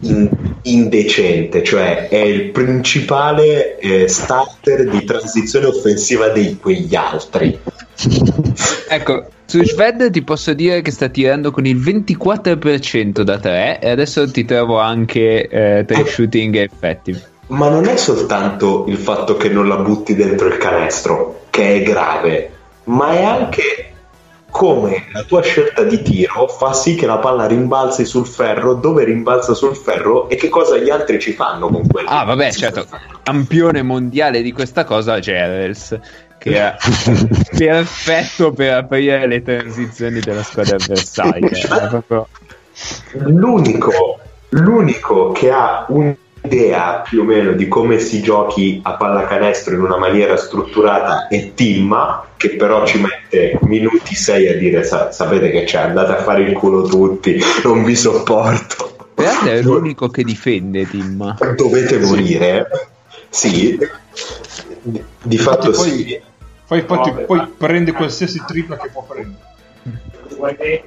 in- 0.00 0.30
indecente, 0.62 1.62
cioè 1.62 2.08
è 2.08 2.18
il 2.18 2.50
principale 2.50 3.78
eh, 3.78 4.08
starter 4.08 4.88
di 4.88 5.04
transizione 5.04 5.66
offensiva 5.66 6.28
di 6.28 6.56
quegli 6.60 6.94
altri. 6.94 7.58
Ecco, 8.88 9.26
su 9.46 9.64
Shved 9.64 10.10
ti 10.10 10.22
posso 10.22 10.54
dire 10.54 10.80
che 10.80 10.92
sta 10.92 11.08
tirando 11.08 11.50
con 11.50 11.66
il 11.66 11.76
24% 11.76 13.22
da 13.22 13.38
3 13.38 13.80
e 13.80 13.90
adesso 13.90 14.30
ti 14.30 14.44
trovo 14.44 14.78
anche 14.78 15.48
eh, 15.48 15.84
3 15.84 16.06
shooting 16.06 16.54
effettive. 16.56 17.34
Ma 17.48 17.68
non 17.68 17.86
è 17.86 17.96
soltanto 17.96 18.84
il 18.88 18.98
fatto 18.98 19.36
che 19.36 19.48
non 19.48 19.68
la 19.68 19.76
butti 19.76 20.14
dentro 20.14 20.48
il 20.48 20.56
canestro, 20.56 21.42
che 21.50 21.76
è 21.76 21.82
grave, 21.82 22.50
ma 22.84 23.12
è 23.12 23.22
anche 23.22 23.90
come 24.50 25.04
la 25.12 25.22
tua 25.22 25.42
scelta 25.42 25.82
di 25.82 26.00
tiro 26.00 26.48
fa 26.48 26.72
sì 26.72 26.94
che 26.94 27.04
la 27.04 27.18
palla 27.18 27.46
rimbalzi 27.46 28.06
sul 28.06 28.26
ferro, 28.26 28.74
dove 28.74 29.04
rimbalza 29.04 29.52
sul 29.52 29.76
ferro 29.76 30.30
e 30.30 30.36
che 30.36 30.48
cosa 30.48 30.78
gli 30.78 30.88
altri 30.88 31.20
ci 31.20 31.32
fanno 31.32 31.68
con 31.68 31.86
quella. 31.86 32.08
Ah, 32.08 32.24
vabbè, 32.24 32.52
certo, 32.52 32.86
campione 33.22 33.82
mondiale 33.82 34.40
di 34.40 34.52
questa 34.52 34.84
cosa, 34.84 35.18
Gerels, 35.18 35.98
che 36.38 36.58
è 36.58 36.74
perfetto 37.54 38.52
per 38.52 38.72
aprire 38.72 39.26
le 39.26 39.42
transizioni 39.42 40.20
della 40.20 40.42
squadra 40.42 40.76
avversaria. 40.76 41.50
Proprio- 41.88 42.28
L'unico, 43.12 44.18
l'unico 44.50 45.32
che 45.32 45.50
ha 45.50 45.84
un'idea 46.46 47.02
più 47.06 47.20
o 47.20 47.24
meno 47.24 47.52
di 47.52 47.68
come 47.68 47.98
si 47.98 48.22
giochi 48.22 48.80
a 48.82 48.92
pallacanestro 48.94 49.74
in 49.74 49.82
una 49.82 49.98
maniera 49.98 50.36
strutturata 50.36 51.28
è 51.28 51.52
Timma, 51.54 52.24
che 52.36 52.50
però 52.56 52.86
ci 52.86 53.00
mette 53.00 53.58
minuti 53.62 54.14
6 54.14 54.48
a 54.48 54.56
dire 54.56 54.84
"Sa- 54.84 55.10
sapete 55.10 55.50
che 55.50 55.64
c'è, 55.64 55.80
andate 55.80 56.12
a 56.12 56.22
fare 56.22 56.42
il 56.42 56.52
culo 56.52 56.82
tutti, 56.82 57.38
non 57.64 57.84
vi 57.84 57.96
sopporto. 57.96 58.94
Realtà 59.14 59.52
è 59.52 59.62
l'unico 59.62 60.08
che 60.08 60.22
difende, 60.22 60.88
Tim. 60.88 61.36
Dovete 61.56 61.98
morire. 61.98 62.66
Sì, 63.28 63.78
di, 64.82 65.02
di 65.22 65.38
fatto 65.38 65.70
poi- 65.70 65.90
sì. 65.90 66.20
Poi, 66.66 66.80
infatti, 66.80 67.12
poi 67.26 67.46
prende 67.56 67.92
qualsiasi 67.92 68.42
tripla 68.44 68.76
che 68.76 68.90
può 68.92 69.04
prendere. 69.06 69.54
E 70.58 70.84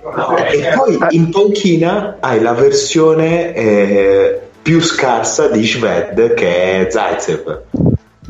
poi 0.75 0.97
in 1.11 1.31
panchina 1.31 2.17
hai 2.19 2.41
la 2.41 2.53
versione 2.53 3.53
eh, 3.55 4.48
più 4.61 4.79
scarsa 4.81 5.47
di 5.47 5.65
Shved 5.65 6.33
che 6.33 6.87
è 6.87 6.91
Zaitsev. 6.91 7.61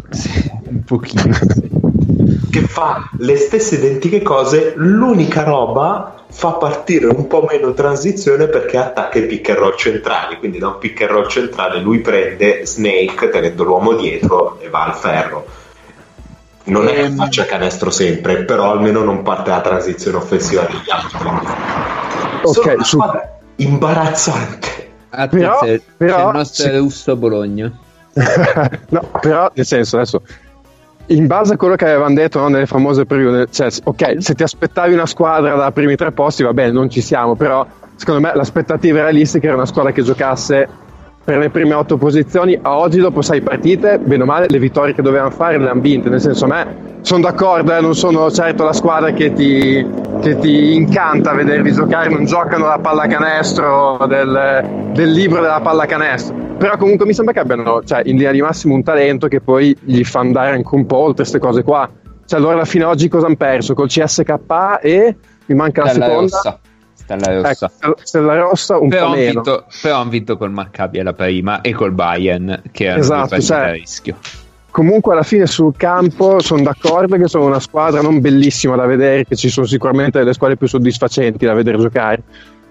Sì, 0.10 0.50
un 0.70 0.84
pochino. 0.84 1.38
che 2.50 2.62
fa 2.62 3.10
le 3.20 3.38
stesse 3.38 3.76
identiche 3.76 4.22
cose, 4.22 4.74
l'unica 4.76 5.44
roba 5.44 6.16
fa 6.32 6.52
partire 6.54 7.08
un 7.08 7.28
po' 7.28 7.46
meno 7.50 7.74
transizione 7.74 8.48
perché 8.48 8.78
attacca 8.78 9.18
i 9.20 9.26
pick 9.26 9.50
and 9.50 9.58
roll 9.60 9.76
centrali, 9.76 10.38
quindi 10.38 10.58
da 10.60 10.68
un 10.68 10.78
pick 10.80 11.02
and 11.02 11.12
roll 11.12 11.28
centrale 11.28 11.80
lui 11.80 12.00
prende 12.00 12.66
Snake 12.66 13.30
tenendo 13.30 13.64
l'uomo 13.64 13.94
dietro 13.94 14.60
e 14.62 14.70
va 14.70 14.86
al 14.86 14.96
ferro. 14.96 15.46
Non 16.66 16.88
è 16.88 16.94
che 16.94 17.00
Ehm. 17.02 17.16
faccia 17.16 17.46
canestro 17.46 17.90
sempre, 17.90 18.44
però 18.44 18.72
almeno 18.72 19.04
non 19.04 19.24
parte 19.24 19.50
la 19.50 19.62
transizione 19.62 20.18
offensiva 20.18 20.62
degli 20.64 20.90
altri. 20.90 21.28
Ok, 22.44 22.54
Sono 22.54 22.84
su- 22.84 23.00
imbarazzante. 23.56 24.88
Attenzione, 25.10 25.82
Però- 25.98 26.16
però- 26.16 26.30
il 26.30 26.36
nostro 26.38 26.70
sì. 26.70 26.78
russo 26.78 27.16
Bologna. 27.16 27.72
no, 28.90 29.10
però 29.22 29.50
nel 29.54 29.66
senso 29.66 29.96
adesso 29.98 30.22
in 31.08 31.26
base 31.28 31.54
a 31.54 31.58
quello 31.58 31.76
che 31.76 31.86
avevano 31.86 32.14
detto 32.14 32.40
no, 32.40 32.50
nelle 32.50 32.66
famose 32.66 33.06
preview, 33.06 33.46
cioè, 33.50 33.70
ok, 33.84 34.16
se 34.20 34.36
ti 34.36 34.44
aspettavi 34.44 34.94
una 34.94 35.06
squadra 35.06 35.56
da 35.56 35.72
primi 35.72 35.96
tre 35.96 36.12
posti, 36.12 36.44
va 36.44 36.54
bene, 36.54 36.72
non 36.72 36.90
ci 36.90 37.02
siamo, 37.02 37.36
però 37.36 37.66
secondo 37.96 38.22
me 38.22 38.32
l'aspettativa 38.36 39.02
realistica 39.02 39.48
era 39.48 39.56
una 39.56 39.66
squadra 39.66 39.92
che 39.92 40.04
giocasse 40.04 40.68
per 41.30 41.38
le 41.38 41.52
prime 41.52 41.76
otto 41.76 41.96
posizioni. 41.98 42.58
A 42.60 42.76
oggi, 42.80 42.98
dopo 42.98 43.22
sei 43.22 43.42
partite, 43.42 44.00
bene 44.00 44.24
o 44.24 44.26
male, 44.26 44.48
le 44.50 44.58
vittorie 44.58 44.96
che 44.96 45.04
dovevano 45.04 45.30
fare 45.30 45.60
le 45.60 45.70
hanno 45.70 45.80
vinte. 45.80 46.10
Nel 46.10 46.20
senso, 46.20 46.46
a 46.46 46.48
me 46.48 46.76
sono 47.02 47.22
d'accordo, 47.22 47.72
eh, 47.76 47.82
non 47.82 47.94
sono 47.94 48.32
certo 48.32 48.64
la 48.64 48.74
squadra 48.74 49.12
che 49.12 49.32
ti, 49.34 49.86
che 50.22 50.40
ti 50.40 50.74
incanta 50.74 51.34
vederli 51.34 51.72
giocare, 51.72 52.10
non 52.10 52.26
giocano 52.26 52.66
la 52.66 52.80
pallacanestro 52.80 54.08
del, 54.08 54.90
del 54.92 55.12
libro 55.12 55.42
della 55.42 55.62
pallacanestro. 55.62 56.36
Però 56.58 56.76
comunque 56.78 57.06
mi 57.06 57.14
sembra 57.14 57.32
che 57.36 57.42
abbiano, 57.42 57.84
cioè, 57.84 58.02
in 58.06 58.18
linea 58.18 58.32
di 58.32 58.42
massimo 58.42 58.74
un 58.74 58.82
talento 58.82 59.28
che 59.28 59.40
poi 59.40 59.78
gli 59.80 60.04
fa 60.04 60.22
andare 60.22 60.56
anche 60.56 60.74
un 60.74 60.88
po' 60.88 60.98
oltre 60.98 61.18
queste 61.18 61.38
cose 61.38 61.62
qua. 61.62 61.88
Cioè, 62.26 62.40
allora 62.40 62.56
alla 62.56 62.66
fine 62.66 62.86
oggi 62.86 63.08
cosa 63.08 63.28
hanno 63.28 63.36
perso? 63.36 63.76
Col 63.76 63.88
CSK 63.88 64.34
e 64.82 65.16
mi 65.46 65.56
manca 65.56 65.84
la 65.84 65.90
Stella 65.90 66.06
seconda. 66.06 66.36
rossa. 66.42 66.60
Stella 67.18 67.42
rossa. 67.42 67.72
Ecco, 67.82 67.96
Stella- 68.04 68.36
rossa 68.38 68.78
un 68.78 68.90
però, 68.90 69.02
po' 69.02 69.08
hanno 69.08 69.16
meno. 69.18 69.32
vinto, 69.34 69.66
però 69.82 70.00
hanno 70.02 70.10
vinto 70.10 70.38
col 70.38 70.52
Maccabi 70.52 71.00
alla 71.00 71.14
prima 71.14 71.62
e 71.62 71.72
col 71.74 71.92
Bayern 71.92 72.62
che 72.72 72.86
erano 72.86 73.00
Esatto, 73.00 73.42
cioè- 73.42 73.58
a 73.58 73.72
rischio. 73.72 74.16
Comunque 74.72 75.14
alla 75.14 75.24
fine 75.24 75.48
sul 75.48 75.74
campo 75.76 76.40
sono 76.42 76.62
d'accordo 76.62 77.18
che 77.18 77.28
sono 77.28 77.46
una 77.46 77.60
squadra 77.60 78.02
non 78.02 78.22
bellissima 78.22 78.76
da 78.76 78.86
vedere, 78.86 79.26
che 79.26 79.36
ci 79.36 79.50
sono 79.50 79.66
sicuramente 79.66 80.20
delle 80.20 80.34
squadre 80.34 80.58
più 80.58 80.68
soddisfacenti 80.68 81.44
da 81.46 81.54
vedere 81.54 81.80
giocare, 81.80 82.22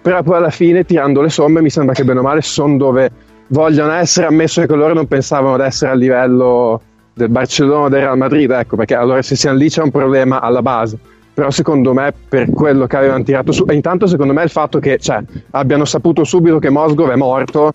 però 0.01 0.23
poi 0.23 0.37
alla 0.37 0.49
fine 0.49 0.85
tirando 0.85 1.21
le 1.21 1.29
somme 1.29 1.61
mi 1.61 1.69
sembra 1.69 1.93
che 1.93 2.05
bene 2.05 2.19
o 2.19 2.23
male 2.23 2.41
sono 2.41 2.77
dove 2.77 3.11
vogliono 3.47 3.91
essere, 3.91 4.27
ammesso 4.27 4.65
che 4.65 4.73
loro 4.75 4.93
non 4.93 5.07
pensavano 5.07 5.55
ad 5.55 5.61
essere 5.61 5.91
a 5.91 5.95
livello 5.95 6.81
del 7.13 7.27
Barcellona 7.29 7.85
o 7.85 7.89
del 7.89 7.99
Real 8.01 8.17
Madrid, 8.17 8.49
ecco, 8.51 8.77
perché 8.77 8.95
allora 8.95 9.21
se 9.21 9.35
siamo 9.35 9.57
lì 9.57 9.67
c'è 9.69 9.81
un 9.81 9.91
problema 9.91 10.39
alla 10.39 10.61
base. 10.61 10.97
Però 11.39 11.51
secondo 11.51 11.93
me 11.93 12.13
per 12.27 12.49
quello 12.49 12.85
che 12.85 12.97
avevano 12.97 13.23
tirato 13.23 13.53
su, 13.53 13.63
e 13.65 13.73
intanto 13.73 14.07
secondo 14.07 14.33
me 14.33 14.43
il 14.43 14.49
fatto 14.49 14.79
che 14.79 14.97
cioè, 14.97 15.23
abbiano 15.51 15.85
saputo 15.85 16.25
subito 16.25 16.59
che 16.59 16.69
Mosgov 16.69 17.09
è 17.11 17.15
morto 17.15 17.71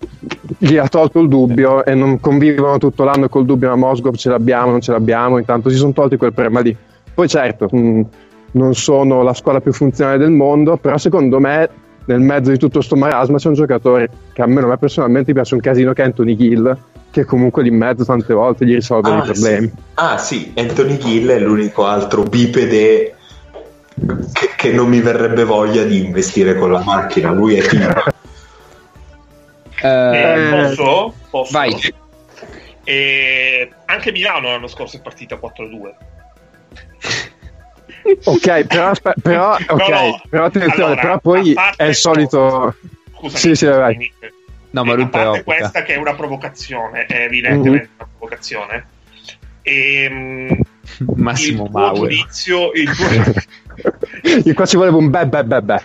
gli 0.59 0.77
ha 0.77 0.87
tolto 0.87 1.19
il 1.19 1.27
dubbio 1.27 1.83
e 1.83 1.95
non 1.95 2.19
convivono 2.19 2.77
tutto 2.77 3.03
l'anno 3.03 3.27
col 3.27 3.43
dubbio 3.45 3.69
ma 3.69 3.75
Mosgov 3.75 4.13
ce 4.17 4.29
l'abbiamo, 4.29 4.69
non 4.69 4.81
ce 4.81 4.91
l'abbiamo, 4.91 5.39
intanto 5.39 5.69
si 5.71 5.77
sono 5.77 5.93
tolti 5.93 6.15
quel 6.17 6.31
problema 6.31 6.59
lì. 6.59 6.77
Poi 7.11 7.27
certo, 7.27 7.67
mh, 7.71 8.01
non 8.51 8.75
sono 8.75 9.23
la 9.23 9.33
squadra 9.33 9.61
più 9.61 9.73
funzionale 9.73 10.19
del 10.19 10.29
mondo, 10.29 10.77
però 10.77 10.99
secondo 10.99 11.39
me 11.39 11.67
nel 12.05 12.19
mezzo 12.19 12.51
di 12.51 12.59
tutto 12.59 12.81
sto 12.81 12.95
marasma 12.95 13.37
c'è 13.39 13.47
un 13.47 13.55
giocatore 13.55 14.09
che 14.31 14.43
a 14.43 14.45
me, 14.45 14.61
a 14.61 14.67
me 14.67 14.77
personalmente 14.77 15.33
piace 15.33 15.55
un 15.55 15.59
casino 15.61 15.91
che 15.93 16.03
è 16.03 16.05
Anthony 16.05 16.35
Gill, 16.35 16.77
che 17.09 17.25
comunque 17.25 17.63
lì 17.63 17.69
in 17.69 17.77
mezzo 17.77 18.05
tante 18.05 18.31
volte 18.35 18.63
gli 18.63 18.75
risolve 18.75 19.09
Ah, 19.09 19.17
i 19.17 19.21
problemi. 19.23 19.67
sì. 19.69 19.73
Ah 19.95 20.17
sì, 20.19 20.53
Anthony 20.55 20.97
Gill 20.97 21.29
è 21.29 21.39
l'unico 21.39 21.83
altro 21.87 22.21
bipede 22.21 23.15
che, 24.33 24.49
che 24.55 24.71
non 24.71 24.87
mi 24.89 24.99
verrebbe 24.99 25.43
voglia 25.43 25.83
di 25.83 26.03
investire 26.03 26.55
con 26.55 26.71
la 26.71 26.83
macchina. 26.83 27.31
Lui 27.31 27.55
è 27.55 27.65
tipo. 27.67 28.03
Eh, 29.81 29.87
Eh, 29.87 30.49
posso? 30.75 31.13
Posso? 31.29 31.51
vai. 31.51 31.75
E 32.83 33.71
anche 33.85 34.11
Milano 34.11 34.49
l'anno 34.49 34.67
scorso 34.67 34.97
è 34.97 35.01
partita 35.01 35.35
4-2. 35.37 35.93
Ok, 38.23 38.65
però, 38.67 38.91
però, 39.21 39.55
ok, 39.55 39.87
No, 39.89 39.99
no. 40.07 40.21
però 40.29 40.45
attenzione, 40.45 40.83
Allora, 40.83 41.01
però 41.01 41.19
poi 41.19 41.55
è 41.75 41.83
il 41.85 41.95
solito... 41.95 42.75
Scusami, 43.17 43.39
Sì, 43.39 43.55
sì, 43.55 43.65
vai. 43.65 43.97
Nick. 43.97 44.33
No, 44.71 44.83
ma 44.83 44.91
Eh, 44.91 44.95
lui 44.95 45.03
a 45.05 45.07
parte 45.07 45.43
questa 45.43 45.81
che 45.83 45.93
è 45.93 45.97
una 45.97 46.13
provocazione, 46.13 47.05
è 47.05 47.21
evidentemente 47.23 47.89
una 47.97 48.07
provocazione. 48.17 48.87
E, 49.63 50.59
Massimo 51.15 51.63
il 51.65 51.69
tuo 51.69 51.79
Mauer. 51.79 52.09
giudizio, 52.11 52.71
il 52.73 52.95
tuo, 52.95 53.43
Io 54.43 54.53
qua 54.53 54.65
ci 54.65 54.77
volevo 54.77 54.97
un 54.97 55.09
beh 55.09 55.27
beh 55.27 55.43
beh 55.43 55.61
beh. 55.61 55.81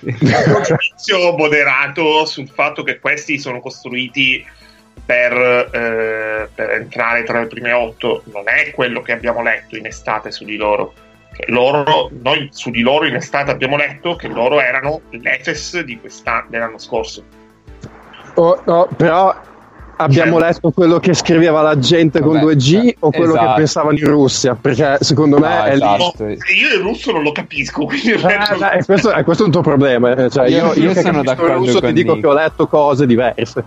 il 0.00 0.18
tuo 0.18 0.60
giudizio 0.60 1.36
moderato 1.36 2.24
sul 2.24 2.48
fatto 2.48 2.82
che 2.82 2.98
questi 2.98 3.38
sono 3.38 3.60
costruiti 3.60 4.44
per, 5.04 5.32
eh, 5.32 6.48
per 6.54 6.70
entrare 6.70 7.24
tra 7.24 7.40
le 7.40 7.46
prime 7.46 7.72
otto 7.72 8.22
non 8.32 8.44
è 8.46 8.70
quello 8.70 9.02
che 9.02 9.12
abbiamo 9.12 9.42
letto 9.42 9.76
in 9.76 9.86
estate 9.86 10.30
su 10.30 10.44
di 10.44 10.56
loro. 10.56 10.94
Cioè, 11.34 11.50
loro 11.50 12.10
noi 12.22 12.48
su 12.52 12.70
di 12.70 12.82
loro 12.82 13.06
in 13.06 13.14
estate 13.14 13.50
abbiamo 13.50 13.76
letto 13.76 14.16
che 14.16 14.28
loro 14.28 14.60
erano 14.60 15.00
l'Efes 15.10 15.80
di 15.80 15.98
quest'anno, 15.98 16.46
dell'anno 16.50 16.78
scorso. 16.78 17.24
Oh, 18.34 18.62
no, 18.64 18.88
però 18.96 19.34
abbiamo 19.96 20.38
Cioè- 20.38 20.48
letto 20.48 20.70
quello 20.70 20.98
che 20.98 21.14
scriveva 21.14 21.62
la 21.62 21.78
gente 21.78 22.20
con 22.20 22.32
Vabbè, 22.34 22.44
2G 22.54 22.94
o 23.00 23.10
quello 23.10 23.32
esatto. 23.34 23.46
che 23.48 23.54
pensavano 23.56 23.98
in 23.98 24.04
Russia? 24.06 24.54
Perché 24.60 24.96
secondo 25.00 25.38
me 25.38 25.48
No, 25.48 25.62
è 25.64 25.72
esatto. 25.72 26.14
lì. 26.26 26.36
No, 26.36 26.68
io 26.68 26.76
il 26.76 26.80
russo 26.82 27.12
non 27.12 27.22
lo 27.22 27.32
capisco, 27.32 27.84
quindi 27.84 28.10
Eh, 28.12 28.18
beh, 28.18 28.84
questo, 28.84 29.12
eh, 29.12 29.22
questo 29.22 29.42
è 29.42 29.46
un 29.46 29.52
tuo 29.52 29.60
problema. 29.62 30.14
eh, 30.14 30.30
Cioè, 30.30 30.48
Io- 30.48 30.72
io, 30.74 30.82
io 30.82 30.92
che 30.92 31.00
sono 31.02 31.22
d'accordo 31.22 31.54
russo 31.54 31.80
con 31.80 31.88
ti 31.88 31.94
dico 31.94 32.14
Nick. 32.14 32.24
che 32.24 32.30
ho 32.30 32.34
letto 32.34 32.66
cose 32.66 33.06
diverse. 33.06 33.64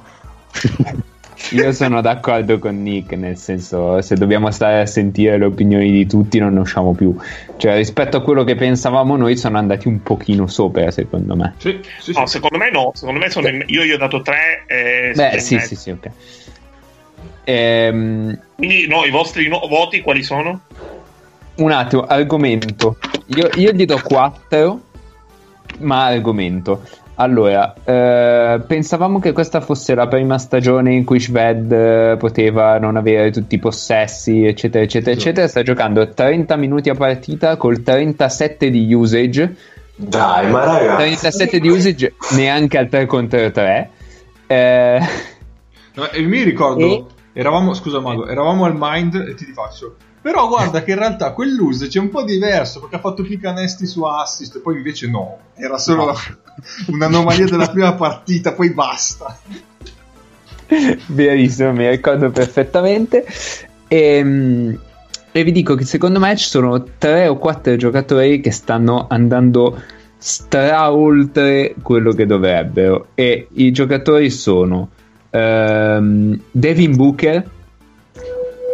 Io 1.51 1.71
sono 1.73 2.01
d'accordo 2.01 2.57
con 2.59 2.81
Nick, 2.81 3.11
nel 3.13 3.37
senso, 3.37 4.01
se 4.01 4.15
dobbiamo 4.15 4.49
stare 4.51 4.81
a 4.81 4.85
sentire 4.85 5.37
le 5.37 5.45
opinioni 5.45 5.91
di 5.91 6.05
tutti 6.07 6.39
non 6.39 6.53
ne 6.53 6.61
usciamo 6.61 6.93
più. 6.93 7.15
Cioè, 7.57 7.75
rispetto 7.75 8.17
a 8.17 8.21
quello 8.21 8.43
che 8.43 8.55
pensavamo 8.55 9.15
noi, 9.15 9.37
sono 9.37 9.57
andati 9.57 9.87
un 9.87 10.01
pochino 10.01 10.47
sopra, 10.47 10.89
secondo 10.91 11.35
me. 11.35 11.53
Sì, 11.57 11.79
sì, 11.99 12.13
sì. 12.13 12.19
No, 12.19 12.25
secondo 12.25 12.57
me 12.57 12.71
no, 12.71 12.91
secondo 12.95 13.19
me 13.19 13.29
sono 13.29 13.47
in- 13.49 13.63
io 13.67 13.83
gli 13.83 13.91
ho 13.91 13.97
dato 13.97 14.21
3 14.21 14.63
e 14.67 15.11
Beh, 15.13 15.39
sì, 15.39 15.59
sì, 15.59 15.75
sì, 15.75 15.89
ok. 15.91 16.09
Ehm, 17.43 18.39
Quindi 18.55 18.87
no, 18.87 19.03
i 19.05 19.11
vostri 19.11 19.47
no- 19.47 19.61
voti 19.67 20.01
quali 20.01 20.23
sono? 20.23 20.61
un 21.57 21.71
attimo, 21.71 22.03
argomento. 22.03 22.97
Io, 23.27 23.49
io 23.55 23.71
gli 23.71 23.85
do 23.85 24.01
4, 24.03 24.81
ma 25.79 26.05
argomento. 26.05 26.85
Allora, 27.17 27.73
eh, 27.83 28.61
pensavamo 28.67 29.19
che 29.19 29.31
questa 29.31 29.61
fosse 29.61 29.95
la 29.95 30.07
prima 30.07 30.37
stagione 30.37 30.93
in 30.93 31.05
cui 31.05 31.19
Shved 31.19 31.71
eh, 31.71 32.15
poteva 32.17 32.77
non 32.77 32.97
avere 32.97 33.31
tutti 33.31 33.55
i 33.55 33.59
possessi, 33.59 34.43
eccetera, 34.43 34.83
eccetera, 34.83 35.11
Sì. 35.15 35.21
eccetera. 35.21 35.47
Sta 35.47 35.63
giocando 35.63 36.09
30 36.09 36.57
minuti 36.57 36.89
a 36.89 36.93
partita 36.95 37.55
col 37.55 37.81
37 37.83 38.69
di 38.69 38.93
usage. 38.93 39.55
Dai, 39.95 40.49
ma 40.51 40.65
ragazzi. 40.65 40.97
37 40.97 41.59
di 41.61 41.69
usage 41.69 42.13
neanche 42.35 42.77
al 42.77 42.89
3 42.89 43.05
contro 43.05 43.49
3. 43.49 43.89
Eh, 44.47 44.99
No, 45.93 46.09
e 46.11 46.21
mi 46.23 46.41
ricordo, 46.43 46.85
E- 46.85 47.05
eravamo, 47.31 47.73
scusa 47.73 48.01
Mago, 48.01 48.27
eravamo 48.27 48.65
al 48.65 48.75
Mind 48.77 49.15
e 49.15 49.33
ti 49.35 49.45
rifaccio. 49.45 49.95
Però 50.25 50.47
guarda 50.47 50.81
che 50.81 50.89
in 50.89 50.97
realtà 50.97 51.33
quell'usage 51.33 51.99
è 51.99 52.01
un 52.01 52.09
po' 52.09 52.23
diverso 52.23 52.79
perché 52.79 52.95
ha 52.95 52.99
fatto 52.99 53.21
più 53.21 53.39
canestri 53.39 53.85
su 53.85 54.01
assist, 54.01 54.59
poi 54.59 54.77
invece 54.77 55.07
no, 55.07 55.37
era 55.53 55.77
solo 55.77 56.15
un'anomalia 56.89 57.45
della 57.45 57.67
prima 57.67 57.93
partita, 57.93 58.53
poi 58.53 58.71
basta. 58.71 59.37
Verissimo, 61.05 61.73
mi 61.73 61.87
ricordo 61.87 62.31
perfettamente. 62.31 63.23
E, 63.87 64.79
e 65.31 65.43
vi 65.43 65.51
dico 65.51 65.75
che 65.75 65.85
secondo 65.85 66.19
me 66.19 66.35
ci 66.35 66.47
sono 66.47 66.83
tre 66.97 67.27
o 67.27 67.37
quattro 67.37 67.75
giocatori 67.75 68.41
che 68.41 68.49
stanno 68.49 69.05
andando 69.07 69.79
stra 70.17 70.91
oltre 70.91 71.75
quello 71.83 72.13
che 72.13 72.25
dovrebbero. 72.25 73.09
E 73.13 73.47
i 73.51 73.71
giocatori 73.71 74.31
sono 74.31 74.89
ehm, 75.29 76.39
Devin 76.49 76.95
Booker, 76.95 77.47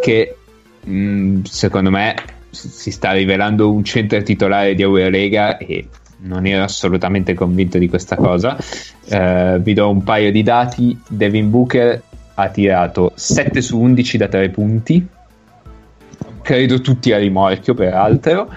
che 0.01 0.37
mh, 0.83 1.41
secondo 1.43 1.89
me 1.89 2.15
si 2.49 2.91
sta 2.91 3.11
rivelando 3.11 3.71
un 3.71 3.83
centro 3.83 4.21
titolare 4.21 4.75
di 4.75 4.81
Eurolega 4.81 5.57
e 5.57 5.87
non 6.23 6.45
ero 6.45 6.63
assolutamente 6.63 7.33
convinto 7.33 7.77
di 7.77 7.87
questa 7.87 8.15
cosa. 8.15 8.57
Eh, 9.07 9.57
vi 9.59 9.73
do 9.73 9.89
un 9.89 10.03
paio 10.03 10.31
di 10.31 10.43
dati. 10.43 10.99
Devin 11.07 11.49
Booker 11.49 12.01
ha 12.35 12.49
tirato 12.49 13.11
7 13.15 13.61
su 13.61 13.79
11 13.79 14.17
da 14.17 14.27
3 14.27 14.49
punti, 14.49 15.07
credo 16.41 16.81
tutti 16.81 17.11
a 17.11 17.17
rimorchio 17.17 17.73
peraltro, 17.73 18.53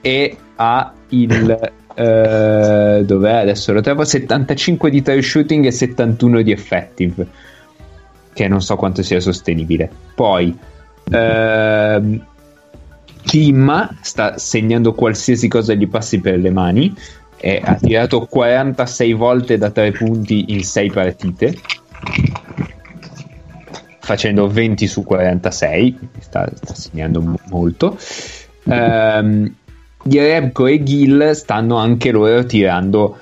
e 0.00 0.36
ha 0.56 0.92
il... 1.10 1.72
eh, 1.94 3.02
dov'è? 3.04 3.32
Adesso 3.32 3.72
lo 3.72 3.80
trovo. 3.80 4.04
75 4.04 4.90
di 4.90 5.02
3 5.02 5.22
shooting 5.22 5.64
e 5.66 5.70
71 5.70 6.42
di 6.42 6.50
effective 6.50 7.26
che 8.32 8.48
non 8.48 8.60
so 8.60 8.76
quanto 8.76 9.02
sia 9.02 9.20
sostenibile. 9.20 9.88
Poi 10.14 10.54
ehm, 11.10 12.24
Kim 13.22 13.90
sta 14.02 14.38
segnando 14.38 14.94
qualsiasi 14.94 15.48
cosa 15.48 15.74
gli 15.74 15.88
passi 15.88 16.20
per 16.20 16.38
le 16.38 16.50
mani 16.50 16.94
e 17.38 17.60
ha 17.62 17.74
tirato 17.74 18.26
46 18.26 19.12
volte 19.12 19.58
da 19.58 19.70
3 19.70 19.92
punti 19.92 20.52
in 20.52 20.62
6 20.62 20.90
partite 20.90 21.54
facendo 24.06 24.46
20 24.46 24.86
su 24.86 25.02
46 25.02 25.94
quindi 25.94 26.20
sta, 26.20 26.48
sta 26.54 26.74
segnando 26.74 27.20
mo- 27.20 27.40
molto. 27.48 27.98
Ehm, 28.68 29.52
Jerebko 30.04 30.66
e 30.66 30.82
Gil 30.84 31.30
stanno 31.34 31.76
anche 31.76 32.12
loro 32.12 32.44
tirando 32.46 33.18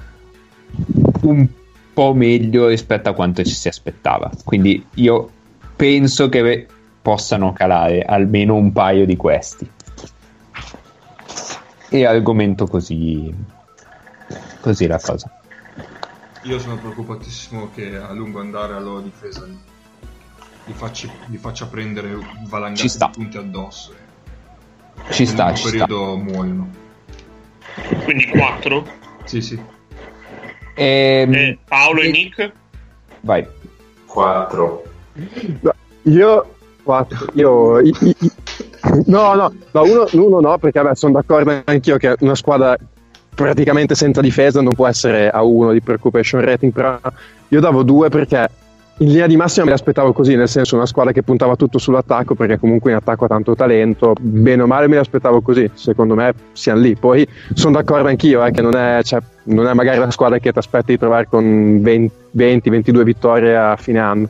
un 1.23 1.49
po' 1.95 2.13
meglio 2.13 2.69
rispetto 2.69 3.09
a 3.09 3.15
quanto 3.15 3.43
ci 3.43 3.55
si 3.55 3.69
aspettava. 3.69 4.31
Quindi 4.45 4.85
io 4.97 5.31
penso 5.75 6.29
che 6.29 6.67
possano 7.09 7.53
calare 7.53 8.01
almeno 8.01 8.55
un 8.55 8.73
paio 8.73 9.05
di 9.05 9.15
questi 9.15 9.71
e 11.91 12.07
argomento 12.07 12.67
così 12.67 13.31
così 14.61 14.87
la 14.87 14.99
cosa 14.99 15.31
Io 16.45 16.59
sono 16.59 16.79
preoccupatissimo 16.79 17.69
che 17.75 17.95
a 17.95 18.11
lungo 18.13 18.41
andare 18.41 18.73
la 18.73 18.81
loro 18.81 19.01
difesa 19.03 19.47
gli, 19.47 20.73
faccia, 20.73 21.09
gli 21.27 21.37
faccia 21.37 21.67
prendere 21.67 22.17
valangate 22.49 22.89
sta. 22.89 23.09
di 23.09 23.19
punti 23.21 23.37
addosso. 23.37 23.95
ci 25.11 25.27
sta 25.27 25.45
Nel 25.49 25.57
ci 25.57 25.63
sta 25.69 25.85
periodo 25.85 26.17
muoiono. 26.17 26.69
Quindi 28.05 28.29
4. 28.29 28.87
Sì, 29.25 29.43
sì. 29.43 29.63
Ehm, 30.73 31.35
Eh, 31.35 31.59
Paolo 31.69 32.01
e 32.01 32.09
e- 32.09 32.11
Nick? 32.11 32.53
vai 33.21 33.47
4. 34.07 34.85
Io, 36.05 36.54
quattro, 36.85 37.27
io, 37.33 37.81
i- 37.81 37.93
i- 38.01 38.17
no, 39.07 39.35
no, 39.35 39.53
no 39.73 39.83
uno, 39.83 40.07
uno 40.13 40.41
no, 40.41 40.59
perché 40.59 40.81
vabbè, 40.81 40.95
sono 40.95 41.15
d'accordo 41.15 41.63
anch'io 41.65 41.97
che 41.97 42.15
una 42.21 42.35
squadra 42.37 42.77
praticamente 43.35 43.95
senza 43.97 44.21
difesa 44.21 44.61
non 44.63 44.75
può 44.75 44.87
essere 44.87 45.29
a 45.29 45.43
uno 45.43 45.73
di 45.73 45.81
preoccupation 45.81 46.41
rating, 46.41 46.73
però 46.73 46.99
io 47.49 47.61
davo 47.61 47.83
due 47.83 48.09
perché 48.09 48.49
in 48.99 49.09
linea 49.09 49.27
di 49.27 49.37
massima 49.37 49.65
me 49.65 49.73
l'aspettavo 49.73 50.13
così, 50.13 50.37
nel 50.37 50.49
senso 50.49 50.77
una 50.77 50.87
squadra 50.87 51.11
che 51.13 51.25
puntava 51.25 51.57
tutto 51.57 51.79
sull'attacco 51.79 52.37
perché 52.37 52.61
comunque 52.61 52.93
in 52.93 52.97
attacco 52.97 53.25
ha 53.25 53.29
tanto 53.29 53.57
talento, 53.57 54.13
bene 54.21 54.63
o 54.63 54.67
male 54.69 54.87
me 54.87 54.95
l'aspettavo 54.97 55.41
così, 55.41 55.69
secondo 55.75 56.15
me 56.15 56.33
siamo 56.53 56.81
lì, 56.81 56.95
poi 56.95 57.27
sono 57.55 57.75
d'accordo 57.75 58.07
anch'io 58.07 58.45
eh, 58.45 58.53
che 58.53 58.63
non 58.63 58.77
è, 58.77 59.01
cioè, 59.03 59.19
non 59.45 59.67
è 59.67 59.73
magari 59.75 59.99
la 59.99 60.13
squadra 60.13 60.39
che 60.39 60.53
ti 60.53 60.59
aspetti 60.59 60.93
di 60.93 60.99
trovare 60.99 61.27
con 61.29 61.43
20-22 61.83 63.03
vittorie 63.03 63.57
a 63.57 63.75
fine 63.77 63.99
anno. 63.99 64.29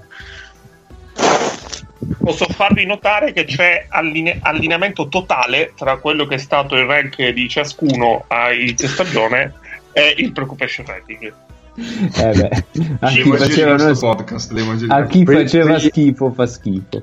Posso 2.19 2.47
farvi 2.47 2.87
notare 2.87 3.33
che 3.33 3.45
c'è 3.45 3.87
alline- 3.89 4.39
allineamento 4.43 5.09
totale 5.09 5.73
tra 5.77 5.97
quello 5.97 6.27
che 6.27 6.37
è 6.37 6.39
stato 6.39 6.75
il 6.77 6.85
rank 6.85 7.29
di 7.29 7.49
ciascuno 7.49 8.25
a 8.29 8.53
inizio 8.53 8.89
stagione 8.89 9.53
e 9.93 10.15
il 10.19 10.33
preoccupation 10.33 10.87
rating. 10.87 11.33
Eh 11.77 12.39
beh, 12.39 12.65
a 13.01 13.09
chi 13.09 13.23
faceva, 13.23 13.75
questo 13.75 14.07
podcast, 14.07 14.53
a 14.89 15.07
chi 15.07 15.25
faceva 15.25 15.79
schifo 15.79 16.33
fa 16.33 16.47
schifo. 16.47 17.03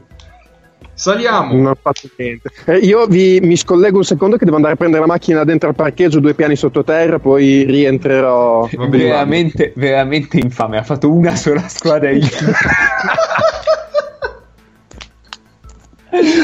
Saliamo. 0.93 1.55
Non 1.55 1.65
ho 1.65 1.77
fatto 1.81 2.07
niente. 2.15 2.49
Eh, 2.65 2.77
io 2.77 3.07
vi, 3.07 3.39
mi 3.41 3.57
scollego 3.57 3.97
un 3.97 4.03
secondo 4.03 4.37
che 4.37 4.45
devo 4.45 4.57
andare 4.57 4.75
a 4.75 4.77
prendere 4.77 5.01
la 5.01 5.07
macchina 5.07 5.43
dentro 5.43 5.69
al 5.69 5.73
parcheggio, 5.73 6.19
due 6.19 6.35
piani 6.35 6.55
sottoterra, 6.55 7.17
poi 7.17 7.63
rientrerò. 7.63 8.69
Veramente, 8.87 9.73
veramente 9.75 10.37
infame. 10.37 10.77
Ha 10.77 10.83
fatto 10.83 11.11
una 11.11 11.35
sola 11.35 11.67
squadra 11.67 12.11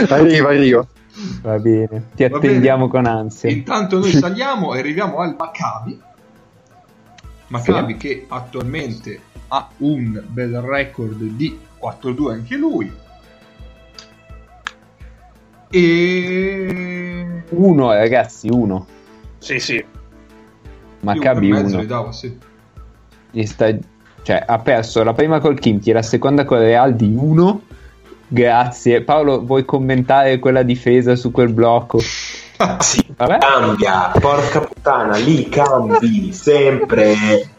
Arriva, 0.10 0.50
arrivo. 0.50 0.88
Va 1.42 1.58
bene, 1.60 2.10
ti 2.16 2.28
Va 2.28 2.38
attendiamo 2.38 2.88
bene. 2.88 3.04
con 3.04 3.12
ansia. 3.12 3.50
Intanto 3.50 4.00
noi 4.00 4.12
saliamo 4.18 4.74
e 4.74 4.80
arriviamo 4.80 5.18
al 5.20 5.36
Maccabi. 5.38 6.00
Maccabi 7.48 7.98
che 7.98 8.26
attualmente 8.28 9.20
ha 9.48 9.70
un 9.78 10.22
bel 10.28 10.60
record 10.62 11.18
di 11.22 11.58
4-2 11.82 12.32
anche 12.32 12.56
lui. 12.56 12.92
E 15.70 17.44
Uno, 17.50 17.92
ragazzi, 17.94 18.50
uno. 18.50 18.86
Sì, 19.38 19.60
sì. 19.60 19.84
Maccabi 21.02 21.48
Io 21.48 21.54
per 21.54 21.64
mezzo 21.64 21.76
uno. 21.76 21.84
gli 21.84 21.88
davo, 21.88 22.12
sì. 22.12 22.38
Sta- 23.44 23.78
cioè, 24.24 24.44
ha 24.46 24.60
perso 24.60 25.04
la 25.04 25.14
prima 25.14 25.40
col 25.40 25.60
Kimchi 25.60 25.90
e 25.90 25.94
la 25.94 26.02
seconda 26.02 26.44
con 26.46 26.58
Real 26.60 26.96
di 26.96 27.14
1. 27.16 27.62
Grazie. 28.28 29.02
Paolo, 29.02 29.44
vuoi 29.46 29.64
commentare 29.66 30.40
quella 30.40 30.64
difesa 30.64 31.16
su 31.16 31.32
quel 31.32 31.52
blocco? 31.54 32.00
Sì, 32.00 33.06
Vabbè. 33.16 33.38
cambia, 33.38 34.12
porca 34.20 34.60
puttana, 34.62 35.16
lì 35.18 35.48
cambi, 35.48 36.34
sempre, 36.34 37.16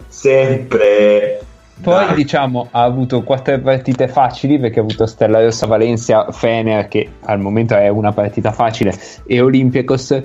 sempre. 0.08 1.40
Poi 1.80 2.06
Dai. 2.06 2.14
diciamo 2.16 2.66
ha 2.72 2.82
avuto 2.82 3.22
quattro 3.22 3.56
partite 3.60 4.08
facili 4.08 4.58
perché 4.58 4.80
ha 4.80 4.82
avuto 4.82 5.06
Stella 5.06 5.40
Rossa 5.40 5.66
Valencia, 5.66 6.32
Fener 6.32 6.88
che 6.88 7.08
al 7.26 7.38
momento 7.38 7.76
è 7.76 7.86
una 7.88 8.10
partita 8.12 8.50
facile 8.50 8.92
e 9.26 9.40
Olympiacos. 9.40 10.20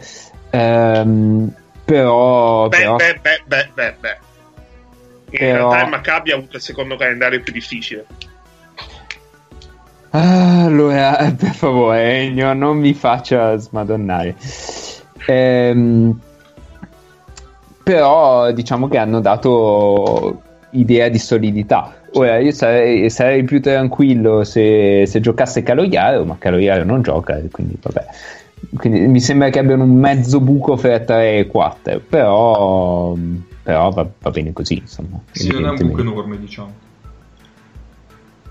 Ehm, 0.49 1.53
però, 1.85 2.67
Beh, 2.69 2.77
però- 2.77 2.95
beh, 2.95 3.19
beh, 3.21 3.41
beh, 3.45 3.69
beh, 3.75 3.95
beh. 3.99 4.17
In 5.29 5.37
Però- 5.39 5.69
realtà 5.69 5.83
il 5.83 5.89
Maccabi 5.89 6.31
ha 6.31 6.35
avuto 6.35 6.55
il 6.57 6.61
secondo 6.63 6.95
calendario 6.95 7.41
più 7.41 7.53
difficile. 7.53 8.05
Ah, 10.15 10.65
allora, 10.65 11.17
eh, 11.17 11.33
per 11.33 11.55
favore, 11.55 12.19
Ennio, 12.19 12.53
non 12.53 12.77
mi 12.77 12.93
faccia 12.93 13.57
smadonnare. 13.57 14.35
Ehm, 15.25 16.19
però 17.81 18.51
diciamo 18.51 18.87
che 18.87 18.99
hanno 18.99 19.21
dato 19.21 20.41
idea 20.71 21.09
di 21.09 21.17
solidità. 21.17 21.95
Ora, 22.13 22.37
io 22.37 22.51
sarei, 22.51 23.09
sarei 23.09 23.43
più 23.43 23.59
tranquillo 23.59 24.43
se, 24.43 25.05
se 25.07 25.19
giocasse 25.19 25.63
Caloiaro, 25.63 26.25
ma 26.25 26.35
Caloiaro 26.37 26.83
non 26.83 27.01
gioca, 27.01 27.41
quindi 27.51 27.75
vabbè. 27.81 28.05
Quindi 28.75 28.99
mi 29.07 29.19
sembra 29.19 29.49
che 29.49 29.57
abbiano 29.57 29.83
un 29.83 29.95
mezzo 29.95 30.39
buco 30.39 30.77
fra 30.77 30.99
3 30.99 31.37
e 31.39 31.47
4, 31.47 32.01
però, 32.07 33.15
però 33.63 33.89
va, 33.89 34.07
va 34.21 34.29
bene 34.29 34.53
così, 34.53 34.77
insomma. 34.77 35.19
Sì, 35.31 35.51
non 35.51 35.65
è 35.65 35.69
un 35.69 35.87
buco 35.87 36.01
enorme, 36.01 36.39
diciamo. 36.39 36.82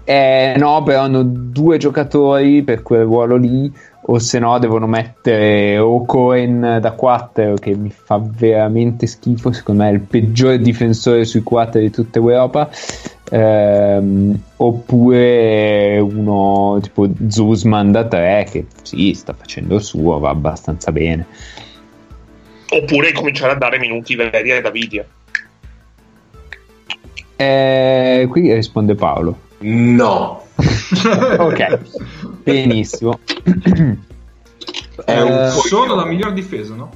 Eh, 0.04 0.54
no, 0.56 0.82
però 0.82 1.02
hanno 1.02 1.22
due 1.22 1.78
giocatori 1.78 2.62
per 2.62 2.82
quel 2.82 3.04
ruolo 3.04 3.36
lì, 3.36 3.72
o 4.06 4.18
se 4.18 4.40
no 4.40 4.58
devono 4.58 4.88
mettere 4.88 5.78
o 5.78 6.04
Cohen 6.04 6.78
da 6.80 6.92
4 6.92 7.54
che 7.54 7.76
mi 7.76 7.90
fa 7.90 8.20
veramente 8.20 9.06
schifo, 9.06 9.52
secondo 9.52 9.84
me 9.84 9.90
è 9.90 9.92
il 9.92 10.00
peggiore 10.00 10.58
difensore 10.58 11.24
sui 11.24 11.42
4 11.42 11.78
di 11.78 11.90
tutta 11.90 12.18
Europa, 12.18 12.68
ehm, 13.30 14.38
oppure 14.56 15.98
uno 16.00 16.80
tipo 16.82 17.08
Zuzman 17.28 17.92
da 17.92 18.04
3 18.04 18.46
che 18.50 18.66
sì, 18.82 19.14
sta 19.14 19.34
facendo 19.34 19.76
il 19.76 19.82
suo, 19.82 20.18
va 20.18 20.30
abbastanza 20.30 20.90
bene. 20.90 21.26
Oppure 22.70 23.12
cominciare 23.12 23.52
a 23.52 23.56
dare 23.56 23.78
minuti 23.78 24.16
veri 24.16 24.50
a 24.50 24.60
Davidia. 24.60 25.06
Eh, 27.36 28.26
qui 28.28 28.52
risponde 28.52 28.94
Paolo. 28.94 29.50
No, 29.62 30.42
Ok, 31.38 31.78
benissimo. 32.42 33.18
è 35.04 35.20
un 35.20 35.28
Eh, 35.30 35.50
Sono 35.50 35.94
la 35.94 36.04
miglior 36.04 36.32
difesa, 36.32 36.74
no? 36.74 36.90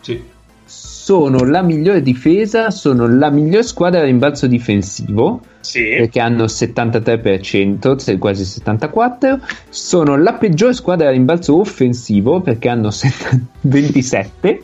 Sì. 0.00 0.22
sono 0.64 1.44
la 1.44 1.62
migliore 1.62 2.02
difesa, 2.02 2.70
sono 2.70 3.06
la 3.06 3.30
miglior 3.30 3.62
squadra 3.64 4.00
a 4.00 4.04
rimbalzo 4.04 4.46
difensivo 4.46 5.40
Sì. 5.60 5.82
perché 5.98 6.18
hanno 6.20 6.44
73%, 6.48 7.96
se- 7.98 8.18
quasi 8.18 8.42
74%, 8.44 9.40
sono 9.68 10.16
la 10.16 10.32
peggiore 10.34 10.72
squadra 10.74 11.08
a 11.08 11.10
rimbalzo 11.10 11.58
offensivo 11.58 12.40
perché 12.40 12.68
hanno 12.68 12.90
70 12.90 13.46
27%, 13.68 14.62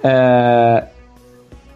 eh, 0.00 0.84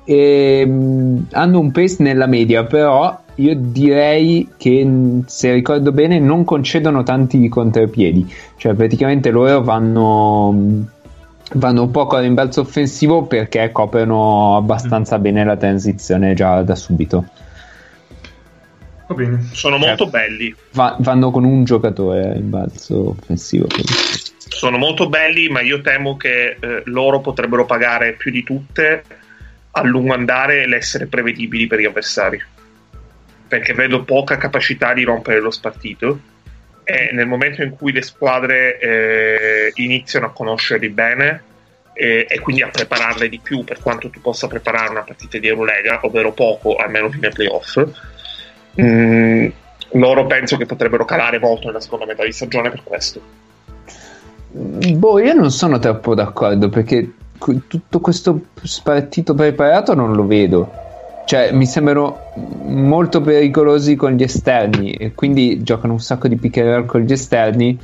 e 0.05 0.67
mh, 0.67 1.27
hanno 1.33 1.59
un 1.61 1.71
pace 1.73 1.97
nella 2.01 2.27
media, 2.27 2.65
però 2.65 3.19
io 3.37 3.55
direi 3.57 4.49
che 4.57 5.21
se 5.27 5.53
ricordo 5.53 5.93
bene 5.93 6.19
non 6.19 6.45
concedono 6.45 7.03
tanti 7.03 7.49
contropiedi, 7.49 8.33
cioè 8.57 8.75
praticamente 8.75 9.31
loro 9.31 9.63
vanno 9.63 10.89
vanno 11.55 11.89
poco 11.89 12.17
a 12.17 12.21
rimbalzo 12.21 12.61
offensivo 12.61 13.25
perché 13.25 13.71
coprono 13.73 14.57
abbastanza 14.57 15.19
bene 15.19 15.45
la 15.45 15.57
transizione 15.57 16.35
già 16.35 16.63
da 16.63 16.75
subito. 16.77 17.25
Va 19.09 19.15
bene. 19.17 19.49
Sono 19.53 19.77
Certo. 19.79 20.05
molto 20.05 20.07
belli. 20.07 20.55
Va- 20.73 20.97
vanno 21.01 21.33
con 21.33 21.43
un 21.45 21.65
giocatore 21.65 22.29
a 22.29 22.33
rimbalzo 22.35 23.17
offensivo. 23.19 23.67
quindi. 23.67 23.93
Sono 24.37 24.79
molto 24.79 25.09
belli, 25.09 25.49
ma 25.49 25.61
io 25.61 25.81
temo 25.81 26.17
che 26.17 26.57
eh, 26.61 26.83
loro 26.85 27.21
potrebbero 27.21 27.67
pagare 27.67 28.13
più 28.13 28.31
di 28.31 28.45
tutte 28.45 29.03
a 29.73 29.83
lungo 29.83 30.13
andare 30.15 30.69
l'essere 30.69 31.07
prevedibili 31.07 31.67
per 31.67 31.81
gli 31.81 31.87
avversari. 31.87 32.41
Perché 33.51 33.75
vedo 33.75 34.05
poca 34.05 34.37
capacità 34.37 34.93
di 34.95 35.03
rompere 35.03 35.41
lo 35.41 35.51
spartito. 35.51 36.21
E 36.85 37.11
nel 37.13 37.27
momento 37.27 37.63
in 37.63 37.71
cui 37.71 37.91
le 37.91 38.03
squadre 38.03 38.79
eh, 38.79 39.73
iniziano 39.75 40.27
a 40.27 40.31
conoscerli 40.31 40.89
bene 40.89 41.43
eh, 41.93 42.27
e 42.29 42.39
quindi 42.39 42.63
a 42.63 42.69
prepararle 42.69 43.29
di 43.29 43.41
più 43.43 43.65
per 43.65 43.81
quanto 43.81 44.09
tu 44.09 44.21
possa 44.21 44.47
preparare 44.47 44.91
una 44.91 45.03
partita 45.03 45.39
di 45.39 45.49
Eurolega, 45.49 45.99
ovvero 46.03 46.31
poco, 46.31 46.77
almeno 46.77 47.11
fino 47.11 47.27
ai 47.27 47.33
playoff, 47.33 47.85
mm, 48.81 49.47
loro 49.95 50.27
penso 50.27 50.57
che 50.57 50.67
potrebbero 50.67 51.05
calare 51.05 51.41
molto 51.41 51.67
nella 51.67 51.81
seconda 51.81 52.07
metà 52.07 52.25
di 52.25 52.33
stagione 52.33 52.71
per 52.71 52.83
questo. 52.85 53.21
Boh, 54.53 55.19
io 55.19 55.35
non 55.35 55.51
sono 55.51 55.79
troppo 55.79 56.15
d'accordo 56.15 56.69
perché 56.69 57.13
tutto 57.67 58.01
questo 58.01 58.47
partito 58.83 59.35
preparato 59.35 59.95
non 59.95 60.13
lo 60.13 60.27
vedo. 60.27 60.89
Cioè, 61.31 61.53
mi 61.53 61.65
sembrano 61.65 62.33
molto 62.65 63.21
pericolosi 63.21 63.95
con 63.95 64.15
gli 64.15 64.25
esterni 64.25 64.91
e 64.91 65.15
quindi 65.15 65.63
giocano 65.63 65.93
un 65.93 66.01
sacco 66.01 66.27
di 66.27 66.35
pick 66.35 66.57
and 66.57 66.69
roll 66.69 66.87
con 66.87 67.03
gli 67.03 67.13
esterni 67.13 67.79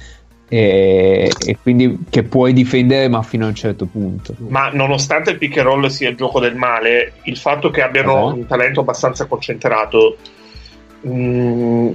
e, 0.49 1.31
e 1.47 1.57
quindi 1.63 2.07
che 2.11 2.25
puoi 2.25 2.53
difendere 2.53 3.07
ma 3.07 3.23
fino 3.23 3.45
a 3.45 3.49
un 3.51 3.55
certo 3.55 3.87
punto. 3.87 4.35
Ma 4.49 4.71
nonostante 4.71 5.31
il 5.31 5.39
pick 5.39 5.59
and 5.59 5.67
roll 5.69 5.87
sia 5.87 6.09
il 6.09 6.17
gioco 6.17 6.41
del 6.41 6.57
male, 6.57 7.13
il 7.27 7.37
fatto 7.37 7.71
che 7.71 7.83
abbiano 7.83 8.17
Ah. 8.17 8.33
un 8.33 8.47
talento 8.49 8.81
abbastanza 8.81 9.27
concentrato 9.27 10.17
mm, 11.07 11.91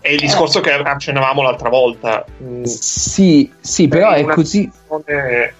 è 0.00 0.12
il 0.12 0.18
discorso 0.18 0.60
che 0.62 0.70
accennavamo 0.72 1.42
l'altra 1.42 1.68
volta. 1.68 2.24
Mm, 2.42 2.62
Sì, 2.62 3.52
sì, 3.60 3.86
però 3.86 4.12
è 4.12 4.22
una 4.22 4.32
così, 4.32 4.66
è 5.04 5.52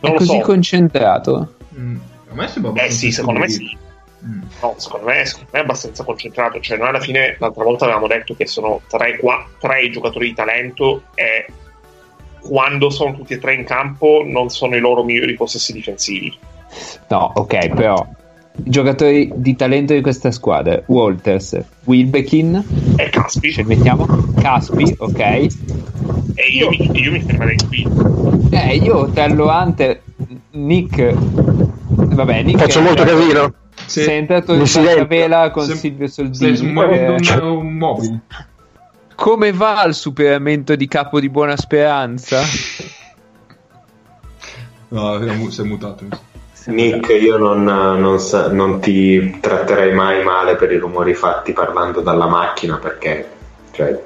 così 0.00 0.24
so. 0.24 0.38
concentrato. 0.38 1.54
Mm, 1.78 1.96
a 2.30 2.34
me 2.34 2.48
sembra 2.48 2.82
Eh 2.82 2.90
sì, 2.90 3.12
secondo 3.12 3.40
me 3.40 3.48
sì. 3.50 3.82
Mm. 4.26 4.42
No, 4.62 4.74
secondo 4.78 5.06
me, 5.06 5.24
secondo 5.26 5.50
me 5.52 5.58
è 5.58 5.62
abbastanza 5.62 6.02
concentrato. 6.04 6.60
Cioè, 6.60 6.78
noi 6.78 6.88
alla 6.88 7.00
fine 7.00 7.36
l'altra 7.38 7.64
volta 7.64 7.84
avevamo 7.84 8.06
detto 8.06 8.34
che 8.34 8.46
sono 8.46 8.80
tre, 8.88 9.18
qua- 9.18 9.46
tre 9.60 9.82
i 9.82 9.90
giocatori 9.90 10.28
di 10.28 10.34
talento 10.34 11.02
e 11.14 11.46
quando 12.40 12.90
sono 12.90 13.14
tutti 13.14 13.34
e 13.34 13.38
tre 13.38 13.54
in 13.54 13.64
campo 13.64 14.22
non 14.26 14.48
sono 14.50 14.76
i 14.76 14.80
loro 14.80 15.02
migliori 15.04 15.34
possessi 15.34 15.72
difensivi. 15.72 16.36
No, 17.08 17.32
ok, 17.34 17.68
però 17.74 18.06
i 18.64 18.70
giocatori 18.70 19.30
di 19.34 19.56
talento 19.56 19.92
di 19.94 20.00
questa 20.00 20.30
squadra, 20.30 20.82
Walters, 20.86 21.58
Wilbekin, 21.84 22.94
E 22.96 23.08
Caspi. 23.10 23.52
ci 23.52 23.62
mettiamo, 23.62 24.06
Caspi, 24.40 24.94
ok. 24.98 25.18
E 25.20 26.46
io, 26.50 26.68
mi, 26.70 26.90
io 26.92 27.12
mi 27.12 27.20
fermerei 27.20 27.56
qui. 27.68 27.86
Eh, 28.50 28.76
io 28.76 29.08
Tello 29.10 29.48
Hunter, 29.50 30.00
Nick, 30.52 31.12
vabbè, 31.14 32.42
Nick 32.42 32.58
Faccio 32.58 32.80
molto 32.80 33.02
entrato- 33.02 33.54
casino. 33.84 34.04
Sei 34.06 34.16
entrato 34.18 34.54
in 34.54 35.06
vela 35.06 35.50
con 35.50 35.64
Sem- 35.64 35.76
Silvio 35.76 36.06
Soldini. 36.08 36.72
muovendo 36.72 37.32
eh, 37.32 37.38
un, 37.40 37.56
un 37.56 37.72
mobile. 37.74 38.20
come 39.14 39.52
va 39.52 39.84
il 39.84 39.94
superamento 39.94 40.74
di 40.74 40.88
capo 40.88 41.20
di 41.20 41.28
Buona 41.28 41.56
Speranza? 41.56 42.42
No, 44.88 45.20
siamo- 45.22 45.50
sei 45.50 45.66
mutato. 45.66 46.06
Nick, 46.66 47.08
io 47.20 47.36
non, 47.36 47.64
non 47.64 48.18
sa- 48.18 48.50
non 48.50 48.80
ti 48.80 49.38
tratterei 49.40 49.92
mai 49.92 50.22
male 50.24 50.56
per 50.56 50.72
i 50.72 50.78
rumori 50.78 51.12
fatti 51.12 51.52
parlando 51.52 52.00
dalla 52.00 52.26
macchina 52.26 52.78
perché 52.78 53.28
cioè, 53.72 54.00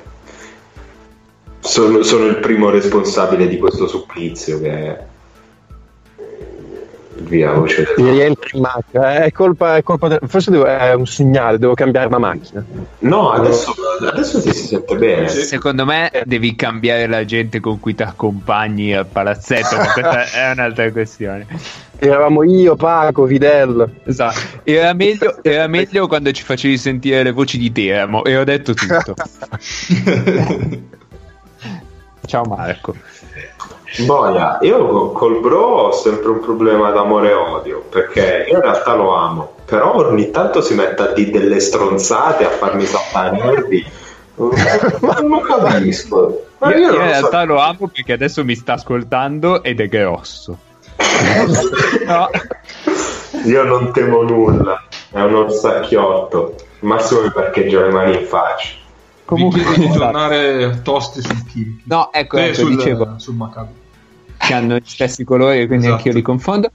sono, 1.60 2.02
sono 2.02 2.24
il 2.24 2.38
primo 2.38 2.70
responsabile 2.70 3.46
di 3.46 3.58
questo 3.58 3.86
supplizio 3.86 4.60
che 4.60 4.70
è 4.70 5.06
via 7.22 7.52
voce 7.52 7.82
del- 7.84 7.94
Ti 7.96 8.10
rientri 8.10 8.50
in 8.56 8.60
macchina. 8.62 9.16
È 9.24 9.32
colpa, 9.32 9.76
è 9.76 9.82
colpa 9.82 10.08
del- 10.08 10.20
Forse 10.26 10.50
devo- 10.50 10.64
è 10.66 10.92
un 10.94 11.06
segnale, 11.06 11.58
devo 11.58 11.74
cambiare 11.74 12.08
la 12.10 12.18
macchina. 12.18 12.64
No, 13.00 13.30
adesso, 13.30 13.74
adesso 14.10 14.40
ti 14.42 14.52
si 14.52 14.66
sente 14.66 14.96
bene. 14.96 15.28
Secondo 15.28 15.84
me 15.84 16.10
devi 16.24 16.54
cambiare 16.54 17.06
la 17.06 17.24
gente 17.24 17.60
con 17.60 17.78
cui 17.80 17.94
ti 17.94 18.02
accompagni 18.02 18.94
al 18.94 19.06
palazzetto, 19.06 19.76
ma 19.76 19.92
questa 19.92 20.24
è 20.48 20.50
un'altra 20.52 20.90
questione. 20.92 21.46
Eravamo 22.00 22.44
io, 22.44 22.76
Paco, 22.76 23.24
Videl. 23.24 23.90
Esatto. 24.04 24.38
Era 24.62 24.92
meglio, 24.92 25.42
era 25.42 25.66
meglio 25.66 26.06
quando 26.06 26.30
ci 26.30 26.44
facevi 26.44 26.78
sentire 26.78 27.22
le 27.24 27.32
voci 27.32 27.58
di 27.58 27.72
Teramo 27.72 28.22
e 28.24 28.36
ho 28.36 28.44
detto 28.44 28.72
tutto. 28.74 29.14
Ciao 32.26 32.44
Marco. 32.44 32.94
Boia, 34.04 34.58
io 34.60 34.86
co- 34.86 35.12
col 35.12 35.40
bro 35.40 35.60
ho 35.64 35.92
sempre 35.92 36.28
un 36.30 36.40
problema 36.40 36.90
d'amore 36.90 37.30
e 37.30 37.34
odio 37.34 37.84
perché 37.88 38.44
io 38.48 38.56
in 38.56 38.60
realtà 38.62 38.94
lo 38.94 39.14
amo, 39.14 39.52
però 39.64 39.94
ogni 39.96 40.30
tanto 40.30 40.60
si 40.60 40.74
mette 40.74 41.02
a 41.02 41.06
dire 41.12 41.30
delle 41.40 41.58
stronzate 41.60 42.44
a 42.44 42.50
farmi 42.50 42.84
saltare 42.84 43.36
nervi. 43.42 43.84
Ma 45.00 45.14
non 45.20 45.40
capisco. 45.46 46.44
Ma 46.58 46.70
Io, 46.74 46.76
io 46.76 46.82
io 46.84 46.90
in 46.90 46.94
so- 46.96 47.02
realtà 47.02 47.42
lo 47.44 47.58
amo 47.60 47.88
perché 47.92 48.12
adesso 48.12 48.44
mi 48.44 48.54
sta 48.54 48.74
ascoltando 48.74 49.62
ed 49.62 49.80
è 49.80 49.88
grosso. 49.88 50.58
No. 52.06 52.28
Io 53.44 53.62
non 53.64 53.92
temo 53.92 54.22
nulla, 54.22 54.82
è 55.10 55.20
un 55.20 55.34
orsacchiotto. 55.34 56.54
Massimo 56.80 57.22
mi 57.22 57.30
parcheggio 57.32 57.80
le 57.82 57.90
mani 57.90 58.16
in 58.18 58.24
faccia. 58.26 58.68
Comunque, 59.28 59.60
Vi 59.60 59.66
chiedo 59.66 59.92
di 59.92 59.92
tornare 59.98 60.80
tosti 60.82 61.20
sul 61.20 61.44
Kirk. 61.44 61.80
No, 61.84 62.10
ecco, 62.12 62.38
Eh, 62.38 62.44
ecco, 62.46 62.54
sul, 62.54 62.76
dicevo 62.76 63.14
sul 63.18 63.34
Maccabi. 63.34 63.72
che 64.38 64.54
hanno 64.54 64.76
gli 64.76 64.82
stessi 64.84 65.22
colori, 65.24 65.66
quindi 65.66 65.84
Esatto. 65.84 65.98
anch'io 65.98 66.12
li 66.14 66.22
confondo. 66.22 66.70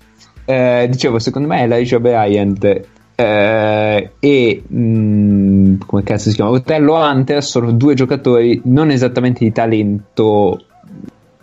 Eh, 0.45 0.87
dicevo, 0.89 1.17
secondo 1.17 1.47
me 1.47 1.63
Elijah 1.63 1.99
Bryant 1.99 2.81
eh, 3.15 4.11
e 4.19 4.63
mm, 4.71 5.75
come 5.85 6.03
cazzo 6.03 6.29
si 6.29 6.35
chiama? 6.35 6.51
Otello 6.51 6.95
Hunter 6.95 7.43
sono 7.43 7.71
due 7.71 7.95
giocatori 7.95 8.61
non 8.65 8.91
esattamente 8.91 9.43
di 9.43 9.51
talento. 9.51 10.63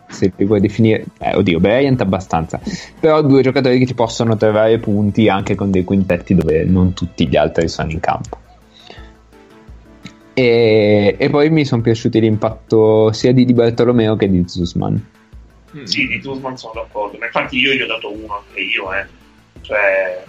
Se 0.07 0.33
li 0.37 0.45
vuoi 0.45 0.61
definire, 0.61 1.07
eh, 1.19 1.35
oddio, 1.37 1.59
Bryant 1.61 2.01
abbastanza, 2.01 2.61
però 3.01 3.23
due 3.23 3.43
giocatori 3.43 3.79
che 3.79 3.87
ti 3.87 3.95
possono 3.95 4.37
trovare 4.37 4.79
punti 4.79 5.29
anche 5.29 5.55
con 5.57 5.71
dei 5.73 5.83
quintetti 5.85 6.35
dove 6.35 6.65
non 6.65 6.93
tutti 6.95 7.27
gli 7.29 7.37
altri 7.37 7.69
sono 7.69 7.91
in 7.91 8.01
campo. 8.01 8.39
E, 10.41 11.17
e 11.19 11.29
poi 11.29 11.51
mi 11.51 11.67
sono 11.67 11.83
piaciuti 11.83 12.19
l'impatto 12.19 13.13
sia 13.13 13.31
di 13.31 13.45
Di 13.45 13.53
Bartolomeo 13.53 14.17
che 14.17 14.31
di 14.31 14.43
Zuzman. 14.49 15.09
Mm. 15.77 15.85
Sì, 15.85 16.07
di 16.07 16.19
Tuzman 16.19 16.57
sono 16.57 16.73
d'accordo, 16.77 17.19
ma 17.19 17.27
infatti 17.27 17.59
io 17.59 17.75
gli 17.75 17.83
ho 17.83 17.87
dato 17.87 18.11
uno, 18.11 18.39
anche 18.39 18.61
io, 18.61 18.91
eh. 18.95 19.07
Cioè, 19.61 20.25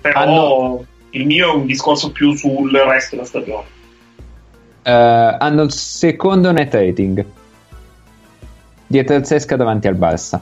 però 0.00 0.20
Hanno- 0.20 0.84
il 1.10 1.24
mio 1.24 1.52
è 1.52 1.54
un 1.54 1.66
discorso 1.66 2.10
più 2.10 2.34
sul 2.34 2.72
resto 2.72 3.14
della 3.14 3.28
stagione. 3.28 3.66
Eh, 4.82 4.90
hanno 4.90 5.62
il 5.62 5.70
secondo 5.70 6.50
net 6.50 6.74
rating 6.74 7.24
dietro 8.88 9.14
il 9.14 9.24
Sesca 9.24 9.54
davanti 9.54 9.86
al 9.86 9.94
Barça. 9.96 10.40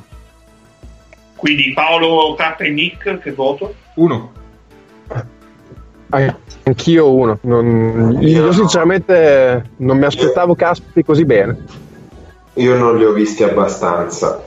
Quindi 1.35 1.75
Paolo, 1.75 2.35
K 2.35 2.61
e 2.61 2.71
Nick, 2.71 3.19
che 3.19 3.33
voto? 3.33 3.75
Uno. 3.97 4.33
Eh, 6.13 6.35
Anch'io 6.65 7.13
uno. 7.13 7.39
Non- 7.43 8.19
io 8.21 8.53
sinceramente 8.53 9.71
non 9.77 9.99
mi 9.99 10.05
aspettavo 10.05 10.55
Caspi 10.55 11.05
così 11.05 11.25
bene. 11.25 11.57
Io 12.55 12.77
non 12.77 12.97
li 12.97 13.05
ho 13.05 13.13
visti 13.13 13.43
abbastanza. 13.43 14.43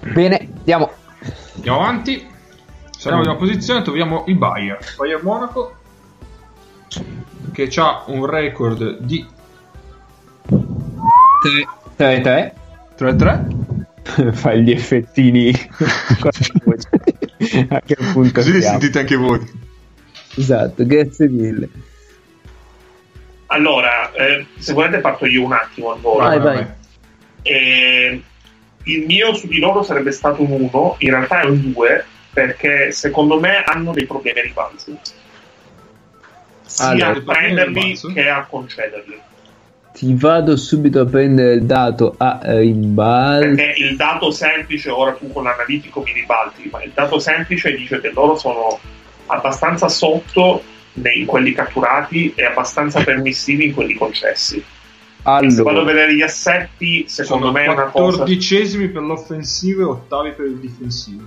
Bene, 0.00 0.48
andiamo. 0.58 0.90
Andiamo 1.56 1.80
avanti. 1.80 2.26
Saliamo 2.96 3.24
una 3.24 3.36
posizione, 3.36 3.82
troviamo 3.82 4.24
il 4.26 4.36
Bayern. 4.36 4.78
Bayern 4.96 5.22
Monaco 5.22 5.74
che 7.52 7.70
ha 7.76 8.02
un 8.06 8.26
record 8.26 8.98
di 8.98 9.26
3-3. 11.96 12.52
3-3. 12.98 14.32
Fai 14.32 14.62
gli 14.62 14.70
effettini. 14.70 15.52
A 17.68 17.80
che 17.80 17.96
punto 18.12 18.32
Così 18.32 18.52
li 18.52 18.62
sentite 18.62 19.00
anche 19.00 19.16
voi. 19.16 19.40
Esatto, 20.36 20.84
grazie 20.86 21.28
mille. 21.28 21.68
Allora, 23.46 24.12
eh, 24.12 24.46
se 24.58 24.72
volete 24.72 24.98
parto 24.98 25.26
io 25.26 25.44
un 25.44 25.52
attimo 25.52 25.92
al 25.92 26.00
volo. 26.00 26.24
Vai, 26.24 26.38
vai. 26.40 26.66
E 27.42 28.22
il 28.82 29.06
mio 29.06 29.34
su 29.34 29.46
di 29.46 29.58
loro 29.58 29.82
sarebbe 29.82 30.12
stato 30.12 30.42
un 30.42 30.50
1, 30.50 30.96
in 30.98 31.10
realtà 31.10 31.40
è 31.40 31.44
un 31.44 31.72
2, 31.72 32.04
perché 32.32 32.92
secondo 32.92 33.38
me 33.38 33.62
hanno 33.62 33.92
dei 33.92 34.06
problemi 34.06 34.40
a 34.40 34.42
ribalzo. 34.42 34.98
Sia 36.62 36.88
Allora, 36.88 37.10
a 37.10 37.20
prenderli 37.22 37.98
che 38.12 38.28
a 38.28 38.44
concederli. 38.44 39.20
Ti 39.96 40.12
vado 40.14 40.56
subito 40.56 41.00
a 41.00 41.04
prendere 41.06 41.54
il 41.54 41.62
dato 41.64 42.14
a 42.18 42.38
rimbalzo. 42.42 43.46
Perché 43.54 43.74
il 43.80 43.96
dato 43.96 44.30
semplice, 44.30 44.90
ora 44.90 45.12
tu 45.12 45.32
con 45.32 45.44
l'analitico 45.44 46.02
mi 46.04 46.12
ribalti, 46.12 46.68
ma 46.70 46.82
il 46.82 46.90
dato 46.92 47.18
semplice 47.18 47.74
dice 47.74 47.98
che 48.00 48.10
loro 48.12 48.36
sono 48.36 48.78
abbastanza 49.26 49.88
sotto 49.88 50.62
nei- 50.94 51.20
in 51.20 51.24
quelli 51.26 51.52
catturati 51.52 52.32
e 52.34 52.44
abbastanza 52.44 53.02
permissivi 53.02 53.66
in 53.66 53.72
quelli 53.74 53.94
concessi. 53.94 54.56
E 54.58 55.50
se 55.50 55.62
vado 55.62 55.78
a 55.78 55.80
Allora, 55.80 55.84
vedere 55.94 56.14
gli 56.14 56.22
assetti, 56.22 57.06
secondo 57.08 57.50
me 57.50 57.64
è 57.64 57.68
una 57.68 57.84
cosa. 57.86 58.18
quattordicesimi 58.18 58.88
per 58.88 59.00
l'offensivo 59.02 59.80
e 59.80 59.84
ottavi 59.84 60.30
per 60.32 60.44
il 60.46 60.56
difensivo. 60.58 61.26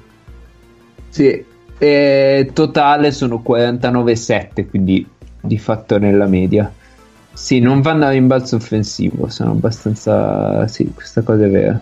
sì, 1.09 1.43
eh, 1.79 2.49
totale 2.53 3.11
sono 3.11 3.41
49,7, 3.41 4.67
quindi 4.69 5.05
di 5.41 5.57
fatto 5.57 5.97
nella 5.97 6.27
media. 6.27 6.71
Sì, 7.33 7.59
non 7.59 7.81
vanno 7.81 8.05
a 8.05 8.09
rimbalzo 8.09 8.57
offensivo, 8.57 9.29
sono 9.29 9.51
abbastanza... 9.51 10.67
Sì, 10.67 10.91
questa 10.93 11.21
cosa 11.21 11.45
è 11.45 11.49
vera. 11.49 11.79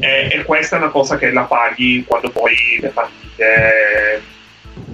E, 0.00 0.28
e 0.32 0.44
questa 0.44 0.76
è 0.76 0.78
una 0.78 0.90
cosa 0.90 1.16
che 1.16 1.30
la 1.30 1.44
paghi 1.44 2.04
quando 2.06 2.30
poi 2.30 2.54
le 2.80 2.88
partite 2.88 4.22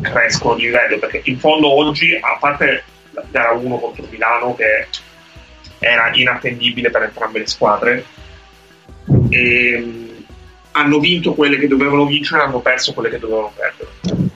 crescono 0.01 0.55
di 0.55 0.63
livello, 0.63 0.99
perché 0.99 1.23
in 1.25 1.39
fondo 1.39 1.73
oggi, 1.73 2.15
a 2.15 2.37
parte 2.39 2.85
la 3.13 3.25
gara 3.31 3.53
1 3.53 3.79
contro 3.79 4.07
Milano, 4.11 4.55
che 4.55 4.87
era 5.79 6.11
inattendibile 6.13 6.91
per 6.91 7.03
entrambe 7.03 7.41
le 7.41 7.47
squadre, 7.47 8.05
ehm, 9.31 10.25
hanno 10.73 10.99
vinto 10.99 11.35
quelle 11.35 11.59
che 11.59 11.69
dovevano 11.69 12.07
vincere, 12.07 12.43
hanno 12.43 12.61
perso 12.61 12.93
quelle 12.93 13.11
che 13.11 13.19
dovevano 13.19 13.53
perdere. 13.55 14.28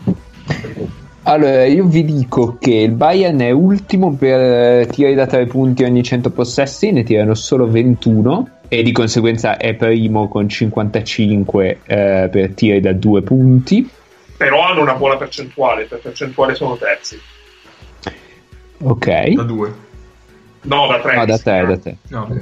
Allora, 1.25 1.65
io 1.67 1.85
vi 1.85 2.05
dico 2.05 2.57
che 2.59 2.73
il 2.73 2.93
Bayern 2.93 3.39
è 3.39 3.51
ultimo 3.51 4.13
per 4.15 4.41
eh, 4.41 4.87
tiri 4.87 5.15
da 5.15 5.27
3 5.27 5.47
punti 5.47 5.85
ogni 5.85 6.03
100 6.03 6.31
possessi, 6.31 6.91
ne 6.91 7.05
tirano 7.05 7.35
solo 7.35 7.69
21 7.69 8.49
e 8.67 8.83
di 8.83 8.91
conseguenza 8.91 9.57
è 9.57 9.75
primo 9.75 10.27
con 10.27 10.49
55 10.49 11.81
eh, 11.85 12.29
per 12.31 12.55
tiri 12.55 12.81
da 12.81 12.93
2 12.93 13.23
punti. 13.23 13.89
Però 14.37 14.63
hanno 14.63 14.81
una 14.81 14.95
buona 14.95 15.17
percentuale, 15.17 15.85
per 15.85 16.01
percentuale 16.01 16.57
sono 16.57 16.77
terzi. 16.77 17.21
Ok. 18.79 19.29
Da 19.29 19.43
due. 19.43 19.73
No, 20.63 20.87
da 20.89 21.01
tre. 21.01 21.17
No, 21.17 21.25
da 21.25 21.39
3, 21.39 21.67
da 21.67 21.77
3. 21.77 21.97
No, 22.09 22.41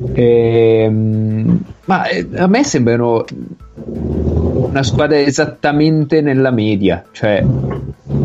ok. 0.00 0.18
Ehm, 0.18 1.60
ma 1.84 2.08
eh, 2.08 2.26
a 2.36 2.46
me 2.46 2.64
sembrano 2.64 3.24
una 3.74 4.82
squadra 4.82 5.18
esattamente 5.18 6.20
nella 6.20 6.50
media. 6.50 7.04
Cioè, 7.10 7.44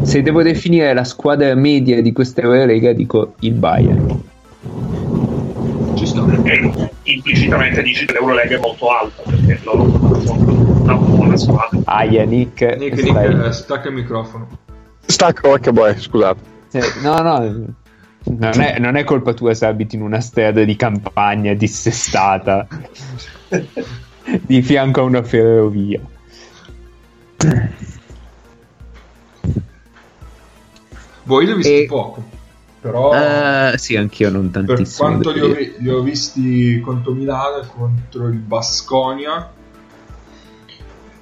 se 0.01 0.21
devo 0.21 0.43
definire 0.43 0.93
la 0.93 1.03
squadra 1.03 1.53
media 1.55 2.01
di 2.01 2.11
questa 2.11 2.41
Eurolega, 2.41 2.93
dico 2.93 3.33
il 3.39 3.53
Bayern. 3.53 4.21
Ci 5.95 6.05
sta. 6.05 6.25
E 6.43 6.71
implicitamente 7.03 7.81
dici 7.81 8.05
che 8.05 8.13
l'Eurolega 8.13 8.55
è 8.55 8.59
molto 8.59 8.87
alta, 8.89 9.23
perché 9.23 9.59
loro 9.63 10.21
sono 10.23 10.81
una 10.81 10.95
buona 10.95 11.37
squadra. 11.37 11.79
Aia, 11.85 12.25
Nick. 12.25 12.77
Nick, 12.77 13.01
Nick, 13.01 13.45
eh, 13.45 13.51
stacca 13.51 13.89
il 13.89 13.95
microfono. 13.95 14.47
Stacco, 15.05 15.57
che 15.57 15.71
boy, 15.71 15.97
scusate. 15.97 16.55
No, 17.01 17.15
no, 17.21 17.65
non 18.29 18.59
è, 18.61 18.77
non 18.79 18.95
è 18.95 19.03
colpa 19.03 19.33
tua 19.33 19.53
se 19.53 19.65
abiti 19.65 19.95
in 19.95 20.01
una 20.01 20.19
strada 20.19 20.63
di 20.63 20.75
campagna 20.75 21.53
dissestata 21.53 22.67
di 24.41 24.61
fianco 24.61 25.01
a 25.01 25.03
una 25.03 25.23
ferrovia. 25.23 26.01
Voi 31.23 31.45
li 31.45 31.51
ho 31.51 31.55
visti 31.55 31.83
E- 31.83 31.85
poco. 31.87 32.23
però 32.79 33.13
Eh, 33.71 33.77
sì, 33.77 33.95
anch'io 33.95 34.29
non 34.29 34.49
per 34.51 34.65
tantissimo. 34.65 35.09
quanto 35.09 35.31
li 35.31 35.39
ho, 35.41 35.55
li 35.77 35.89
ho 35.89 36.01
visti 36.01 36.79
contro 36.79 37.11
Milano 37.13 37.61
e 37.63 37.67
contro 37.67 38.27
il 38.27 38.37
Basconia 38.37 39.51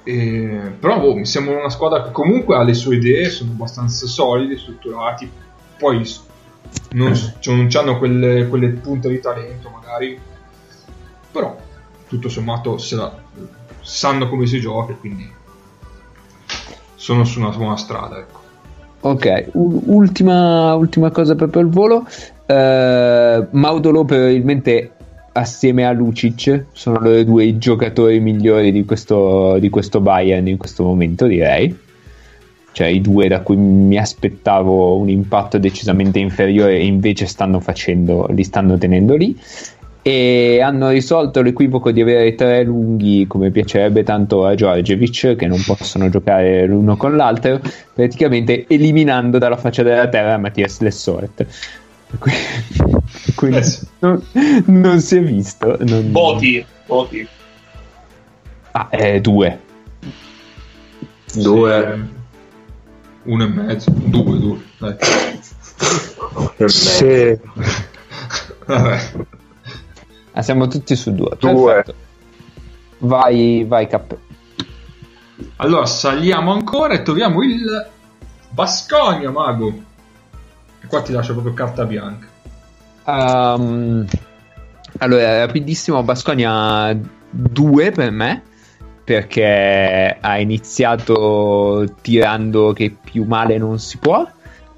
e- 0.04 0.72
però 0.78 1.00
boh, 1.00 1.16
mi 1.16 1.26
sembra 1.26 1.58
una 1.58 1.68
squadra 1.70 2.04
che 2.04 2.12
comunque 2.12 2.56
ha 2.56 2.62
le 2.62 2.74
sue 2.74 2.96
idee 2.96 3.28
sono 3.28 3.50
abbastanza 3.50 4.06
solidi, 4.06 4.56
strutturati 4.56 5.28
poi 5.76 6.04
non, 6.92 7.12
Eh. 7.12 7.34
cioè, 7.40 7.54
non 7.54 7.68
hanno 7.72 7.98
quelle, 7.98 8.46
quelle 8.48 8.68
punte 8.68 9.08
di 9.08 9.20
talento 9.20 9.70
magari 9.70 10.18
però 11.30 11.56
tutto 12.08 12.28
sommato 12.28 12.78
la- 12.90 13.14
sanno 13.80 14.28
come 14.28 14.46
si 14.46 14.60
gioca 14.60 14.94
quindi 14.94 15.30
sono 16.94 17.24
su 17.24 17.40
una 17.40 17.50
buona 17.50 17.76
strada 17.76 18.18
ecco 18.18 18.44
Ok, 18.98 19.50
u- 19.52 19.82
ultima, 19.86 20.74
ultima 20.74 21.10
cosa 21.12 21.36
proprio 21.36 21.62
al 21.62 21.68
volo. 21.68 22.04
Eh, 22.44 23.46
Maudolo 23.50 24.04
probabilmente 24.04 24.90
assieme 25.32 25.84
a 25.86 25.92
Lucic 25.92 26.64
sono 26.72 26.98
loro 26.98 27.22
due 27.22 27.44
i 27.44 27.56
giocatori 27.58 28.18
migliori 28.18 28.72
di 28.72 28.84
questo, 28.84 29.58
di 29.60 29.68
questo 29.70 30.00
Bayern 30.00 30.48
in 30.48 30.56
questo 30.56 30.82
momento, 30.82 31.26
direi. 31.26 31.78
Cioè 32.76 32.88
i 32.88 33.00
due 33.00 33.26
da 33.26 33.40
cui 33.40 33.56
mi 33.56 33.96
aspettavo 33.96 34.98
un 34.98 35.08
impatto 35.08 35.56
decisamente 35.56 36.18
inferiore 36.18 36.76
e 36.76 36.84
invece 36.84 37.24
stanno 37.24 37.58
facendo, 37.58 38.26
li 38.28 38.44
stanno 38.44 38.76
tenendo 38.76 39.16
lì. 39.16 39.34
E 40.02 40.60
hanno 40.62 40.90
risolto 40.90 41.40
l'equivoco 41.40 41.90
di 41.90 42.02
avere 42.02 42.34
tre 42.34 42.64
lunghi 42.64 43.26
come 43.26 43.50
piacerebbe 43.50 44.02
tanto 44.02 44.44
a 44.44 44.54
Georgievich 44.54 45.36
che 45.36 45.46
non 45.46 45.58
possono 45.64 46.10
giocare 46.10 46.66
l'uno 46.66 46.98
con 46.98 47.16
l'altro 47.16 47.60
praticamente 47.94 48.66
eliminando 48.68 49.38
dalla 49.38 49.56
faccia 49.56 49.82
della 49.82 50.06
terra 50.08 50.36
Mattias 50.36 50.80
Lessort 50.80 51.46
quindi, 53.34 53.56
Eh 53.56 53.64
non, 54.00 54.22
non 54.66 55.00
si 55.00 55.16
è 55.16 55.22
visto 55.22 55.76
non- 55.80 56.12
Voti, 56.12 56.64
voti. 56.86 57.26
ah, 58.72 58.88
eh, 58.92 59.20
due 59.22 59.58
Due. 61.34 62.14
Uno 63.26 63.44
e 63.44 63.48
mezzo 63.48 63.90
due 63.90 64.38
due 64.38 64.64
dai. 64.78 64.96
Sì. 66.66 67.38
Vabbè. 68.66 69.12
Ah, 70.32 70.42
siamo 70.42 70.66
tutti 70.66 70.96
su 70.96 71.14
due, 71.14 71.36
Due. 71.38 71.72
Perfetto. 71.72 71.94
vai 72.98 73.64
vai 73.66 73.86
Cap 73.86 74.16
Allora 75.56 75.86
saliamo 75.86 76.52
ancora 76.52 76.94
e 76.94 77.02
troviamo 77.02 77.42
il 77.42 77.88
Basconia, 78.50 79.30
mago. 79.30 79.68
E 80.80 80.86
qua 80.86 81.02
ti 81.02 81.12
lascio 81.12 81.32
proprio 81.32 81.52
carta 81.52 81.84
bianca. 81.84 82.26
Um, 83.04 84.04
allora, 84.98 85.44
rapidissimo, 85.44 86.02
Basconia 86.02 86.98
2 87.30 87.92
per 87.92 88.10
me, 88.10 88.42
perché 89.06 90.16
ha 90.20 90.38
iniziato 90.40 91.94
tirando 92.02 92.72
che 92.72 92.92
più 93.04 93.22
male 93.22 93.56
non 93.56 93.78
si 93.78 93.98
può 93.98 94.28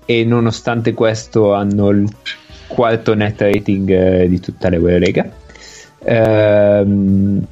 e 0.04 0.24
nonostante 0.26 0.92
questo 0.92 1.54
hanno 1.54 1.88
il 1.88 2.06
quarto 2.66 3.14
net 3.14 3.40
rating 3.40 3.88
eh, 3.88 4.28
di 4.28 4.38
tutta 4.38 4.68
l'Eurolega. 4.68 5.30
Ehm, 6.04 7.42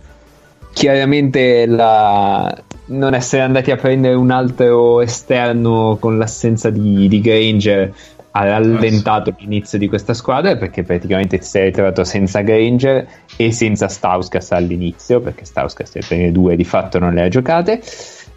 chiaramente 0.74 1.64
la- 1.64 2.54
non 2.88 3.14
essere 3.14 3.40
andati 3.40 3.70
a 3.70 3.76
prendere 3.76 4.14
un 4.14 4.30
altro 4.30 5.00
esterno 5.00 5.96
con 5.98 6.18
l'assenza 6.18 6.68
di, 6.68 7.08
di 7.08 7.20
Granger 7.22 7.94
ha 8.36 8.44
rallentato 8.44 9.34
l'inizio 9.38 9.78
di 9.78 9.88
questa 9.88 10.12
squadra 10.12 10.56
perché 10.56 10.82
praticamente 10.82 11.40
si 11.40 11.58
è 11.58 11.64
ritrovato 11.64 12.04
senza 12.04 12.42
Granger 12.42 13.08
e 13.34 13.50
senza 13.50 13.88
Stauskas 13.88 14.52
all'inizio 14.52 15.20
perché 15.20 15.46
Stauskas 15.46 15.94
le 15.94 16.02
prime 16.06 16.32
due 16.32 16.54
di 16.54 16.64
fatto 16.64 16.98
non 16.98 17.14
le 17.14 17.22
ha 17.22 17.28
giocate 17.28 17.80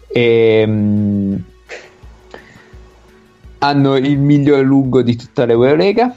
e, 0.08 0.64
mm, 0.66 1.34
hanno 3.58 3.96
il 3.96 4.18
miglior 4.18 4.64
lungo 4.64 5.02
di 5.02 5.16
tutta 5.16 5.44
l'Eurolega 5.44 6.16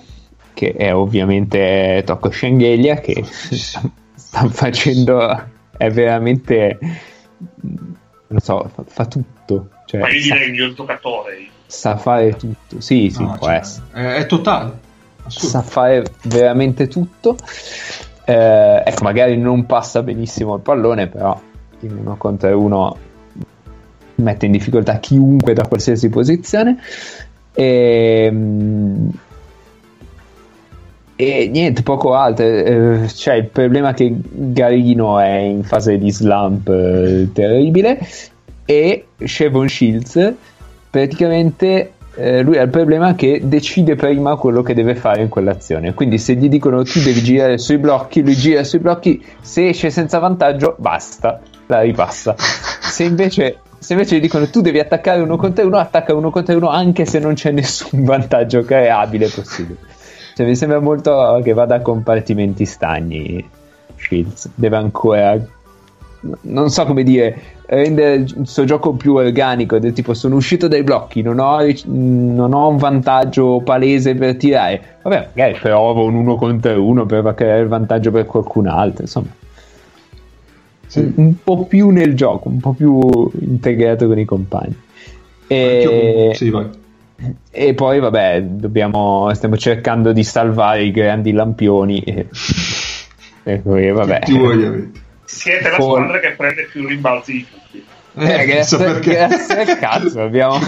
che 0.53 0.71
è 0.71 0.95
ovviamente 0.95 2.03
Tocco 2.05 2.31
Schengelia 2.31 2.95
che 3.01 3.21
sta, 3.27 4.47
facendo 4.47 5.51
è 5.75 5.89
veramente 5.89 6.79
non 8.27 8.39
so 8.39 8.71
fa, 8.73 8.83
fa 8.87 9.05
tutto 9.07 9.67
cioè, 9.85 9.99
Ma 9.99 10.09
io 10.09 10.21
direi 10.21 10.45
il 10.45 10.51
miglior 10.51 10.73
giocatore. 10.73 11.47
Sa 11.73 11.97
fare 11.97 12.35
tutto 12.35 12.79
sì 12.79 13.09
sì 13.09 13.23
No, 13.23 13.35
può 13.37 13.47
cioè, 13.47 13.55
essere 13.55 13.85
È, 13.91 14.13
è 14.19 14.25
totale. 14.27 14.79
Assurdo. 15.23 15.47
sa 15.47 15.61
fare 15.61 16.03
veramente 16.23 16.87
tutto. 16.87 17.37
Eh, 18.25 18.83
ecco, 18.85 19.03
magari 19.03 19.37
non 19.37 19.65
passa 19.65 20.03
benissimo 20.03 20.55
il 20.55 20.61
pallone, 20.61 21.07
però 21.07 21.39
in 21.79 21.97
uno 21.97 22.15
contro 22.17 22.59
uno 22.59 22.97
mette 24.15 24.45
in 24.45 24.51
difficoltà 24.51 24.99
chiunque 24.99 25.53
da 25.53 25.65
qualsiasi 25.65 26.09
posizione. 26.09 26.77
E, 27.53 28.29
mm, 28.31 29.09
e 31.15 31.47
niente, 31.47 31.83
poco 31.83 32.13
altro. 32.15 32.45
Eh, 32.45 33.05
c'è 33.07 33.35
il 33.35 33.45
problema 33.47 33.93
che 33.93 34.13
Garino 34.13 35.19
è 35.19 35.37
in 35.37 35.63
fase 35.63 35.97
di 35.97 36.11
slump 36.11 36.67
eh, 36.67 37.29
terribile 37.33 37.99
e 38.65 39.05
Shevon 39.23 39.67
Shields 39.67 40.33
praticamente 40.93 41.93
eh, 42.13 42.43
lui 42.43 42.59
ha 42.59 42.61
il 42.61 42.69
problema 42.69 43.15
che 43.15 43.41
decide 43.43 43.95
prima 43.95 44.35
quello 44.35 44.61
che 44.61 44.75
deve 44.75 44.93
fare 44.93 45.23
in 45.23 45.29
quell'azione. 45.29 45.95
Quindi 45.95 46.19
se 46.19 46.35
gli 46.35 46.47
dicono 46.49 46.83
tu 46.83 46.99
devi 46.99 47.23
girare 47.23 47.57
sui 47.57 47.79
blocchi, 47.79 48.21
lui 48.21 48.35
gira 48.35 48.63
sui 48.63 48.77
blocchi, 48.77 49.25
se 49.41 49.69
esce 49.69 49.89
senza 49.89 50.19
vantaggio, 50.19 50.75
basta, 50.77 51.41
la 51.65 51.81
ripassa. 51.81 52.35
Se 52.93 53.05
invece, 53.05 53.61
se 53.79 53.93
invece 53.93 54.17
gli 54.17 54.19
dicono 54.19 54.47
tu 54.47 54.61
devi 54.61 54.77
attaccare 54.77 55.19
uno 55.21 55.35
contro 55.35 55.65
uno, 55.65 55.79
attacca 55.79 56.13
uno 56.13 56.29
contro 56.29 56.55
uno 56.55 56.69
anche 56.69 57.07
se 57.07 57.17
non 57.17 57.33
c'è 57.33 57.49
nessun 57.49 58.03
vantaggio 58.05 58.61
creabile 58.61 59.29
possibile. 59.29 59.79
Cioè, 60.35 60.45
mi 60.45 60.55
sembra 60.55 60.79
molto 60.79 61.41
che 61.43 61.53
vada 61.53 61.75
a 61.75 61.81
compartimenti 61.81 62.65
stagni. 62.65 63.49
Shields 63.95 64.49
deve 64.53 64.75
ancora, 64.75 65.39
non 66.41 66.69
so 66.69 66.85
come 66.85 67.03
dire, 67.03 67.37
rendere 67.65 68.15
il 68.15 68.41
suo 68.43 68.63
gioco 68.65 68.93
più 68.93 69.15
organico. 69.15 69.79
Del 69.79 69.93
tipo, 69.93 70.13
sono 70.13 70.35
uscito 70.35 70.67
dai 70.67 70.83
blocchi, 70.83 71.21
non 71.21 71.39
ho, 71.39 71.59
non 71.85 72.53
ho 72.53 72.67
un 72.69 72.77
vantaggio 72.77 73.61
palese 73.63 74.15
per 74.15 74.35
tirare. 74.35 74.97
Vabbè, 75.01 75.29
magari 75.33 75.57
provo 75.59 76.05
un 76.05 76.15
uno 76.15 76.35
contro 76.35 76.83
uno 76.83 77.05
per 77.05 77.33
creare 77.35 77.61
il 77.61 77.67
vantaggio 77.67 78.11
per 78.11 78.25
qualcun 78.25 78.67
altro. 78.67 79.03
Insomma, 79.03 79.29
un, 80.95 81.13
un 81.15 81.33
po' 81.43 81.65
più 81.65 81.89
nel 81.89 82.15
gioco, 82.15 82.49
un 82.49 82.59
po' 82.59 82.73
più 82.73 83.29
integrato 83.39 84.07
con 84.07 84.19
i 84.19 84.25
compagni. 84.25 84.75
E... 85.47 86.31
Sì, 86.33 86.49
vai. 86.49 86.81
E 87.51 87.73
poi, 87.73 87.99
vabbè, 87.99 88.41
dobbiamo, 88.43 89.33
stiamo 89.33 89.55
cercando 89.55 90.11
di 90.11 90.23
salvare 90.23 90.83
i 90.83 90.91
grandi 90.91 91.31
lampioni. 91.31 91.99
E, 91.99 92.27
e 93.43 93.57
poi, 93.59 93.91
vabbè. 93.91 94.19
Tutti 94.19 94.37
voi 94.37 94.65
avete. 94.65 95.01
Siete 95.25 95.69
la 95.69 95.79
squadra 95.79 96.19
che 96.19 96.31
prende 96.31 96.63
più 96.71 96.87
rimbalzi 96.87 97.31
di 97.33 97.47
tutti. 97.49 97.85
Eh, 98.15 98.45
grazie, 98.45 98.77
perché. 98.77 99.11
grazie 99.13 99.59
al 99.59 99.79
cazzo, 99.79 100.21
abbiamo. 100.21 100.59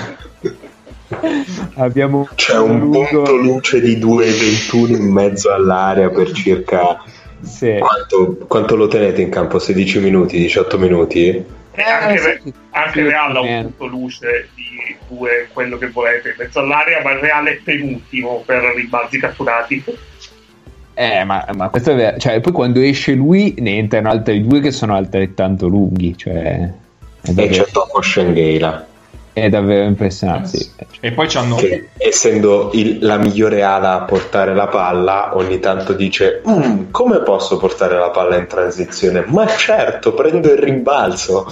abbiamo 1.76 2.28
C'è 2.36 2.58
un 2.58 2.80
lungo- 2.80 3.06
punto 3.06 3.36
luce 3.36 3.80
di 3.82 3.98
2,21 3.98 4.96
in 4.96 5.12
mezzo 5.12 5.52
all'area 5.54 6.10
per 6.10 6.32
circa 6.32 7.04
Sì. 7.42 7.78
quanto, 7.80 8.38
quanto 8.48 8.76
lo 8.76 8.88
tenete 8.88 9.22
in 9.22 9.30
campo? 9.30 9.60
16 9.60 10.00
minuti, 10.00 10.38
18 10.38 10.78
minuti? 10.80 11.44
E 11.78 11.82
anche, 11.84 12.22
Re- 12.22 12.42
sì, 12.44 12.54
anche 12.72 12.92
sì, 12.94 13.02
Real 13.02 13.36
ha 13.36 13.40
un 13.42 13.48
eh. 13.48 13.62
punto 13.64 13.86
luce 13.88 14.48
di 14.56 14.96
due, 15.08 15.50
quello 15.52 15.78
che 15.78 15.90
volete, 15.90 16.30
in 16.30 16.36
mezzo 16.38 16.60
all'area, 16.60 17.02
ma 17.04 17.12
il 17.12 17.20
Real 17.20 17.46
è 17.46 17.60
penultimo 17.64 18.42
per 18.46 18.64
rimbalzi 18.76 19.20
catturati. 19.20 19.84
Eh, 20.98 21.24
ma, 21.26 21.46
ma 21.56 21.70
questo 21.70 21.92
è 21.92 21.96
vero. 21.96 22.18
Cioè, 22.18 22.40
poi 22.40 22.54
quando 22.54 22.80
esce 22.80 23.14
lui 23.14 23.54
ne 23.60 23.78
entrano 23.78 24.10
altri 24.10 24.46
due 24.48 24.62
che 24.62 24.72
sono 24.72 24.96
altrettanto 24.96 25.68
lunghi. 25.68 26.18
Cioè, 26.18 26.32
è 26.34 26.72
E 27.30 27.34
davvero, 27.34 27.64
c'è 27.66 27.72
Tomo 27.72 28.02
Schengeila, 28.02 28.86
è 29.34 29.50
davvero 29.50 29.84
impressionante. 29.84 30.58
sì. 30.58 30.72
E 31.02 31.12
poi 31.12 31.28
c'hanno 31.28 31.56
che 31.58 31.90
essendo 31.98 32.70
il- 32.74 33.00
la 33.02 33.18
migliore 33.18 33.62
ala 33.64 33.94
a 34.02 34.02
portare 34.06 34.56
la 34.56 34.68
palla, 34.68 35.36
ogni 35.36 35.60
tanto 35.60 35.92
dice 35.94 36.42
"Mm, 36.50 36.92
come 36.92 37.20
posso 37.20 37.58
portare 37.58 37.98
la 37.98 38.10
palla 38.12 38.38
in 38.38 38.48
transizione? 38.48 39.24
Ma 39.28 39.46
certo, 39.48 40.14
prendo 40.14 40.50
il 40.52 40.60
rimbalzo. 40.60 41.46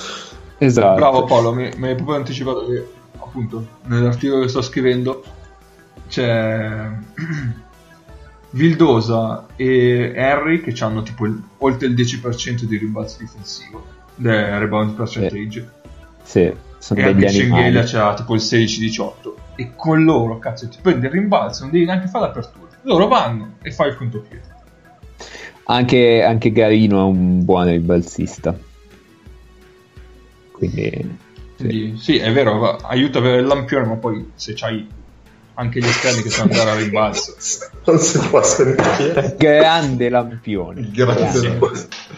Esatto. 0.57 0.95
Bravo 0.95 1.26
Paolo, 1.26 1.52
mi, 1.53 1.70
mi 1.76 1.88
hai 1.90 1.95
proprio 1.95 2.15
anticipato 2.15 2.65
che 2.68 2.86
appunto 3.20 3.65
nell'articolo 3.88 4.41
che 4.44 4.48
sto 4.48 4.61
scrivendo 4.61 5.22
c'è 6.07 6.88
Vildosa 8.56 9.48
e 9.56 10.14
Harry 10.16 10.62
che 10.62 10.76
hanno 10.84 11.02
tipo 11.02 11.26
il- 11.26 11.42
oltre 11.60 11.88
il 11.88 11.96
10% 11.96 12.66
di 12.66 12.78
rimbalzo 12.78 13.18
difensivo, 13.20 13.84
del 14.16 14.60
rebound 14.60 14.96
percentage, 14.96 15.70
Sì, 16.22 16.54
sono 16.78 17.00
e 17.00 17.14
degli 17.16 17.26
animali. 17.26 17.82
c'ha 17.84 18.14
tipo 18.14 18.36
il 18.36 18.42
16-18. 18.42 19.36
e 19.56 19.72
con 19.76 20.04
loro, 20.04 20.40
cazzo, 20.40 20.68
ti 20.68 20.78
prendi 20.82 21.06
il 21.06 21.12
rimbalzo, 21.12 21.64
non 21.64 21.72
devi 21.72 21.86
neanche 21.86 22.08
fare 22.08 22.26
l'apertura. 22.28 22.70
Loro 22.84 23.08
vanno 23.08 23.54
e 23.62 23.72
fai 23.72 23.90
il 23.90 23.96
contropiede. 23.98 24.52
Anche, 25.66 26.22
anche 26.24 26.52
Garino 26.52 27.00
è 27.00 27.04
un 27.04 27.44
buon 27.46 27.66
rimbalzista. 27.68 28.56
Quindi... 30.52 30.90
sì. 31.56 31.64
Quindi, 31.66 31.98
sì, 31.98 32.18
è 32.18 32.32
vero, 32.32 32.76
aiuta 32.78 33.20
avere 33.20 33.42
il 33.42 33.46
lampione, 33.48 33.88
ma 33.88 33.96
poi 33.96 34.32
se 34.36 34.54
c'hai 34.56 34.88
anche 35.56 35.80
gli 35.80 35.86
esterni 35.86 36.22
che 36.22 36.30
sanno 36.30 36.52
andare 36.52 36.72
a 36.72 36.76
rimbalzo. 36.76 37.36
Non 37.86 37.98
si 38.00 38.18
può 38.30 38.42
sentire. 38.42 39.36
Grande 39.38 40.08
lampione. 40.08 40.90
Grande. 40.94 41.48
non, 41.50 41.58
può- 41.58 41.72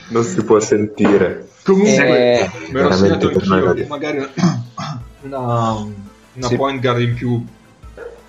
non 0.10 0.24
si 0.24 0.44
può 0.44 0.60
sentire. 0.60 1.48
Comunque, 1.64 2.40
Eh, 2.42 2.50
mi 2.72 2.80
ero 2.80 2.92
segnato 2.92 3.28
anch'io 3.30 3.86
magari 3.88 4.20
una, 5.22 5.74
una 6.34 6.48
Sì. 6.48 6.56
point 6.56 6.80
guard 6.82 7.02
in 7.02 7.14
più 7.16 7.44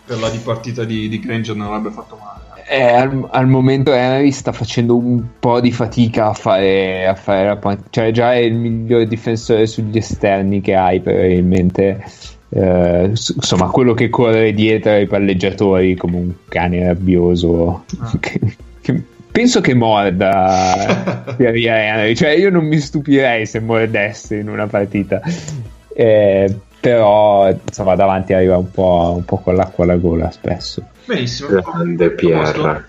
per 0.07 0.19
la 0.19 0.31
dipartita 0.31 0.85
di, 0.85 1.09
di 1.11 1.21
Granger 1.21 1.55
non 1.57 1.67
avrebbe 1.75 1.91
fatto 1.91 2.17
male. 2.17 2.65
Eh, 2.69 2.83
al, 2.83 3.29
al 3.31 3.47
momento 3.47 3.93
Henry 3.93 4.33
sta 4.33 4.53
facendo 4.53 4.97
un 4.97 5.23
po' 5.39 5.61
di 5.61 5.71
fatica 5.71 6.29
a 6.29 6.33
fare, 6.33 7.07
a 7.07 7.15
fare 7.15 7.47
la 7.49 7.57
point- 7.57 7.85
cioè 7.91 8.11
già 8.13 8.33
è 8.33 8.39
il 8.39 8.55
miglior 8.55 9.05
difensore 9.07 9.67
sugli 9.67 9.99
esterni 9.99 10.61
che 10.63 10.75
hai 10.75 11.01
probabilmente 11.01 12.03
Eh, 12.49 13.07
insomma 13.11 13.71
quello 13.71 13.93
che 13.93 14.09
corre 14.09 14.53
dietro 14.53 14.93
ai 14.93 15.07
palleggiatori 15.07 15.97
come 15.97 16.17
un 16.17 16.33
cane 16.49 16.87
rabbioso 16.87 17.85
Ah. 17.99 18.13
che- 18.21 18.41
che 18.81 19.03
penso 19.33 19.61
che 19.61 19.75
morda 19.75 21.35
Thierry 21.37 21.67
Henry 21.67 22.15
cioè 22.15 22.31
io 22.31 22.51
non 22.51 22.65
mi 22.65 22.79
stupirei 22.79 23.47
se 23.47 23.59
mordesse 23.59 24.37
in 24.37 24.49
una 24.49 24.69
partita 24.69 25.21
Eh, 25.93 26.55
però 26.79 27.51
insomma 27.51 27.97
davanti 27.97 28.33
arriva 28.33 28.57
un 28.57 28.71
po', 28.71 29.15
un 29.17 29.25
po' 29.25 29.39
con 29.39 29.57
l'acqua 29.57 29.83
alla 29.83 29.97
gola 29.97 30.31
spesso 30.31 30.83
Benissimo. 31.05 31.49
Grande 31.61 32.11
Pierre. 32.13 32.85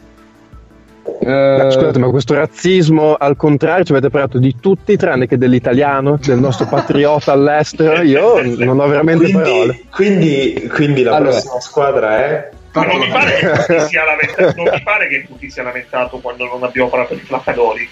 Eh, 1.20 1.72
Scusate, 1.72 2.00
ma 2.00 2.10
questo 2.10 2.36
razzismo 2.36 3.16
al 3.16 3.36
contrario 3.36 3.84
ci 3.84 3.92
avete 3.92 4.10
parlato 4.10 4.38
di 4.38 4.56
tutti 4.60 4.96
tranne 4.96 5.28
che 5.28 5.38
dell'italiano, 5.38 6.18
del 6.22 6.38
nostro 6.40 6.68
patriota 6.70 7.32
all'estero. 7.32 8.02
Io 8.02 8.42
non 8.64 8.80
ho 8.80 8.88
veramente 8.88 9.30
parole. 9.32 9.84
Quindi, 9.90 10.54
quindi, 10.54 10.68
quindi 10.68 11.04
la 11.04 11.16
Allora. 11.16 11.32
prossima 11.32 11.60
squadra 11.60 12.18
è 12.18 12.50
Ma 12.74 12.86
non 12.86 13.00
mi 13.00 13.08
pare 13.10 13.34
che 13.36 13.48
tu 13.66 13.74
ti 13.74 13.88
sia 13.88 14.04
lamentato, 14.06 14.54
non 14.56 14.74
mi 14.74 14.84
pare 14.84 15.08
che 15.08 15.26
tu 15.28 15.38
ti 15.38 15.50
sia 15.50 15.64
lamentato 15.64 16.18
quando 16.20 16.46
non 16.46 16.64
abbiamo 16.64 16.90
parlato 16.90 17.14
di 17.16 17.22
flaccadori. 17.22 17.90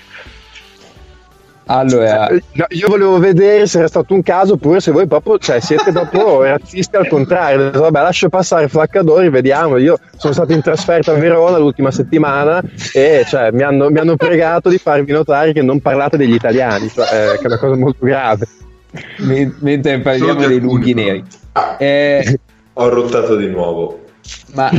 Allora 1.67 2.27
Eh, 2.29 2.43
no, 2.53 2.65
io 2.69 2.87
volevo 2.87 3.17
vedere 3.19 3.65
se 3.67 3.79
era 3.79 3.87
stato 3.87 4.13
un 4.13 4.21
caso 4.21 4.53
oppure 4.53 4.79
se 4.79 4.91
voi 4.91 5.07
proprio 5.07 5.37
cioè, 5.39 5.59
siete 5.59 5.91
proprio 5.91 6.43
razzisti 6.45 6.95
al 6.95 7.07
contrario. 7.07 7.71
Vabbè, 7.71 8.01
lascio 8.01 8.29
passare 8.29 8.67
Flaccadori, 8.67 9.29
vediamo. 9.29 9.77
Io 9.77 9.97
sono 10.17 10.33
stato 10.33 10.51
in 10.53 10.61
trasferta 10.61 11.11
a 11.11 11.15
Verona 11.15 11.57
l'ultima 11.57 11.91
settimana 11.91 12.61
e 12.93 13.23
cioè, 13.27 13.51
mi, 13.51 13.63
hanno, 13.63 13.89
mi 13.89 13.99
hanno 13.99 14.15
pregato 14.15 14.69
di 14.69 14.77
farvi 14.77 15.11
notare 15.11 15.53
che 15.53 15.61
non 15.61 15.79
parlate 15.79 16.17
degli 16.17 16.33
italiani, 16.33 16.89
cioè, 16.89 17.05
eh, 17.33 17.37
che 17.37 17.43
è 17.43 17.47
una 17.47 17.57
cosa 17.57 17.75
molto 17.75 18.05
grave. 18.05 18.47
me- 19.19 19.53
mentre 19.59 19.99
parliamo 19.99 20.45
dei 20.45 20.59
lunghi 20.59 20.93
neri 20.93 21.23
Eh, 21.79 22.39
Ho 22.77 22.89
ruttato 22.89 23.35
di 23.35 23.47
nuovo. 23.47 24.01
ma 24.53 24.69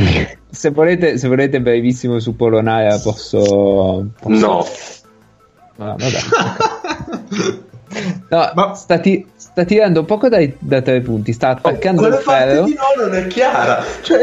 se 0.49 0.69
volete, 0.69 1.17
se 1.17 1.27
volete 1.27 1.59
brevissimo 1.61 2.19
su 2.19 2.35
Polonara 2.35 2.97
posso, 2.99 4.07
posso- 4.19 4.45
No, 4.47 4.65
Ah, 5.77 5.95
vabbè. 5.97 6.19
No, 8.29 8.51
Ma- 8.55 8.73
sta, 8.75 8.99
ti- 8.99 9.25
sta 9.35 9.63
tirando 9.63 10.03
poco 10.03 10.27
dai- 10.27 10.53
da 10.59 10.81
tre 10.81 10.99
punti, 11.01 11.31
sta 11.31 11.49
attaccando 11.49 12.01
quella 12.01 12.17
il 12.17 12.23
parte 12.23 12.49
ferro. 12.49 12.63
di 12.65 12.73
no 12.73 13.05
non 13.05 13.15
è 13.15 13.27
chiara. 13.27 13.83
Cioè... 14.01 14.19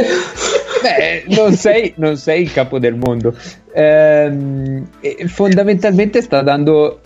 Beh, 0.82 1.24
non 1.34 1.52
sei, 1.54 1.94
non 1.96 2.16
sei 2.18 2.42
il 2.42 2.52
capo 2.52 2.78
del 2.78 2.94
mondo. 2.94 3.34
Ehm, 3.72 4.86
fondamentalmente 5.26 6.20
sta 6.20 6.42
dando. 6.42 7.00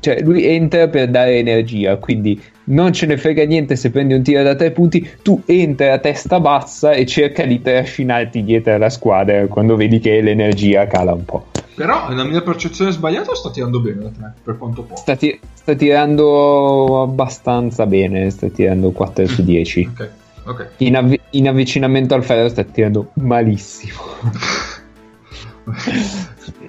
Cioè, 0.00 0.20
lui 0.22 0.46
entra 0.46 0.88
per 0.88 1.08
dare 1.10 1.36
energia, 1.36 1.96
quindi 1.96 2.40
non 2.66 2.92
ce 2.94 3.04
ne 3.04 3.18
frega 3.18 3.44
niente 3.44 3.76
se 3.76 3.90
prendi 3.90 4.14
un 4.14 4.22
tiro 4.22 4.42
da 4.42 4.54
tre 4.54 4.70
punti. 4.70 5.06
Tu 5.20 5.42
entra 5.46 5.92
a 5.94 5.98
testa 5.98 6.40
bassa 6.40 6.92
e 6.92 7.04
cerca 7.04 7.44
di 7.44 7.60
trascinarti 7.60 8.44
dietro 8.44 8.72
alla 8.74 8.88
squadra 8.88 9.46
quando 9.48 9.76
vedi 9.76 9.98
che 9.98 10.20
l'energia 10.22 10.86
cala 10.86 11.12
un 11.12 11.24
po'. 11.24 11.46
Però 11.74 12.08
è 12.08 12.14
la 12.14 12.24
mia 12.24 12.40
percezione 12.42 12.92
sbagliata 12.92 13.30
o 13.32 13.34
sta 13.34 13.50
tirando 13.50 13.80
bene 13.80 14.02
da 14.02 14.08
te? 14.08 14.32
Per 14.44 14.56
quanto 14.58 14.82
può. 14.82 14.96
Sta, 14.96 15.16
ti- 15.16 15.38
sta 15.52 15.74
tirando 15.74 17.02
abbastanza 17.02 17.84
bene, 17.86 18.30
sta 18.30 18.48
tirando 18.48 18.90
4 18.92 19.26
su 19.26 19.42
10. 19.42 19.90
Ok, 19.92 20.10
ok. 20.44 20.68
In, 20.78 20.96
avvi- 20.96 21.20
in 21.30 21.48
avvicinamento 21.48 22.14
al 22.14 22.22
ferro 22.24 22.48
sta 22.48 22.62
tirando 22.62 23.10
malissimo. 23.14 24.00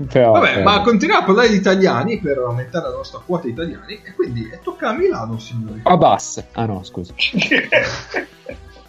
Però, 0.09 0.31
Vabbè, 0.31 0.59
eh, 0.59 0.63
ma 0.63 0.81
continuiamo 0.81 1.21
a 1.23 1.25
parlare 1.25 1.49
di 1.49 1.55
italiani 1.55 2.17
per 2.19 2.37
aumentare 2.37 2.87
la 2.89 2.95
nostra 2.95 3.19
quota 3.23 3.47
italiani. 3.47 3.99
E 4.03 4.13
quindi 4.15 4.49
tocca 4.63 4.89
a 4.89 4.93
Milano, 4.93 5.37
signori. 5.37 5.81
a 5.83 5.97
bass. 5.97 6.43
Ah 6.53 6.65
no, 6.65 6.81
scusa. 6.83 7.13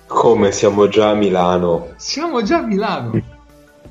Come 0.07 0.53
siamo 0.53 0.89
già 0.89 1.11
a 1.11 1.15
Milano. 1.15 1.89
Siamo 1.97 2.43
già 2.43 2.59
a 2.59 2.63
Milano. 2.63 3.21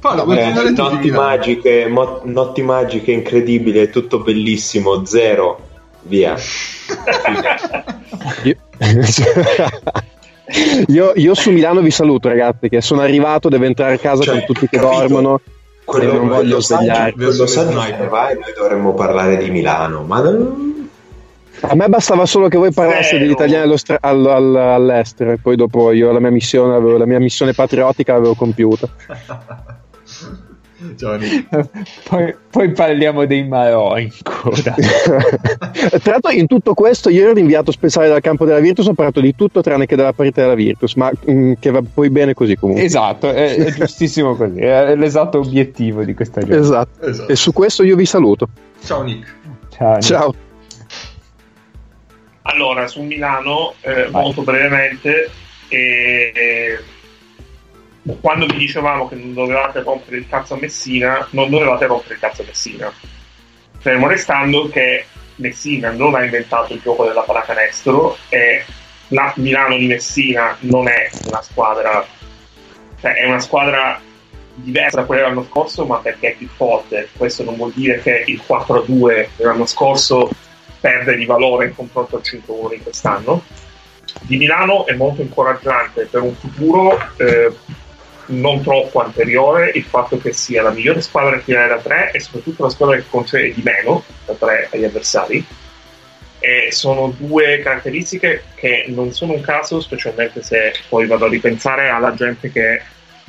Paolo, 0.06 0.32
Eh, 0.36 0.70
notti 0.72 1.10
magiche, 1.10 1.88
mo- 1.88 2.22
notti 2.26 2.62
magiche, 2.62 3.12
incredibile, 3.12 3.90
tutto 3.90 4.20
bellissimo, 4.20 5.04
zero, 5.04 5.60
via. 6.04 6.36
Io, 8.44 8.56
io, 10.88 11.12
io 11.16 11.34
su 11.34 11.50
Milano 11.52 11.82
vi 11.82 11.90
saluto, 11.90 12.28
ragazzi, 12.28 12.70
che 12.70 12.82
sono 12.82 13.02
arrivato, 13.02 13.50
devo 13.50 13.64
entrare 13.66 13.96
a 13.96 13.98
casa 13.98 14.22
Cioè, 14.22 14.36
con 14.36 14.46
tutti 14.46 14.68
che 14.68 14.78
capito? 14.78 15.00
dormono. 15.00 15.42
Quello, 15.84 16.14
non 16.14 16.28
voglio 16.28 16.62
svegliare. 16.62 17.12
quello 17.14 17.32
Sniper. 17.32 17.48
se 17.48 17.64
ne 18.00 18.08
va 18.08 18.30
e 18.30 18.34
noi 18.36 18.54
dovremmo 18.56 18.94
parlare 18.94 19.38
di 19.38 19.50
Milano, 19.50 20.04
ma 20.04 20.22
non- 20.22 20.90
A 21.62 21.74
me 21.74 21.88
bastava 21.88 22.26
solo 22.28 22.48
che 22.48 22.58
voi 22.58 22.72
parlaste 22.72 23.18
degli 23.18 23.32
italiani 23.32 23.76
stra- 23.78 23.98
al- 24.02 24.26
al- 24.28 24.56
all'estero 24.56 25.32
e 25.32 25.38
poi 25.38 25.56
dopo 25.56 25.92
io 25.92 26.12
la 26.12 26.20
mia 26.20 26.30
missione, 26.32 26.76
avevo, 26.76 26.98
la 26.98 27.06
mia 27.08 27.20
missione 27.20 27.54
patriottica 27.54 28.14
l'avevo 28.14 28.36
compiuta. 28.36 28.88
Nick. 31.18 31.48
Poi, 32.08 32.36
poi 32.50 32.72
parliamo 32.72 33.26
dei 33.26 33.48
Marò 33.48 33.98
in 33.98 34.12
coda. 34.24 34.76
Tra 34.76 36.12
l'altro 36.12 36.32
in 36.32 36.48
tutto 36.48 36.74
questo 36.74 37.10
io 37.10 37.24
ero 37.24 37.34
l'inviato 37.34 37.72
speciale 37.72 38.08
dal 38.08 38.22
campo 38.22 38.46
della 38.46 38.60
Virtus, 38.60 38.88
ho 38.88 38.94
parlato 38.94 39.22
di 39.22 39.36
tutto 39.36 39.62
tranne 39.62 39.86
che 39.86 39.96
della 39.96 40.14
partita 40.14 40.42
della 40.42 40.56
Virtus, 40.56 40.96
ma 40.96 41.12
mm, 41.30 41.54
che 41.60 41.72
va 41.72 41.82
poi 41.82 42.10
bene 42.10 42.34
così 42.34 42.56
comunque. 42.56 42.86
esatto, 42.86 43.30
è, 43.30 43.56
è 43.56 43.72
giustissimo 43.74 44.36
così. 44.36 44.60
È 44.60 44.96
l'esatto 44.96 45.40
obiettivo 45.40 46.04
di 46.04 46.14
questa 46.14 46.42
giornata. 46.42 46.62
Esatto. 46.62 47.06
Esatto. 47.06 47.32
E 47.32 47.36
su 47.36 47.54
questo 47.54 47.84
io 47.84 47.96
vi 47.96 48.06
saluto. 48.06 48.50
Ciao, 48.84 49.02
Nick. 49.04 49.34
Ciao. 49.70 50.02
Ciao. 50.02 50.36
Allora, 52.44 52.88
su 52.88 53.02
Milano, 53.02 53.74
eh, 53.82 54.08
molto 54.12 54.44
brevemente, 54.44 55.30
eh, 55.68 56.80
quando 58.22 58.46
vi 58.46 58.58
dicevamo 58.58 59.08
che 59.08 59.16
non 59.16 59.34
dovevate 59.34 59.82
rompere 59.82 60.18
il 60.18 60.28
cazzo 60.28 60.54
a 60.54 60.58
Messina, 60.58 61.28
non 61.32 61.50
dovevate 61.50 61.86
rompere 61.88 62.14
il 62.16 62.20
cazzo 62.20 62.44
a 62.44 62.46
Messina. 62.46 62.94
Fermo 63.80 64.08
restando 64.08 64.70
che 64.70 65.06
Messina 65.36 65.92
non 65.92 66.16
ha 66.16 66.24
inventato 66.24 66.74
il 66.74 66.82
gioco 66.82 67.06
della 67.06 67.22
pallacanestro 67.22 68.18
e 68.30 68.64
la 69.10 69.34
Milano 69.38 69.78
di 69.78 69.88
Messina 69.88 70.56
non 70.62 70.88
è 70.88 71.10
una 71.28 71.42
squadra, 71.42 72.06
cioè 73.00 73.14
è 73.14 73.26
una 73.26 73.40
squadra 73.40 74.00
diversa 74.54 75.02
da 75.02 75.06
quella 75.06 75.24
dell'anno 75.24 75.46
scorso, 75.46 75.86
ma 75.86 75.98
perché 75.98 76.32
è 76.32 76.36
più 76.36 76.48
forte. 76.48 77.10
Questo 77.16 77.44
non 77.44 77.56
vuol 77.56 77.72
dire 77.74 78.00
che 78.02 78.24
il 78.28 78.42
4-2 78.48 79.30
dell'anno 79.36 79.66
scorso 79.66 80.30
perde 80.80 81.16
di 81.16 81.26
valore 81.26 81.66
in 81.66 81.76
confronto 81.76 82.18
al 82.18 82.22
5-1 82.24 82.70
di 82.70 82.82
quest'anno. 82.82 83.44
Di 84.22 84.38
Milano 84.38 84.86
è 84.86 84.94
molto 84.94 85.22
incoraggiante 85.22 86.06
per 86.06 86.22
un 86.22 86.34
futuro 86.36 86.98
eh, 87.18 87.54
non 88.28 88.62
troppo 88.62 89.02
anteriore 89.02 89.72
il 89.74 89.84
fatto 89.84 90.18
che 90.18 90.34
sia 90.34 90.62
la 90.62 90.72
migliore 90.72 91.02
squadra 91.02 91.36
in 91.36 91.42
finale 91.42 91.68
da 91.68 91.80
3 91.80 92.12
e 92.12 92.20
soprattutto 92.20 92.64
la 92.64 92.70
squadra 92.70 92.96
che 92.96 93.06
concede 93.10 93.54
di 93.54 93.62
meno 93.64 94.04
da 94.26 94.34
3 94.34 94.70
agli 94.72 94.84
avversari. 94.84 95.46
E 96.40 96.72
sono 96.72 97.14
due 97.18 97.60
caratteristiche 97.60 98.44
che 98.56 98.86
non 98.90 99.12
sono 99.12 99.34
un 99.34 99.42
caso, 99.42 99.80
specialmente 99.80 100.44
se 100.44 100.74
poi 100.90 101.08
vado 101.08 101.26
a 101.26 101.30
ripensare 101.30 101.90
alla 101.90 102.14
gente 102.14 102.52
che 102.52 102.82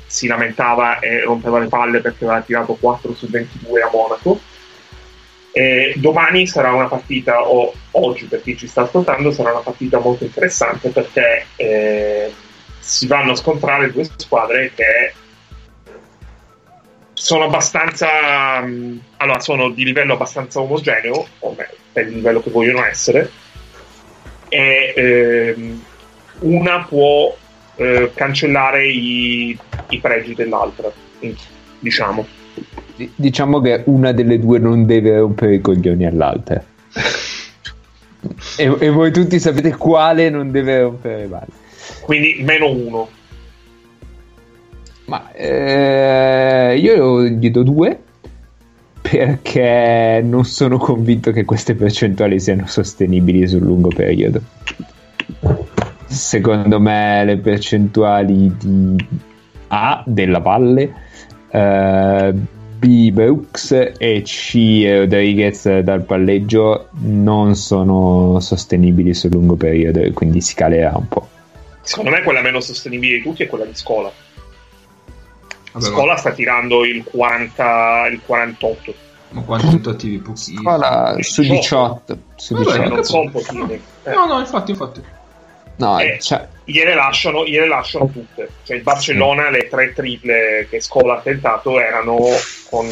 si 0.06 0.26
lamentava 0.26 0.98
e 0.98 1.22
rompeva 1.22 1.58
le 1.58 1.68
palle 1.68 2.00
perché 2.00 2.24
aveva 2.24 2.40
tirato 2.40 2.74
4 2.74 3.14
su 3.14 3.28
22 3.28 3.80
a 3.80 3.90
Monaco. 3.92 4.40
E 5.50 5.94
domani 5.96 6.46
sarà 6.46 6.74
una 6.74 6.86
partita, 6.86 7.48
o 7.48 7.72
oggi 7.92 8.26
per 8.26 8.42
chi 8.42 8.58
ci 8.58 8.66
sta 8.66 8.82
ascoltando, 8.82 9.30
sarà 9.30 9.52
una 9.52 9.60
partita 9.60 9.98
molto 9.98 10.24
interessante 10.24 10.90
perché 10.90 11.46
eh, 11.56 12.30
si 12.86 13.08
vanno 13.08 13.32
a 13.32 13.36
scontrare 13.36 13.90
due 13.90 14.08
squadre 14.16 14.70
che 14.72 15.12
sono 17.12 17.44
abbastanza 17.44 18.60
mh, 18.60 19.00
allora 19.16 19.40
sono 19.40 19.70
di 19.70 19.84
livello 19.84 20.12
abbastanza 20.12 20.60
omogeneo, 20.60 21.26
o 21.40 21.54
meglio, 21.56 21.74
per 21.92 22.06
il 22.06 22.14
livello 22.14 22.40
che 22.40 22.50
vogliono 22.50 22.84
essere, 22.84 23.28
e 24.48 24.94
ehm, 24.96 25.82
una 26.40 26.84
può 26.84 27.36
eh, 27.74 28.12
cancellare 28.14 28.86
i, 28.86 29.58
i 29.88 29.98
pregi 29.98 30.34
dell'altra, 30.34 30.88
diciamo. 31.80 32.24
Diciamo 33.16 33.60
che 33.60 33.82
una 33.86 34.12
delle 34.12 34.38
due 34.38 34.60
non 34.60 34.86
deve 34.86 35.18
rompere 35.18 35.56
i 35.56 35.60
coglioni 35.60 36.06
all'altra. 36.06 36.62
e, 38.56 38.76
e 38.78 38.90
voi 38.90 39.10
tutti 39.10 39.40
sapete 39.40 39.76
quale 39.76 40.30
non 40.30 40.52
deve 40.52 40.82
rompere 40.82 41.16
le 41.16 41.26
balle. 41.26 41.64
Quindi 42.02 42.42
meno 42.42 42.70
uno. 42.70 43.08
Ma 45.06 45.32
eh, 45.32 46.76
io 46.78 47.22
gli 47.24 47.50
do 47.50 47.62
due 47.62 48.00
perché 49.00 50.20
non 50.24 50.44
sono 50.44 50.78
convinto 50.78 51.30
che 51.30 51.44
queste 51.44 51.74
percentuali 51.76 52.40
siano 52.40 52.66
sostenibili 52.66 53.46
sul 53.46 53.62
lungo 53.62 53.88
periodo. 53.88 54.40
Secondo 56.06 56.80
me 56.80 57.24
le 57.24 57.36
percentuali 57.38 58.52
di 58.56 59.06
A 59.68 60.02
della 60.04 60.40
Valle, 60.40 60.92
eh, 61.50 62.34
B 62.78 63.10
Brooks 63.10 63.92
e 63.96 64.22
C 64.22 64.84
Rodriguez 64.86 65.78
dal 65.80 66.02
palleggio 66.02 66.88
non 67.02 67.54
sono 67.54 68.38
sostenibili 68.40 69.14
sul 69.14 69.30
lungo 69.30 69.54
periodo 69.54 70.00
e 70.00 70.12
quindi 70.12 70.40
si 70.40 70.54
calerà 70.54 70.92
un 70.96 71.08
po'. 71.08 71.28
Secondo 71.86 72.10
me 72.10 72.22
quella 72.22 72.40
meno 72.40 72.60
sostenibile 72.60 73.18
di 73.18 73.22
tutti 73.22 73.44
è 73.44 73.46
quella 73.46 73.64
di 73.64 73.74
Scola. 73.76 74.10
Vabbè, 75.72 75.84
Scola 75.84 76.12
ma, 76.12 76.18
sta 76.18 76.32
tirando 76.32 76.84
il 76.84 77.04
40, 77.04 78.08
il 78.10 78.20
48. 78.26 78.94
ma 79.28 79.42
quanti 79.42 79.68
tentativi? 79.68 80.18
Pochissimi. 80.18 80.58
Scuola 80.58 81.16
su 81.20 81.42
18. 81.42 82.18
Su 82.34 82.54
Vabbè, 82.54 82.64
18. 82.64 82.88
non 82.94 83.04
so 83.04 83.20
un. 83.20 83.70
Eh. 83.70 84.10
No, 84.12 84.26
no, 84.26 84.38
infatti, 84.40 84.70
infatti. 84.72 85.02
No, 85.76 86.00
Eh, 86.00 86.18
cioè, 86.20 86.48
gliele, 86.64 86.94
lasciano, 86.94 87.44
gliele 87.44 87.68
lasciano 87.68 88.08
tutte. 88.10 88.48
Cioè, 88.64 88.76
il 88.76 88.82
Barcellona, 88.82 89.50
le 89.50 89.68
tre 89.68 89.92
triple 89.92 90.66
che 90.68 90.80
Scola 90.80 91.18
ha 91.18 91.20
tentato 91.20 91.78
erano 91.78 92.18
con 92.68 92.88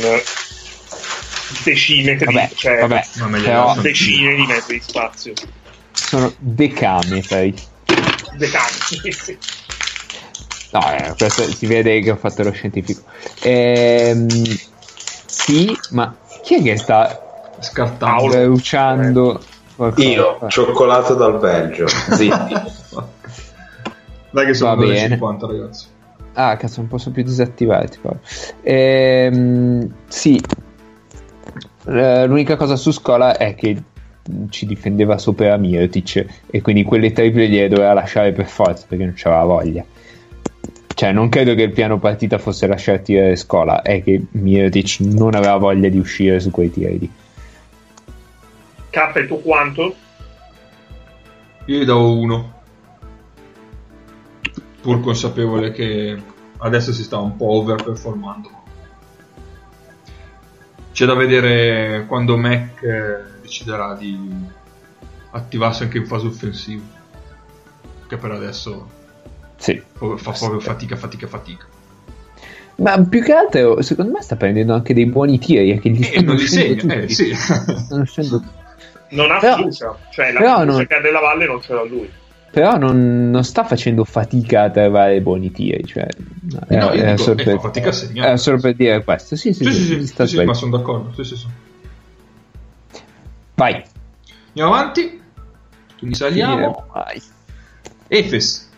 decimetri, 1.65 2.27
vabbè, 2.27 2.51
cioè 2.55 2.81
vabbè, 2.87 3.81
decine 3.81 4.35
di 4.35 4.47
metri 4.47 4.79
di 4.79 4.85
spazio. 4.87 5.33
sono 5.93 6.33
decametri. 6.39 7.73
Decanti. 8.37 9.39
No, 10.73 10.81
eh, 10.93 11.15
questo 11.17 11.43
si 11.53 11.67
vede 11.67 12.01
che 12.01 12.11
ho 12.11 12.17
fatto 12.17 12.43
lo 12.43 12.51
scientifico. 12.53 13.03
Ehm, 13.43 14.27
sì, 15.27 15.77
ma 15.91 16.15
chi 16.43 16.57
è 16.57 16.63
che 16.63 16.77
sta 16.77 17.21
Scartando. 17.61 18.27
bruciando 18.29 19.41
qualcosa? 19.77 20.09
Io, 20.09 20.39
cioccolato 20.49 21.15
dal 21.15 21.39
Belgio. 21.39 21.87
Zitti. 21.87 22.55
Dai 24.31 24.47
che 24.47 24.55
sono 24.55 24.75
Va 24.75 24.83
bene. 24.85 25.09
50 25.09 25.47
ragazzi. 25.47 25.87
Ah, 26.33 26.57
cazzo, 26.57 26.81
non 26.81 26.89
posso 26.89 27.13
più 27.13 27.23
disattivare. 27.23 27.87
Tipo. 27.89 28.19
Ehm, 28.63 29.89
sì, 30.09 30.41
Eh, 31.87 32.27
l'unica 32.27 32.57
cosa 32.57 32.75
su 32.77 32.91
scuola 32.91 33.37
è 33.37 33.55
che 33.55 33.81
ci 34.49 34.67
difendeva 34.67 35.19
sopra 35.19 35.57
Mirotic 35.57 36.43
e 36.47 36.63
quindi 36.63 36.83
quelle 36.83 37.13
triple 37.13 37.49
gliele 37.49 37.69
doveva 37.69 37.93
lasciare 37.93 38.33
per 38.33 38.47
forza 38.47 38.87
perché 38.89 39.05
non 39.05 39.15
c'aveva 39.17 39.45
voglia. 39.45 39.85
Cioè, 40.95 41.13
non 41.13 41.29
credo 41.29 41.55
che 41.55 41.63
il 41.63 41.73
piano 41.73 41.99
partita 41.99 42.39
fosse 42.39 42.67
lasciare 42.67 43.03
tirare 43.03 43.37
scuola, 43.37 43.83
è 43.83 44.03
che 44.03 44.27
Mirotic 44.31 45.01
non 45.01 45.35
aveva 45.35 45.57
voglia 45.57 45.89
di 45.89 45.99
uscire 45.99 46.39
su 46.39 46.51
quei 46.51 46.71
tiri 46.71 46.99
lì. 47.01 47.11
K, 48.91 49.13
e 49.17 49.27
tu 49.27 49.43
quanto? 49.43 49.95
Io 51.67 51.79
gli 51.79 51.85
davo 51.85 52.17
uno. 52.17 52.53
Pur 54.81 55.01
consapevole 55.01 55.73
che 55.73 56.17
adesso 56.59 56.93
si 56.93 57.03
sta 57.03 57.19
un 57.19 57.37
po' 57.37 57.53
overperformando. 57.55 58.51
C'è 60.93 61.07
da 61.07 61.15
vedere 61.15 62.05
quando 62.07 62.37
Mac 62.37 62.83
eh, 62.83 63.34
deciderà 63.45 63.95
di 63.95 64.19
attivarsi 65.33 65.83
anche 65.83 65.99
in 65.99 66.07
fase 66.07 66.27
offensiva. 66.27 66.83
Che 68.09 68.17
per 68.17 68.31
adesso 68.31 68.89
Sì. 69.57 69.81
fa 69.95 70.33
proprio 70.33 70.61
fatica, 70.61 70.97
fatica, 70.97 71.27
fatica. 71.27 71.67
Ma 72.77 72.99
più 73.05 73.23
che 73.23 73.33
altro, 73.33 73.81
secondo 73.83 74.13
me 74.13 74.23
sta 74.23 74.37
prendendo 74.37 74.75
anche 74.75 74.95
dei 74.95 75.07
buoni 75.07 75.39
tiri. 75.39 75.71
È 75.71 75.79
che 75.79 75.91
gli 75.91 76.01
E 76.01 76.05
stanno 76.07 76.27
non 76.27 76.37
li 76.37 76.43
uscendo 76.43 76.81
segna, 76.81 76.95
eh 76.95 77.09
sì. 77.09 77.35
Stanno 77.35 78.03
uscendo 78.03 78.43
Non 79.11 79.31
ha 79.31 79.39
Però- 79.39 79.57
fiducia. 79.57 79.97
Cioè, 80.11 80.33
la 80.33 80.39
però 80.41 80.59
fiducia 80.61 80.77
non- 80.79 80.87
che 80.87 80.95
ha 80.95 81.01
della 81.01 81.21
Valle 81.21 81.47
non 81.47 81.61
ce 81.61 81.73
l'ha 81.75 81.85
lui. 81.85 82.11
Però 82.51 82.77
non, 82.77 83.31
non 83.31 83.43
sta 83.45 83.65
facendo 83.65 84.05
fatica 84.05 84.63
a 84.63 84.71
trovare 84.71 85.21
buoni 85.21 85.51
tiri. 85.53 85.85
Cioè, 85.85 86.07
Eh 86.69 86.77
no, 86.77 86.87
io 86.93 86.93
era 87.03 87.11
dico, 87.13 87.23
solo 87.23 87.41
eh, 87.41 87.45
per, 87.45 87.55
fa 87.55 87.61
fatica 87.61 87.89
a 87.89 87.93
segnare. 87.93 88.29
era 88.29 88.37
solo 88.37 88.59
per 88.59 88.75
dire 88.75 89.03
questo. 89.05 89.35
Sì, 89.37 89.53
sì, 89.53 89.65
Sì, 89.65 89.71
sì, 89.73 89.83
sì, 89.85 90.07
sì, 90.07 90.15
sì, 90.15 90.27
sì, 90.27 90.45
ma 90.45 90.55
sono 90.55 90.77
d'accordo. 90.77 91.13
Sì, 91.15 91.25
sì, 91.25 91.37
sì. 91.37 91.47
Vai. 93.55 93.83
Andiamo 94.49 94.75
avanti. 94.75 95.21
Quindi 95.99 96.17
saliamo. 96.17 96.87
Vai. 96.93 97.23
Efes. 98.09 98.71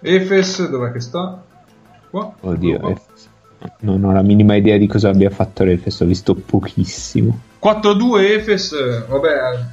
Efes, 0.00 0.68
dov'è 0.68 0.92
che 0.92 1.00
sta? 1.00 1.42
Qua. 2.10 2.34
Oddio, 2.40 2.78
Qua. 2.78 2.90
Efes. 2.90 3.28
non 3.80 4.04
ho 4.04 4.12
la 4.12 4.22
minima 4.22 4.54
idea 4.54 4.76
di 4.76 4.86
cosa 4.86 5.08
abbia 5.08 5.30
fatto 5.30 5.64
l'Efes, 5.64 6.00
ho 6.00 6.04
visto 6.04 6.34
pochissimo. 6.34 7.40
4-2 7.62 8.20
Efes, 8.38 9.06
vabbè, 9.08 9.64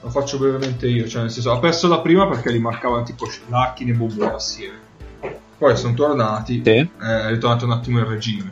lo 0.00 0.10
faccio 0.10 0.38
brevemente 0.38 0.88
io, 0.88 1.06
cioè 1.06 1.22
nel 1.22 1.30
senso, 1.30 1.52
ha 1.52 1.58
perso 1.58 1.86
la 1.88 2.00
prima 2.00 2.26
perché 2.28 2.50
li 2.50 2.58
marcavano 2.58 3.04
tipo 3.04 3.26
Lachin 3.48 3.90
e 3.90 3.92
Bobo 3.92 4.34
assieme. 4.34 4.78
Poi 5.58 5.76
sono 5.76 5.94
tornati, 5.94 6.62
Sì. 6.64 6.70
eh, 6.70 6.88
è 6.98 7.28
ritornato 7.28 7.64
un 7.66 7.72
attimo 7.72 7.98
il 8.00 8.06
regime. 8.06 8.50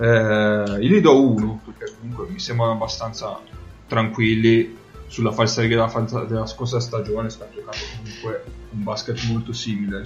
Eh, 0.00 0.78
io 0.80 0.96
gli 0.96 1.00
do 1.00 1.20
uno, 1.20 1.60
perché 1.64 1.92
comunque 1.98 2.28
mi 2.28 2.38
sembrano 2.38 2.72
abbastanza 2.72 3.40
tranquilli 3.88 4.76
sulla 5.08 5.32
falsariga 5.32 5.74
della, 5.74 5.88
falsa- 5.88 6.24
della 6.24 6.46
scorsa 6.46 6.78
stagione, 6.78 7.30
sta 7.30 7.48
giocando 7.52 7.84
comunque 7.96 8.44
un 8.70 8.84
basket 8.84 9.20
molto 9.24 9.52
simile, 9.52 10.04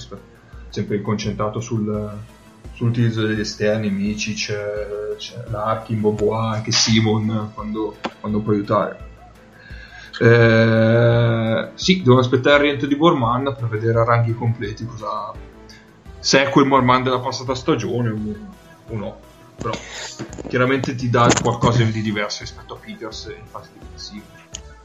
sempre 0.70 1.02
concentrato 1.02 1.60
sul, 1.60 2.10
sull'utilizzo 2.72 3.26
degli 3.26 3.40
esterni, 3.40 3.90
Micic, 3.90 4.48
eh, 4.48 5.16
c'è 5.18 5.44
Larkin, 5.50 6.00
Bobois, 6.00 6.54
anche 6.56 6.72
Simon 6.72 7.50
quando, 7.52 7.96
quando 8.20 8.40
può 8.40 8.52
aiutare. 8.52 9.10
Eh, 10.18 11.68
sì, 11.74 12.00
devo 12.02 12.18
aspettare 12.18 12.56
il 12.56 12.62
rientro 12.62 12.86
di 12.86 12.96
Borman 12.96 13.54
per 13.58 13.68
vedere 13.68 13.98
a 13.98 14.04
ranghi 14.04 14.34
completi 14.34 14.86
cosa, 14.86 15.32
se 16.18 16.42
è 16.42 16.48
quel 16.48 16.66
Borman 16.66 17.02
della 17.02 17.18
passata 17.18 17.54
stagione 17.54 18.10
o 18.88 18.96
no. 18.96 19.30
Però 19.62 19.74
chiaramente 20.48 20.94
ti 20.94 21.08
dà 21.08 21.30
qualcosa 21.40 21.84
di 21.84 22.02
diverso 22.02 22.40
rispetto 22.40 22.74
a 22.74 22.78
Peters 22.84 23.32
in 23.36 23.46
fase 23.46 23.70
difensiva. 23.78 24.24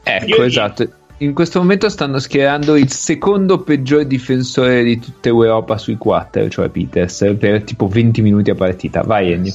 Ecco, 0.04 0.26
Io- 0.26 0.42
esatto. 0.44 0.88
In 1.20 1.34
questo 1.34 1.58
momento 1.58 1.88
stanno 1.88 2.20
schierando 2.20 2.76
il 2.76 2.92
secondo 2.92 3.62
peggior 3.62 4.04
difensore 4.04 4.84
di 4.84 5.00
tutta 5.00 5.28
Europa 5.28 5.76
sui 5.76 5.96
quattro, 5.96 6.48
cioè 6.48 6.68
Peters, 6.68 7.34
per 7.36 7.64
tipo 7.64 7.88
20 7.88 8.22
minuti 8.22 8.50
a 8.50 8.54
partita. 8.54 9.02
Vai 9.02 9.32
Ennio. 9.32 9.52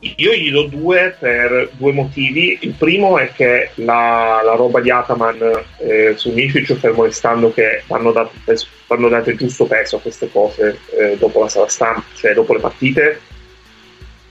Io 0.00 0.32
gli 0.32 0.50
do 0.50 0.62
due 0.62 1.14
per 1.18 1.72
due 1.72 1.92
motivi. 1.92 2.56
Il 2.62 2.72
primo 2.72 3.18
è 3.18 3.30
che 3.32 3.72
la, 3.74 4.40
la 4.42 4.54
roba 4.54 4.80
di 4.80 4.90
Ataman 4.90 5.38
eh, 5.76 6.14
su 6.16 6.30
Mific, 6.32 6.72
fermo 6.72 7.04
restando 7.04 7.52
che 7.52 7.82
vanno 7.86 8.10
date, 8.10 8.56
vanno 8.86 9.08
date 9.10 9.34
giusto 9.34 9.66
peso 9.66 9.96
a 9.96 10.00
queste 10.00 10.30
cose 10.30 10.78
eh, 10.98 11.18
dopo 11.18 11.42
la 11.42 11.48
sala 11.50 11.68
stampa, 11.68 12.04
cioè 12.14 12.32
dopo 12.32 12.54
le 12.54 12.60
partite, 12.60 13.20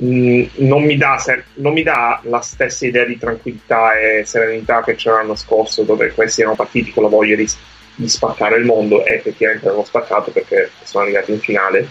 non, 0.02 0.84
mi 0.84 0.96
dà 0.96 1.22
non 1.56 1.74
mi 1.74 1.84
dà 1.84 2.22
la 2.24 2.40
stessa 2.42 2.86
idea 2.86 3.04
di 3.04 3.18
tranquillità 3.18 4.00
e 4.00 4.24
serenità 4.26 4.82
che 4.84 4.96
c'era 4.96 5.18
l'anno 5.18 5.36
scorso, 5.36 5.84
dove 5.84 6.12
questi 6.14 6.42
erano 6.42 6.56
partiti 6.56 6.92
con 6.92 7.04
la 7.04 7.10
voglia 7.10 7.36
di, 7.36 7.48
di 7.96 8.08
spaccare 8.08 8.58
il 8.58 8.66
mondo 8.66 9.06
e 9.06 9.16
effettivamente 9.16 9.68
l'hanno 9.68 9.84
spaccato 9.84 10.32
perché 10.32 10.72
sono 10.84 11.04
arrivati 11.04 11.32
in 11.32 11.40
finale 11.40 11.88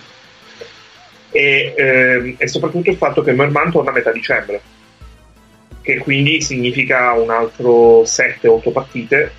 e, 1.30 1.74
ehm, 1.76 2.34
e 2.38 2.48
soprattutto 2.48 2.90
il 2.90 2.96
fatto 2.96 3.22
che 3.22 3.32
Merman 3.32 3.70
torna 3.70 3.90
a 3.90 3.92
metà 3.92 4.10
dicembre, 4.10 4.60
che 5.82 5.98
quindi 5.98 6.40
significa 6.40 7.12
un 7.12 7.30
altro 7.30 8.02
7-8 8.02 8.72
partite. 8.72 9.32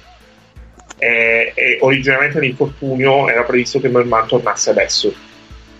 E, 1.01 1.53
e 1.55 1.77
originalmente 1.79 2.41
l'infortunio 2.41 3.29
era 3.29 3.43
previsto 3.43 3.79
che 3.79 3.87
Merman 3.87 4.27
tornasse 4.27 4.69
adesso, 4.69 5.13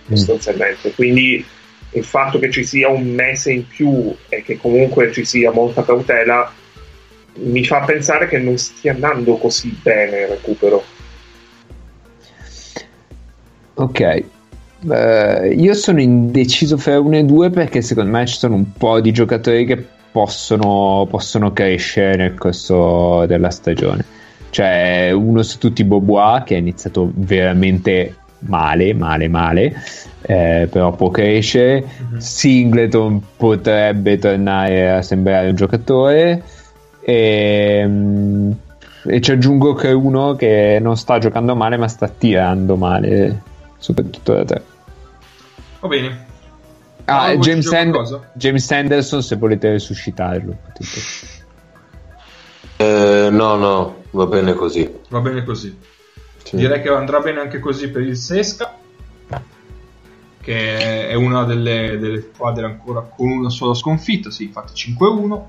sostanzialmente. 0.07 0.94
Quindi 0.94 1.45
il 1.91 2.03
fatto 2.03 2.40
che 2.40 2.52
ci 2.52 2.64
sia 2.64 2.90
un 2.90 3.07
mese 3.07 3.52
in 3.52 3.68
più 3.68 4.16
e 4.30 4.44
che 4.44 4.57
comunque 4.57 5.11
ci 5.11 5.26
sia 5.26 5.52
molta 5.52 5.84
cautela 5.84 6.53
mi 7.41 7.64
fa 7.64 7.82
pensare 7.82 8.28
che 8.28 8.38
non 8.38 8.57
stia 8.57 8.94
andando 8.94 9.38
così 9.38 9.78
bene 9.82 10.22
il 10.22 10.28
recupero. 10.28 10.84
Ok. 13.76 14.24
Eh, 14.90 15.56
io 15.57 15.74
sono 15.74 16.02
indeciso 16.02 16.78
fra 16.78 16.99
uno 16.99 17.18
e 17.18 17.24
due 17.24 17.49
perché 17.49 17.82
secondo 17.82 18.11
me 18.11 18.26
ci 18.26 18.38
sono 18.38 18.56
un 18.56 18.74
po' 18.74 18.99
di 18.99 19.11
giocatori 19.11 19.66
che 19.66 19.86
possono, 20.11 21.06
possono 21.10 21.53
crescere 21.53 22.16
nel 22.16 22.34
corso 22.36 23.26
della 23.26 23.49
stagione. 23.49 24.06
Cioè, 24.49 25.11
uno 25.11 25.44
su 25.44 25.60
tutti 25.60 25.84
Bobois 25.84 26.44
che 26.44 26.56
ha 26.56 26.57
iniziato 26.57 27.11
veramente 27.14 28.16
male, 28.40 28.94
male, 28.94 29.28
male, 29.28 29.74
eh, 30.22 30.68
però 30.72 30.91
può 30.91 31.10
crescere. 31.10 31.86
Singleton 32.18 33.22
potrebbe 33.36 34.18
tornare 34.18 34.91
a 34.91 35.02
sembrare 35.02 35.49
un 35.49 35.56
giocatore. 35.56 36.44
E, 37.02 37.84
mm, 37.86 38.52
e 39.06 39.22
ci 39.22 39.32
aggiungo 39.32 39.74
che 39.74 39.91
uno 39.91 40.36
che 40.36 40.78
non 40.82 40.98
sta 40.98 41.18
giocando 41.18 41.56
male, 41.56 41.78
ma 41.78 41.88
sta 41.88 42.07
tirando 42.07 42.76
male, 42.76 43.41
soprattutto 43.78 44.34
da 44.34 44.45
tre. 44.45 44.64
Va 45.80 45.88
bene. 45.88 46.28
Ah, 47.06 47.26
Ah, 47.26 47.36
James, 47.38 47.68
qualcosa? 47.68 48.30
James 48.34 48.72
Anderson, 48.72 49.24
se 49.24 49.36
volete 49.36 49.72
resuscitarlo. 49.72 50.56
Eh, 52.78 53.30
no, 53.32 53.56
no, 53.56 54.03
va 54.11 54.26
bene 54.28 54.53
così. 54.53 54.90
Va 55.10 55.20
bene 55.20 55.44
così. 55.44 55.76
Sì. 56.44 56.56
Direi 56.56 56.82
che 56.82 56.90
andrà 56.90 57.20
bene 57.20 57.40
anche 57.40 57.60
così 57.60 57.90
per 57.90 58.02
il 58.02 58.16
Sesca, 58.18 58.76
che 60.41 61.07
è 61.10 61.14
una 61.14 61.44
delle, 61.44 61.98
delle 61.99 62.22
squadre 62.34 62.66
ancora 62.66 63.02
con 63.02 63.30
una 63.30 63.49
sola 63.49 63.74
sconfitta. 63.74 64.32
Sì, 64.32 64.45
infatti 64.45 64.74
5-1. 64.74 65.45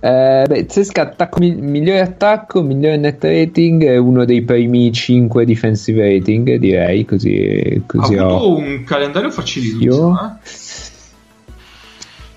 Eh, 0.00 0.44
beh, 0.46 0.66
Zesca 0.68 1.00
attacco, 1.02 1.38
mi- 1.40 1.54
migliore 1.54 2.00
attacco, 2.00 2.60
migliore 2.62 2.98
net 2.98 3.24
rating, 3.24 3.84
è 3.86 3.96
uno 3.96 4.26
dei 4.26 4.42
primi 4.42 4.92
5 4.92 5.46
defensive 5.46 6.02
rating, 6.06 6.56
direi, 6.56 7.06
così, 7.06 7.80
Ha 7.80 7.82
così 7.86 8.14
ho. 8.16 8.26
avuto 8.26 8.56
un 8.58 8.84
calendario 8.84 9.30
facilissimo. 9.30 10.18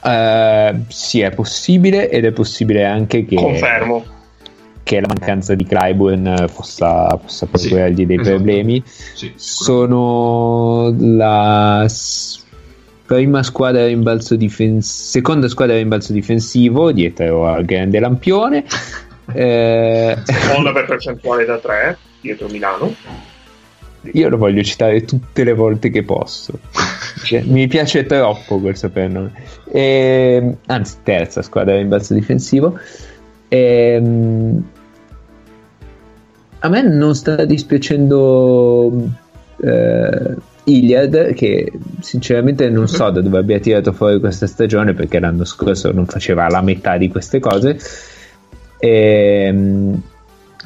Eh? 0.04 0.10
Eh, 0.10 0.76
sì, 0.88 1.20
è 1.20 1.32
possibile 1.32 2.10
ed 2.10 2.24
è 2.24 2.32
possibile 2.32 2.86
anche 2.86 3.26
che, 3.26 3.36
Confermo. 3.36 4.06
Che 4.88 5.02
la 5.02 5.08
mancanza 5.08 5.54
di 5.54 5.66
Clyburn 5.66 6.46
possa, 6.56 7.08
possa 7.22 7.46
Sì, 7.54 7.68
procurargli 7.68 8.06
dei 8.06 8.16
esatto. 8.20 8.36
problemi. 8.38 8.82
Sì. 8.86 9.34
Sono 9.36 10.96
la 10.98 11.86
prima 13.06 13.44
squadra 13.44 13.84
a 13.84 13.88
rimbalzo 13.88 14.36
difensivo, 14.38 14.82
seconda 15.10 15.48
squadra 15.50 15.76
a 15.76 15.78
rimbalzo 15.80 16.14
difensivo 16.14 16.92
dietro 16.94 17.48
al 17.48 17.66
grande 17.66 18.00
lampione. 18.00 18.64
Eh, 19.34 20.18
Seconda 20.24 20.72
per 20.72 20.86
percentuale 20.88 21.44
da 21.44 21.58
3 21.58 21.98
dietro 22.22 22.48
Milano. 22.48 22.96
io 24.14 24.30
lo 24.30 24.38
voglio 24.38 24.64
citare 24.64 25.04
tutte 25.04 25.44
le 25.44 25.52
volte 25.54 25.90
che 25.90 26.04
posso. 26.04 26.58
Cioè, 27.26 27.42
Mi 27.42 27.68
piace 27.68 28.06
troppo 28.06 28.58
quel 28.62 28.78
soprannome. 28.78 29.34
Ehm, 29.74 30.56
anzi, 30.68 30.96
terza 31.04 31.42
squadra 31.42 31.74
a 31.74 31.78
rimbalzo 31.78 32.14
difensivo. 32.14 32.80
Ehm, 33.50 34.64
a 36.60 36.70
me 36.70 36.82
non 36.82 37.16
sta 37.16 37.46
dispiacendo 37.46 38.92
eh, 39.62 40.36
Iliad, 40.66 41.34
che 41.34 41.72
sinceramente 42.02 42.70
non 42.70 42.88
so 42.88 43.10
da 43.10 43.22
dove 43.22 43.38
abbia 43.38 43.60
tirato 43.60 43.94
fuori 43.94 44.20
questa 44.20 44.48
stagione 44.48 44.94
perché 44.94 45.20
l'anno 45.20 45.46
scorso 45.46 45.92
non 45.92 46.06
faceva 46.06 46.48
la 46.50 46.62
metà 46.62 46.98
di 46.98 47.10
queste 47.10 47.40
cose. 47.40 47.80
Ehm, 48.80 50.02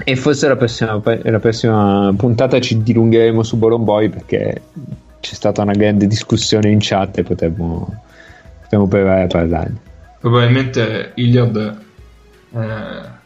e 0.03 0.15
forse 0.15 0.47
la 0.47 0.55
prossima, 0.55 1.01
la 1.03 1.39
prossima 1.39 2.13
puntata 2.17 2.59
ci 2.59 2.81
dilungheremo 2.81 3.43
su 3.43 3.57
Bolomboy 3.57 4.09
perché 4.09 4.61
c'è 5.19 5.33
stata 5.33 5.61
una 5.61 5.73
grande 5.73 6.07
discussione 6.07 6.69
in 6.69 6.79
chat 6.81 7.19
e 7.19 7.23
potremmo, 7.23 8.01
potremmo 8.61 8.87
provare 8.87 9.23
a 9.23 9.27
parlarne. 9.27 9.77
Probabilmente 10.19 11.11
Iliad 11.15 11.79
eh, 12.53 13.19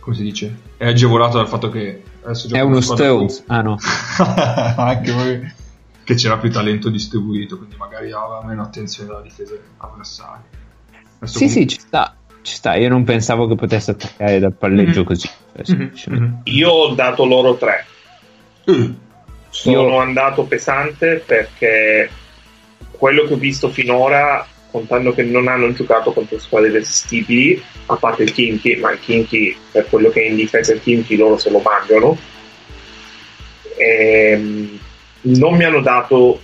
come 0.00 0.16
si 0.16 0.22
dice? 0.22 0.54
È 0.76 0.86
agevolato 0.86 1.38
dal 1.38 1.48
fatto 1.48 1.68
che 1.70 2.02
È 2.50 2.60
uno 2.60 2.80
Stones. 2.80 3.44
Ah 3.46 3.62
no. 3.62 3.76
anche 4.76 5.12
poi 5.12 5.52
che 6.04 6.14
c'era 6.14 6.36
più 6.38 6.50
talento 6.50 6.88
distribuito, 6.90 7.56
quindi 7.56 7.76
magari 7.76 8.12
aveva 8.12 8.42
meno 8.44 8.62
attenzione 8.62 9.10
alla 9.10 9.22
difesa 9.22 9.54
avversaria. 9.78 10.42
Adesso 11.18 11.38
Sì, 11.38 11.44
comunque- 11.46 11.60
sì, 11.62 11.66
ci 11.68 11.80
sta. 11.80 12.14
Ci 12.42 12.54
sta. 12.54 12.74
Io 12.76 12.88
non 12.88 13.02
pensavo 13.04 13.48
che 13.48 13.54
potesse 13.56 13.90
attaccare 13.92 14.38
dal 14.38 14.52
palleggio 14.52 15.00
Mhm. 15.00 15.06
così. 15.06 15.28
semplicemente. 15.62 16.24
mhm. 16.24 16.40
Io 16.44 16.68
ho 16.70 16.94
dato 16.94 17.24
loro 17.24 17.56
3. 17.56 17.86
Eh, 18.66 18.94
Sono 19.48 19.82
Io- 19.88 19.98
andato 19.98 20.44
pesante 20.44 21.22
perché 21.24 22.10
quello 22.90 23.24
che 23.24 23.32
ho 23.32 23.38
visto 23.38 23.70
finora, 23.70 24.46
contando 24.70 25.14
che 25.14 25.22
non 25.22 25.48
hanno 25.48 25.72
giocato 25.72 26.12
contro 26.12 26.38
squadre 26.38 26.70
resistibili, 26.70 27.60
a 27.86 27.96
parte 27.96 28.22
il 28.24 28.32
Kinky, 28.32 28.78
ma 28.80 28.90
il 28.92 29.00
Kinky, 29.00 29.56
per 29.70 29.86
quello 29.88 30.10
che 30.10 30.22
è 30.22 30.26
in 30.28 30.36
difesa 30.36 30.72
il 30.72 30.80
Kinky, 30.82 31.16
loro 31.16 31.38
se 31.38 31.50
lo 31.50 31.60
mangiano, 31.60 32.18
ehm, 33.76 34.78
non 35.22 35.54
mi 35.56 35.64
hanno 35.64 35.80
dato 35.80 36.40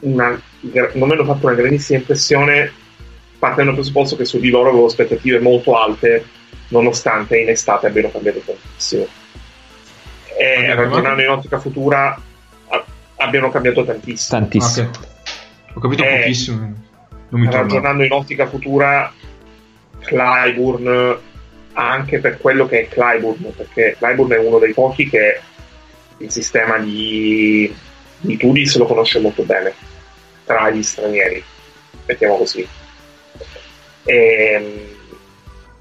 una, 0.00 0.28
non 0.60 1.08
mi 1.08 1.12
hanno 1.12 1.24
fatto 1.24 1.46
una 1.46 1.54
grandissima 1.54 1.98
impressione 1.98 2.72
partendo 3.38 3.70
dal 3.70 3.80
presupposto 3.80 4.16
che 4.16 4.24
su 4.24 4.38
di 4.38 4.50
loro 4.50 4.68
avevo 4.70 4.86
aspettative 4.86 5.38
molto 5.40 5.76
alte 5.78 6.24
nonostante 6.68 7.38
in 7.38 7.48
estate 7.48 7.86
abbiano 7.86 8.10
cambiato 8.10 8.40
tantissimo 8.44 9.06
e 10.38 10.74
ragionando 10.74 11.22
in 11.22 11.28
ottica 11.30 11.58
futura 11.58 12.20
a- 12.68 12.84
abbiano 13.16 13.50
cambiato 13.50 13.84
tantissimo 13.84 14.38
Tantissimo. 14.40 14.88
ok. 14.88 15.08
Ho 15.74 15.80
capito 15.80 16.04
Eh, 16.04 16.18
pochissimo. 16.20 16.58
Non 17.28 17.40
mi 17.40 17.46
torna. 17.46 17.60
ragionando 17.62 18.02
in 18.04 18.12
ottica 18.12 18.46
futura 18.46 19.12
Clyburn 20.00 21.18
anche 21.72 22.18
per 22.18 22.38
quello 22.38 22.66
che 22.66 22.80
è 22.80 22.88
Clyburn 22.88 23.54
perché 23.56 23.96
Clyburn 23.98 24.32
è 24.32 24.38
uno 24.38 24.58
dei 24.58 24.72
pochi 24.72 25.08
che 25.08 25.40
il 26.18 26.30
sistema 26.30 26.78
di, 26.78 27.72
di 28.18 28.36
Tudis 28.36 28.76
lo 28.76 28.86
conosce 28.86 29.20
molto 29.20 29.42
bene 29.44 29.72
tra 30.44 30.70
gli 30.70 30.82
stranieri 30.82 31.44
mettiamo 32.10 32.36
così. 32.36 32.66
Ehm, 34.04 34.98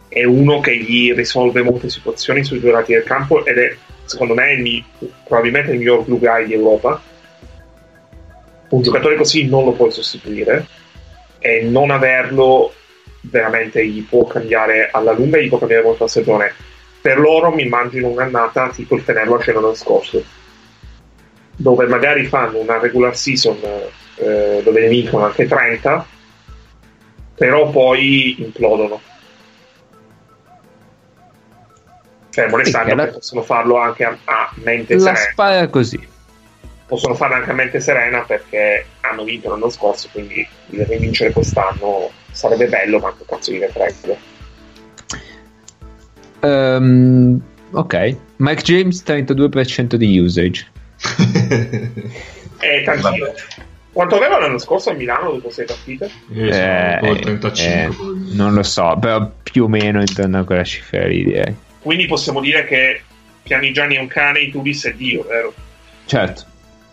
è 0.08 0.24
uno 0.24 0.60
che 0.60 0.78
gli 0.78 1.14
risolve 1.14 1.62
molte 1.62 1.90
situazioni 1.90 2.44
sui 2.44 2.60
due 2.60 2.72
lati 2.72 2.94
del 2.94 3.04
campo 3.04 3.46
ed 3.46 3.58
è 3.58 3.76
secondo 4.06 4.34
me 4.34 4.54
il 4.54 4.84
probabilmente 5.24 5.72
il 5.72 5.78
miglior 5.78 6.04
blue 6.04 6.20
guy 6.20 6.46
di 6.46 6.54
Europa. 6.54 7.02
Un 8.70 8.82
giocatore 8.82 9.16
così 9.16 9.48
non 9.48 9.66
lo 9.66 9.72
puoi 9.72 9.92
sostituire 9.92 10.66
e 11.40 11.62
non 11.62 11.90
averlo 11.90 12.74
veramente 13.30 13.86
gli 13.86 14.04
può 14.04 14.26
cambiare 14.28 14.90
alla 14.92 15.12
lunga 15.14 15.38
gli 15.40 15.50
può 15.50 15.58
cambiare 15.60 15.84
molto 15.84 16.04
la 16.04 16.10
stagione. 16.10 16.54
Per 17.02 17.18
loro 17.20 17.52
mi 17.52 17.64
immagino 17.64 18.08
un'annata 18.10 18.70
tipo 18.70 18.96
il 18.96 19.02
Fenerbahce 19.02 19.54
l'anno 19.54 19.74
scorso 19.74 20.24
dove 21.56 21.86
magari 21.88 22.26
fanno 22.26 22.58
una 22.60 22.78
regular 22.80 23.16
season 23.18 23.58
eh, 24.16 24.62
dove 24.64 24.82
ne 24.82 24.88
vincono 24.88 25.26
anche 25.26 25.46
30 25.48 26.06
però 27.36 27.70
poi 27.70 28.42
implodono. 28.42 29.02
Sì, 32.30 32.42
che 32.42 32.96
la- 32.96 33.06
che 33.06 33.12
possono 33.12 33.42
farlo 33.42 33.78
anche 33.78 34.04
a, 34.04 34.18
a 34.26 34.52
mente 34.56 34.96
La 34.96 35.16
serena. 35.16 35.32
spara 35.32 35.68
così. 35.68 36.08
possono 36.86 37.16
farlo 37.16 37.36
anche 37.36 37.52
a 37.52 37.54
mente 37.54 37.80
serena 37.80 38.22
perché 38.22 38.86
hanno 39.02 39.24
vinto 39.24 39.50
l'anno 39.50 39.70
scorso 39.70 40.10
quindi 40.12 40.48
rivincere 40.68 41.32
quest'anno 41.32 42.12
sarebbe 42.40 42.68
bello 42.68 43.00
ma 43.00 43.14
che 43.18 43.26
cazzo 43.26 43.52
gliene 43.52 43.68
frega 43.68 44.16
Ehm, 46.42 47.42
ok. 47.72 48.16
Mike 48.38 48.62
James 48.62 49.04
32% 49.06 49.96
di 49.96 50.18
usage. 50.20 50.68
è 52.60 52.84
tantino 52.86 53.34
quanto 53.92 54.16
aveva 54.16 54.40
l'anno 54.40 54.58
scorso 54.58 54.92
a 54.92 54.94
Milano 54.94 55.32
dopo 55.32 55.50
sei 55.50 55.66
partite? 55.66 56.10
Eh, 56.34 57.00
il 57.12 57.20
35. 57.20 57.66
eh, 57.66 57.90
non 58.36 58.54
lo 58.54 58.64
so, 58.64 58.98
però 59.02 59.30
più 59.44 59.66
o 59.66 59.68
meno 59.68 60.00
intorno 60.00 60.40
a 60.40 60.44
quella 60.46 60.64
cifra 60.64 61.06
lì 61.08 61.26
direi. 61.26 61.54
quindi 61.82 62.06
possiamo 62.06 62.40
dire 62.40 62.66
che 62.66 63.02
Pianigiani 63.44 63.96
è 63.96 64.00
un 64.00 64.08
cane 64.08 64.40
e 64.40 64.52
Tudis 64.52 64.86
è 64.86 64.94
Dio 64.94 65.26
vero? 65.28 65.54
Certo. 66.06 66.44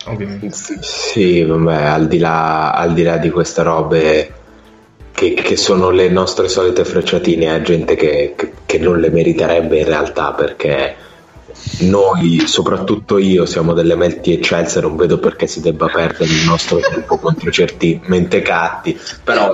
Ovviamente. 0.07 0.49
Sì, 0.81 1.43
vabbè, 1.43 1.83
al 1.83 2.09
di 2.09 2.19
là, 2.19 2.73
al 2.73 2.95
di 2.95 3.03
là 3.03 3.19
di 3.19 3.31
queste 3.31 3.63
robe 3.63 4.33
che, 5.17 5.33
che 5.33 5.57
sono 5.57 5.89
le 5.89 6.11
nostre 6.11 6.47
solite 6.47 6.85
frecciatine 6.85 7.51
a 7.55 7.63
gente 7.63 7.95
che, 7.97 8.35
che- 8.37 8.53
che 8.67 8.79
non 8.79 9.01
le 9.01 9.09
meriterebbe 9.09 9.79
in 9.79 9.87
realtà 9.87 10.33
perché 10.35 10.95
noi, 11.81 12.43
soprattutto 12.47 13.17
io, 13.17 13.47
siamo 13.47 13.73
delle 13.73 13.95
menti 13.97 14.35
eccelse, 14.35 14.79
non 14.83 14.95
vedo 14.95 15.19
perché 15.19 15.47
si 15.47 15.63
debba 15.63 15.87
perdere 15.87 16.31
il 16.31 16.45
nostro 16.47 16.79
tempo 16.81 17.17
contro 17.17 17.51
certi 17.51 17.99
mentecatti, 18.05 19.01
però 19.25 19.53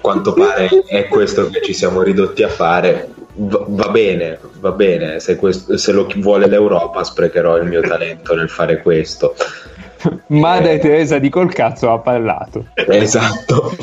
quanto 0.00 0.32
pare 0.32 0.68
è 0.86 1.06
questo 1.08 1.50
che 1.50 1.60
ci 1.62 1.74
siamo 1.74 2.00
ridotti 2.00 2.42
a 2.42 2.48
fare. 2.48 3.10
Va, 3.34 3.62
va 3.68 3.88
bene, 3.90 4.38
va 4.58 4.72
bene, 4.72 5.20
se, 5.20 5.36
questo- 5.36 5.76
se 5.76 5.92
lo 5.92 6.08
vuole 6.16 6.46
l'Europa 6.48 7.04
sprecherò 7.04 7.58
il 7.58 7.66
mio 7.68 7.82
talento 7.82 8.34
nel 8.34 8.48
fare 8.48 8.80
questo. 8.80 9.34
Madre 10.28 10.78
Teresa 10.78 11.18
di 11.18 11.28
col 11.28 11.52
cazzo 11.52 11.90
ha 11.92 11.98
parlato. 11.98 12.66
Esatto. 12.74 13.76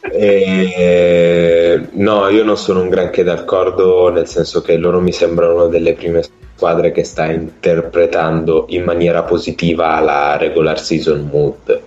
E... 0.00 1.88
No, 1.92 2.28
io 2.28 2.44
non 2.44 2.56
sono 2.56 2.82
un 2.82 2.88
granché 2.88 3.22
d'accordo, 3.22 4.10
nel 4.10 4.26
senso 4.26 4.62
che 4.62 4.76
loro 4.76 5.00
mi 5.00 5.12
sembrano 5.12 5.54
una 5.54 5.66
delle 5.66 5.94
prime 5.94 6.22
squadre 6.54 6.92
che 6.92 7.04
sta 7.04 7.30
interpretando 7.30 8.66
in 8.70 8.84
maniera 8.84 9.22
positiva 9.22 9.98
la 10.00 10.36
regular 10.36 10.78
season 10.80 11.28
mood. 11.30 11.80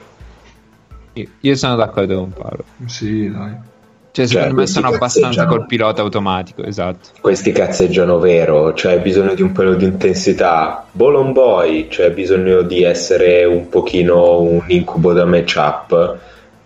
Io- 1.13 1.27
Io 1.41 1.55
sono 1.55 1.75
d'accordo 1.75 2.15
con 2.15 2.31
Paolo. 2.31 2.63
Sì, 2.85 3.29
dai. 3.29 3.69
Cioè, 4.13 4.27
secondo 4.27 4.49
me 4.49 4.55
questi 4.55 4.81
sono 4.81 4.93
abbastanza 4.93 5.45
col 5.45 5.65
pilota 5.65 6.01
automatico, 6.01 6.63
esatto. 6.63 7.09
Questi 7.21 7.53
cazzeggiano 7.53 8.19
vero, 8.19 8.73
cioè 8.73 8.93
hai 8.93 8.99
bisogno 8.99 9.33
di 9.33 9.41
un 9.41 9.53
pelo 9.53 9.73
di 9.73 9.85
intensità. 9.85 10.85
Bolon 10.91 11.31
Boy, 11.31 11.88
cioè 11.89 12.11
bisogno 12.11 12.61
di 12.61 12.83
essere 12.83 13.45
un 13.45 13.69
pochino 13.69 14.41
un 14.41 14.63
incubo 14.67 15.13
da 15.13 15.23
matchup. 15.23 16.17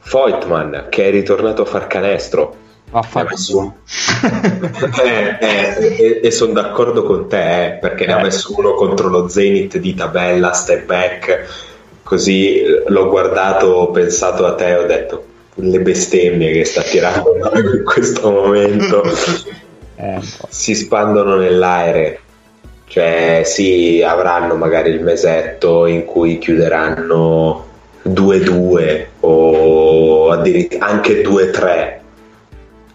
Voigtman, 0.10 0.88
che 0.90 1.06
è 1.08 1.12
ritornato 1.12 1.64
a 1.64 1.66
far 1.66 1.88
canestro. 1.88 2.56
Messo 3.30 3.58
un- 3.58 3.72
Eh, 5.04 5.38
eh, 5.40 5.96
e, 5.98 6.20
e 6.24 6.32
sono 6.32 6.54
d'accordo 6.54 7.04
con 7.04 7.28
te, 7.28 7.66
eh, 7.66 7.72
perché 7.74 8.06
ne 8.06 8.14
ha 8.14 8.22
messo 8.22 8.54
uno 8.58 8.74
contro 8.74 9.10
lo 9.10 9.28
Zenith 9.28 9.78
di 9.78 9.94
tabella, 9.94 10.54
step 10.54 10.86
back, 10.86 11.46
così 12.04 12.62
eh, 12.62 12.84
l'ho 12.88 13.10
guardato, 13.10 13.68
ho 13.68 13.92
pensato 13.92 14.46
a 14.46 14.54
te 14.56 14.70
e 14.70 14.76
ho 14.78 14.86
detto 14.86 15.26
le 15.56 15.80
bestemmie 15.80 16.52
che 16.52 16.66
sta 16.66 16.82
tirando 16.82 17.34
in 17.56 17.84
questo 17.84 18.32
momento. 18.32 19.04
Eh, 19.96 20.20
si 20.50 20.76
spandono 20.76 21.36
nell'aere. 21.36 22.20
Cioè, 22.88 23.42
sì, 23.44 24.02
avranno 24.06 24.56
magari 24.56 24.92
il 24.92 25.02
mesetto 25.02 25.86
in 25.86 26.06
cui 26.06 26.38
chiuderanno 26.38 27.66
2-2 28.08 29.06
o 29.22 30.32
addirittura 30.32 30.86
anche 30.86 31.22
2-3. 31.22 32.00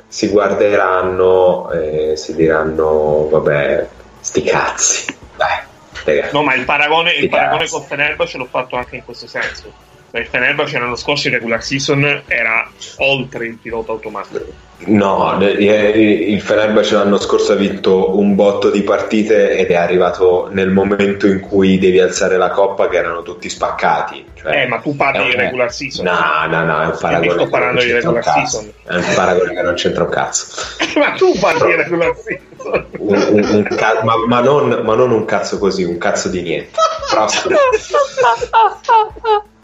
Si 0.06 0.28
guarderanno 0.28 1.70
e 1.70 2.16
si 2.16 2.34
diranno, 2.34 3.28
vabbè, 3.30 3.86
sti 4.20 4.42
cazzi. 4.42 5.16
Dai. 5.36 6.28
No, 6.32 6.42
ma 6.42 6.54
il 6.54 6.64
paragone, 6.64 7.12
il 7.12 7.28
paragone 7.28 7.68
con 7.68 7.82
Fenerbahce 7.82 8.38
l'ho 8.38 8.46
fatto 8.46 8.76
anche 8.76 8.96
in 8.96 9.04
questo 9.04 9.26
senso. 9.26 9.72
Il 10.12 10.26
Fenerbahce 10.26 10.78
l'anno 10.78 10.96
scorso 10.96 11.28
in 11.28 11.34
regular 11.34 11.62
season 11.62 12.22
era 12.26 12.68
oltre 12.98 13.46
il 13.46 13.56
pilota 13.58 13.92
automatico. 13.92 14.44
No, 14.86 15.36
il 15.40 16.40
Fenerbahce 16.40 16.94
l'anno 16.96 17.18
scorso 17.18 17.52
ha 17.52 17.54
vinto 17.56 18.18
un 18.18 18.34
botto 18.34 18.70
di 18.70 18.82
partite 18.82 19.56
ed 19.56 19.68
è 19.70 19.74
arrivato 19.76 20.48
nel 20.50 20.70
momento 20.70 21.26
in 21.28 21.38
cui 21.40 21.78
devi 21.78 22.00
alzare 22.00 22.38
la 22.38 22.48
coppa 22.50 22.88
che 22.88 22.96
erano 22.96 23.22
tutti 23.22 23.48
spaccati. 23.48 24.24
Cioè, 24.34 24.62
Eh, 24.62 24.66
ma 24.66 24.78
tu 24.80 24.96
parli 24.96 25.30
di 25.30 25.36
regular 25.36 25.70
season. 25.72 26.04
No, 26.06 26.46
no, 26.48 26.64
no, 26.64 26.80
è 26.80 26.86
un 26.86 26.96
paragone. 26.98 27.30
sto 27.30 27.44
che 27.44 27.50
parlando 27.50 27.78
non 27.78 27.86
di 27.86 27.92
c'entra 27.92 28.08
un 28.08 28.14
regular 28.16 28.34
cazzo. 28.42 28.58
season. 28.58 28.72
È 28.82 28.94
un 28.96 29.14
paragone 29.14 29.54
che 29.54 29.62
non 29.62 29.74
c'entra 29.74 30.02
un 30.04 30.10
cazzo. 30.10 30.46
ma 30.98 31.10
tu 31.12 31.38
parli 31.38 31.66
di 31.66 31.74
regular 31.76 32.16
season. 32.16 32.86
Un- 32.98 33.26
un- 33.30 33.48
un 33.54 33.76
ca- 33.76 34.00
ma, 34.02 34.14
ma 34.26 34.40
non, 34.40 34.80
ma 34.82 34.94
non 34.94 35.10
un 35.12 35.24
cazzo 35.26 35.58
così, 35.58 35.84
un 35.84 35.98
cazzo 35.98 36.28
di 36.28 36.40
niente. 36.42 36.70
Prossimo. 37.10 37.54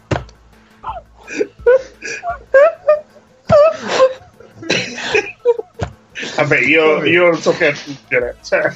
Vabbè, 6.35 6.59
io, 6.59 7.03
io 7.05 7.25
non 7.29 7.37
so 7.37 7.51
che 7.51 7.67
aggiungere. 7.67 8.37
Cioè, 8.43 8.71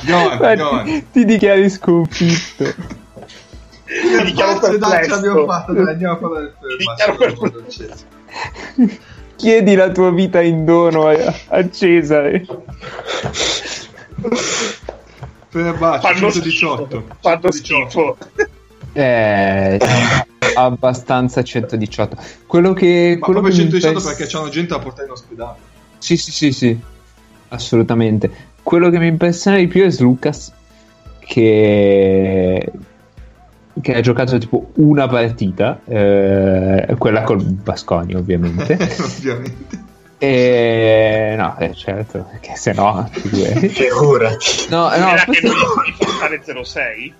Giovanni, 0.00 0.36
Guarda, 0.36 0.56
Giovanni. 0.56 1.10
ti 1.10 1.24
dichiari 1.24 1.68
sconfitto. 1.70 2.64
io 2.64 2.74
ce 4.26 4.34
perplesso. 4.34 5.14
l'abbiamo 5.14 5.46
fatta, 5.46 5.72
dai, 5.72 5.86
andiamo 5.88 6.14
a 6.14 6.16
parlare 6.16 6.54
del 6.60 6.76
dichiaro. 6.76 7.16
Chiedi 9.36 9.74
la 9.74 9.90
tua 9.90 10.10
vita 10.10 10.40
in 10.40 10.64
dono 10.64 11.08
a, 11.08 11.34
a 11.48 11.70
Cesare. 11.70 12.46
Fenerbahce, 15.48 16.00
Fanno 16.00 16.30
118. 16.30 16.86
schifo. 16.86 17.04
Fanno 17.20 17.50
118. 17.50 17.52
schifo. 17.52 18.16
Eh, 18.92 19.78
abbastanza 20.54 21.42
118. 21.42 22.16
Quello 22.46 22.72
che, 22.72 23.16
Ma 23.18 23.24
quello 23.24 23.40
proprio 23.40 23.56
che 23.56 23.64
mi 23.64 23.70
118 23.70 23.98
impress- 23.98 24.16
perché 24.16 24.32
c'hanno 24.32 24.48
gente 24.48 24.74
da 24.74 24.78
portare 24.78 25.06
in 25.06 25.12
ospedale. 25.12 25.56
Sì, 25.98 26.16
sì, 26.16 26.32
sì, 26.32 26.52
sì, 26.52 26.78
assolutamente. 27.48 28.30
Quello 28.62 28.90
che 28.90 28.98
mi 28.98 29.08
impressiona 29.08 29.58
di 29.58 29.66
più 29.66 29.84
è 29.84 29.94
Lucas, 29.98 30.52
che, 31.18 32.72
che 33.80 33.94
ha 33.94 34.00
giocato 34.00 34.38
tipo 34.38 34.70
una 34.76 35.06
partita, 35.06 35.80
eh, 35.84 36.94
quella 36.98 37.22
col 37.22 37.42
Basconi 37.42 38.14
ovviamente. 38.14 38.74
Ovviamente. 39.00 39.92
E 40.24 41.34
no, 41.36 41.56
eh, 41.58 41.72
certo, 41.74 42.26
perché 42.30 42.52
se 42.56 42.72
no... 42.72 43.08
figurati. 43.12 44.66
No, 44.70 44.88
no, 44.88 44.94
Era 44.94 45.14
che 45.24 45.32
forse, 45.40 45.48
gli 45.48 45.96
portare 45.98 46.64
06? 46.64 47.14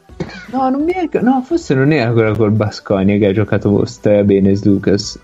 no, 0.52 0.68
non 0.70 0.82
mi 0.84 0.92
ricordo- 0.92 1.28
no, 1.28 1.42
forse 1.42 1.74
non 1.74 1.92
era 1.92 2.12
quella 2.12 2.34
col 2.34 2.50
Basconi 2.52 3.18
che 3.18 3.26
ha 3.26 3.32
giocato 3.32 3.84
stra 3.84 4.22
bene 4.22 4.58
Lucas. 4.62 5.18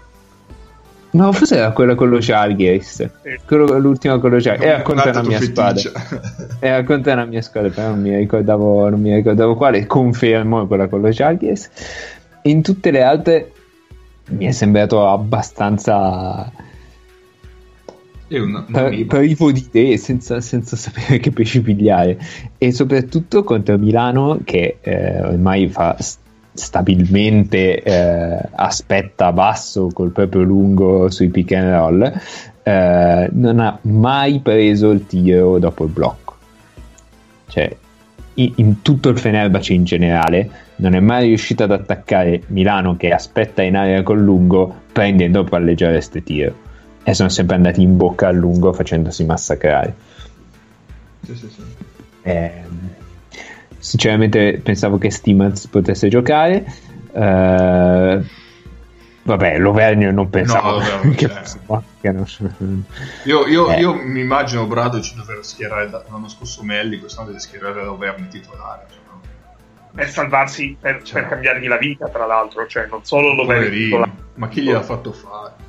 No, 1.12 1.32
forse 1.32 1.56
era 1.56 1.72
quella 1.72 1.94
con 1.96 2.08
lo 2.08 2.18
Chargers. 2.20 3.08
Quello- 3.44 3.78
L'ultima 3.78 4.18
con 4.18 4.30
lo 4.30 4.38
Chargers. 4.38 4.64
Era 4.70 4.82
contro 4.82 5.10
Un 5.10 5.16
una 5.16 5.26
mia 5.26 5.40
squadra. 5.40 5.90
Era 6.60 6.84
contro 6.84 7.12
una 7.12 7.24
mia 7.24 7.42
squadra, 7.42 7.70
però 7.70 7.88
non 7.88 8.00
mi 8.00 8.14
ricordavo, 8.16 8.88
non 8.90 9.00
mi 9.00 9.12
ricordavo 9.14 9.56
quale. 9.56 9.86
Confermo 9.86 10.66
quella 10.68 10.86
con 10.86 11.00
lo 11.00 11.08
Chargers. 11.10 11.68
In 12.42 12.62
tutte 12.62 12.90
le 12.92 13.02
altre 13.02 13.52
mi 14.28 14.46
è 14.46 14.52
sembrato 14.52 15.08
abbastanza 15.08 16.44
È 16.46 16.69
un, 18.38 18.64
un 18.68 19.06
privo 19.06 19.50
di 19.50 19.66
idee, 19.66 19.96
senza, 19.96 20.40
senza 20.40 20.76
sapere 20.76 21.18
che 21.18 21.30
pesci 21.30 21.60
pigliare. 21.60 22.18
E 22.58 22.72
soprattutto 22.72 23.42
contro 23.42 23.76
Milano, 23.78 24.40
che 24.44 24.78
eh, 24.80 25.20
ormai 25.20 25.68
fa 25.68 25.96
stabilmente 26.52 27.82
eh, 27.82 28.48
aspetta 28.52 29.32
basso 29.32 29.88
col 29.92 30.10
proprio 30.10 30.42
lungo 30.42 31.10
sui 31.10 31.28
pick 31.28 31.52
and 31.52 31.70
roll, 31.70 32.20
eh, 32.62 33.28
non 33.32 33.58
ha 33.60 33.78
mai 33.82 34.40
preso 34.40 34.90
il 34.90 35.06
tiro 35.06 35.58
dopo 35.58 35.84
il 35.84 35.90
blocco. 35.90 36.36
Cioè, 37.48 37.76
in, 38.34 38.52
in 38.56 38.82
tutto 38.82 39.08
il 39.08 39.18
Fenerbahce 39.18 39.72
in 39.72 39.84
generale, 39.84 40.50
non 40.76 40.94
è 40.94 41.00
mai 41.00 41.26
riuscito 41.26 41.64
ad 41.64 41.72
attaccare 41.72 42.42
Milano 42.48 42.96
che 42.96 43.10
aspetta 43.10 43.62
in 43.62 43.76
area 43.76 44.02
col 44.02 44.20
lungo 44.20 44.82
prendendo 44.92 45.44
palleggiare 45.44 46.00
ste 46.00 46.22
tiro 46.22 46.68
e 47.02 47.14
sono 47.14 47.28
sempre 47.28 47.56
andati 47.56 47.82
in 47.82 47.96
bocca 47.96 48.28
al 48.28 48.36
lungo 48.36 48.72
facendosi 48.72 49.24
massacrare. 49.24 49.94
Sì, 51.24 51.34
sì, 51.36 51.48
sì. 51.48 51.62
Ehm, 52.22 52.90
sinceramente 53.78 54.60
pensavo 54.62 54.98
che 54.98 55.10
Stimaz 55.10 55.66
potesse 55.68 56.08
giocare. 56.08 56.64
Eh, 57.12 58.20
vabbè, 59.22 59.58
Lovernio 59.58 60.10
non 60.12 60.28
pensavo 60.30 60.70
No, 60.70 60.78
Lovernio, 60.78 61.14
che 61.16 61.28
cioè. 61.28 61.80
che 62.00 62.12
non- 62.12 62.84
Io, 63.24 63.46
io, 63.46 63.70
Eh. 63.70 63.78
io 63.80 63.94
mi 63.94 64.20
immagino 64.20 64.66
Bradoci 64.66 65.14
dover 65.14 65.44
schierare 65.44 65.88
da- 65.90 66.04
l'anno 66.10 66.28
scorso 66.28 66.62
Melli, 66.62 66.98
quest'anno 66.98 67.28
deve 67.28 67.40
schierare 67.40 67.80
Auvergne 67.82 68.28
titolare. 68.28 68.86
cioè, 68.88 68.98
no? 69.08 69.20
Per 69.92 70.08
salvarsi, 70.08 70.76
per, 70.78 71.02
per 71.10 71.26
cambiargli 71.26 71.66
la 71.66 71.78
vita, 71.78 72.08
tra 72.08 72.26
l'altro. 72.26 72.66
Cioè, 72.66 72.86
non 72.90 73.04
solo 73.04 73.34
lo 73.34 73.44
vedi 73.46 73.88
Poverino. 73.88 74.16
Ma 74.34 74.48
chi 74.48 74.62
gliel'ha 74.62 74.82
fatto 74.82 75.12
fare? 75.12 75.59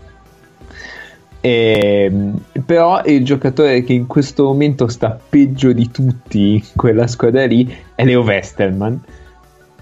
Ehm, 1.41 2.39
però 2.65 3.01
il 3.03 3.25
giocatore 3.25 3.83
che 3.83 3.93
in 3.93 4.05
questo 4.05 4.45
momento 4.45 4.87
sta 4.87 5.19
peggio 5.27 5.73
di 5.73 5.89
tutti 5.89 6.53
in 6.55 6.63
quella 6.75 7.07
squadra 7.07 7.45
lì 7.45 7.75
è 7.95 8.03
Leo 8.05 8.21
Westerman. 8.21 8.99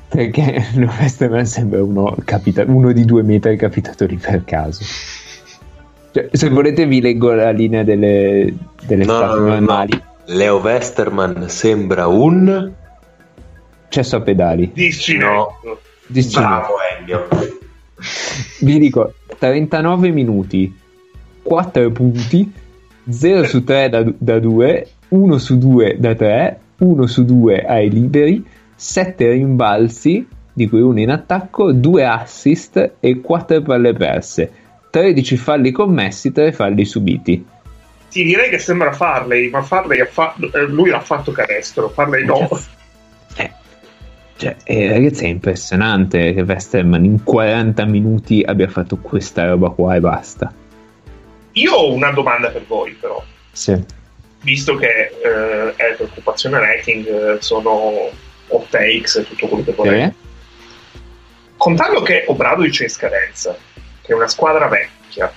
Perché 0.07 0.65
Leo 0.75 0.89
Westerman 0.99 1.45
sembra 1.45 1.83
uno, 1.83 2.15
capita- 2.23 2.63
uno 2.65 2.91
di 2.91 3.05
due 3.05 3.23
metri 3.23 3.57
capitato 3.57 4.05
lì 4.05 4.15
per 4.15 4.43
caso. 4.45 4.83
Cioè, 6.11 6.29
se 6.31 6.49
volete 6.49 6.85
vi 6.87 7.01
leggo 7.01 7.33
la 7.33 7.51
linea 7.51 7.83
delle, 7.83 8.51
delle 8.85 9.05
No, 9.05 9.19
no, 9.19 9.25
no, 9.27 9.35
no. 9.35 9.47
normali. 9.49 10.01
Leo 10.25 10.57
Westerman 10.57 11.49
sembra 11.49 12.07
un... 12.07 12.71
Cesso 13.89 14.15
a 14.17 14.21
pedali. 14.21 14.71
Discinetto. 14.73 15.81
Distinto. 16.07 16.39
Bravo 16.47 16.73
Ennio. 16.99 17.27
Vi 18.61 18.79
dico 18.79 19.13
39 19.37 20.09
minuti, 20.11 20.78
4 21.49 21.89
punti, 21.89 22.53
0 23.09 23.43
su 23.45 23.63
3 23.63 23.89
da, 23.89 24.05
da 24.15 24.37
2, 24.37 24.87
1 25.09 25.37
su 25.39 25.57
2 25.57 25.97
da 25.97 26.13
3, 26.13 26.59
1 26.77 27.07
su 27.07 27.25
2 27.25 27.65
ai 27.65 27.89
liberi, 27.89 28.45
7 28.75 29.31
rimbalzi, 29.31 30.27
di 30.53 30.69
cui 30.69 30.81
uno 30.81 30.99
in 30.99 31.09
attacco, 31.09 31.71
2 31.71 32.05
assist 32.05 32.91
e 32.99 33.19
4 33.19 33.63
palle 33.63 33.93
perse, 33.93 34.51
13 34.91 35.37
falli 35.37 35.71
commessi, 35.71 36.31
3 36.31 36.51
falli 36.51 36.85
subiti. 36.85 37.43
Ti 38.11 38.23
direi 38.23 38.51
che 38.51 38.59
sembra 38.59 38.91
Farley, 38.91 39.49
ma 39.49 39.63
Farley 39.63 40.01
ha 40.01 40.05
fatto, 40.05 40.53
eh, 40.53 40.67
lui 40.67 40.91
l'ha 40.91 40.99
fatto 40.99 41.31
canestro. 41.31 41.89
Farley 41.89 42.25
no. 42.25 42.47
Eh, 43.37 43.51
cioè, 44.35 44.55
eh, 44.63 44.87
ragazzi, 44.87 45.25
è 45.25 45.27
impressionante 45.27 46.31
che 46.33 46.41
Westerman 46.41 47.05
in 47.05 47.23
40 47.23 47.85
minuti 47.85 48.43
abbia 48.45 48.67
fatto 48.67 48.97
questa 48.97 49.47
roba 49.47 49.69
qua 49.69 49.95
e 49.95 49.99
basta. 49.99 50.53
Io 51.59 51.73
ho 51.73 51.91
una 51.91 52.11
domanda 52.11 52.49
per 52.49 52.65
voi, 52.65 52.93
però, 52.93 53.21
Sì. 53.51 53.83
visto 54.41 54.75
che 54.75 55.11
eh, 55.21 55.75
è 55.75 55.93
preoccupazione 55.95 56.59
rating, 56.59 57.05
eh, 57.07 57.41
sono 57.41 58.09
hot 58.47 58.69
takes 58.69 59.15
e 59.17 59.25
tutto 59.25 59.47
quello 59.47 59.63
che 59.65 59.73
volete. 59.73 60.15
Sì. 60.17 60.27
Contando 61.57 62.01
che 62.01 62.23
Obradovic 62.27 62.79
è 62.79 62.83
in 62.83 62.89
scadenza, 62.89 63.57
che 64.01 64.11
è 64.13 64.15
una 64.15 64.29
squadra 64.29 64.67
vecchia, 64.67 65.31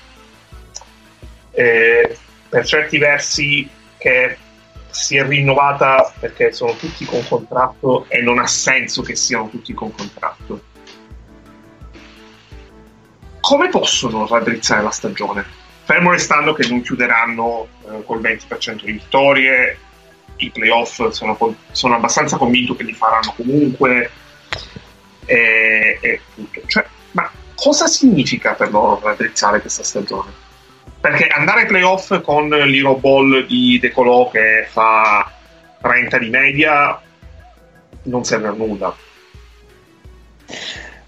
eh, 1.51 2.16
per 2.49 2.65
certi 2.65 2.99
versi 2.99 3.69
che 3.99 4.36
si 4.90 5.16
è 5.16 5.27
rinnovata 5.27 6.12
perché 6.20 6.53
sono 6.53 6.77
tutti 6.77 7.05
con 7.05 7.27
contratto 7.27 8.05
e 8.09 8.20
non 8.20 8.39
ha 8.39 8.47
senso 8.47 9.03
che 9.03 9.16
siano 9.16 9.49
tutti 9.49 9.74
con 9.74 9.93
contratto. 9.93 10.62
Come 13.40 13.69
possono 13.70 14.27
raddrizzare 14.27 14.82
la 14.82 14.90
stagione? 14.90 15.44
Fermo 15.93 16.12
restando 16.12 16.55
che 16.55 16.66
non 16.69 16.81
chiuderanno 16.81 17.69
eh, 17.85 18.02
col 18.06 18.23
20% 18.23 18.82
di 18.82 18.93
vittorie, 18.93 19.77
i 20.36 20.48
playoff 20.48 21.06
sono, 21.09 21.36
sono 21.70 21.94
abbastanza 21.94 22.39
convinto 22.39 22.74
che 22.74 22.85
li 22.85 22.94
faranno 22.94 23.35
comunque 23.36 24.10
e, 25.27 25.98
e 26.01 26.20
tutto. 26.35 26.62
Cioè, 26.64 26.86
ma 27.10 27.31
cosa 27.55 27.86
significa 27.89 28.55
per 28.55 28.70
loro 28.70 29.02
raddrizzare 29.05 29.60
questa 29.60 29.82
stagione? 29.82 30.31
Perché 30.98 31.27
andare 31.27 31.60
ai 31.60 31.66
playoff 31.66 32.23
con 32.23 32.48
l'Hero 32.48 32.94
Ball 32.94 33.44
di 33.44 33.78
De 33.78 33.90
Colò 33.90 34.31
che 34.31 34.66
fa 34.70 35.31
30 35.78 36.19
di 36.19 36.31
media 36.31 36.98
non 38.05 38.24
serve 38.24 38.48
a 38.48 38.52
nulla. 38.52 38.97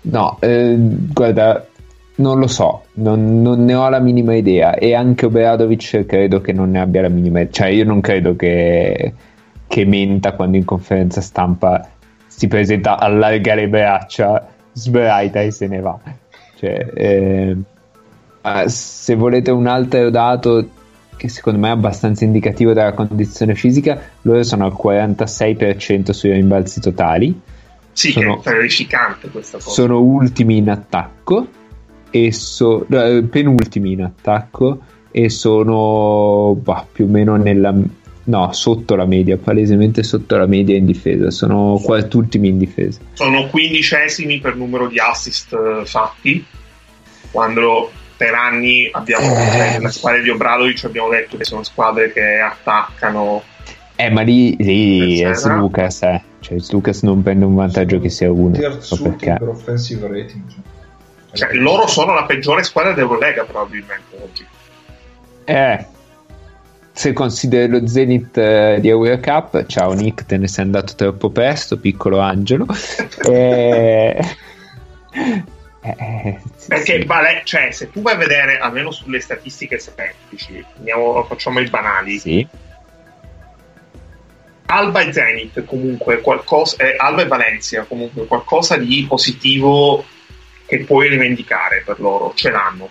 No, 0.02 0.36
eh, 0.43 0.74
guarda, 0.77 1.69
non 2.16 2.39
lo 2.39 2.47
so, 2.47 2.85
non, 2.95 3.43
non 3.43 3.65
ne 3.65 3.74
ho 3.74 3.89
la 3.89 3.99
minima 3.99 4.35
idea 4.35 4.74
e 4.74 4.95
anche 4.95 5.27
Obradovic 5.27 6.07
credo 6.07 6.41
che 6.41 6.53
non 6.53 6.70
ne 6.70 6.81
abbia 6.81 7.03
la 7.03 7.09
minima 7.09 7.41
idea, 7.41 7.53
cioè 7.53 7.66
io 7.69 7.85
non 7.85 8.01
credo 8.01 8.36
che, 8.36 9.12
che 9.66 9.85
menta 9.85 10.32
quando 10.32 10.57
in 10.57 10.65
conferenza 10.65 11.20
stampa 11.20 11.89
si 12.27 12.47
presenta, 12.49 12.99
allarga 12.99 13.55
le 13.55 13.69
braccia, 13.69 14.49
sbraita 14.73 15.41
e 15.41 15.51
se 15.51 15.66
ne 15.66 15.81
va. 15.81 15.99
Cioè, 16.57 16.91
eh, 16.95 17.57
se 18.66 19.15
volete 19.15 19.51
un 19.51 19.66
altro 19.66 20.11
dato 20.11 20.69
che 21.16 21.28
secondo 21.28 21.59
me 21.61 21.69
è 21.69 21.73
abbastanza 21.73 22.24
indicativo 22.24 22.73
della 22.73 22.93
condizione 22.93 23.55
fisica, 23.55 23.99
loro 24.23 24.43
sono 24.43 24.66
al 24.66 24.73
46% 24.73 26.11
sui 26.11 26.32
rimbalzi 26.32 26.81
totali 26.81 27.41
Sì, 27.93 28.11
Sono- 28.11 28.39
è 28.41 28.43
terrificante 28.43 29.28
questa 29.31 29.59
cosa. 29.59 29.70
sono 29.70 30.01
ultimi 30.01 30.57
in 30.57 30.69
attacco 30.70 31.47
e 32.16 32.31
so- 32.32 32.86
eh, 32.91 33.24
penultimi 33.28 33.91
in 33.93 34.03
attacco 34.05 34.78
e 35.11 35.28
sono 35.28 36.55
bah, 36.55 36.86
più 36.91 37.07
o 37.07 37.09
meno 37.09 37.35
nella 37.35 37.74
no, 38.27 38.53
sotto 38.53 38.95
la 38.95 39.05
media, 39.05 39.36
palesemente 39.36 40.05
sotto 40.05 40.36
la 40.36 40.47
media 40.47 40.77
in 40.77 40.86
difesa, 40.86 41.31
sono 41.32 41.81
quartultimi 41.82 42.49
in 42.49 42.59
difesa. 42.59 43.01
sono 43.15 43.47
quindicesimi 43.49 44.39
per 44.39 44.55
numero 44.55 44.86
di 44.86 44.99
assist 45.01 45.53
eh, 45.53 45.85
fatti 45.85 46.45
quando 47.32 47.91
per 48.16 48.32
anni 48.32 48.89
abbiamo 48.93 49.27
Eh. 49.27 49.73
nelle 49.78 49.91
squadre 49.91 50.23
di 50.23 50.31
Obradovic 50.31 50.85
abbiamo 50.85 51.09
detto 51.09 51.36
che 51.36 51.45
sono 51.45 51.65
squadre 51.65 52.12
che 52.12 52.39
attaccano 52.39 53.43
Eh, 53.97 54.09
ma 54.11 54.23
lì, 54.23 54.55
lì 54.59 55.19
è 55.20 55.31
Eccetera. 55.31 55.57
Lucas, 55.57 56.03
eh. 56.03 56.23
Cioè, 56.39 56.59
Lucas 56.70 57.03
non 57.03 57.23
prende 57.23 57.45
un 57.45 57.55
vantaggio 57.57 57.99
che 57.99 58.09
sia 58.09 58.31
uno. 58.31 58.55
so 58.78 59.01
perché. 59.03 59.35
per 59.39 59.49
offensive 59.49 60.07
rating. 60.07 60.43
Cioè. 61.35 61.52
loro 61.55 61.86
sono 61.86 62.15
la 62.15 62.24
peggiore 62.24 62.62
squadra 62.62 62.93
d'Eurolega 62.93 63.44
probabilmente 63.44 64.16
oggi 64.23 64.47
Eh, 65.44 65.86
se 66.93 67.12
consideri 67.12 67.70
lo 67.70 67.86
Zenith 67.86 68.39
eh, 68.39 68.78
di 68.81 68.89
Eurocup, 68.89 69.66
ciao 69.66 69.93
Nick, 69.93 70.27
te 70.27 70.36
ne 70.36 70.47
sei 70.47 70.65
andato 70.65 70.94
troppo 70.94 71.28
presto, 71.28 71.78
piccolo 71.78 72.20
angelo. 72.20 72.66
Eh, 75.86 75.97
eh, 75.98 76.40
sì, 76.56 76.69
perché 76.69 77.01
sì. 77.01 77.06
vale, 77.06 77.43
cioè, 77.44 77.70
se 77.70 77.90
tu 77.90 78.01
vai 78.01 78.15
a 78.15 78.16
vedere 78.16 78.59
almeno 78.59 78.90
sulle 78.90 79.20
statistiche 79.20 79.78
semplici 79.78 80.65
andiamo, 80.78 81.23
facciamo 81.24 81.61
i 81.61 81.69
banali 81.69 82.19
Sì. 82.19 82.48
Alba 84.66 85.01
e 85.01 85.12
Zenith 85.12 85.65
comunque 85.66 86.23
qualcosa 86.23 86.77
eh, 86.78 86.94
Alba 86.97 87.23
e 87.23 87.27
Valencia 87.27 87.82
comunque 87.82 88.27
qualcosa 88.27 88.78
di 88.78 89.05
positivo 89.06 90.02
che 90.66 90.85
puoi 90.85 91.09
rivendicare 91.09 91.82
per 91.85 92.01
loro 92.01 92.32
ce 92.35 92.51
l'hanno. 92.51 92.89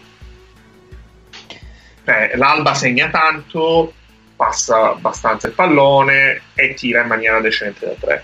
Cioè, 2.06 2.34
l'Alba 2.36 2.74
segna 2.74 3.10
tanto 3.10 3.94
passa 4.36 4.90
abbastanza 4.91 5.48
il 5.48 5.54
pallone 5.54 6.41
e 6.54 6.74
tira 6.74 7.02
in 7.02 7.08
maniera 7.08 7.40
decente 7.40 7.86
da 7.86 7.94
tre. 8.00 8.24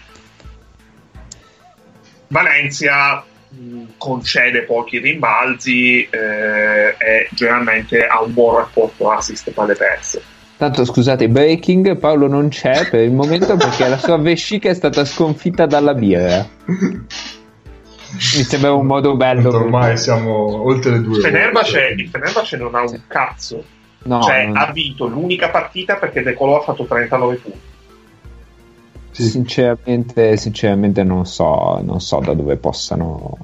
Valencia 2.28 3.24
mh, 3.48 3.84
concede 3.98 4.64
pochi 4.64 5.00
rimbalzi 5.00 6.08
eh, 6.10 6.96
e 6.98 7.28
generalmente 7.32 8.06
ha 8.06 8.22
un 8.22 8.34
buon 8.34 8.58
rapporto 8.58 9.10
assist 9.10 9.50
palle 9.52 9.76
perse. 9.76 10.22
Tanto 10.58 10.84
scusate, 10.84 11.30
breaking, 11.30 11.98
Paolo 11.98 12.28
non 12.28 12.50
c'è 12.50 12.90
per 12.90 13.00
il 13.00 13.14
momento 13.14 13.56
perché 13.56 13.88
la 13.88 13.98
sua 13.98 14.18
vescica 14.18 14.70
è 14.70 14.74
stata 14.74 15.06
sconfitta 15.06 15.66
dalla 15.66 15.94
birra. 15.94 16.46
Mi 18.12 18.44
sembra 18.44 18.74
un 18.74 18.86
modo 18.86 19.16
bello. 19.16 19.50
Ormai 19.50 19.98
siamo 19.98 20.64
oltre 20.64 20.92
le 20.92 21.02
due. 21.02 21.20
Fenerbahce, 21.20 21.94
il 21.98 22.10
Fenerbahce 22.10 22.58
non 22.58 22.76
ha 22.76 22.82
un 22.82 23.02
cazzo 23.08 23.64
No, 24.04 24.22
cioè 24.22 24.46
non- 24.46 24.58
ha 24.58 24.72
vinto 24.72 25.08
l'unica 25.08 25.50
partita 25.50 25.96
perché 25.96 26.24
De 26.24 26.34
Colò 26.34 26.60
ha 26.60 26.64
fatto 26.64 26.86
39 26.86 27.36
punti 27.36 27.60
Sì. 29.12 29.24
sinceramente, 29.24 30.38
sinceramente 30.38 31.04
non 31.04 31.26
so, 31.26 31.80
non 31.84 32.00
so 32.00 32.20
da 32.20 32.34
dove 32.34 32.56
possano. 32.56 33.38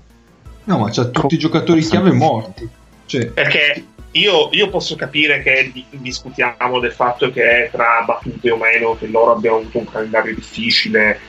No, 0.63 0.77
ma 0.79 0.89
c'ha 0.89 1.05
tutti 1.05 1.35
i 1.35 1.37
giocatori 1.37 1.81
chiave 1.81 2.11
morti. 2.13 2.67
Cioè, 3.05 3.27
perché 3.27 3.83
io, 4.11 4.47
io 4.51 4.69
posso 4.69 4.95
capire 4.95 5.43
che 5.43 5.69
di- 5.73 5.85
discutiamo 5.89 6.79
del 6.79 6.93
fatto 6.93 7.29
che 7.29 7.69
tra 7.71 8.03
battute 8.05 8.49
o 8.49 8.57
meno 8.57 8.95
che 8.97 9.07
loro 9.07 9.33
abbiano 9.33 9.57
avuto 9.57 9.77
un 9.79 9.85
calendario 9.91 10.33
difficile 10.33 11.19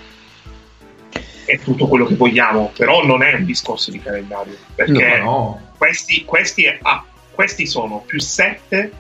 e 1.47 1.59
tutto 1.61 1.87
quello 1.87 2.05
che 2.05 2.17
vogliamo 2.17 2.73
però 2.77 3.05
non 3.05 3.23
è 3.23 3.35
un 3.35 3.45
discorso 3.45 3.91
di 3.91 4.01
calendario 4.01 4.57
perché 4.75 5.19
no, 5.19 5.25
no. 5.25 5.61
questi, 5.79 6.25
questi, 6.25 6.67
ah, 6.67 7.05
questi 7.31 7.67
sono 7.67 8.03
più 8.05 8.21
7 8.21 8.93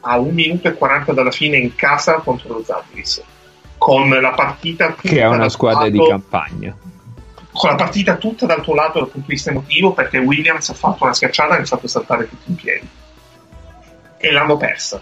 a 0.00 0.18
1 0.18 0.32
minuto 0.32 0.68
e 0.68 0.74
40 0.74 1.12
dalla 1.12 1.30
fine 1.30 1.56
in 1.56 1.74
casa 1.74 2.14
contro 2.16 2.52
lo 2.52 2.64
Zalgiris 2.64 3.22
con 3.78 4.08
la 4.08 4.30
partita 4.32 4.94
Che 4.94 5.20
è 5.20 5.26
una 5.26 5.48
squadra 5.48 5.88
di 5.88 5.98
lato- 5.98 6.10
campagna. 6.10 6.76
con 7.52 7.70
la 7.70 7.76
partita 7.76 8.16
tutta 8.16 8.46
dal 8.46 8.60
tuo 8.60 8.74
lato 8.74 8.98
dal 8.98 9.08
punto 9.08 9.28
di 9.28 9.34
vista 9.34 9.50
emotivo 9.50 9.92
perché 9.92 10.18
Williams 10.18 10.68
ha 10.70 10.74
fatto 10.74 11.04
una 11.04 11.14
schiacciata 11.14 11.56
e 11.56 11.60
ha 11.60 11.64
fatto 11.64 11.86
saltare 11.86 12.28
tutti 12.28 12.50
in 12.50 12.56
piedi 12.56 12.88
e 14.18 14.30
l'hanno 14.32 14.56
persa 14.56 15.00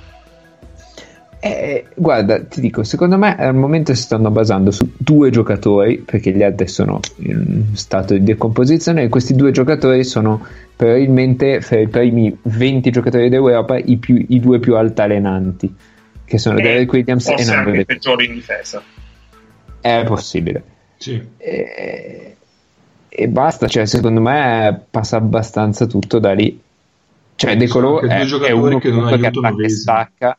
Eh, 1.44 1.86
guarda, 1.96 2.44
ti 2.44 2.60
dico, 2.60 2.84
secondo 2.84 3.18
me 3.18 3.34
al 3.34 3.56
momento 3.56 3.92
si 3.96 4.02
stanno 4.02 4.30
basando 4.30 4.70
su 4.70 4.92
due 4.96 5.30
giocatori, 5.30 5.98
perché 5.98 6.30
gli 6.30 6.44
altri 6.44 6.68
sono 6.68 7.00
in 7.16 7.74
stato 7.74 8.14
di 8.14 8.22
decomposizione, 8.22 9.02
e 9.02 9.08
questi 9.08 9.34
due 9.34 9.50
giocatori 9.50 10.04
sono 10.04 10.46
probabilmente 10.76 11.60
fra 11.60 11.80
i 11.80 11.88
primi 11.88 12.38
20 12.42 12.90
giocatori 12.92 13.28
d'Europa 13.28 13.76
i, 13.76 13.96
più- 13.96 14.24
i 14.28 14.38
due 14.38 14.60
più 14.60 14.76
altalenanti, 14.76 15.74
che 16.24 16.38
sono 16.38 16.58
e 16.58 16.62
Derek 16.62 16.92
Williams 16.92 17.26
e 17.26 17.30
forse 17.32 17.50
anche 17.50 17.54
Nando 17.56 17.70
il 17.70 17.76
De 17.76 17.84
peggiore 17.86 18.24
in 18.24 18.34
difesa 18.34 18.82
È 19.80 20.04
possibile. 20.06 20.62
Sì. 20.98 21.20
E, 21.38 22.36
e 23.08 23.28
basta, 23.28 23.66
cioè, 23.66 23.84
secondo 23.86 24.20
me 24.20 24.80
passa 24.88 25.16
abbastanza 25.16 25.86
tutto 25.86 26.20
da 26.20 26.34
lì. 26.34 26.56
Cioè, 27.34 27.56
De 27.56 27.66
Colò 27.66 27.98
è, 27.98 28.20
è 28.20 28.50
uno 28.52 28.78
che 28.78 28.90
non 28.90 28.98
comunque 28.98 29.18
che 29.18 29.26
aiutano 29.26 29.48
attacca 29.48 29.64
e 29.64 29.68
stacca 29.68 30.36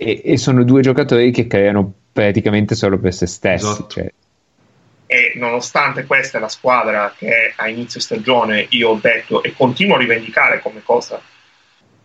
e, 0.00 0.22
e 0.24 0.38
sono 0.38 0.64
due 0.64 0.80
giocatori 0.80 1.30
che 1.30 1.46
creano 1.46 1.92
praticamente 2.10 2.74
solo 2.74 2.98
per 2.98 3.12
se 3.12 3.26
stessi. 3.26 3.66
Esatto. 3.66 3.86
Cioè, 3.88 4.12
e 5.06 5.32
nonostante 5.34 6.06
questa 6.06 6.38
è 6.38 6.40
la 6.40 6.48
squadra 6.48 7.12
che 7.16 7.52
a 7.54 7.68
inizio 7.68 8.00
stagione 8.00 8.66
io 8.70 8.90
ho 8.90 8.98
detto 9.00 9.42
e 9.42 9.52
continuo 9.52 9.96
a 9.96 9.98
rivendicare 9.98 10.60
come 10.60 10.82
cosa 10.84 11.20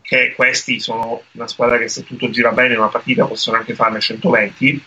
che 0.01 0.33
questi 0.35 0.79
sono 0.79 1.21
una 1.33 1.47
squadra 1.47 1.77
che 1.77 1.87
se 1.87 2.03
tutto 2.03 2.31
gira 2.31 2.51
bene 2.51 2.73
in 2.73 2.79
una 2.79 2.87
partita 2.87 3.25
possono 3.25 3.57
anche 3.57 3.75
farne 3.75 3.99
120 3.99 4.83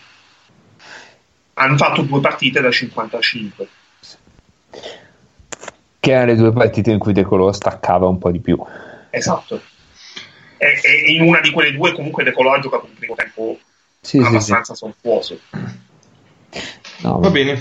hanno 1.55 1.77
fatto 1.77 2.03
due 2.03 2.21
partite 2.21 2.61
da 2.61 2.73
55 2.73 3.69
che 6.01 6.11
erano 6.11 6.27
le 6.27 6.37
due 6.37 6.53
partite 6.53 6.91
in 6.91 6.99
cui 6.99 7.13
De 7.13 7.23
Colò 7.23 7.53
staccava 7.53 8.09
un 8.09 8.19
po' 8.19 8.33
di 8.33 8.41
più. 8.41 8.61
esatto 9.11 9.63
e, 10.59 10.81
e 10.83 11.13
in 11.13 11.23
una 11.23 11.41
di 11.41 11.51
quelle 11.51 11.73
due 11.73 11.93
comunque 11.93 12.25
De 12.25 12.33
Colò 12.33 12.55
ha 12.55 12.59
giocato 12.61 12.87
un 12.87 12.95
primo 12.95 13.15
tempo 13.15 13.59
Sì, 14.01 14.19
sì, 14.19 14.19
sì. 14.19 14.25
abbastanza 14.27 14.75
sontuoso 14.75 15.39
No, 17.03 17.21
Va 17.21 17.31
bene. 17.31 17.61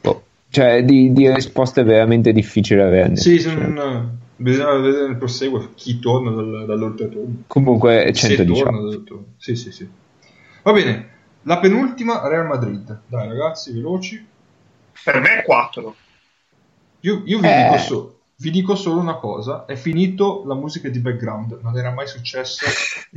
boh. 0.00 0.22
Cioè, 0.48 0.84
di, 0.84 1.12
di 1.12 1.32
risposte 1.32 1.82
è 1.82 1.84
veramente 1.84 2.32
difficile 2.32 2.82
averne. 2.82 3.16
Sì, 3.16 3.40
Cioè, 3.40 3.54
non, 3.54 4.18
Bisogna 4.36 4.72
vedere 4.76 5.06
nel 5.08 5.16
proseguo 5.16 5.70
chi 5.74 5.98
torna 6.00 6.30
dal, 6.30 6.64
dall'oltretomba. 6.66 7.42
Comunque 7.46 8.06
Se 8.06 8.12
118. 8.14 8.62
torna 8.64 8.78
dall'oltretomba. 8.78 9.28
Sì, 9.36 9.54
sì, 9.56 9.70
sì. 9.70 9.88
Va 10.62 10.72
bene. 10.72 11.10
La 11.42 11.58
penultima 11.58 12.26
Real 12.28 12.46
Madrid. 12.46 13.00
Dai 13.06 13.28
ragazzi, 13.28 13.72
veloci. 13.72 14.26
Per 15.04 15.20
me 15.20 15.40
è 15.40 15.42
4. 15.44 15.94
Io, 17.00 17.22
io 17.24 17.38
vi, 17.40 17.46
Eh. 17.46 17.62
dico 17.64 17.78
so- 17.78 18.20
vi 18.42 18.50
dico 18.50 18.74
solo 18.74 19.00
una 19.00 19.14
cosa: 19.14 19.64
è 19.66 19.76
finito 19.76 20.42
la 20.46 20.54
musica 20.54 20.88
di 20.88 20.98
background, 20.98 21.60
non 21.62 21.78
era 21.78 21.92
mai 21.92 22.08
successo. 22.08 22.66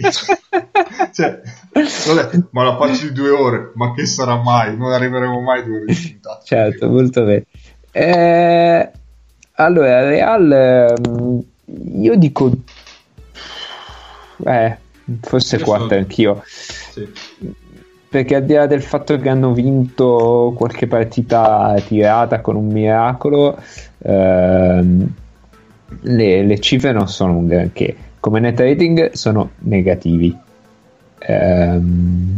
cioè, 1.11 1.41
ho 1.73 2.13
detto, 2.13 2.47
ma 2.51 2.63
la 2.63 2.77
faccio 2.77 3.07
di 3.07 3.11
due 3.11 3.31
ore, 3.31 3.71
ma 3.73 3.91
che 3.93 4.05
sarà 4.05 4.35
mai? 4.35 4.77
Non 4.77 4.91
arriveremo 4.91 5.41
mai 5.41 5.61
a 5.61 5.63
due 5.63 5.77
ore 5.77 5.85
di 5.87 6.09
puntata. 6.11 6.43
Certo, 6.43 6.87
molto 6.89 7.23
bene. 7.23 7.45
Eh, 7.91 8.91
allora, 9.53 10.01
Real, 10.07 10.51
ehm, 10.51 11.43
io 12.01 12.15
dico... 12.17 12.51
Eh, 14.45 14.77
forse 15.21 15.55
Io 15.55 15.63
4 15.63 15.87
sono- 15.87 15.99
anch'io. 15.99 16.43
Sì. 16.45 17.11
Perché 18.07 18.35
al 18.35 18.45
di 18.45 18.53
là 18.53 18.67
del 18.67 18.83
fatto 18.83 19.17
che 19.17 19.27
hanno 19.27 19.53
vinto 19.53 20.53
qualche 20.55 20.87
partita 20.87 21.73
tirata 21.85 22.39
con 22.41 22.55
un 22.55 22.67
miracolo, 22.67 23.57
ehm, 24.05 25.13
le, 26.01 26.43
le 26.43 26.59
cifre 26.59 26.91
non 26.91 27.07
sono 27.07 27.37
un 27.37 27.47
granché. 27.47 27.95
Come 28.19 28.39
net 28.39 28.59
rating 28.59 29.11
sono 29.11 29.51
negativi. 29.59 30.35
Ehm, 31.19 32.33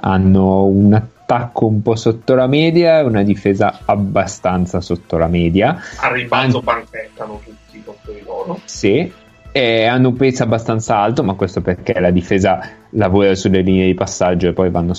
hanno 0.00 0.64
un 0.64 0.92
attacco 0.94 1.66
un 1.66 1.82
po' 1.82 1.96
sotto 1.96 2.34
la 2.34 2.46
media 2.46 2.98
e 2.98 3.02
una 3.02 3.22
difesa 3.22 3.80
abbastanza 3.84 4.80
sotto 4.80 5.16
la 5.16 5.26
media. 5.26 5.78
A 6.00 6.12
ribalzo 6.12 6.58
An- 6.58 6.64
banchettano 6.64 7.40
tutti 7.44 7.82
contro 7.84 8.12
di 8.12 8.22
loro. 8.24 8.60
Sì, 8.64 9.10
e 9.50 9.84
hanno 9.86 10.08
un 10.08 10.16
pace 10.16 10.42
abbastanza 10.42 10.98
alto, 10.98 11.24
ma 11.24 11.34
questo 11.34 11.60
perché 11.60 11.98
la 11.98 12.10
difesa 12.10 12.60
lavora 12.90 13.34
sulle 13.34 13.60
linee 13.60 13.86
di 13.86 13.94
passaggio 13.94 14.48
e 14.48 14.52
poi 14.52 14.70
vanno, 14.70 14.94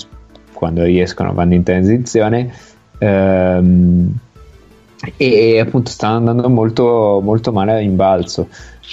quando 0.52 0.82
riescono 0.84 1.32
vanno 1.32 1.54
in 1.54 1.62
transizione. 1.62 2.52
Ehm, 2.98 4.18
e 5.16 5.58
appunto 5.58 5.90
stanno 5.90 6.16
andando 6.16 6.48
molto, 6.48 7.20
molto 7.22 7.52
male 7.52 7.72
a 7.72 7.78
rimbalzo. 7.78 8.48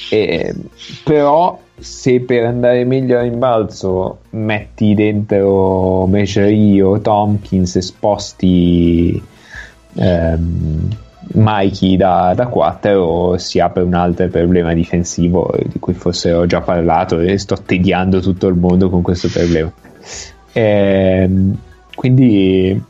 E, 0.10 0.56
però 1.04 1.60
se 1.78 2.22
per 2.22 2.46
andare 2.46 2.86
meglio 2.86 3.18
a 3.20 3.22
rimbalzo 3.22 4.20
metti 4.32 4.94
dentro 4.94 6.06
Mejery 6.08 6.82
o 6.82 7.00
Tompkins 7.00 7.76
e 7.76 7.82
sposti 7.82 9.22
ehm, 9.96 10.98
Mikey 11.34 11.98
da, 11.98 12.34
da 12.36 12.48
4 12.48 13.38
si 13.38 13.60
apre 13.60 13.84
un 13.84 13.94
altro 13.94 14.28
problema 14.30 14.74
difensivo 14.74 15.54
di 15.66 15.78
cui 15.78 15.94
forse 15.94 16.32
ho 16.32 16.46
già 16.46 16.62
parlato 16.62 17.20
e 17.20 17.38
sto 17.38 17.58
tediando 17.64 18.22
tutto 18.22 18.48
il 18.48 18.56
mondo 18.56 18.90
con 18.90 19.02
questo 19.02 19.28
problema 19.28 19.72
Ehm, 20.58 21.56
quindi 21.94 22.82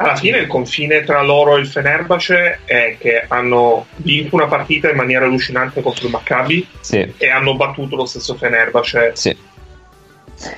alla 0.00 0.16
fine 0.16 0.38
il 0.38 0.46
confine 0.46 1.04
tra 1.04 1.22
loro 1.22 1.56
e 1.56 1.60
il 1.60 1.66
Fenerbahce 1.66 2.60
è 2.64 2.96
che 2.98 3.24
hanno 3.28 3.86
vinto 3.96 4.34
una 4.36 4.46
partita 4.46 4.88
in 4.88 4.96
maniera 4.96 5.26
allucinante 5.26 5.82
contro 5.82 6.06
il 6.06 6.12
Maccabi 6.12 6.66
sì, 6.80 7.12
e 7.18 7.28
hanno 7.28 7.54
battuto 7.54 7.96
lo 7.96 8.06
stesso 8.06 8.34
Fenerbahce 8.34 9.12
sì. 9.14 9.36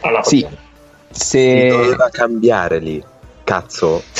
alla 0.02 0.22
Sì. 0.22 0.42
partita. 0.42 0.70
Si 1.10 1.24
se 1.28 1.68
doveva 1.68 2.08
cambiare 2.10 2.78
lì. 2.78 3.02
Cazzo. 3.42 4.02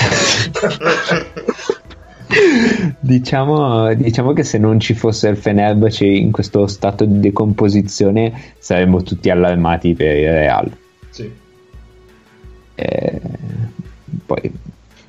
diciamo, 2.98 3.94
diciamo 3.94 4.32
che 4.32 4.42
se 4.42 4.58
non 4.58 4.80
ci 4.80 4.94
fosse 4.94 5.28
il 5.28 5.36
Fenerbahce 5.36 6.04
in 6.04 6.32
questo 6.32 6.66
stato 6.66 7.04
di 7.04 7.20
decomposizione 7.20 8.54
saremmo 8.58 9.02
tutti 9.02 9.30
allarmati 9.30 9.94
per 9.94 10.16
il 10.16 10.32
Real 10.32 10.76
Sì. 11.10 11.30
Eh, 12.74 13.20
poi 14.26 14.52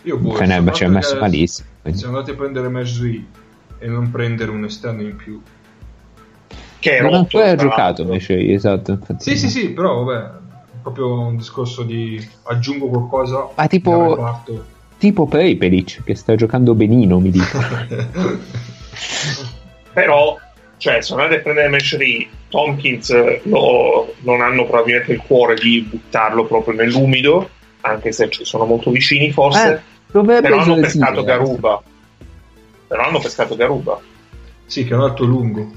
Io 0.03 0.17
boh, 0.17 0.31
il 0.31 0.38
Fenerbahce 0.38 0.84
è 0.84 0.85
sono 0.88 0.97
messo 0.97 1.17
malissimo 1.19 1.67
quindi- 1.81 1.99
Siamo 1.99 2.15
andati 2.17 2.31
a 2.31 2.35
prendere 2.38 2.69
Mesri 2.69 3.27
e 3.80 3.88
non 3.88 4.11
prendere 4.11 4.51
un 4.51 4.63
esterno 4.65 5.01
in 5.01 5.15
più. 5.15 5.41
Che 6.80 6.97
è 6.97 7.01
non 7.01 7.13
ancora 7.13 7.45
tra 7.55 7.55
giocato 7.55 8.01
invece 8.01 8.51
esatto 8.51 8.91
infatti. 8.91 9.23
Sì, 9.23 9.38
sì, 9.38 9.49
sì, 9.49 9.69
però 9.69 10.03
vabbè, 10.03 10.30
proprio 10.81 11.19
un 11.19 11.38
discorso 11.38 11.84
di 11.84 12.21
aggiungo 12.43 12.88
qualcosa 12.89 13.49
Ah, 13.55 13.67
tipo- 13.67 14.41
tipo 14.97 15.25
Prepelic 15.25 16.03
che 16.03 16.15
sta 16.15 16.35
giocando 16.35 16.75
benino 16.75 17.19
mi 17.19 17.30
dico 17.31 17.57
Però, 19.93 20.38
cioè, 20.77 21.01
sono 21.01 21.21
andati 21.21 21.39
a 21.39 21.43
prendere 21.43 21.69
Mesri, 21.69 22.27
Tompkins 22.49 23.09
eh, 23.11 23.41
lo- 23.43 24.13
non 24.21 24.41
hanno 24.41 24.65
probabilmente 24.65 25.11
il 25.13 25.21
cuore 25.25 25.55
di 25.55 25.88
buttarlo 25.89 26.45
proprio 26.45 26.73
nell'umido, 26.73 27.49
anche 27.81 28.11
se 28.11 28.30
ci 28.30 28.43
sono 28.43 28.65
molto 28.65 28.89
vicini 28.91 29.31
forse. 29.31 29.84
Eh, 30.14 30.19
dovrebbe 30.22 30.41
però 30.48 30.61
hanno 30.61 30.76
pescato 30.76 31.23
Garuba. 31.23 31.81
Però 32.88 33.03
hanno 33.03 33.19
pescato 33.19 33.56
Garuba. 33.56 33.99
sì, 34.65 34.85
che 34.85 34.94
è 34.94 34.95
un 34.95 35.03
alto 35.03 35.23
lungo. 35.26 35.72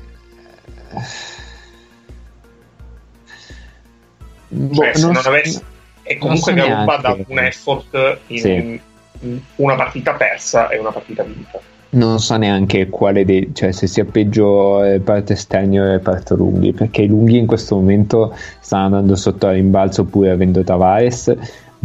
Boh, 4.49 4.75
Cioè, 4.75 4.95
se 4.95 5.01
non 5.03 5.13
non 5.13 5.23
so- 5.23 5.29
avessi... 5.29 5.63
E 6.09 6.19
comunque 6.19 6.53
so 6.53 6.59
Garuba 6.67 6.97
dato 6.99 7.25
un 7.27 7.39
effort 7.41 8.19
in 8.29 8.39
Sì. 8.39 8.81
in 9.21 9.41
una 9.57 9.75
partita 9.75 10.13
persa 10.13 10.69
e 10.69 10.79
una 10.79 10.93
partita 10.93 11.23
vinta. 11.25 11.59
non 11.91 12.21
so 12.21 12.37
neanche 12.37 12.89
quale 12.89 13.25
dei 13.25 13.51
cioè 13.55 13.73
se 13.73 13.87
sia 13.87 14.05
peggio 14.05 14.85
il 14.85 14.91
reparto 14.93 15.33
esterno 15.33 15.81
o 15.81 15.85
il 15.85 15.91
reparto 15.93 16.37
lunghi 16.37 16.73
perché 16.75 17.03
i 17.03 17.07
lunghi 17.07 17.39
in 17.39 17.47
questo 17.47 17.77
momento 17.77 18.37
stanno 18.61 18.85
andando 18.85 19.17
sotto 19.17 19.47
a 19.47 19.53
rimbalzo 19.53 20.05
pure 20.05 20.31
avendo 20.31 20.63
Tavares 20.63 21.35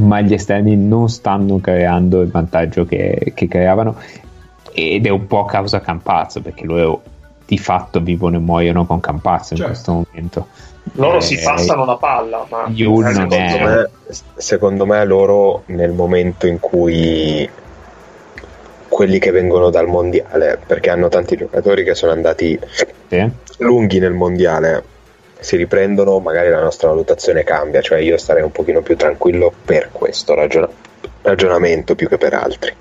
ma 0.01 0.21
gli 0.21 0.33
esterni 0.33 0.75
non 0.75 1.09
stanno 1.09 1.59
creando 1.59 2.21
il 2.21 2.29
vantaggio 2.29 2.85
che, 2.85 3.31
che 3.33 3.47
creavano 3.47 3.95
ed 4.73 5.05
è 5.05 5.09
un 5.09 5.27
po' 5.27 5.45
a 5.45 5.45
causa 5.45 5.81
Campazzo 5.81 6.41
perché 6.41 6.65
loro 6.65 7.01
di 7.45 7.57
fatto 7.57 7.99
vivono 7.99 8.37
e 8.37 8.39
muoiono 8.39 8.85
con 8.85 8.99
Campazzo 8.99 9.53
in 9.53 9.59
Certo. 9.59 9.71
questo 9.73 9.91
momento 9.91 10.47
Loro 10.93 11.17
Eh, 11.17 11.21
si 11.21 11.39
passano 11.39 11.85
la 11.85 11.95
palla, 11.95 12.45
ma 12.49 12.65
secondo 12.73 13.35
me, 13.35 13.89
secondo 14.35 14.85
me 14.85 15.05
loro 15.05 15.63
nel 15.67 15.91
momento 15.91 16.47
in 16.47 16.59
cui 16.59 17.47
quelli 18.87 19.19
che 19.19 19.31
vengono 19.31 19.69
dal 19.69 19.87
mondiale, 19.87 20.59
perché 20.65 20.89
hanno 20.89 21.07
tanti 21.07 21.37
giocatori 21.37 21.83
che 21.83 21.93
sono 21.95 22.11
andati 22.11 22.59
sì? 23.07 23.29
lunghi 23.59 23.99
nel 23.99 24.13
mondiale, 24.13 24.83
si 25.41 25.55
riprendono, 25.57 26.19
magari 26.19 26.49
la 26.49 26.61
nostra 26.61 26.89
valutazione 26.89 27.43
cambia, 27.43 27.81
cioè 27.81 27.97
io 27.99 28.15
starei 28.17 28.43
un 28.43 28.51
pochino 28.51 28.81
più 28.81 28.95
tranquillo 28.95 29.51
per 29.65 29.89
questo 29.91 30.35
ragiona- 30.35 30.69
ragionamento 31.23 31.95
più 31.95 32.07
che 32.07 32.17
per 32.17 32.33
altri. 32.35 32.71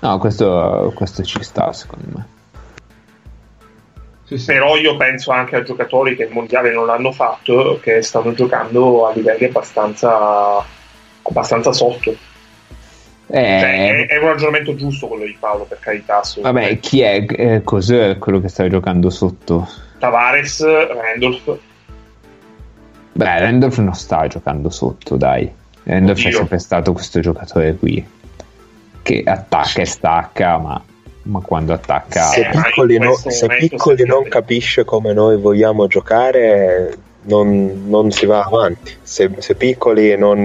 no 0.00 0.18
questo, 0.18 0.92
questo 0.94 1.22
ci 1.24 1.42
sta 1.42 1.72
secondo 1.72 2.06
me 2.14 2.26
Sì, 4.24 4.36
sì. 4.38 4.46
Però 4.46 4.76
io 4.76 4.96
penso 4.96 5.30
anche 5.30 5.56
a 5.56 5.62
giocatori 5.62 6.16
che 6.16 6.24
il 6.24 6.32
mondiale 6.32 6.70
non 6.72 6.84
l'hanno 6.86 7.12
fatto, 7.12 7.78
che 7.80 8.02
stanno 8.02 8.32
giocando 8.34 9.06
a 9.06 9.12
livelli 9.14 9.44
abbastanza, 9.46 10.62
abbastanza 11.22 11.72
sotto. 11.72 12.10
Eh, 13.28 13.58
Cioè, 13.60 14.06
è, 14.06 14.06
è 14.06 14.18
un 14.18 14.26
ragionamento 14.28 14.74
giusto 14.76 15.06
quello 15.08 15.24
di 15.24 15.36
Paolo, 15.38 15.64
per 15.64 15.78
carità. 15.80 16.20
vabbè 16.42 16.78
chi 16.78 17.00
è 17.00 17.24
eh, 17.26 17.62
cos'è 17.64 18.18
quello 18.18 18.40
che 18.40 18.48
sta 18.48 18.68
giocando 18.68 19.10
sotto 19.10 19.66
Tavares, 19.98 20.62
Randolph, 20.64 21.58
Beh, 23.16 23.38
Randolph 23.40 23.78
non 23.78 23.94
sta 23.94 24.26
giocando 24.26 24.68
sotto, 24.68 25.16
dai. 25.16 25.50
Randolph 25.84 26.18
è 26.18 26.26
Oddio. 26.26 26.36
sempre 26.38 26.58
stato 26.58 26.92
questo 26.92 27.20
giocatore 27.20 27.74
qui 27.76 28.06
che 29.02 29.22
attacca 29.24 29.80
e 29.80 29.86
stacca, 29.86 30.58
ma, 30.58 30.82
ma 31.22 31.40
quando 31.40 31.72
attacca. 31.72 32.24
Se 32.24 32.40
Eh, 32.40 32.50
Piccoli, 32.50 32.98
no- 32.98 33.14
se 33.14 33.46
Piccoli 33.46 34.04
non 34.04 34.24
capisce 34.28 34.84
come 34.84 35.12
noi 35.14 35.38
vogliamo 35.40 35.86
giocare, 35.86 36.94
non, 37.22 37.84
non 37.86 38.10
si 38.10 38.26
va 38.26 38.42
avanti. 38.42 38.94
Se, 39.02 39.30
se 39.38 39.54
Piccoli 39.54 40.16
non, 40.18 40.44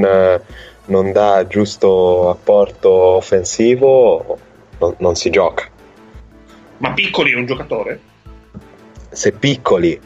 non 0.85 1.11
dà 1.11 1.45
giusto 1.47 2.29
apporto 2.29 2.89
offensivo, 2.91 4.37
non, 4.79 4.93
non 4.99 5.15
si 5.15 5.29
gioca. 5.29 5.65
ma 6.77 6.93
Piccoli 6.93 7.31
è 7.33 7.35
un 7.35 7.45
giocatore? 7.47 7.99
Se 9.09 9.33
Piccoli, 9.33 9.99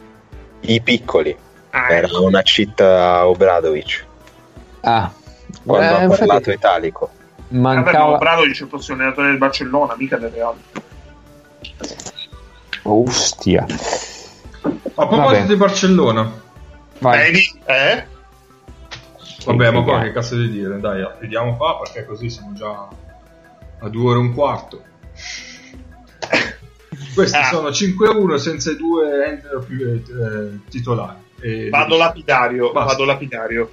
i 0.62 0.80
Piccoli, 0.80 1.36
Ah, 1.70 1.90
era 1.92 2.18
una 2.20 2.42
cheat 2.42 2.80
a 2.80 3.26
Obradovic 3.28 4.04
Ah, 4.80 5.12
quando 5.64 5.84
eh, 5.84 5.88
ha 5.88 6.02
infatti 6.02 6.18
parlato 6.26 6.50
italico. 6.50 7.10
Vabbè, 7.48 7.60
ma 7.60 7.74
mancava. 7.82 8.16
Bradovic 8.18 8.58
è 8.58 8.62
il 8.62 8.68
prossimo 8.68 8.96
allenatore 8.98 9.28
del 9.28 9.38
Barcellona, 9.38 9.94
mica 9.96 10.16
del 10.16 10.30
Real. 10.30 10.54
Ostia. 12.82 13.64
A 13.64 15.06
proposito 15.06 15.22
Vabbè. 15.26 15.46
di 15.46 15.56
Barcellona, 15.56 16.32
Vai. 16.98 17.18
Vedi? 17.32 17.60
Eh? 17.66 18.06
vabbè, 19.44 19.70
ma 19.70 19.82
qua 19.82 20.00
che 20.00 20.12
cazzo 20.12 20.34
di 20.36 20.50
dire? 20.50 20.80
Dai, 20.80 21.06
chiudiamo 21.18 21.56
qua 21.56 21.78
perché 21.78 22.04
così 22.06 22.30
siamo 22.30 22.52
già 22.54 22.88
a 23.80 23.88
due 23.88 24.10
ore 24.10 24.18
e 24.18 24.22
un 24.22 24.34
quarto. 24.34 24.82
Questi 27.14 27.36
Ah. 27.36 27.44
sono 27.44 27.68
5-1 27.70 28.36
senza 28.38 28.70
i 28.70 28.76
due 28.76 29.26
handler 29.26 29.64
più 29.66 29.86
eh, 29.86 30.60
titolari. 30.70 31.24
E- 31.40 31.68
Vado 31.68 31.96
lapidario, 31.96 32.72
Basta. 32.72 32.90
vado 32.92 33.04
lapidario. 33.04 33.72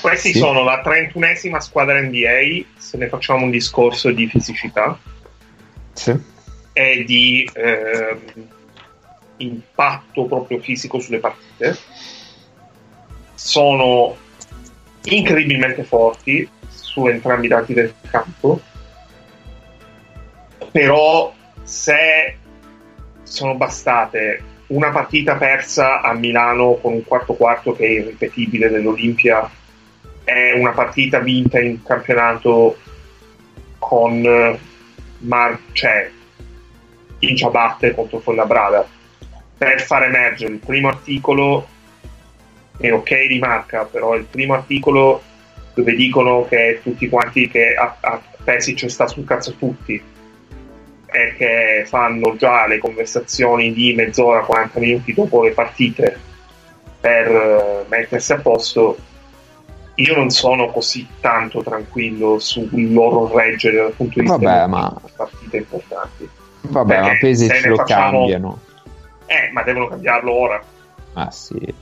Questi 0.00 0.32
Sì. 0.32 0.38
sono 0.38 0.62
la 0.62 0.82
31esima 0.84 1.58
squadra 1.58 2.00
NBA, 2.00 2.64
se 2.76 2.96
ne 2.96 3.08
facciamo 3.08 3.44
un 3.44 3.50
discorso 3.50 4.10
di 4.10 4.26
fisicità 4.28 4.98
Sì. 5.92 6.14
e 6.72 7.04
di 7.04 7.48
ehm, 7.54 8.18
impatto 9.38 10.24
proprio 10.26 10.60
fisico 10.60 11.00
sulle 11.00 11.18
partite. 11.18 11.76
Sono 13.34 14.16
incredibilmente 15.04 15.82
forti 15.84 16.48
su 16.68 17.06
entrambi 17.06 17.46
i 17.46 17.48
lati 17.50 17.74
del 17.74 17.92
campo, 18.10 18.60
però 20.70 21.32
se 21.62 22.36
sono 23.22 23.54
bastate 23.56 24.42
una 24.68 24.90
partita 24.90 25.36
persa 25.36 26.00
a 26.00 26.12
Milano 26.14 26.74
con 26.80 26.92
un 26.92 27.04
quarto 27.04 27.34
quarto 27.34 27.72
che 27.72 27.86
è 27.86 27.90
irripetibile 27.90 28.68
dell'Olimpia 28.68 29.48
e 30.24 30.52
una 30.58 30.72
partita 30.72 31.20
vinta 31.20 31.60
in 31.60 31.82
campionato 31.82 32.76
con 33.78 34.24
eh, 34.24 34.58
Mar- 35.18 35.58
cioè, 35.72 36.10
in 37.20 37.36
ciabatte 37.36 37.94
contro 37.94 38.18
Fuenlabrada. 38.18 38.86
Per 39.56 39.80
far 39.80 40.04
emergere 40.04 40.52
il 40.52 40.58
primo 40.58 40.88
articolo 40.88 41.66
è 42.78 42.92
ok 42.92 43.26
di 43.26 43.38
marca 43.38 43.84
però 43.84 44.14
il 44.14 44.24
primo 44.24 44.52
articolo 44.52 45.22
dove 45.72 45.94
dicono 45.94 46.44
che 46.46 46.80
tutti 46.82 47.08
quanti 47.08 47.48
che 47.48 47.74
a, 47.74 47.96
a 48.00 48.20
Pesic 48.44 48.90
sta 48.90 49.06
sul 49.06 49.24
cazzo 49.24 49.54
tutti 49.54 50.02
e 51.10 51.34
che 51.36 51.84
fanno 51.86 52.34
già 52.36 52.66
le 52.66 52.78
conversazioni 52.78 53.72
di 53.72 53.94
mezz'ora 53.94 54.40
40 54.40 54.80
minuti 54.80 55.14
dopo 55.14 55.42
le 55.44 55.52
partite 55.52 56.18
per 57.00 57.26
eh, 57.28 57.84
mettersi 57.88 58.32
a 58.32 58.38
posto 58.40 58.96
io 59.94 60.14
non 60.14 60.28
sono 60.30 60.70
così 60.70 61.06
tanto 61.20 61.62
tranquillo 61.62 62.38
sul 62.38 62.68
loro 62.92 63.34
reggere 63.34 63.76
dal 63.78 63.92
punto 63.92 64.14
di 64.20 64.20
vista 64.22 64.36
Vabbè, 64.36 64.64
di 64.64 64.70
ma- 64.70 65.00
partite 65.16 65.56
importanti 65.58 66.28
Vabbè, 66.62 66.96
ma 67.00 67.02
Perché 67.08 67.18
Pesic 67.26 67.54
se 67.54 67.60
ne 67.60 67.68
lo 67.68 67.76
facciamo- 67.76 68.18
cambiano. 68.18 68.60
eh 69.26 69.50
ma 69.52 69.62
devono 69.62 69.88
cambiarlo 69.88 70.32
ora 70.32 70.62
Ah 71.14 71.30
sì. 71.30 71.74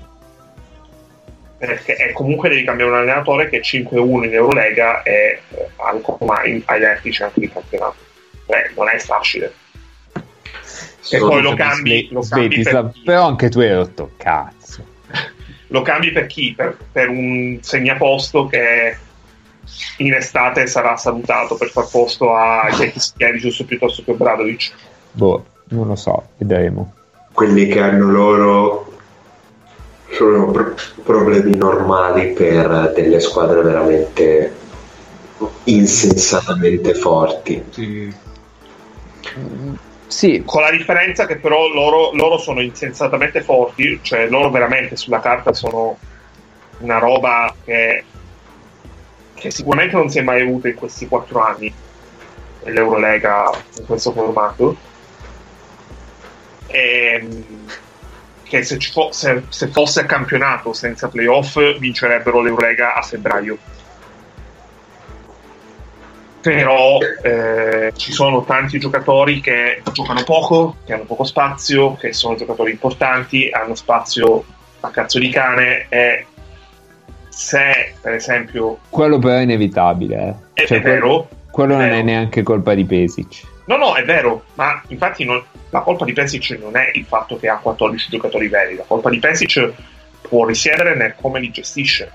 perché 1.58 1.96
e 1.96 2.12
comunque 2.12 2.48
devi 2.50 2.64
cambiare 2.64 2.90
un 2.90 2.96
allenatore 2.98 3.48
che 3.48 3.56
è 3.58 3.60
5-1 3.60 4.24
in 4.24 4.34
Eurolega 4.34 5.02
e 5.02 5.40
eh, 5.48 5.68
ancora 5.76 6.40
ai, 6.42 6.62
ai 6.66 6.80
vertici 6.80 7.22
anche 7.22 7.40
di 7.40 7.50
campionato 7.50 7.96
Beh, 8.46 8.72
non 8.76 8.88
è 8.88 8.98
facile 8.98 9.54
e 11.10 11.18
poi 11.18 11.42
lo 11.42 11.54
cambi, 11.54 12.08
lo 12.10 12.20
cambi 12.26 12.46
Svetislav, 12.46 12.92
per 12.92 13.02
però 13.04 13.26
anche 13.26 13.48
tu 13.48 13.60
hai 13.60 13.72
rotto 13.72 14.10
cazzo. 14.16 14.84
lo 15.68 15.82
cambi 15.82 16.10
per 16.12 16.26
chi? 16.26 16.54
Per, 16.56 16.76
per 16.90 17.08
un 17.08 17.58
segnaposto 17.60 18.46
che 18.46 18.96
in 19.98 20.12
estate 20.12 20.66
sarà 20.66 20.96
salutato 20.96 21.56
per 21.56 21.68
far 21.68 21.88
posto 21.88 22.34
a 22.34 22.68
Jekis 22.70 23.14
piuttosto 23.66 24.04
che 24.04 24.10
Obradovic 24.10 24.72
Boh, 25.12 25.44
non 25.68 25.86
lo 25.88 25.96
so, 25.96 26.28
vedremo. 26.36 26.92
quelli 27.32 27.66
che 27.66 27.80
hanno 27.80 28.10
loro 28.10 28.92
sono 30.10 30.50
pro- 30.50 30.74
problemi 31.02 31.56
normali 31.56 32.32
per 32.32 32.92
delle 32.94 33.20
squadre 33.20 33.62
veramente 33.62 34.62
insensatamente 35.64 36.94
forti. 36.94 37.64
Sì. 37.70 38.14
Sì, 40.06 40.42
con 40.44 40.62
la 40.62 40.70
differenza 40.70 41.26
che 41.26 41.36
però 41.36 41.66
loro, 41.68 42.12
loro 42.12 42.38
sono 42.38 42.60
insensatamente 42.60 43.42
forti, 43.42 43.98
cioè 44.02 44.28
loro 44.28 44.50
veramente 44.50 44.96
sulla 44.96 45.20
carta 45.20 45.52
sono 45.52 45.98
una 46.78 46.98
roba 46.98 47.52
che, 47.64 48.04
che 49.34 49.50
sicuramente 49.50 49.96
non 49.96 50.10
si 50.10 50.18
è 50.18 50.22
mai 50.22 50.42
avuta 50.42 50.68
in 50.68 50.74
questi 50.74 51.08
quattro 51.08 51.40
anni 51.40 51.72
nell'Eurolega 52.64 53.50
in 53.78 53.86
questo 53.86 54.12
formato. 54.12 54.76
E, 56.66 57.28
che 58.42 58.62
se, 58.62 58.78
fo- 58.78 59.10
se- 59.10 59.44
se 59.48 59.68
fosse 59.68 60.06
campionato 60.06 60.72
senza 60.72 61.08
playoff 61.08 61.58
vincerebbero 61.78 62.40
l'Eurolega 62.40 62.94
a 62.94 63.02
febbraio. 63.02 63.58
Però 66.44 66.98
eh, 67.22 67.90
ci 67.96 68.12
sono 68.12 68.44
tanti 68.44 68.78
giocatori 68.78 69.40
che 69.40 69.80
giocano 69.92 70.22
poco, 70.24 70.76
che 70.84 70.92
hanno 70.92 71.04
poco 71.04 71.24
spazio, 71.24 71.94
che 71.96 72.12
sono 72.12 72.36
giocatori 72.36 72.70
importanti, 72.70 73.48
hanno 73.50 73.74
spazio 73.74 74.44
a 74.80 74.90
cazzo 74.90 75.18
di 75.18 75.30
cane 75.30 75.86
e 75.88 76.26
se 77.30 77.94
per 78.00 78.12
esempio 78.12 78.78
quello 78.90 79.18
però 79.18 79.36
è 79.36 79.40
inevitabile. 79.40 80.36
eh. 80.52 80.62
è, 80.62 80.66
Cioè, 80.66 80.78
è 80.78 80.82
vero, 80.82 81.28
quello 81.50 81.72
non 81.76 81.82
vero. 81.82 81.94
è 81.96 82.02
neanche 82.02 82.42
colpa 82.42 82.74
di 82.74 82.84
Pesic. 82.84 83.40
No, 83.64 83.76
no, 83.76 83.94
è 83.94 84.04
vero, 84.04 84.44
ma 84.54 84.82
infatti 84.88 85.24
non- 85.24 85.42
la 85.70 85.80
colpa 85.80 86.04
di 86.04 86.12
Pesic 86.12 86.58
non 86.60 86.76
è 86.76 86.90
il 86.92 87.06
fatto 87.06 87.38
che 87.38 87.48
ha 87.48 87.56
14 87.56 88.08
giocatori 88.10 88.48
veri, 88.48 88.76
la 88.76 88.84
colpa 88.86 89.08
di 89.08 89.18
Pesic 89.18 89.72
può 90.20 90.44
risiedere 90.44 90.94
nel 90.94 91.14
come 91.18 91.40
li 91.40 91.50
gestisce, 91.50 92.12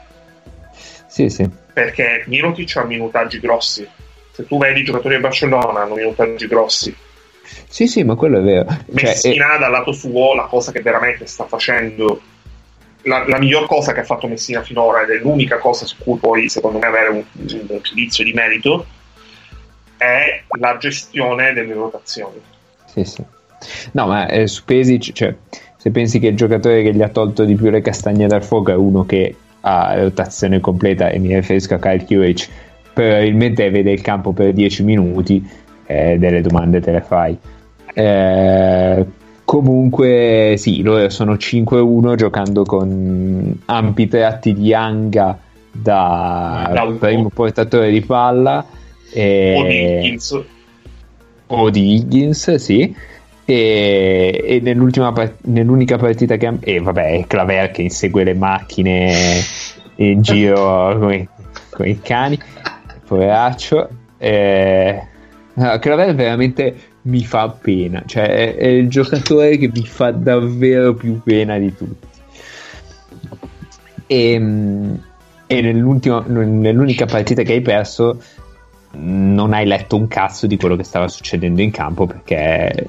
Sì, 1.08 1.30
sì. 1.30 1.50
perché 1.74 2.24
Mirotic 2.28 2.76
ha 2.78 2.84
minutaggi 2.84 3.40
grossi. 3.40 3.88
Se 4.40 4.46
tu 4.48 4.58
vedi 4.58 4.80
i 4.80 4.84
giocatori 4.86 5.16
del 5.16 5.24
Barcellona 5.24 5.82
hanno 5.82 5.96
minutaggi 5.96 6.48
grossi. 6.48 6.96
Sì, 7.68 7.88
sì, 7.88 8.06
ma 8.06 8.16
quello 8.16 8.40
è 8.40 8.42
vero. 8.42 8.70
Cioè, 8.70 9.10
Messina 9.10 9.58
dal 9.58 9.70
lato 9.70 9.92
suo 9.92 10.34
la 10.34 10.46
cosa 10.46 10.72
che 10.72 10.80
veramente 10.80 11.26
sta 11.26 11.46
facendo 11.46 12.22
la, 13.02 13.28
la 13.28 13.38
miglior 13.38 13.68
cosa 13.68 13.92
che 13.92 14.00
ha 14.00 14.06
fatto 14.06 14.28
Messina 14.28 14.62
finora 14.62 15.04
ed 15.04 15.10
è 15.10 15.18
l'unica 15.18 15.58
cosa 15.58 15.86
su 15.86 15.98
cui 15.98 16.18
puoi 16.18 16.48
secondo 16.48 16.80
me 16.80 16.88
avere 16.88 17.10
un, 17.10 17.24
un 17.34 17.80
giudizio 17.82 18.24
di 18.24 18.32
merito 18.32 18.86
è 19.98 20.44
la 20.58 20.78
gestione 20.78 21.52
delle 21.52 21.74
rotazioni 21.74 22.42
Sì, 22.86 23.04
sì. 23.04 23.22
No, 23.92 24.08
ma 24.08 24.30
eh, 24.30 24.48
su 24.48 24.64
Pesic, 24.64 25.12
cioè, 25.12 25.36
se 25.76 25.92
pensi 25.92 26.20
che 26.20 26.28
il 26.28 26.38
giocatore 26.38 26.82
che 26.82 26.94
gli 26.94 27.02
ha 27.02 27.10
tolto 27.10 27.44
di 27.44 27.56
più 27.56 27.70
le 27.70 27.82
castagne 27.82 28.26
dal 28.26 28.44
fuoco 28.44 28.72
è 28.72 28.76
uno 28.76 29.06
che 29.06 29.36
ha 29.60 30.00
rotazione 30.00 30.62
completa, 30.62 31.10
e 31.10 31.20
mi 31.20 31.36
riferisco 31.36 31.74
a 31.74 31.80
Kyle 31.80 32.06
Kurich, 32.06 32.48
probabilmente 33.00 33.70
vede 33.70 33.92
il 33.94 34.02
campo 34.02 34.34
per 34.34 34.52
10 34.52 34.84
minuti, 34.84 35.48
eh, 35.86 36.18
delle 36.18 36.42
domande 36.42 36.82
te 36.82 36.92
le 36.92 37.02
fai. 37.02 37.38
Eh, 37.94 39.06
comunque, 39.46 40.56
sì, 40.58 40.82
loro 40.82 41.08
sono 41.10 41.38
5-1 41.38 42.16
giocando 42.16 42.64
con 42.64 43.58
ampi 43.66 44.08
tratti 44.10 44.54
di 44.54 44.74
Anga 44.74 45.38
da 45.72 46.72
po'. 46.76 46.92
primo 46.96 47.30
portatore 47.30 47.90
di 47.90 48.02
palla. 48.02 48.66
e- 49.12 49.56
o 49.58 49.64
di 49.64 49.76
Higgins 49.78 50.44
o 51.48 51.70
di 51.70 51.96
Higgins, 51.96 52.56
sì. 52.56 52.94
E, 53.46 54.44
e 54.46 54.60
nell'ultima 54.62 55.12
part- 55.14 55.40
nell'unica 55.46 55.98
partita 55.98 56.36
che 56.36 56.48
ha. 56.48 56.54
E 56.60 56.80
vabbè, 56.82 57.24
Claver 57.26 57.72
che 57.72 57.84
insegue 57.84 58.26
le 58.26 58.34
macchine 58.34 59.40
in 59.96 60.22
giro 60.22 60.98
come 61.00 61.90
i 61.90 62.00
cani. 62.02 62.38
Poveraccio. 63.10 63.90
Eh, 64.20 65.02
no, 65.56 65.80
Claver 65.80 66.14
veramente 66.14 66.76
mi 67.04 67.26
fa 67.26 67.50
pena. 67.50 68.04
Cioè, 68.06 68.28
è, 68.28 68.56
è 68.56 68.68
il 68.68 68.88
giocatore 68.88 69.58
che 69.58 69.72
mi 69.74 69.84
fa 69.84 70.12
davvero 70.12 70.94
più 70.94 71.20
pena 71.24 71.58
di 71.58 71.76
tutti. 71.76 72.08
E, 74.06 74.40
mm, 74.40 74.94
e 75.48 75.62
nell'ultimo- 75.62 76.24
nell'unica 76.28 77.06
partita 77.06 77.42
che 77.42 77.54
hai 77.54 77.62
perso 77.62 78.22
non 78.92 79.54
hai 79.54 79.66
letto 79.66 79.96
un 79.96 80.08
cazzo 80.08 80.46
di 80.46 80.58
quello 80.58 80.76
che 80.76 80.84
stava 80.84 81.08
succedendo 81.08 81.62
in 81.62 81.72
campo 81.72 82.06
perché 82.06 82.88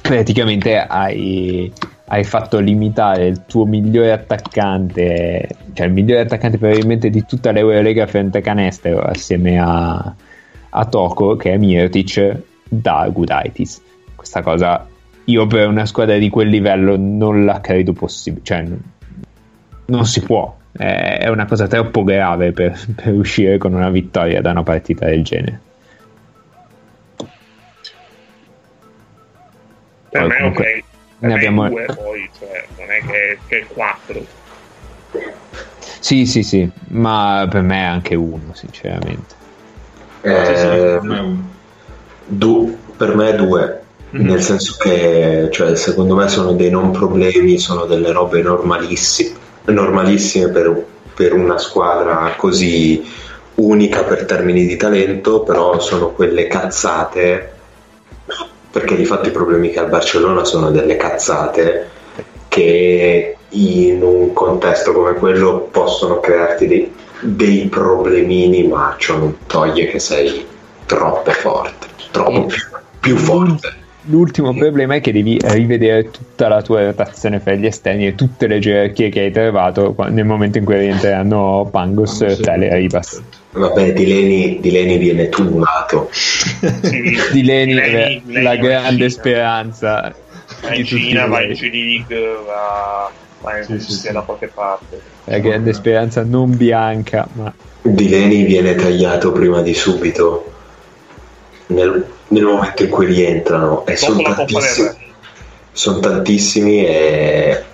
praticamente 0.00 0.78
hai, 0.78 1.72
hai 2.12 2.24
fatto 2.24 2.58
limitare 2.58 3.26
il 3.26 3.46
tuo 3.46 3.64
migliore 3.64 4.12
attaccante, 4.12 5.48
cioè 5.72 5.86
il 5.86 5.94
migliore 5.94 6.20
attaccante 6.20 6.58
probabilmente 6.58 7.08
di 7.08 7.24
tutta 7.24 7.52
l'Eurolega 7.52 8.06
frente 8.06 8.38
a 8.38 8.40
canestro 8.42 9.00
assieme 9.00 9.58
a, 9.58 10.14
a 10.68 10.84
Toko 10.84 11.36
che 11.36 11.52
è 11.52 11.56
Mirtic 11.56 12.36
da 12.68 13.08
Gudaitis. 13.10 13.80
Questa 14.14 14.42
cosa 14.42 14.86
io 15.24 15.46
per 15.46 15.66
una 15.68 15.86
squadra 15.86 16.18
di 16.18 16.28
quel 16.28 16.48
livello 16.48 16.98
non 16.98 17.46
la 17.46 17.62
credo 17.62 17.94
possibile, 17.94 18.44
cioè 18.44 18.62
non, 19.86 20.04
si 20.04 20.20
può. 20.20 20.54
È 20.70 21.28
una 21.28 21.46
cosa 21.46 21.66
troppo 21.66 22.04
grave 22.04 22.52
per, 22.52 22.78
per 22.94 23.14
uscire 23.14 23.56
con 23.56 23.72
una 23.72 23.88
vittoria 23.88 24.42
da 24.42 24.50
una 24.50 24.62
partita 24.62 25.06
del 25.06 25.24
genere. 25.24 25.60
per 30.10 30.26
me 30.26 30.42
ok 30.42 30.81
ne 31.28 31.34
abbiamo- 31.34 31.66
è 31.66 31.70
due 31.70 31.84
poi 31.94 32.30
cioè, 32.38 32.64
non 32.76 32.90
è 32.90 33.00
che, 33.00 33.38
che 33.46 33.58
è 33.60 33.66
4 33.66 34.20
Sì, 36.00 36.26
sì, 36.26 36.42
sì, 36.42 36.68
ma 36.88 37.46
per 37.50 37.62
me 37.62 37.76
è 37.76 37.84
anche 37.84 38.14
uno, 38.14 38.52
sinceramente. 38.54 39.34
Eh, 40.22 40.30
è 40.30 41.00
du- 42.26 42.78
Per 42.96 43.16
me 43.16 43.34
due, 43.34 43.82
Mhm. 44.10 44.26
nel 44.26 44.40
senso 44.42 44.76
che 44.78 45.48
cioè, 45.50 45.74
secondo 45.74 46.14
me 46.14 46.28
sono 46.28 46.52
dei 46.52 46.70
non 46.70 46.92
problemi, 46.92 47.58
sono 47.58 47.84
delle 47.86 48.12
robe 48.12 48.42
normalissime, 48.42 49.34
normalissime 49.66 50.50
per, 50.50 50.84
per 51.14 51.32
una 51.32 51.58
squadra 51.58 52.34
così 52.36 53.02
unica 53.56 54.04
per 54.04 54.24
termini 54.24 54.66
di 54.66 54.76
talento, 54.76 55.42
però 55.42 55.80
sono 55.80 56.10
quelle 56.10 56.46
cazzate, 56.46 57.51
perché 58.72 58.96
di 58.96 59.04
fatto 59.04 59.28
i 59.28 59.32
problemi 59.32 59.70
che 59.70 59.78
ha 59.78 59.82
il 59.82 59.90
Barcellona 59.90 60.44
sono 60.44 60.70
delle 60.70 60.96
cazzate 60.96 61.90
che 62.48 63.36
in 63.50 64.02
un 64.02 64.32
contesto 64.32 64.92
come 64.92 65.12
quello 65.14 65.68
possono 65.70 66.20
crearti 66.20 66.66
dei, 66.66 66.92
dei 67.20 67.66
problemini, 67.66 68.66
ma 68.66 68.94
ciò 68.98 69.18
non 69.18 69.36
toglie 69.46 69.86
che 69.86 69.98
sei 69.98 70.44
troppo 70.86 71.30
forte, 71.30 71.86
troppo 72.10 72.46
più, 72.46 72.60
più 72.98 73.16
forte. 73.16 73.80
L'ultimo 74.06 74.52
problema 74.54 74.96
è 74.96 75.00
che 75.00 75.12
devi 75.12 75.38
rivedere 75.40 76.10
tutta 76.10 76.48
la 76.48 76.60
tua 76.60 76.86
rotazione 76.86 77.38
per 77.38 77.58
gli 77.58 77.66
esterni 77.66 78.06
e 78.06 78.14
tutte 78.14 78.46
le 78.46 78.58
gerarchie 78.58 79.10
che 79.10 79.20
hai 79.20 79.30
trovato 79.30 79.94
nel 80.08 80.24
momento 80.24 80.58
in 80.58 80.64
cui 80.64 80.78
rientreranno 80.78 81.68
Pangos, 81.70 82.38
Tale 82.40 82.68
e 82.68 82.76
Ribas. 82.76 83.22
Vabbè, 83.52 83.92
Dileni, 83.92 84.60
Dileni 84.60 84.96
viene 84.96 85.28
tumato. 85.28 86.08
Sì, 86.10 87.02
Di 87.32 87.44
Leni, 87.44 87.74
Leni- 87.74 88.22
Leni 88.26 88.42
la 88.42 88.56
grande 88.56 88.96
Cina. 88.96 89.08
speranza 89.10 90.14
Va 90.62 90.70
di 90.70 90.78
in 90.78 90.84
Cina, 90.86 91.26
va 91.26 91.40
in 91.42 91.48
noi. 91.48 91.56
G 91.56 91.70
League, 91.70 92.20
va, 92.46 93.12
va 93.38 93.56
in 93.58 93.64
Sì, 93.64 93.72
Russia 93.72 93.96
sì. 93.96 94.12
da 94.12 94.20
qualche 94.22 94.48
parte. 94.48 95.02
La 95.24 95.38
grande 95.38 95.72
speranza 95.74 96.24
non 96.24 96.56
bianca, 96.56 97.28
ma 97.34 97.52
Dileni 97.82 98.44
viene 98.44 98.74
tagliato 98.74 99.32
prima 99.32 99.60
di 99.60 99.74
subito. 99.74 100.50
Nel, 101.66 102.06
nel 102.28 102.44
momento 102.44 102.82
in 102.84 102.90
cui 102.90 103.06
rientrano 103.06 103.84
e 103.86 103.96
sono 103.96 104.22
tantissimi, 104.22 104.88
sono 105.72 105.98
tantissimi 106.00 106.86
e. 106.86 107.64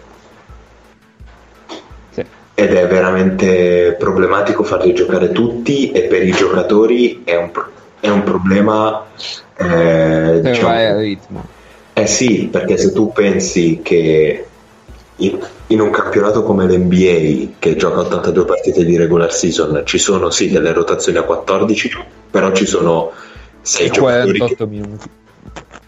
ed 2.59 2.73
è 2.73 2.89
veramente 2.89 3.95
problematico 3.97 4.65
farli 4.65 4.93
giocare 4.93 5.31
tutti 5.31 5.93
e 5.93 6.03
per 6.09 6.27
i 6.27 6.33
giocatori 6.33 7.23
è 7.23 7.37
un, 7.37 7.53
è 8.01 8.09
un 8.09 8.25
problema 8.25 9.07
eh, 9.57 10.41
diciamo, 10.43 10.57
trovare 10.57 10.89
il 10.89 10.97
ritmo. 10.97 11.47
eh 11.93 12.07
sì 12.09 12.49
perché 12.51 12.77
se 12.77 12.93
tu 12.93 13.13
pensi 13.13 13.79
che 13.81 14.45
in, 15.15 15.39
in 15.69 15.81
un 15.81 15.91
campionato 15.91 16.43
come 16.43 16.67
l'NBA 16.67 17.55
che 17.61 17.77
gioca 17.77 18.01
82 18.01 18.45
partite 18.45 18.85
di 18.85 18.97
regular 18.97 19.33
season 19.33 19.83
ci 19.85 19.99
sono 19.99 20.29
sì 20.31 20.51
delle 20.51 20.73
rotazioni 20.73 21.19
a 21.19 21.23
14 21.23 21.97
però 22.29 22.51
ci 22.51 22.67
sono 22.67 23.13
6 23.61 23.91
giocatori 23.91 24.33
che- 24.33 24.39
48 24.39 24.67
minuti. 24.67 25.09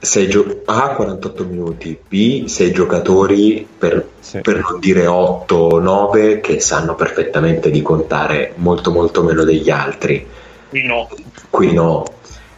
Sei 0.00 0.28
gio- 0.28 0.62
A 0.64 0.94
48 0.94 1.44
minuti, 1.44 1.98
B 2.08 2.46
6 2.46 2.72
giocatori 2.72 3.66
per, 3.78 4.06
Sì. 4.18 4.40
per 4.40 4.58
non 4.58 4.80
dire 4.80 5.06
8 5.06 5.54
o 5.54 5.78
9 5.78 6.40
che 6.40 6.58
sanno 6.58 6.94
perfettamente 6.94 7.70
di 7.70 7.82
contare 7.82 8.52
molto 8.56 8.90
molto 8.92 9.22
meno 9.22 9.44
degli 9.44 9.68
altri. 9.68 10.26
Qui 10.70 10.82
no. 10.86 11.06
Qui 11.50 11.72
no. 11.74 12.04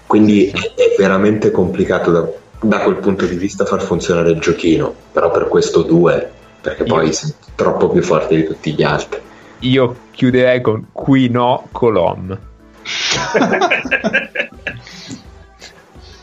Quindi 0.06 0.50
è, 0.50 0.94
veramente 0.96 1.50
complicato 1.50 2.10
da, 2.12 2.28
da 2.60 2.78
quel 2.80 2.96
punto 2.96 3.26
di 3.26 3.34
vista 3.34 3.64
far 3.64 3.82
funzionare 3.82 4.30
il 4.30 4.38
giochino, 4.38 4.94
però 5.10 5.30
per 5.32 5.48
questo 5.48 5.82
2, 5.82 6.30
perché 6.60 6.84
poi 6.84 7.06
Io- 7.06 7.12
sei 7.12 7.34
troppo 7.56 7.88
più 7.88 8.02
forte 8.02 8.36
di 8.36 8.44
tutti 8.44 8.72
gli 8.72 8.82
altri. 8.84 9.20
Io 9.60 9.96
chiuderei 10.12 10.60
con 10.60 10.86
qui 10.92 11.28
no, 11.28 11.66
colom. 11.72 12.38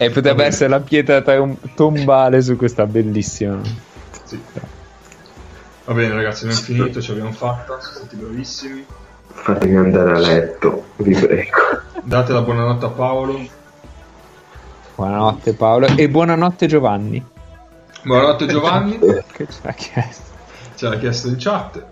E 0.01 0.09
potrebbe 0.11 0.45
essere 0.45 0.69
la 0.69 0.79
pietra 0.79 1.21
tom- 1.21 1.57
tombale 1.75 2.41
su 2.41 2.55
questa 2.55 2.85
bellissima. 2.85 3.59
Sì. 4.23 4.39
Va 5.83 5.93
bene 5.93 6.13
ragazzi, 6.13 6.45
abbiamo 6.45 6.61
finito, 6.61 7.01
ce 7.01 7.09
l'abbiamo 7.11 7.33
fatta, 7.33 7.79
siete 7.81 7.97
stati 7.97 8.15
bravissimi. 8.15 8.85
Fatemi 9.27 9.75
andare 9.75 10.11
a 10.11 10.19
letto, 10.19 10.85
vi 10.97 11.13
prego. 11.15 11.57
Date 12.03 12.31
la 12.31 12.41
buonanotte 12.41 12.85
a 12.85 12.89
Paolo. 12.89 13.39
Buonanotte 14.95 15.53
Paolo 15.53 15.87
e 15.87 16.07
buonanotte 16.09 16.65
Giovanni. 16.67 17.23
Buonanotte 18.03 18.45
Giovanni, 18.47 18.99
Che 19.31 19.47
ci 19.49 19.59
ha 19.63 19.73
chiesto. 19.73 20.23
ce 20.75 20.87
l'ha 20.89 20.97
chiesto 20.97 21.27
in 21.27 21.35
chat. 21.37 21.83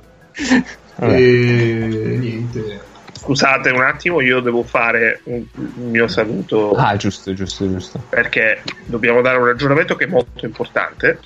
Vabbè. 0.95 1.13
E 1.13 2.17
niente. 2.19 2.81
Scusate 3.27 3.71
un 3.71 3.81
attimo, 3.81 4.21
io 4.21 4.39
devo 4.39 4.63
fare 4.63 5.19
un, 5.23 5.39
il 5.39 5.71
mio 5.81 6.07
saluto 6.07 6.71
Ah, 6.71 6.95
giusto, 6.95 7.33
giusto, 7.33 7.69
giusto. 7.69 8.01
perché 8.07 8.61
dobbiamo 8.85 9.19
dare 9.19 9.37
un 9.37 9.43
ragionamento 9.43 9.97
che 9.97 10.05
è 10.05 10.07
molto 10.07 10.45
importante, 10.45 11.19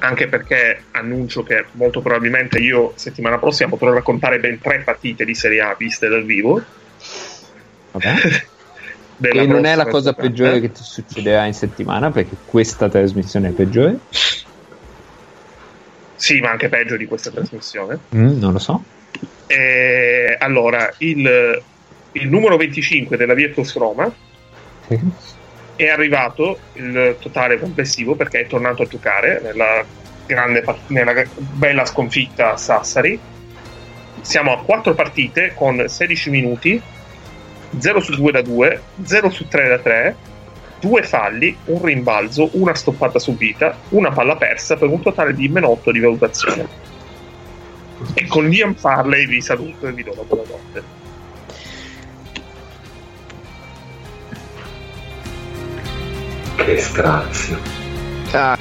anche 0.00 0.28
perché 0.28 0.82
annuncio 0.90 1.42
che 1.42 1.64
molto 1.72 2.02
probabilmente 2.02 2.58
io 2.58 2.92
settimana 2.96 3.38
prossima 3.38 3.70
potrò 3.70 3.90
raccontare 3.94 4.40
ben 4.40 4.60
tre 4.60 4.80
partite 4.80 5.24
di 5.24 5.34
Serie 5.34 5.62
A 5.62 5.74
viste 5.78 6.06
dal 6.08 6.22
vivo. 6.22 6.62
Vabbè. 7.92 8.14
della 9.16 9.40
E 9.40 9.46
non 9.46 9.64
è 9.64 9.74
la 9.74 9.86
cosa 9.86 10.12
giornata. 10.12 10.28
peggiore 10.28 10.60
che 10.60 10.70
ti 10.70 10.82
succederà 10.82 11.46
in 11.46 11.54
settimana 11.54 12.10
perché 12.10 12.36
questa 12.44 12.90
trasmissione 12.90 13.48
è 13.48 13.52
peggiore. 13.52 13.96
Sì, 16.16 16.40
ma 16.40 16.50
anche 16.50 16.68
peggio 16.68 16.98
di 16.98 17.06
questa 17.06 17.30
trasmissione. 17.30 17.98
Mm, 18.14 18.38
non 18.38 18.52
lo 18.52 18.58
so. 18.58 18.84
E, 19.46 20.36
allora, 20.38 20.92
il, 20.98 21.62
il 22.12 22.28
numero 22.28 22.56
25 22.56 23.16
della 23.16 23.34
Virtus 23.34 23.76
Roma 23.76 24.12
è 25.76 25.88
arrivato 25.88 26.58
il 26.74 27.16
totale 27.20 27.58
complessivo 27.58 28.14
perché 28.14 28.40
è 28.40 28.46
tornato 28.46 28.82
a 28.82 28.86
giocare 28.86 29.40
nella, 29.42 29.84
grande, 30.26 30.64
nella 30.88 31.22
bella 31.36 31.84
sconfitta 31.84 32.52
a 32.52 32.56
Sassari. 32.56 33.18
Siamo 34.20 34.52
a 34.52 34.62
4 34.62 34.94
partite 34.94 35.52
con 35.54 35.84
16 35.88 36.30
minuti, 36.30 36.80
0 37.78 38.00
su 38.00 38.14
2 38.14 38.32
da 38.32 38.42
2, 38.42 38.82
0 39.02 39.30
su 39.30 39.48
3 39.48 39.68
da 39.68 39.78
3, 39.78 40.16
2 40.80 41.02
falli, 41.02 41.56
un 41.66 41.84
rimbalzo, 41.84 42.50
una 42.52 42.74
stoppata 42.74 43.18
subita, 43.18 43.76
una 43.90 44.10
palla 44.10 44.36
persa 44.36 44.76
per 44.76 44.88
un 44.88 45.00
totale 45.00 45.34
di 45.34 45.48
meno 45.48 45.70
8 45.70 45.90
di 45.90 46.00
valutazione. 46.00 46.90
E 48.14 48.26
con 48.26 48.48
Liam 48.48 48.74
Farley 48.74 49.26
vi 49.26 49.40
saluto 49.40 49.86
e 49.86 49.92
vi 49.92 50.02
do 50.02 50.14
la 50.14 50.22
buonanotte. 50.22 50.82
Che 56.56 56.78
strazio. 56.78 57.58
Ah, 58.32 58.56